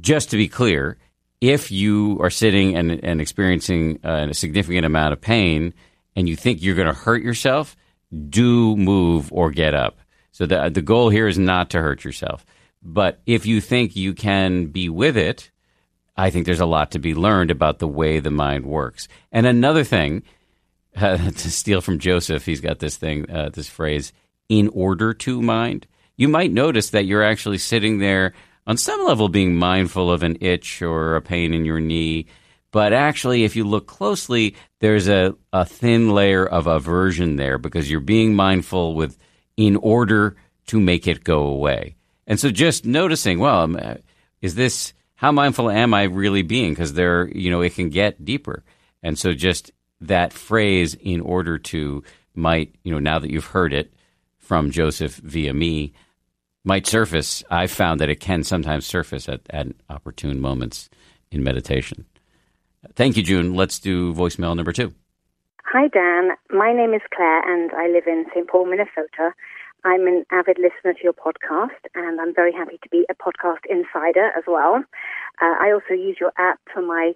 just 0.00 0.30
to 0.30 0.36
be 0.36 0.48
clear, 0.48 0.98
if 1.40 1.70
you 1.70 2.18
are 2.20 2.30
sitting 2.30 2.76
and, 2.76 3.02
and 3.04 3.20
experiencing 3.20 4.00
uh, 4.04 4.28
a 4.30 4.34
significant 4.34 4.84
amount 4.84 5.12
of 5.12 5.20
pain 5.20 5.72
and 6.14 6.28
you 6.28 6.36
think 6.36 6.62
you're 6.62 6.74
going 6.74 6.88
to 6.88 6.94
hurt 6.94 7.22
yourself, 7.22 7.76
do 8.28 8.76
move 8.76 9.32
or 9.32 9.50
get 9.50 9.74
up. 9.74 9.98
So, 10.32 10.46
the, 10.46 10.68
the 10.68 10.82
goal 10.82 11.08
here 11.08 11.28
is 11.28 11.38
not 11.38 11.70
to 11.70 11.80
hurt 11.80 12.04
yourself. 12.04 12.44
But 12.82 13.20
if 13.26 13.44
you 13.46 13.60
think 13.60 13.96
you 13.96 14.14
can 14.14 14.66
be 14.66 14.88
with 14.88 15.16
it, 15.16 15.50
I 16.16 16.30
think 16.30 16.46
there's 16.46 16.60
a 16.60 16.66
lot 16.66 16.90
to 16.92 16.98
be 16.98 17.14
learned 17.14 17.50
about 17.50 17.78
the 17.78 17.88
way 17.88 18.18
the 18.18 18.30
mind 18.30 18.66
works. 18.66 19.08
And 19.30 19.46
another 19.46 19.84
thing, 19.84 20.24
uh, 20.96 21.16
to 21.30 21.50
steal 21.50 21.80
from 21.80 21.98
Joseph, 21.98 22.44
he's 22.44 22.60
got 22.60 22.80
this 22.80 22.96
thing, 22.96 23.30
uh, 23.30 23.50
this 23.50 23.68
phrase, 23.68 24.12
in 24.48 24.68
order 24.68 25.14
to 25.14 25.40
mind 25.42 25.86
you 26.18 26.28
might 26.28 26.52
notice 26.52 26.90
that 26.90 27.06
you're 27.06 27.22
actually 27.22 27.56
sitting 27.56 27.98
there 27.98 28.34
on 28.66 28.76
some 28.76 29.02
level 29.06 29.30
being 29.30 29.54
mindful 29.54 30.12
of 30.12 30.22
an 30.22 30.36
itch 30.42 30.82
or 30.82 31.16
a 31.16 31.22
pain 31.22 31.54
in 31.54 31.64
your 31.64 31.80
knee. 31.80 32.26
But 32.70 32.92
actually, 32.92 33.44
if 33.44 33.56
you 33.56 33.64
look 33.64 33.86
closely, 33.86 34.54
there's 34.80 35.08
a, 35.08 35.34
a 35.54 35.64
thin 35.64 36.10
layer 36.10 36.44
of 36.44 36.66
aversion 36.66 37.36
there 37.36 37.56
because 37.56 37.90
you're 37.90 38.00
being 38.00 38.34
mindful 38.34 38.94
with 38.94 39.16
in 39.56 39.76
order 39.76 40.36
to 40.66 40.78
make 40.78 41.06
it 41.06 41.24
go 41.24 41.44
away. 41.44 41.96
And 42.26 42.38
so 42.38 42.50
just 42.50 42.84
noticing, 42.84 43.38
well, 43.38 43.74
uh, 43.74 43.94
is 44.42 44.54
this, 44.54 44.92
how 45.14 45.32
mindful 45.32 45.70
am 45.70 45.94
I 45.94 46.02
really 46.02 46.42
being? 46.42 46.72
Because 46.72 46.92
there, 46.92 47.28
you 47.28 47.50
know, 47.50 47.62
it 47.62 47.74
can 47.74 47.88
get 47.88 48.22
deeper. 48.22 48.64
And 49.02 49.18
so 49.18 49.32
just 49.32 49.72
that 50.02 50.34
phrase, 50.34 50.94
in 50.94 51.22
order 51.22 51.58
to, 51.58 52.02
might, 52.34 52.74
you 52.82 52.92
know, 52.92 52.98
now 52.98 53.18
that 53.18 53.30
you've 53.30 53.46
heard 53.46 53.72
it 53.72 53.94
from 54.36 54.70
Joseph 54.70 55.16
via 55.16 55.54
me, 55.54 55.94
might 56.64 56.86
surface, 56.86 57.42
I've 57.50 57.70
found 57.70 58.00
that 58.00 58.08
it 58.08 58.20
can 58.20 58.44
sometimes 58.44 58.86
surface 58.86 59.28
at, 59.28 59.40
at 59.50 59.68
opportune 59.88 60.40
moments 60.40 60.90
in 61.30 61.42
meditation. 61.42 62.04
Thank 62.94 63.16
you, 63.16 63.22
June. 63.22 63.54
Let's 63.54 63.78
do 63.78 64.14
voicemail 64.14 64.54
number 64.56 64.72
two. 64.72 64.94
Hi, 65.64 65.88
Dan. 65.88 66.30
My 66.50 66.72
name 66.72 66.94
is 66.94 67.02
Claire, 67.14 67.42
and 67.52 67.70
I 67.72 67.88
live 67.88 68.06
in 68.06 68.24
St. 68.34 68.48
Paul, 68.48 68.66
Minnesota. 68.66 69.34
I'm 69.84 70.06
an 70.06 70.24
avid 70.32 70.58
listener 70.58 70.94
to 70.94 71.02
your 71.02 71.12
podcast, 71.12 71.78
and 71.94 72.20
I'm 72.20 72.34
very 72.34 72.52
happy 72.52 72.78
to 72.82 72.88
be 72.88 73.04
a 73.08 73.14
podcast 73.14 73.64
insider 73.68 74.30
as 74.36 74.44
well. 74.46 74.82
Uh, 75.40 75.54
I 75.60 75.70
also 75.72 75.94
use 75.94 76.16
your 76.20 76.32
app 76.38 76.58
for 76.72 76.82
my 76.82 77.12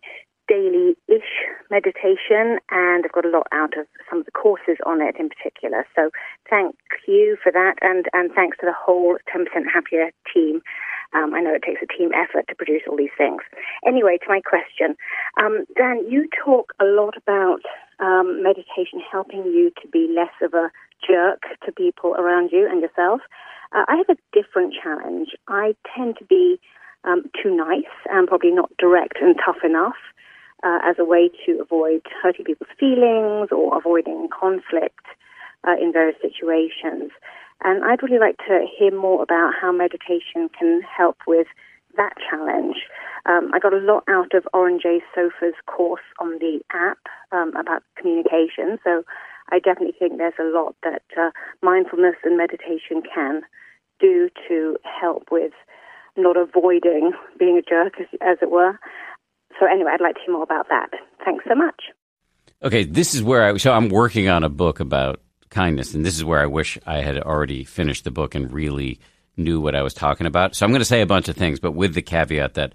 daily 0.48 0.96
ish 1.08 1.46
meditation, 1.70 2.58
and 2.70 3.04
I've 3.04 3.12
got 3.12 3.24
a 3.24 3.30
lot 3.30 3.46
out 3.52 3.76
of 3.78 3.86
some 4.08 4.20
of 4.20 4.26
the 4.26 4.32
courses 4.32 4.76
on 4.86 5.00
it 5.00 5.16
in 5.18 5.28
particular. 5.28 5.86
So 5.94 6.10
thank 6.48 6.76
you 7.06 7.36
for 7.42 7.52
that, 7.52 7.76
and, 7.80 8.06
and 8.12 8.32
thanks 8.32 8.58
to 8.58 8.66
the 8.66 8.74
whole 8.74 9.18
10% 9.34 9.46
Happier 9.72 10.10
team. 10.32 10.62
Um, 11.14 11.34
I 11.34 11.40
know 11.40 11.54
it 11.54 11.62
takes 11.62 11.82
a 11.82 11.86
team 11.86 12.10
effort 12.14 12.48
to 12.48 12.54
produce 12.54 12.82
all 12.88 12.96
these 12.96 13.14
things. 13.16 13.42
Anyway, 13.86 14.18
to 14.18 14.28
my 14.28 14.40
question. 14.40 14.96
Um, 15.38 15.64
Dan, 15.76 16.08
you 16.08 16.28
talk 16.44 16.72
a 16.80 16.84
lot 16.84 17.16
about 17.16 17.60
um, 18.00 18.42
meditation 18.42 19.00
helping 19.10 19.44
you 19.44 19.72
to 19.82 19.88
be 19.88 20.08
less 20.14 20.32
of 20.42 20.54
a 20.54 20.70
jerk 21.06 21.42
to 21.66 21.72
people 21.72 22.14
around 22.14 22.50
you 22.52 22.66
and 22.70 22.80
yourself. 22.80 23.20
Uh, 23.72 23.84
I 23.88 23.96
have 23.96 24.08
a 24.08 24.20
different 24.32 24.74
challenge. 24.82 25.30
I 25.48 25.74
tend 25.94 26.16
to 26.18 26.24
be 26.24 26.58
um, 27.04 27.24
too 27.42 27.54
nice 27.54 27.92
and 28.10 28.28
probably 28.28 28.50
not 28.50 28.70
direct 28.78 29.18
and 29.20 29.36
tough 29.44 29.64
enough 29.64 29.96
uh, 30.62 30.78
as 30.84 30.96
a 30.98 31.04
way 31.04 31.30
to 31.46 31.60
avoid 31.60 32.02
hurting 32.22 32.44
people's 32.44 32.70
feelings 32.78 33.48
or 33.50 33.76
avoiding 33.76 34.28
conflict 34.28 35.06
uh, 35.66 35.76
in 35.80 35.92
various 35.92 36.16
situations. 36.20 37.10
And 37.64 37.84
I'd 37.84 38.02
really 38.02 38.18
like 38.18 38.38
to 38.48 38.66
hear 38.78 38.90
more 38.90 39.22
about 39.22 39.52
how 39.60 39.72
meditation 39.72 40.48
can 40.58 40.82
help 40.82 41.18
with 41.26 41.46
that 41.96 42.14
challenge. 42.28 42.76
Um, 43.26 43.50
I 43.54 43.58
got 43.58 43.72
a 43.72 43.78
lot 43.78 44.04
out 44.08 44.34
of 44.34 44.48
Oren 44.52 44.80
J. 44.82 45.00
Sofer's 45.14 45.54
course 45.66 46.02
on 46.18 46.38
the 46.38 46.60
app 46.72 46.98
um, 47.30 47.54
about 47.54 47.82
communication, 47.96 48.78
so 48.82 49.04
I 49.50 49.58
definitely 49.58 49.94
think 49.98 50.16
there's 50.16 50.32
a 50.40 50.44
lot 50.44 50.74
that 50.82 51.02
uh, 51.16 51.30
mindfulness 51.60 52.16
and 52.24 52.36
meditation 52.36 53.02
can 53.02 53.42
do 54.00 54.28
to 54.48 54.76
help 54.82 55.28
with 55.30 55.52
not 56.16 56.36
avoiding 56.36 57.12
being 57.38 57.58
a 57.58 57.62
jerk, 57.62 57.94
as, 58.00 58.06
as 58.20 58.38
it 58.42 58.50
were, 58.50 58.78
so 59.58 59.66
anyway, 59.66 59.92
I'd 59.94 60.00
like 60.00 60.14
to 60.16 60.20
hear 60.24 60.34
more 60.34 60.42
about 60.42 60.68
that. 60.68 60.90
Thanks 61.24 61.44
so 61.48 61.54
much. 61.54 61.82
Okay, 62.62 62.84
this 62.84 63.14
is 63.14 63.22
where 63.22 63.44
I 63.44 63.56
so 63.56 63.72
I'm 63.72 63.88
working 63.88 64.28
on 64.28 64.44
a 64.44 64.48
book 64.48 64.80
about 64.80 65.20
kindness, 65.50 65.94
and 65.94 66.04
this 66.04 66.16
is 66.16 66.24
where 66.24 66.40
I 66.40 66.46
wish 66.46 66.78
I 66.86 66.98
had 66.98 67.18
already 67.18 67.64
finished 67.64 68.04
the 68.04 68.10
book 68.10 68.34
and 68.34 68.52
really 68.52 69.00
knew 69.36 69.60
what 69.60 69.74
I 69.74 69.82
was 69.82 69.94
talking 69.94 70.26
about. 70.26 70.54
So 70.54 70.64
I'm 70.64 70.72
going 70.72 70.80
to 70.80 70.86
say 70.86 71.00
a 71.00 71.06
bunch 71.06 71.28
of 71.28 71.36
things, 71.36 71.60
but 71.60 71.72
with 71.72 71.94
the 71.94 72.02
caveat 72.02 72.54
that 72.54 72.72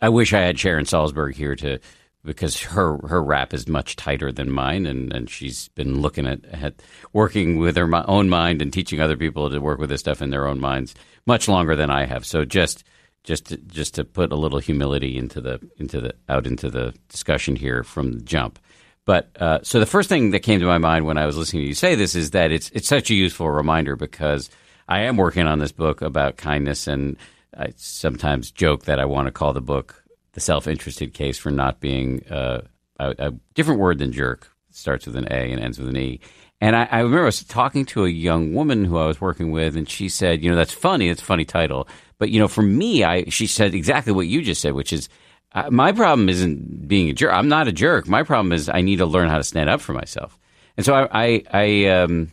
I 0.00 0.08
wish 0.08 0.32
I 0.32 0.40
had 0.40 0.58
Sharon 0.58 0.84
Salzberg 0.84 1.34
here 1.34 1.56
to 1.56 1.78
because 2.24 2.60
her 2.60 2.98
her 3.06 3.22
rap 3.22 3.54
is 3.54 3.68
much 3.68 3.96
tighter 3.96 4.32
than 4.32 4.50
mine, 4.50 4.86
and, 4.86 5.12
and 5.12 5.30
she's 5.30 5.68
been 5.68 6.00
looking 6.00 6.26
at, 6.26 6.44
at 6.46 6.82
working 7.12 7.58
with 7.58 7.76
her 7.76 7.90
own 8.08 8.28
mind 8.28 8.62
and 8.62 8.72
teaching 8.72 9.00
other 9.00 9.16
people 9.16 9.50
to 9.50 9.58
work 9.60 9.78
with 9.78 9.90
this 9.90 10.00
stuff 10.00 10.22
in 10.22 10.30
their 10.30 10.46
own 10.46 10.60
minds 10.60 10.94
much 11.26 11.48
longer 11.48 11.76
than 11.76 11.90
I 11.90 12.06
have. 12.06 12.24
So 12.26 12.44
just 12.44 12.84
just 13.28 13.44
to, 13.44 13.58
just 13.58 13.94
to 13.94 14.04
put 14.04 14.32
a 14.32 14.36
little 14.36 14.58
humility 14.58 15.18
into 15.18 15.38
the 15.42 15.60
into 15.76 16.00
the 16.00 16.14
out 16.30 16.46
into 16.46 16.70
the 16.70 16.94
discussion 17.10 17.56
here 17.56 17.84
from 17.84 18.12
the 18.12 18.22
jump. 18.22 18.58
But 19.04 19.30
uh, 19.38 19.58
so 19.62 19.78
the 19.78 19.86
first 19.86 20.08
thing 20.08 20.30
that 20.30 20.40
came 20.40 20.60
to 20.60 20.66
my 20.66 20.78
mind 20.78 21.04
when 21.04 21.18
I 21.18 21.26
was 21.26 21.36
listening 21.36 21.64
to 21.64 21.68
you 21.68 21.74
say 21.74 21.94
this 21.94 22.14
is 22.14 22.30
that 22.30 22.50
it's 22.50 22.70
it's 22.70 22.88
such 22.88 23.10
a 23.10 23.14
useful 23.14 23.50
reminder 23.50 23.96
because 23.96 24.48
I 24.88 25.00
am 25.00 25.18
working 25.18 25.46
on 25.46 25.58
this 25.58 25.72
book 25.72 26.00
about 26.00 26.38
kindness, 26.38 26.86
and 26.86 27.18
I 27.54 27.74
sometimes 27.76 28.50
joke 28.50 28.86
that 28.86 28.98
I 28.98 29.04
want 29.04 29.26
to 29.26 29.32
call 29.32 29.52
the 29.52 29.60
book 29.60 30.02
"The 30.32 30.40
Self-Interested 30.40 31.12
Case 31.12 31.36
for 31.36 31.50
Not 31.50 31.80
Being 31.80 32.26
uh, 32.30 32.62
a, 32.98 33.14
a, 33.18 33.30
different 33.52 33.80
word 33.80 33.98
than 33.98 34.10
jerk." 34.10 34.50
Starts 34.70 35.04
with 35.04 35.16
an 35.16 35.28
A 35.30 35.52
and 35.52 35.60
ends 35.60 35.78
with 35.78 35.88
an 35.88 35.98
E. 35.98 36.20
And 36.60 36.74
I, 36.74 36.88
I 36.90 36.98
remember 37.00 37.22
I 37.22 37.26
was 37.26 37.44
talking 37.44 37.84
to 37.86 38.04
a 38.04 38.08
young 38.08 38.52
woman 38.52 38.84
who 38.84 38.96
I 38.96 39.06
was 39.06 39.20
working 39.20 39.50
with, 39.52 39.76
and 39.76 39.88
she 39.88 40.08
said, 40.08 40.42
"You 40.42 40.50
know, 40.50 40.56
that's 40.56 40.72
funny. 40.72 41.08
It's 41.08 41.22
a 41.22 41.24
funny 41.24 41.44
title, 41.44 41.88
but 42.18 42.30
you 42.30 42.40
know, 42.40 42.48
for 42.48 42.62
me, 42.62 43.04
I." 43.04 43.24
She 43.24 43.46
said 43.46 43.74
exactly 43.74 44.12
what 44.12 44.26
you 44.26 44.42
just 44.42 44.60
said, 44.60 44.74
which 44.74 44.92
is 44.92 45.08
uh, 45.52 45.70
my 45.70 45.92
problem 45.92 46.28
isn't 46.28 46.88
being 46.88 47.08
a 47.10 47.12
jerk. 47.12 47.32
I'm 47.32 47.48
not 47.48 47.68
a 47.68 47.72
jerk. 47.72 48.08
My 48.08 48.22
problem 48.22 48.52
is 48.52 48.68
I 48.68 48.80
need 48.80 48.96
to 48.96 49.06
learn 49.06 49.28
how 49.28 49.38
to 49.38 49.44
stand 49.44 49.70
up 49.70 49.80
for 49.80 49.92
myself. 49.92 50.38
And 50.76 50.84
so 50.84 50.94
I, 50.94 51.08
I, 51.12 51.42
I 51.52 51.84
um, 51.86 52.32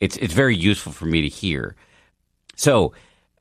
it's 0.00 0.16
it's 0.18 0.34
very 0.34 0.56
useful 0.56 0.92
for 0.92 1.06
me 1.06 1.22
to 1.22 1.28
hear. 1.28 1.74
So, 2.56 2.92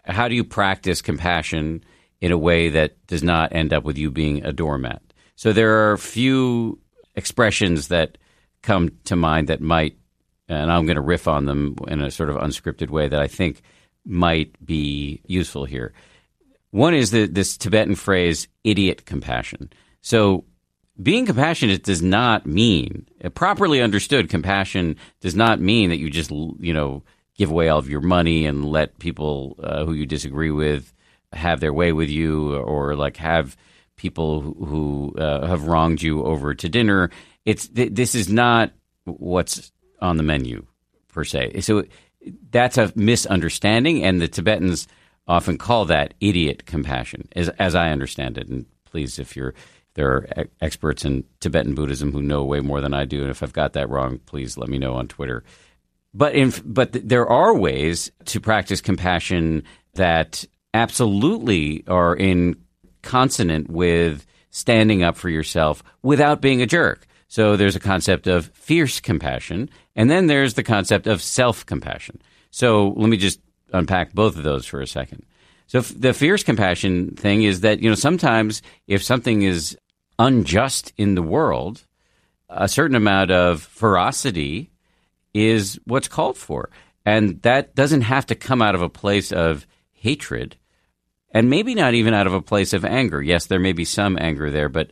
how 0.06 0.28
do 0.28 0.36
you 0.36 0.44
practice 0.44 1.02
compassion 1.02 1.84
in 2.22 2.32
a 2.32 2.38
way 2.38 2.70
that 2.70 3.06
does 3.08 3.24
not 3.24 3.54
end 3.54 3.74
up 3.74 3.84
with 3.84 3.98
you 3.98 4.10
being 4.10 4.46
a 4.46 4.54
doormat? 4.54 5.02
So 5.36 5.52
there 5.52 5.90
are 5.90 5.94
a 5.94 5.98
few 5.98 6.80
expressions 7.16 7.90
that 7.90 8.18
come 8.62 8.92
to 9.06 9.16
mind 9.16 9.50
that 9.50 9.62
might, 9.62 9.98
and 10.54 10.72
I'm 10.72 10.86
going 10.86 10.96
to 10.96 11.02
riff 11.02 11.28
on 11.28 11.46
them 11.46 11.76
in 11.88 12.02
a 12.02 12.12
sort 12.12 12.30
of 12.30 12.38
unscripted 12.38 12.90
way 12.90 13.08
that 13.08 13.20
I 13.20 13.28
think 13.28 13.62
might 14.06 14.54
be 14.66 15.22
useful 15.26 15.66
here. 15.66 15.94
One 16.72 16.94
is 16.94 17.12
the, 17.12 17.28
this 17.28 17.58
Tibetan 17.58 17.96
phrase, 17.96 18.48
idiot 18.64 19.06
compassion. 19.06 19.72
So 20.02 20.46
being 21.02 21.26
compassionate 21.26 21.84
does 21.84 22.02
not 22.02 22.46
mean, 22.46 23.08
properly 23.34 23.82
understood, 23.82 24.30
compassion 24.30 24.98
does 25.22 25.36
not 25.36 25.60
mean 25.60 25.90
that 25.90 26.00
you 26.00 26.10
just, 26.10 26.32
you 26.32 26.74
know, 26.74 27.04
give 27.36 27.50
away 27.50 27.70
all 27.70 27.80
of 27.80 27.90
your 27.90 28.02
money 28.02 28.46
and 28.46 28.66
let 28.66 29.00
people 29.00 29.56
uh, 29.62 29.86
who 29.86 29.94
you 29.94 30.06
disagree 30.06 30.52
with 30.52 30.94
have 31.32 31.60
their 31.60 31.74
way 31.74 31.92
with 31.92 32.10
you 32.10 32.56
or 32.56 32.96
like 32.96 33.18
have 33.18 33.58
people 33.96 34.42
who 34.42 35.14
uh, 35.18 35.48
have 35.48 35.66
wronged 35.66 36.02
you 36.02 36.24
over 36.24 36.54
to 36.54 36.70
dinner. 36.70 37.10
It's 37.46 37.68
th- 37.68 37.94
this 37.94 38.16
is 38.16 38.30
not 38.30 38.72
what's 39.06 39.72
on 40.04 40.18
the 40.18 40.24
menu 40.24 40.66
per 41.08 41.24
se. 41.24 41.62
So 41.62 41.86
that's 42.52 42.78
a 42.78 42.92
misunderstanding, 42.96 44.04
and 44.04 44.22
the 44.22 44.28
Tibetans 44.28 44.88
often 45.28 45.58
call 45.58 45.86
that 45.86 46.14
idiot 46.20 46.66
compassion, 46.66 47.28
as, 47.36 47.50
as 47.50 47.76
I 47.76 47.90
understand 47.90 48.38
it. 48.38 48.48
And 48.48 48.66
please, 48.86 49.18
if 49.18 49.36
you're 49.36 49.54
there 49.96 50.10
are 50.10 50.48
experts 50.60 51.06
in 51.06 51.24
Tibetan 51.40 51.76
Buddhism 51.76 52.12
who 52.12 52.22
know 52.22 52.44
way 52.44 52.62
more 52.62 52.82
than 52.82 52.94
I 52.94 53.06
do, 53.06 53.22
and 53.22 53.30
if 53.30 53.44
I've 53.44 53.54
got 53.54 53.74
that 53.74 53.90
wrong, 53.90 54.20
please 54.26 54.58
let 54.58 54.70
me 54.70 54.80
know 54.80 54.96
on 54.96 55.08
Twitter. 55.08 55.44
But 56.16 56.34
in, 56.34 56.52
but 56.66 56.94
there 56.94 57.28
are 57.28 57.56
ways 57.56 58.12
to 58.26 58.40
practice 58.40 58.82
compassion 58.82 59.64
that 59.94 60.46
absolutely 60.74 61.84
are 61.88 62.16
in 62.16 62.56
consonant 63.04 63.70
with 63.70 64.26
standing 64.50 65.04
up 65.04 65.16
for 65.16 65.30
yourself 65.30 65.84
without 66.02 66.42
being 66.42 66.62
a 66.62 66.66
jerk. 66.68 67.06
So 67.34 67.56
there's 67.56 67.76
a 67.76 67.80
concept 67.80 68.28
of 68.28 68.52
fierce 68.54 69.00
compassion, 69.00 69.68
and 69.96 70.08
then 70.08 70.28
there's 70.28 70.54
the 70.54 70.62
concept 70.62 71.08
of 71.08 71.20
self 71.20 71.66
compassion. 71.66 72.22
So 72.52 72.90
let 72.90 73.10
me 73.10 73.18
just 73.18 73.40
unpack 73.72 74.14
both 74.14 74.38
of 74.38 74.44
those 74.44 74.68
for 74.68 74.82
a 74.82 74.86
second. 74.86 75.26
So 75.66 75.82
the 75.82 76.14
fierce 76.14 76.44
compassion 76.44 77.16
thing 77.16 77.42
is 77.42 77.62
that 77.62 77.80
you 77.80 77.90
know 77.90 77.96
sometimes 77.96 78.62
if 78.86 79.04
something 79.04 79.42
is 79.42 79.76
unjust 80.20 80.94
in 80.96 81.16
the 81.16 81.24
world, 81.24 81.88
a 82.50 82.68
certain 82.68 82.96
amount 82.96 83.32
of 83.32 83.64
ferocity 83.64 84.70
is 85.34 85.80
what's 85.86 86.08
called 86.08 86.38
for, 86.38 86.70
and 87.04 87.42
that 87.42 87.74
doesn't 87.74 88.02
have 88.02 88.28
to 88.28 88.36
come 88.36 88.62
out 88.62 88.76
of 88.76 88.84
a 88.84 88.90
place 88.90 89.32
of 89.32 89.66
hatred, 89.92 90.56
and 91.32 91.50
maybe 91.50 91.74
not 91.74 91.96
even 91.96 92.14
out 92.14 92.28
of 92.28 92.36
a 92.36 92.44
place 92.44 92.74
of 92.74 92.86
anger. 92.86 93.24
Yes, 93.24 93.48
there 93.48 93.58
may 93.58 93.74
be 93.74 93.86
some 93.86 94.20
anger 94.22 94.52
there, 94.52 94.70
but 94.70 94.92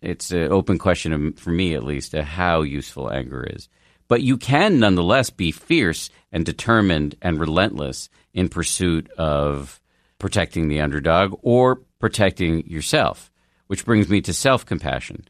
it's 0.00 0.30
an 0.30 0.52
open 0.52 0.78
question 0.78 1.32
for 1.32 1.50
me 1.50 1.74
at 1.74 1.84
least 1.84 2.12
to 2.12 2.22
how 2.22 2.62
useful 2.62 3.10
anger 3.10 3.44
is. 3.44 3.68
But 4.06 4.22
you 4.22 4.36
can 4.36 4.78
nonetheless 4.78 5.30
be 5.30 5.50
fierce 5.52 6.10
and 6.32 6.44
determined 6.46 7.16
and 7.20 7.38
relentless 7.38 8.08
in 8.32 8.48
pursuit 8.48 9.10
of 9.12 9.80
protecting 10.18 10.68
the 10.68 10.80
underdog 10.80 11.38
or 11.42 11.82
protecting 11.98 12.66
yourself, 12.66 13.30
which 13.66 13.84
brings 13.84 14.08
me 14.08 14.20
to 14.22 14.32
self 14.32 14.64
compassion. 14.64 15.26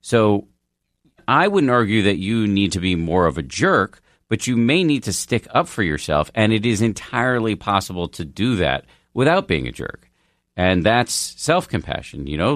So 0.00 0.48
I 1.26 1.48
wouldn't 1.48 1.70
argue 1.70 2.02
that 2.02 2.18
you 2.18 2.46
need 2.46 2.72
to 2.72 2.80
be 2.80 2.94
more 2.94 3.26
of 3.26 3.38
a 3.38 3.42
jerk, 3.42 4.00
but 4.28 4.46
you 4.46 4.56
may 4.56 4.84
need 4.84 5.04
to 5.04 5.12
stick 5.12 5.46
up 5.50 5.66
for 5.66 5.82
yourself. 5.82 6.30
And 6.34 6.52
it 6.52 6.64
is 6.64 6.82
entirely 6.82 7.54
possible 7.54 8.08
to 8.10 8.24
do 8.24 8.56
that 8.56 8.84
without 9.12 9.48
being 9.48 9.66
a 9.66 9.72
jerk. 9.72 10.10
And 10.56 10.84
that's 10.84 11.12
self 11.12 11.68
compassion, 11.68 12.26
you 12.26 12.36
know, 12.36 12.54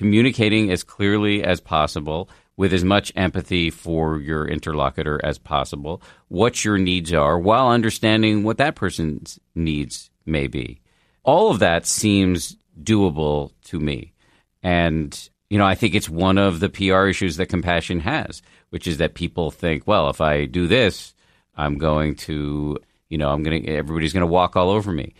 communicating 0.00 0.70
as 0.70 0.82
clearly 0.82 1.44
as 1.44 1.60
possible 1.60 2.30
with 2.56 2.72
as 2.72 2.82
much 2.82 3.12
empathy 3.16 3.68
for 3.68 4.18
your 4.18 4.48
interlocutor 4.48 5.20
as 5.22 5.36
possible, 5.36 6.00
what 6.28 6.64
your 6.64 6.78
needs 6.78 7.12
are, 7.12 7.38
while 7.38 7.68
understanding 7.68 8.42
what 8.42 8.56
that 8.56 8.74
person's 8.74 9.38
needs 9.54 10.08
may 10.24 10.46
be. 10.46 10.80
All 11.22 11.50
of 11.50 11.58
that 11.58 11.84
seems 11.84 12.56
doable 12.82 13.52
to 13.64 13.78
me. 13.78 14.14
And, 14.62 15.28
you 15.50 15.58
know, 15.58 15.66
I 15.66 15.74
think 15.74 15.94
it's 15.94 16.08
one 16.08 16.38
of 16.38 16.60
the 16.60 16.70
PR 16.70 17.04
issues 17.04 17.36
that 17.36 17.50
compassion 17.50 18.00
has, 18.00 18.40
which 18.70 18.86
is 18.86 18.96
that 18.96 19.12
people 19.12 19.50
think, 19.50 19.86
well, 19.86 20.08
if 20.08 20.22
I 20.22 20.46
do 20.46 20.66
this, 20.66 21.12
I'm 21.54 21.76
going 21.76 22.14
to, 22.24 22.78
you 23.10 23.18
know, 23.18 23.28
I'm 23.28 23.42
going 23.42 23.64
to, 23.64 23.68
everybody's 23.70 24.14
going 24.14 24.22
to 24.22 24.26
walk 24.26 24.56
all 24.56 24.70
over 24.70 24.92
me. 24.92 25.12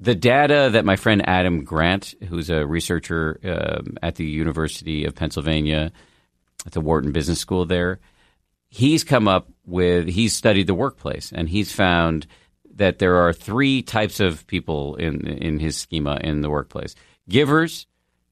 The 0.00 0.14
data 0.14 0.70
that 0.72 0.84
my 0.84 0.96
friend 0.96 1.28
Adam 1.28 1.64
Grant, 1.64 2.14
who's 2.28 2.50
a 2.50 2.66
researcher 2.66 3.40
um, 3.44 3.96
at 4.02 4.14
the 4.14 4.26
University 4.26 5.04
of 5.04 5.14
Pennsylvania, 5.14 5.90
at 6.66 6.72
the 6.72 6.80
Wharton 6.80 7.12
Business 7.12 7.40
School 7.40 7.64
there. 7.64 7.98
He's 8.68 9.04
come 9.04 9.28
up 9.28 9.48
with, 9.64 10.06
he's 10.08 10.34
studied 10.34 10.66
the 10.66 10.74
workplace 10.74 11.32
and 11.32 11.48
he's 11.48 11.72
found 11.72 12.26
that 12.74 12.98
there 12.98 13.16
are 13.16 13.32
three 13.32 13.82
types 13.82 14.20
of 14.20 14.46
people 14.46 14.96
in, 14.96 15.26
in 15.26 15.58
his 15.58 15.76
schema 15.76 16.18
in 16.22 16.42
the 16.42 16.50
workplace 16.50 16.94
givers, 17.28 17.86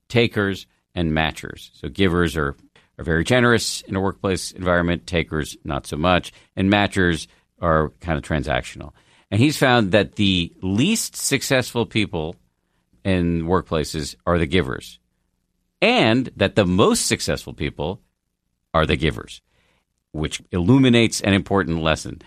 takers, 0.09 0.67
and 0.95 1.13
matchers. 1.13 1.71
So 1.75 1.89
givers 1.89 2.37
are, 2.37 2.55
are 2.99 3.05
very 3.05 3.25
generous 3.25 3.83
in 3.83 3.97
a 3.97 4.01
workplace 4.01 4.53
environment, 4.53 5.07
takers 5.07 5.57
not 5.65 5.87
so 5.87 5.97
much, 5.97 6.33
and 6.55 6.71
matchers 6.71 7.27
are 7.61 7.91
kind 8.01 8.19
of 8.19 8.25
transactional. 8.25 8.93
And 9.31 9.41
he's 9.41 9.57
found 9.57 9.93
that 9.93 10.17
the 10.17 10.53
least 10.63 11.17
successful 11.17 11.87
people 11.87 12.37
in 13.05 13.43
workplaces 13.43 14.17
are 14.27 14.39
the 14.39 14.47
givers, 14.47 14.99
and 15.81 16.31
that 16.37 16.57
the 16.57 16.67
most 16.67 17.07
successful 17.07 17.55
people 17.55 18.01
are 18.75 18.87
the 18.87 18.97
givers, 18.97 19.41
which 20.13 20.43
illuminates 20.51 21.21
an 21.21 21.33
important 21.33 21.83
lesson. 21.83 22.21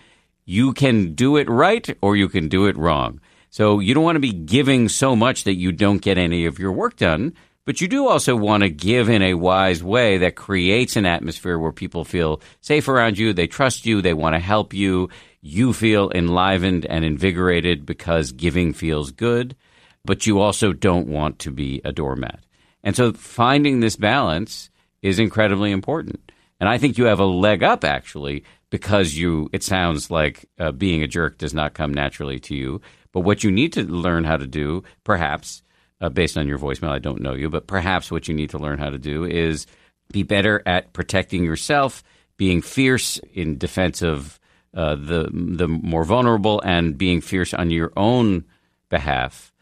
You 0.44 0.72
can 0.72 1.14
do 1.14 1.36
it 1.36 1.48
right 1.48 1.96
or 2.00 2.16
you 2.16 2.28
can 2.28 2.48
do 2.48 2.66
it 2.66 2.76
wrong. 2.76 3.20
So 3.50 3.78
you 3.78 3.94
don't 3.94 4.04
want 4.04 4.16
to 4.16 4.20
be 4.20 4.32
giving 4.32 4.88
so 4.88 5.14
much 5.14 5.44
that 5.44 5.54
you 5.54 5.72
don't 5.72 6.02
get 6.02 6.18
any 6.18 6.46
of 6.46 6.58
your 6.58 6.72
work 6.72 6.96
done, 6.96 7.34
but 7.66 7.80
you 7.80 7.88
do 7.88 8.08
also 8.08 8.34
want 8.34 8.62
to 8.62 8.70
give 8.70 9.08
in 9.08 9.22
a 9.22 9.34
wise 9.34 9.82
way 9.82 10.18
that 10.18 10.34
creates 10.34 10.96
an 10.96 11.06
atmosphere 11.06 11.58
where 11.58 11.72
people 11.72 12.04
feel 12.04 12.40
safe 12.60 12.88
around 12.88 13.18
you, 13.18 13.32
they 13.32 13.46
trust 13.46 13.86
you, 13.86 14.00
they 14.00 14.14
want 14.14 14.34
to 14.34 14.40
help 14.40 14.72
you, 14.72 15.08
you 15.42 15.72
feel 15.72 16.10
enlivened 16.14 16.86
and 16.86 17.04
invigorated 17.04 17.86
because 17.86 18.32
giving 18.32 18.72
feels 18.72 19.10
good, 19.10 19.56
but 20.04 20.26
you 20.26 20.40
also 20.40 20.72
don't 20.72 21.08
want 21.08 21.38
to 21.40 21.50
be 21.50 21.80
a 21.84 21.92
doormat. 21.92 22.40
And 22.82 22.96
so 22.96 23.12
finding 23.12 23.80
this 23.80 23.96
balance 23.96 24.70
is 25.02 25.18
incredibly 25.18 25.70
important. 25.70 26.32
And 26.58 26.68
I 26.68 26.78
think 26.78 26.98
you 26.98 27.04
have 27.04 27.20
a 27.20 27.24
leg 27.24 27.62
up 27.62 27.84
actually 27.84 28.44
because 28.70 29.14
you. 29.14 29.48
It 29.52 29.62
sounds 29.62 30.10
like 30.10 30.46
uh, 30.58 30.72
being 30.72 31.02
a 31.02 31.08
jerk 31.08 31.38
does 31.38 31.54
not 31.54 31.74
come 31.74 31.92
naturally 31.92 32.38
to 32.40 32.54
you. 32.54 32.80
But 33.12 33.20
what 33.20 33.42
you 33.42 33.50
need 33.50 33.72
to 33.74 33.82
learn 33.82 34.24
how 34.24 34.36
to 34.36 34.46
do, 34.46 34.84
perhaps, 35.04 35.62
uh, 36.00 36.08
based 36.08 36.38
on 36.38 36.48
your 36.48 36.58
voicemail, 36.58 36.90
I 36.90 36.98
don't 36.98 37.22
know 37.22 37.34
you, 37.34 37.50
but 37.50 37.66
perhaps 37.66 38.10
what 38.10 38.28
you 38.28 38.34
need 38.34 38.50
to 38.50 38.58
learn 38.58 38.78
how 38.78 38.90
to 38.90 38.98
do 38.98 39.24
is 39.24 39.66
be 40.12 40.22
better 40.22 40.62
at 40.66 40.92
protecting 40.92 41.44
yourself, 41.44 42.02
being 42.36 42.62
fierce 42.62 43.18
in 43.34 43.58
defense 43.58 44.02
of 44.02 44.39
uh, 44.74 44.94
the 44.94 45.28
the 45.32 45.68
more 45.68 46.04
vulnerable, 46.04 46.60
and 46.64 46.96
being 46.96 47.20
fierce 47.20 47.52
on 47.54 47.70
your 47.70 47.92
own 47.96 48.44
behalf 48.88 49.52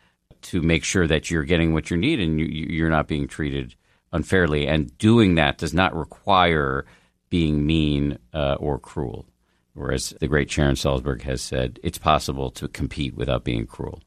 to 0.40 0.62
make 0.62 0.85
sure 0.85 1.06
that 1.06 1.30
you're 1.30 1.44
getting 1.44 1.72
what 1.72 1.90
you 1.90 1.97
need 1.97 2.20
and 2.20 2.39
you, 2.39 2.47
you're 2.47 2.90
not 2.90 3.09
being 3.09 3.26
treated 3.26 3.74
unfairly. 4.12 4.66
And 4.66 4.97
doing 4.98 5.35
that 5.35 5.59
does 5.59 5.74
not 5.74 5.97
require 5.97 6.86
being 7.28 7.66
mean 7.66 8.18
uh, 8.32 8.56
or 8.59 8.78
cruel. 8.78 9.26
Whereas 9.74 10.14
the 10.20 10.28
great 10.28 10.51
Sharon 10.51 10.74
Salzberg 10.74 11.22
has 11.22 11.40
said, 11.40 11.78
it's 11.82 11.98
possible 11.98 12.51
to 12.52 12.68
compete 12.68 13.14
without 13.14 13.44
being 13.44 13.66
cruel. 13.66 14.02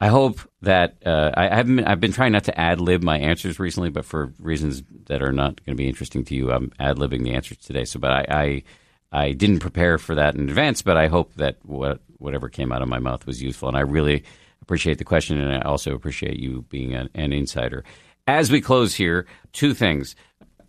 I 0.00 0.08
hope 0.08 0.40
that 0.62 0.96
uh, 1.04 1.30
I, 1.36 1.56
have 1.56 1.66
been, 1.66 1.84
I've 1.84 2.00
been 2.00 2.12
trying 2.12 2.32
not 2.32 2.44
to 2.44 2.58
ad 2.58 2.80
lib 2.80 3.02
my 3.02 3.18
answers 3.18 3.60
recently, 3.60 3.90
but 3.90 4.06
for 4.06 4.32
reasons 4.38 4.82
that 5.06 5.22
are 5.22 5.32
not 5.32 5.64
going 5.64 5.76
to 5.76 5.80
be 5.80 5.88
interesting 5.88 6.24
to 6.24 6.34
you, 6.34 6.50
I'm 6.50 6.72
ad 6.80 6.96
libbing 6.96 7.22
the 7.22 7.34
answers 7.34 7.58
today. 7.58 7.84
So, 7.84 8.00
but 8.00 8.10
I, 8.10 8.24
I, 8.30 8.62
I 9.12 9.32
didn't 9.32 9.58
prepare 9.60 9.98
for 9.98 10.14
that 10.14 10.34
in 10.34 10.48
advance, 10.48 10.82
but 10.82 10.96
I 10.96 11.08
hope 11.08 11.34
that 11.34 11.56
what 11.62 12.00
whatever 12.18 12.48
came 12.48 12.70
out 12.70 12.82
of 12.82 12.88
my 12.88 12.98
mouth 12.98 13.26
was 13.26 13.42
useful, 13.42 13.68
and 13.68 13.76
I 13.76 13.80
really 13.80 14.24
appreciate 14.62 14.98
the 14.98 15.04
question, 15.04 15.40
and 15.40 15.52
I 15.52 15.60
also 15.62 15.94
appreciate 15.94 16.38
you 16.38 16.64
being 16.68 16.94
an, 16.94 17.08
an 17.14 17.32
insider. 17.32 17.84
As 18.26 18.50
we 18.50 18.60
close 18.60 18.94
here, 18.94 19.26
two 19.52 19.74
things. 19.74 20.14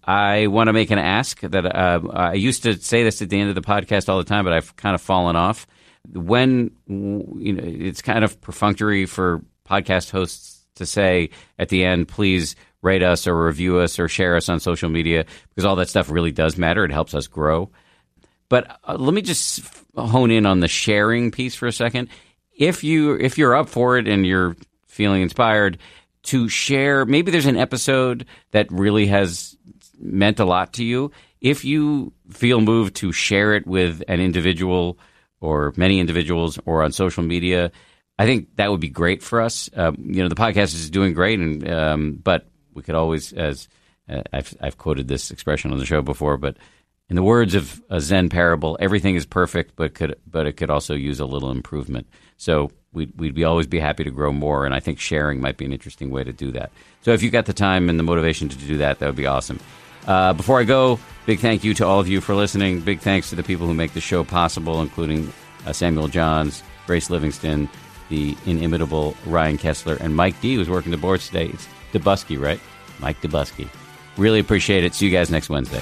I 0.03 0.47
want 0.47 0.67
to 0.67 0.73
make 0.73 0.89
an 0.89 0.97
ask 0.97 1.41
that 1.41 1.63
uh, 1.63 1.99
I 2.11 2.33
used 2.33 2.63
to 2.63 2.75
say 2.81 3.03
this 3.03 3.21
at 3.21 3.29
the 3.29 3.39
end 3.39 3.49
of 3.49 3.55
the 3.55 3.61
podcast 3.61 4.09
all 4.09 4.17
the 4.17 4.23
time, 4.23 4.43
but 4.45 4.53
I've 4.53 4.75
kind 4.75 4.95
of 4.95 5.01
fallen 5.01 5.35
off. 5.35 5.67
When 6.11 6.71
you 6.87 7.53
know, 7.53 7.63
it's 7.63 8.01
kind 8.01 8.23
of 8.23 8.41
perfunctory 8.41 9.05
for 9.05 9.43
podcast 9.69 10.09
hosts 10.09 10.65
to 10.75 10.87
say 10.87 11.29
at 11.59 11.69
the 11.69 11.85
end, 11.85 12.07
please 12.07 12.55
rate 12.81 13.03
us 13.03 13.27
or 13.27 13.45
review 13.45 13.77
us 13.77 13.99
or 13.99 14.07
share 14.07 14.35
us 14.35 14.49
on 14.49 14.59
social 14.59 14.89
media 14.89 15.25
because 15.49 15.65
all 15.65 15.75
that 15.75 15.89
stuff 15.89 16.09
really 16.09 16.31
does 16.31 16.57
matter. 16.57 16.83
It 16.83 16.91
helps 16.91 17.13
us 17.13 17.27
grow. 17.27 17.69
But 18.51 18.81
uh, 18.83 18.97
let 18.99 19.13
me 19.13 19.21
just 19.21 19.61
hone 19.95 20.29
in 20.29 20.45
on 20.45 20.59
the 20.59 20.67
sharing 20.67 21.31
piece 21.31 21.55
for 21.55 21.67
a 21.67 21.71
second. 21.71 22.09
If 22.53 22.83
you 22.83 23.15
if 23.15 23.37
you're 23.37 23.55
up 23.55 23.69
for 23.69 23.97
it 23.97 24.09
and 24.09 24.27
you're 24.27 24.57
feeling 24.87 25.21
inspired 25.21 25.77
to 26.23 26.49
share, 26.49 27.05
maybe 27.05 27.31
there's 27.31 27.45
an 27.45 27.55
episode 27.55 28.25
that 28.51 28.69
really 28.69 29.07
has 29.07 29.55
meant 29.97 30.41
a 30.41 30.45
lot 30.45 30.73
to 30.73 30.83
you. 30.83 31.11
If 31.39 31.63
you 31.63 32.11
feel 32.29 32.59
moved 32.59 32.97
to 32.97 33.13
share 33.13 33.53
it 33.53 33.65
with 33.65 34.03
an 34.09 34.19
individual 34.19 34.99
or 35.39 35.73
many 35.77 36.01
individuals 36.01 36.59
or 36.65 36.83
on 36.83 36.91
social 36.91 37.23
media, 37.23 37.71
I 38.19 38.25
think 38.25 38.57
that 38.57 38.69
would 38.69 38.81
be 38.81 38.89
great 38.89 39.23
for 39.23 39.39
us. 39.39 39.69
Um, 39.77 39.95
you 39.97 40.21
know, 40.23 40.27
the 40.27 40.35
podcast 40.35 40.73
is 40.73 40.89
doing 40.89 41.13
great, 41.13 41.39
and 41.39 41.71
um, 41.71 42.19
but 42.21 42.47
we 42.73 42.83
could 42.83 42.95
always, 42.95 43.31
as 43.31 43.69
uh, 44.09 44.23
I've, 44.33 44.53
I've 44.59 44.77
quoted 44.77 45.07
this 45.07 45.31
expression 45.31 45.71
on 45.71 45.77
the 45.77 45.85
show 45.85 46.01
before, 46.01 46.35
but 46.35 46.57
in 47.11 47.15
the 47.15 47.23
words 47.23 47.55
of 47.55 47.83
a 47.89 47.99
Zen 47.99 48.29
parable, 48.29 48.77
everything 48.79 49.15
is 49.15 49.25
perfect, 49.25 49.75
but 49.75 49.93
could 49.93 50.15
but 50.25 50.47
it 50.47 50.53
could 50.53 50.69
also 50.69 50.93
use 50.93 51.19
a 51.19 51.25
little 51.25 51.51
improvement. 51.51 52.07
So 52.37 52.71
we'd, 52.93 53.11
we'd 53.19 53.35
be 53.35 53.43
always 53.43 53.67
be 53.67 53.81
happy 53.81 54.05
to 54.05 54.11
grow 54.11 54.31
more, 54.31 54.65
and 54.65 54.73
I 54.73 54.79
think 54.79 54.97
sharing 54.97 55.41
might 55.41 55.57
be 55.57 55.65
an 55.65 55.73
interesting 55.73 56.09
way 56.09 56.23
to 56.23 56.31
do 56.31 56.51
that. 56.53 56.71
So 57.01 57.11
if 57.11 57.21
you've 57.21 57.33
got 57.33 57.47
the 57.47 57.53
time 57.53 57.89
and 57.89 57.99
the 57.99 58.03
motivation 58.03 58.47
to 58.47 58.55
do 58.55 58.77
that, 58.77 58.99
that 58.99 59.07
would 59.07 59.17
be 59.17 59.27
awesome. 59.27 59.59
Uh, 60.07 60.31
before 60.31 60.61
I 60.61 60.63
go, 60.63 61.01
big 61.25 61.39
thank 61.39 61.65
you 61.65 61.73
to 61.73 61.85
all 61.85 61.99
of 61.99 62.07
you 62.07 62.21
for 62.21 62.33
listening. 62.33 62.79
Big 62.79 63.01
thanks 63.01 63.29
to 63.31 63.35
the 63.35 63.43
people 63.43 63.67
who 63.67 63.73
make 63.73 63.91
the 63.91 63.99
show 63.99 64.23
possible, 64.23 64.79
including 64.79 65.33
uh, 65.65 65.73
Samuel 65.73 66.07
Johns, 66.07 66.63
Grace 66.87 67.09
Livingston, 67.09 67.67
the 68.07 68.37
inimitable 68.45 69.17
Ryan 69.25 69.57
Kessler, 69.57 69.97
and 69.99 70.15
Mike 70.15 70.39
D, 70.39 70.55
who's 70.55 70.69
working 70.69 70.91
the 70.91 70.97
boards 70.97 71.27
today. 71.27 71.47
It's 71.47 71.67
Debusky, 71.91 72.39
right? 72.39 72.61
Mike 72.99 73.19
Debusky. 73.19 73.67
Really 74.15 74.39
appreciate 74.39 74.85
it. 74.85 74.93
See 74.95 75.07
you 75.07 75.11
guys 75.11 75.29
next 75.29 75.49
Wednesday. 75.49 75.81